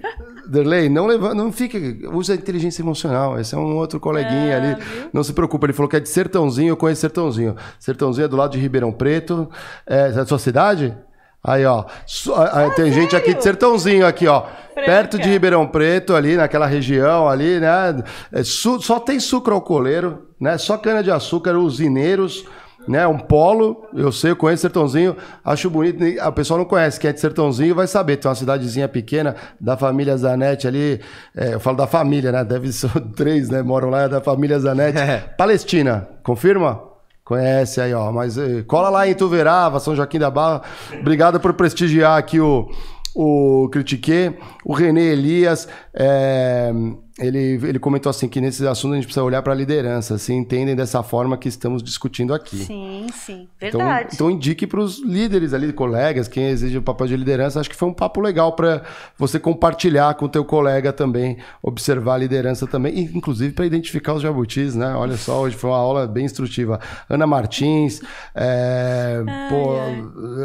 Derley, 0.47 0.87
não, 0.89 1.07
leva, 1.07 1.33
não 1.33 1.51
fique. 1.51 2.07
Usa 2.13 2.33
a 2.33 2.35
inteligência 2.35 2.81
emocional. 2.83 3.39
Esse 3.39 3.55
é 3.55 3.57
um 3.57 3.75
outro 3.75 3.99
coleguinha 3.99 4.55
ali. 4.55 4.77
Não 5.11 5.23
se 5.23 5.33
preocupa. 5.33 5.65
Ele 5.65 5.73
falou 5.73 5.89
que 5.89 5.95
é 5.95 5.99
de 5.99 6.07
Sertãozinho. 6.07 6.69
Eu 6.69 6.77
conheço 6.77 7.01
Sertãozinho. 7.01 7.55
Sertãozinho 7.79 8.25
é 8.25 8.27
do 8.27 8.37
lado 8.37 8.51
de 8.51 8.59
Ribeirão 8.59 8.91
Preto. 8.91 9.49
É, 9.87 10.09
é 10.09 10.11
da 10.11 10.25
sua 10.25 10.37
cidade? 10.39 10.95
Aí, 11.43 11.65
ó. 11.65 11.85
Su- 12.05 12.33
ah, 12.33 12.69
tem 12.75 12.91
gente 12.91 13.15
aqui 13.15 13.33
de 13.33 13.43
Sertãozinho, 13.43 14.05
aqui, 14.05 14.27
ó. 14.27 14.43
Perto 14.73 15.17
de 15.17 15.29
Ribeirão 15.29 15.65
Preto, 15.67 16.13
ali 16.15 16.35
naquela 16.35 16.65
região 16.65 17.27
ali, 17.29 17.59
né? 17.59 18.03
É, 18.31 18.43
su- 18.43 18.81
só 18.81 18.99
tem 18.99 19.19
sucro 19.19 19.53
alcooleiro, 19.55 20.27
né? 20.39 20.57
Só 20.57 20.77
cana-de-açúcar, 20.77 21.55
usineiros 21.55 22.45
né? 22.87 23.05
Um 23.07 23.17
polo, 23.17 23.85
eu 23.93 24.11
sei, 24.11 24.31
eu 24.31 24.35
conheço 24.35 24.61
Sertãozinho, 24.61 25.15
acho 25.43 25.69
bonito. 25.69 26.03
A 26.19 26.31
pessoa 26.31 26.57
não 26.57 26.65
conhece, 26.65 26.99
quem 26.99 27.09
é 27.09 27.13
de 27.13 27.19
Sertãozinho 27.19 27.75
vai 27.75 27.87
saber. 27.87 28.17
Tem 28.17 28.29
uma 28.29 28.35
cidadezinha 28.35 28.87
pequena 28.87 29.35
da 29.59 29.75
família 29.77 30.15
Zanetti 30.17 30.67
ali. 30.67 31.01
é, 31.35 31.53
eu 31.53 31.59
falo 31.59 31.77
da 31.77 31.87
família, 31.87 32.31
né? 32.31 32.43
Deve 32.43 32.71
ser 32.71 32.89
três, 33.15 33.49
né? 33.49 33.61
Moram 33.61 33.89
lá, 33.89 34.03
é 34.03 34.09
da 34.09 34.21
família 34.21 34.59
Zanetti. 34.59 34.97
Palestina, 35.37 36.07
confirma? 36.23 36.95
Conhece 37.23 37.81
aí, 37.81 37.93
ó. 37.93 38.11
Mas 38.11 38.37
eh, 38.37 38.63
cola 38.67 38.87
lá 38.89 39.07
em 39.07 39.15
Tuverava, 39.15 39.79
São 39.79 39.95
Joaquim 39.95 40.19
da 40.19 40.29
Barra. 40.29 40.61
Obrigado 40.99 41.39
por 41.39 41.53
prestigiar 41.53 42.19
aqui 42.19 42.39
o, 42.39 42.69
o 43.15 43.67
Critique. 43.71 44.37
O 44.63 44.73
Renê 44.73 45.11
Elias, 45.11 45.67
é, 45.91 46.71
ele, 47.17 47.59
ele 47.63 47.79
comentou 47.79 48.09
assim 48.09 48.27
que 48.27 48.41
nesse 48.41 48.67
assunto 48.67 48.91
a 48.91 48.95
gente 48.95 49.05
precisa 49.05 49.23
olhar 49.23 49.41
para 49.41 49.53
a 49.53 49.55
liderança, 49.55 50.17
se 50.17 50.33
entendem 50.33 50.75
dessa 50.75 51.01
forma 51.01 51.37
que 51.37 51.47
estamos 51.47 51.81
discutindo 51.81 52.33
aqui. 52.33 52.57
Sim, 52.57 53.07
sim. 53.13 53.47
Então, 53.61 53.79
Verdade. 53.79 54.09
então 54.13 54.29
indique 54.29 54.67
para 54.67 54.81
os 54.81 55.01
líderes 55.01 55.53
ali, 55.53 55.71
colegas, 55.71 56.27
quem 56.27 56.49
exige 56.49 56.77
o 56.77 56.81
papel 56.81 57.07
de 57.07 57.15
liderança. 57.15 57.61
Acho 57.61 57.69
que 57.69 57.75
foi 57.75 57.87
um 57.87 57.93
papo 57.93 58.19
legal 58.19 58.51
para 58.51 58.81
você 59.17 59.39
compartilhar 59.39 60.13
com 60.15 60.25
o 60.25 60.29
teu 60.29 60.43
colega 60.43 60.91
também, 60.91 61.37
observar 61.63 62.15
a 62.15 62.17
liderança 62.17 62.67
também, 62.67 62.93
e 62.93 63.03
inclusive 63.17 63.53
para 63.53 63.65
identificar 63.65 64.13
os 64.13 64.21
jabutis, 64.21 64.75
né? 64.75 64.93
Olha 64.93 65.15
só, 65.15 65.39
hoje 65.39 65.55
foi 65.55 65.69
uma 65.69 65.79
aula 65.79 66.07
bem 66.07 66.25
instrutiva. 66.25 66.81
Ana 67.09 67.25
Martins, 67.25 68.01
é, 68.35 69.23
pô, 69.47 69.77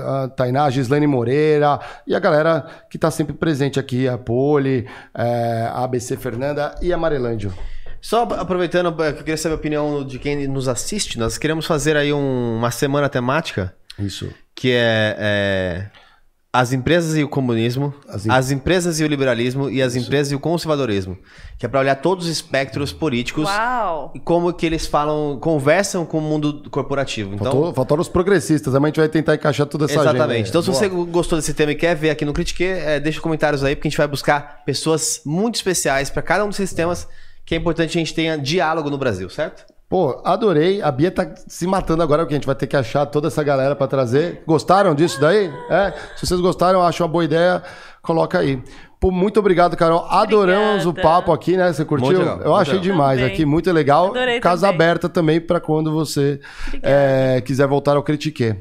a 0.07 0.29
Tainá, 0.29 0.67
a 0.67 0.71
Gislaine 0.71 1.09
Moreira 1.09 1.81
e 2.07 2.15
a 2.15 2.21
galera 2.21 2.65
que 2.89 2.97
está 2.97 3.11
sempre 3.11 3.33
presente 3.33 3.81
aqui, 3.81 4.07
a 4.07 4.17
Poli, 4.17 4.87
é, 5.13 5.69
a 5.73 5.83
ABC 5.83 6.17
Fernanda 6.17 6.60
e 6.83 6.93
a 6.93 6.97
Marelândio. 6.99 7.53
Só 8.01 8.23
aproveitando, 8.23 8.91
que 8.95 9.03
eu 9.03 9.15
queria 9.15 9.37
saber 9.37 9.55
a 9.55 9.57
opinião 9.59 10.05
de 10.05 10.19
quem 10.19 10.47
nos 10.49 10.69
assiste. 10.69 11.19
Nós 11.19 11.37
queremos 11.37 11.67
fazer 11.67 11.97
aí 11.97 12.13
um- 12.13 12.57
uma 12.57 12.71
semana 12.71 13.09
temática 13.11 13.75
Isso. 13.99 14.33
que 14.55 14.71
é, 14.73 15.17
é, 15.19 15.87
as 16.53 16.73
empresas 16.73 17.17
e 17.17 17.23
o 17.23 17.29
comunismo, 17.29 17.95
As 18.09 18.29
as, 18.29 18.51
em- 18.51 18.55
empresas 18.57 18.99
e 18.99 19.05
o 19.05 19.07
liberalismo 19.07 19.71
e 19.71 19.81
as 19.81 19.95
empresas 19.95 20.33
e 20.33 20.35
o 20.35 20.41
conservadorismo, 20.41 21.17
que 21.57 21.65
é 21.65 21.69
para 21.69 21.79
olhar 21.79 21.95
todos 21.95 22.25
os 22.27 22.31
espectros 22.33 22.93
políticos 22.93 23.45
Uau! 23.49 24.11
e 24.17 24.19
como 24.19 24.53
que 24.53 24.67
eles 24.67 24.85
falam, 24.85 25.39
conversam 25.41 26.05
com 26.05 26.19
o 26.19 26.21
mundo 26.21 26.69
corporativo. 26.69 27.35
Então, 27.35 27.53
Faltou, 27.53 27.75
faltaram 27.75 28.03
os 28.03 28.09
progressistas, 28.09 28.73
mas 28.75 28.83
a 28.83 28.87
gente 28.87 28.97
vai 28.99 29.09
tentar 29.09 29.35
encaixar 29.37 29.67
toda 29.67 29.85
essa 29.85 30.01
agenda 30.01 30.17
Exatamente. 30.17 30.43
aí. 30.45 30.49
Então, 30.49 30.61
se 30.61 30.71
Boa. 30.71 30.79
você 30.81 30.89
gostou 30.89 31.39
desse 31.39 31.55
tema 31.55 31.71
e 31.71 31.77
quer 31.77 31.95
ver 31.95 32.11
aqui 32.11 32.25
no 32.25 32.33
Critique, 32.33 32.65
é, 32.65 32.99
deixa 32.99 33.21
comentários 33.21 33.63
aí, 33.63 33.77
porque 33.77 33.87
a 33.87 33.91
gente 33.91 33.99
vai 33.99 34.09
buscar 34.09 34.65
pessoas 34.67 35.21
muito 35.25 35.55
especiais 35.55 36.11
para 36.11 36.21
cada 36.21 36.45
um 36.45 36.49
desses 36.49 36.73
temas, 36.73 37.07
que 37.47 37.55
é 37.55 37.59
importante 37.59 37.97
a 37.97 38.01
gente 38.01 38.13
tenha 38.13 38.37
diálogo 38.37 38.91
no 38.91 38.99
Brasil, 38.99 39.31
certo? 39.31 39.65
Pô, 39.91 40.21
adorei. 40.25 40.81
A 40.81 40.91
Bia 40.93 41.11
tá 41.11 41.27
se 41.49 41.67
matando 41.67 42.01
agora, 42.01 42.23
porque 42.23 42.35
a 42.35 42.37
gente 42.39 42.47
vai 42.47 42.55
ter 42.55 42.69
que 42.69 42.77
achar 42.77 43.05
toda 43.07 43.27
essa 43.27 43.43
galera 43.43 43.75
pra 43.75 43.89
trazer. 43.89 44.41
Gostaram 44.47 44.95
disso 44.95 45.21
daí? 45.21 45.53
É? 45.69 45.93
Se 46.17 46.25
vocês 46.25 46.41
gostaram, 46.41 46.81
acham 46.81 47.05
uma 47.05 47.13
boa 47.13 47.25
ideia, 47.25 47.61
coloca 48.01 48.39
aí. 48.39 48.63
Pô, 49.01 49.11
muito 49.11 49.41
obrigado, 49.41 49.77
Carol. 49.77 50.07
Adoramos 50.09 50.87
o 50.87 50.91
Obrigada. 50.91 51.17
papo 51.17 51.33
aqui, 51.33 51.57
né? 51.57 51.73
Você 51.73 51.85
curtiu? 51.85 52.07
Muito 52.07 52.19
legal, 52.21 52.37
Eu 52.39 52.51
muito 52.51 52.61
achei 52.61 52.75
legal. 52.75 52.93
demais 52.93 53.19
Também. 53.19 53.35
aqui, 53.35 53.45
muito 53.45 53.73
legal. 53.73 54.07
Adorei 54.11 54.39
Casa 54.39 54.69
também. 54.69 54.75
aberta 54.77 55.09
também 55.09 55.41
pra 55.41 55.59
quando 55.59 55.91
você 55.91 56.39
é, 56.83 57.43
quiser 57.45 57.67
voltar 57.67 57.97
ao 57.97 58.03
Critique. 58.05 58.55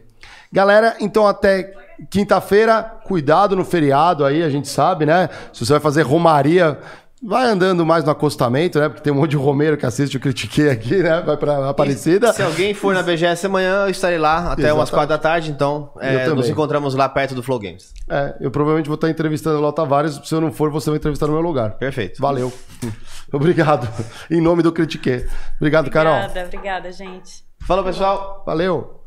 Galera, 0.52 0.96
então 1.00 1.28
até 1.28 1.72
quinta-feira, 2.10 2.82
cuidado 3.04 3.56
no 3.56 3.64
feriado 3.66 4.26
aí, 4.26 4.42
a 4.42 4.50
gente 4.50 4.68
sabe, 4.68 5.06
né? 5.06 5.30
Se 5.54 5.64
você 5.66 5.74
vai 5.74 5.82
fazer 5.82 6.02
romaria, 6.04 6.80
vai 7.22 7.48
andando 7.48 7.86
mais 7.86 8.04
no 8.04 8.12
acostamento, 8.12 8.80
né? 8.80 8.88
Porque 8.88 9.02
tem 9.02 9.12
um 9.12 9.18
monte 9.18 9.32
de 9.32 9.38
romeiro 9.38 9.78
que 9.78 9.86
assiste 9.86 10.18
o 10.18 10.20
Critique 10.20 10.70
aqui, 10.70 11.04
né? 11.04 11.22
Vai 11.22 11.38
pra 11.38 11.70
Aparecida. 11.70 12.32
Se 12.34 12.42
alguém 12.42 12.74
for 12.74 12.94
na 12.94 13.04
BGS 13.04 13.46
amanhã, 13.46 13.84
eu 13.84 13.90
estarei 13.90 14.18
lá 14.18 14.52
até 14.52 14.72
umas 14.74 14.90
Exatamente. 14.90 14.92
quatro 14.92 15.10
da 15.10 15.18
tarde, 15.18 15.52
então 15.52 15.92
é, 16.00 16.28
Eu 16.28 16.36
nos 16.36 16.50
encontramos 16.50 16.96
lá 16.96 17.10
perto 17.10 17.36
do 17.36 17.44
Flow 17.44 17.60
Games. 17.60 17.94
É, 18.10 18.36
eu 18.40 18.50
provavelmente 18.52 18.88
vou 18.88 18.96
estar 18.96 19.10
entrevistando 19.10 19.60
o 19.60 19.62
Léo 19.62 19.72
Tavares. 19.72 20.20
Se 20.24 20.34
eu 20.34 20.42
não 20.42 20.52
for, 20.52 20.70
você 20.70 20.90
vai 20.90 20.98
entrevistar 20.98 21.28
no 21.28 21.34
meu 21.34 21.42
lugar. 21.42 21.72
Perfeito. 21.72 22.22
Valeu. 22.22 22.52
Obrigado. 23.32 23.88
Em 24.32 24.42
nome 24.42 24.64
do 24.64 24.72
Critique. 24.72 25.26
Obrigado, 25.58 25.90
Carol. 25.90 26.14
Obrigada, 26.14 26.46
obrigada, 26.46 26.92
gente. 26.92 27.44
Falou, 27.66 27.84
pessoal! 27.84 28.44
Valeu. 28.46 28.99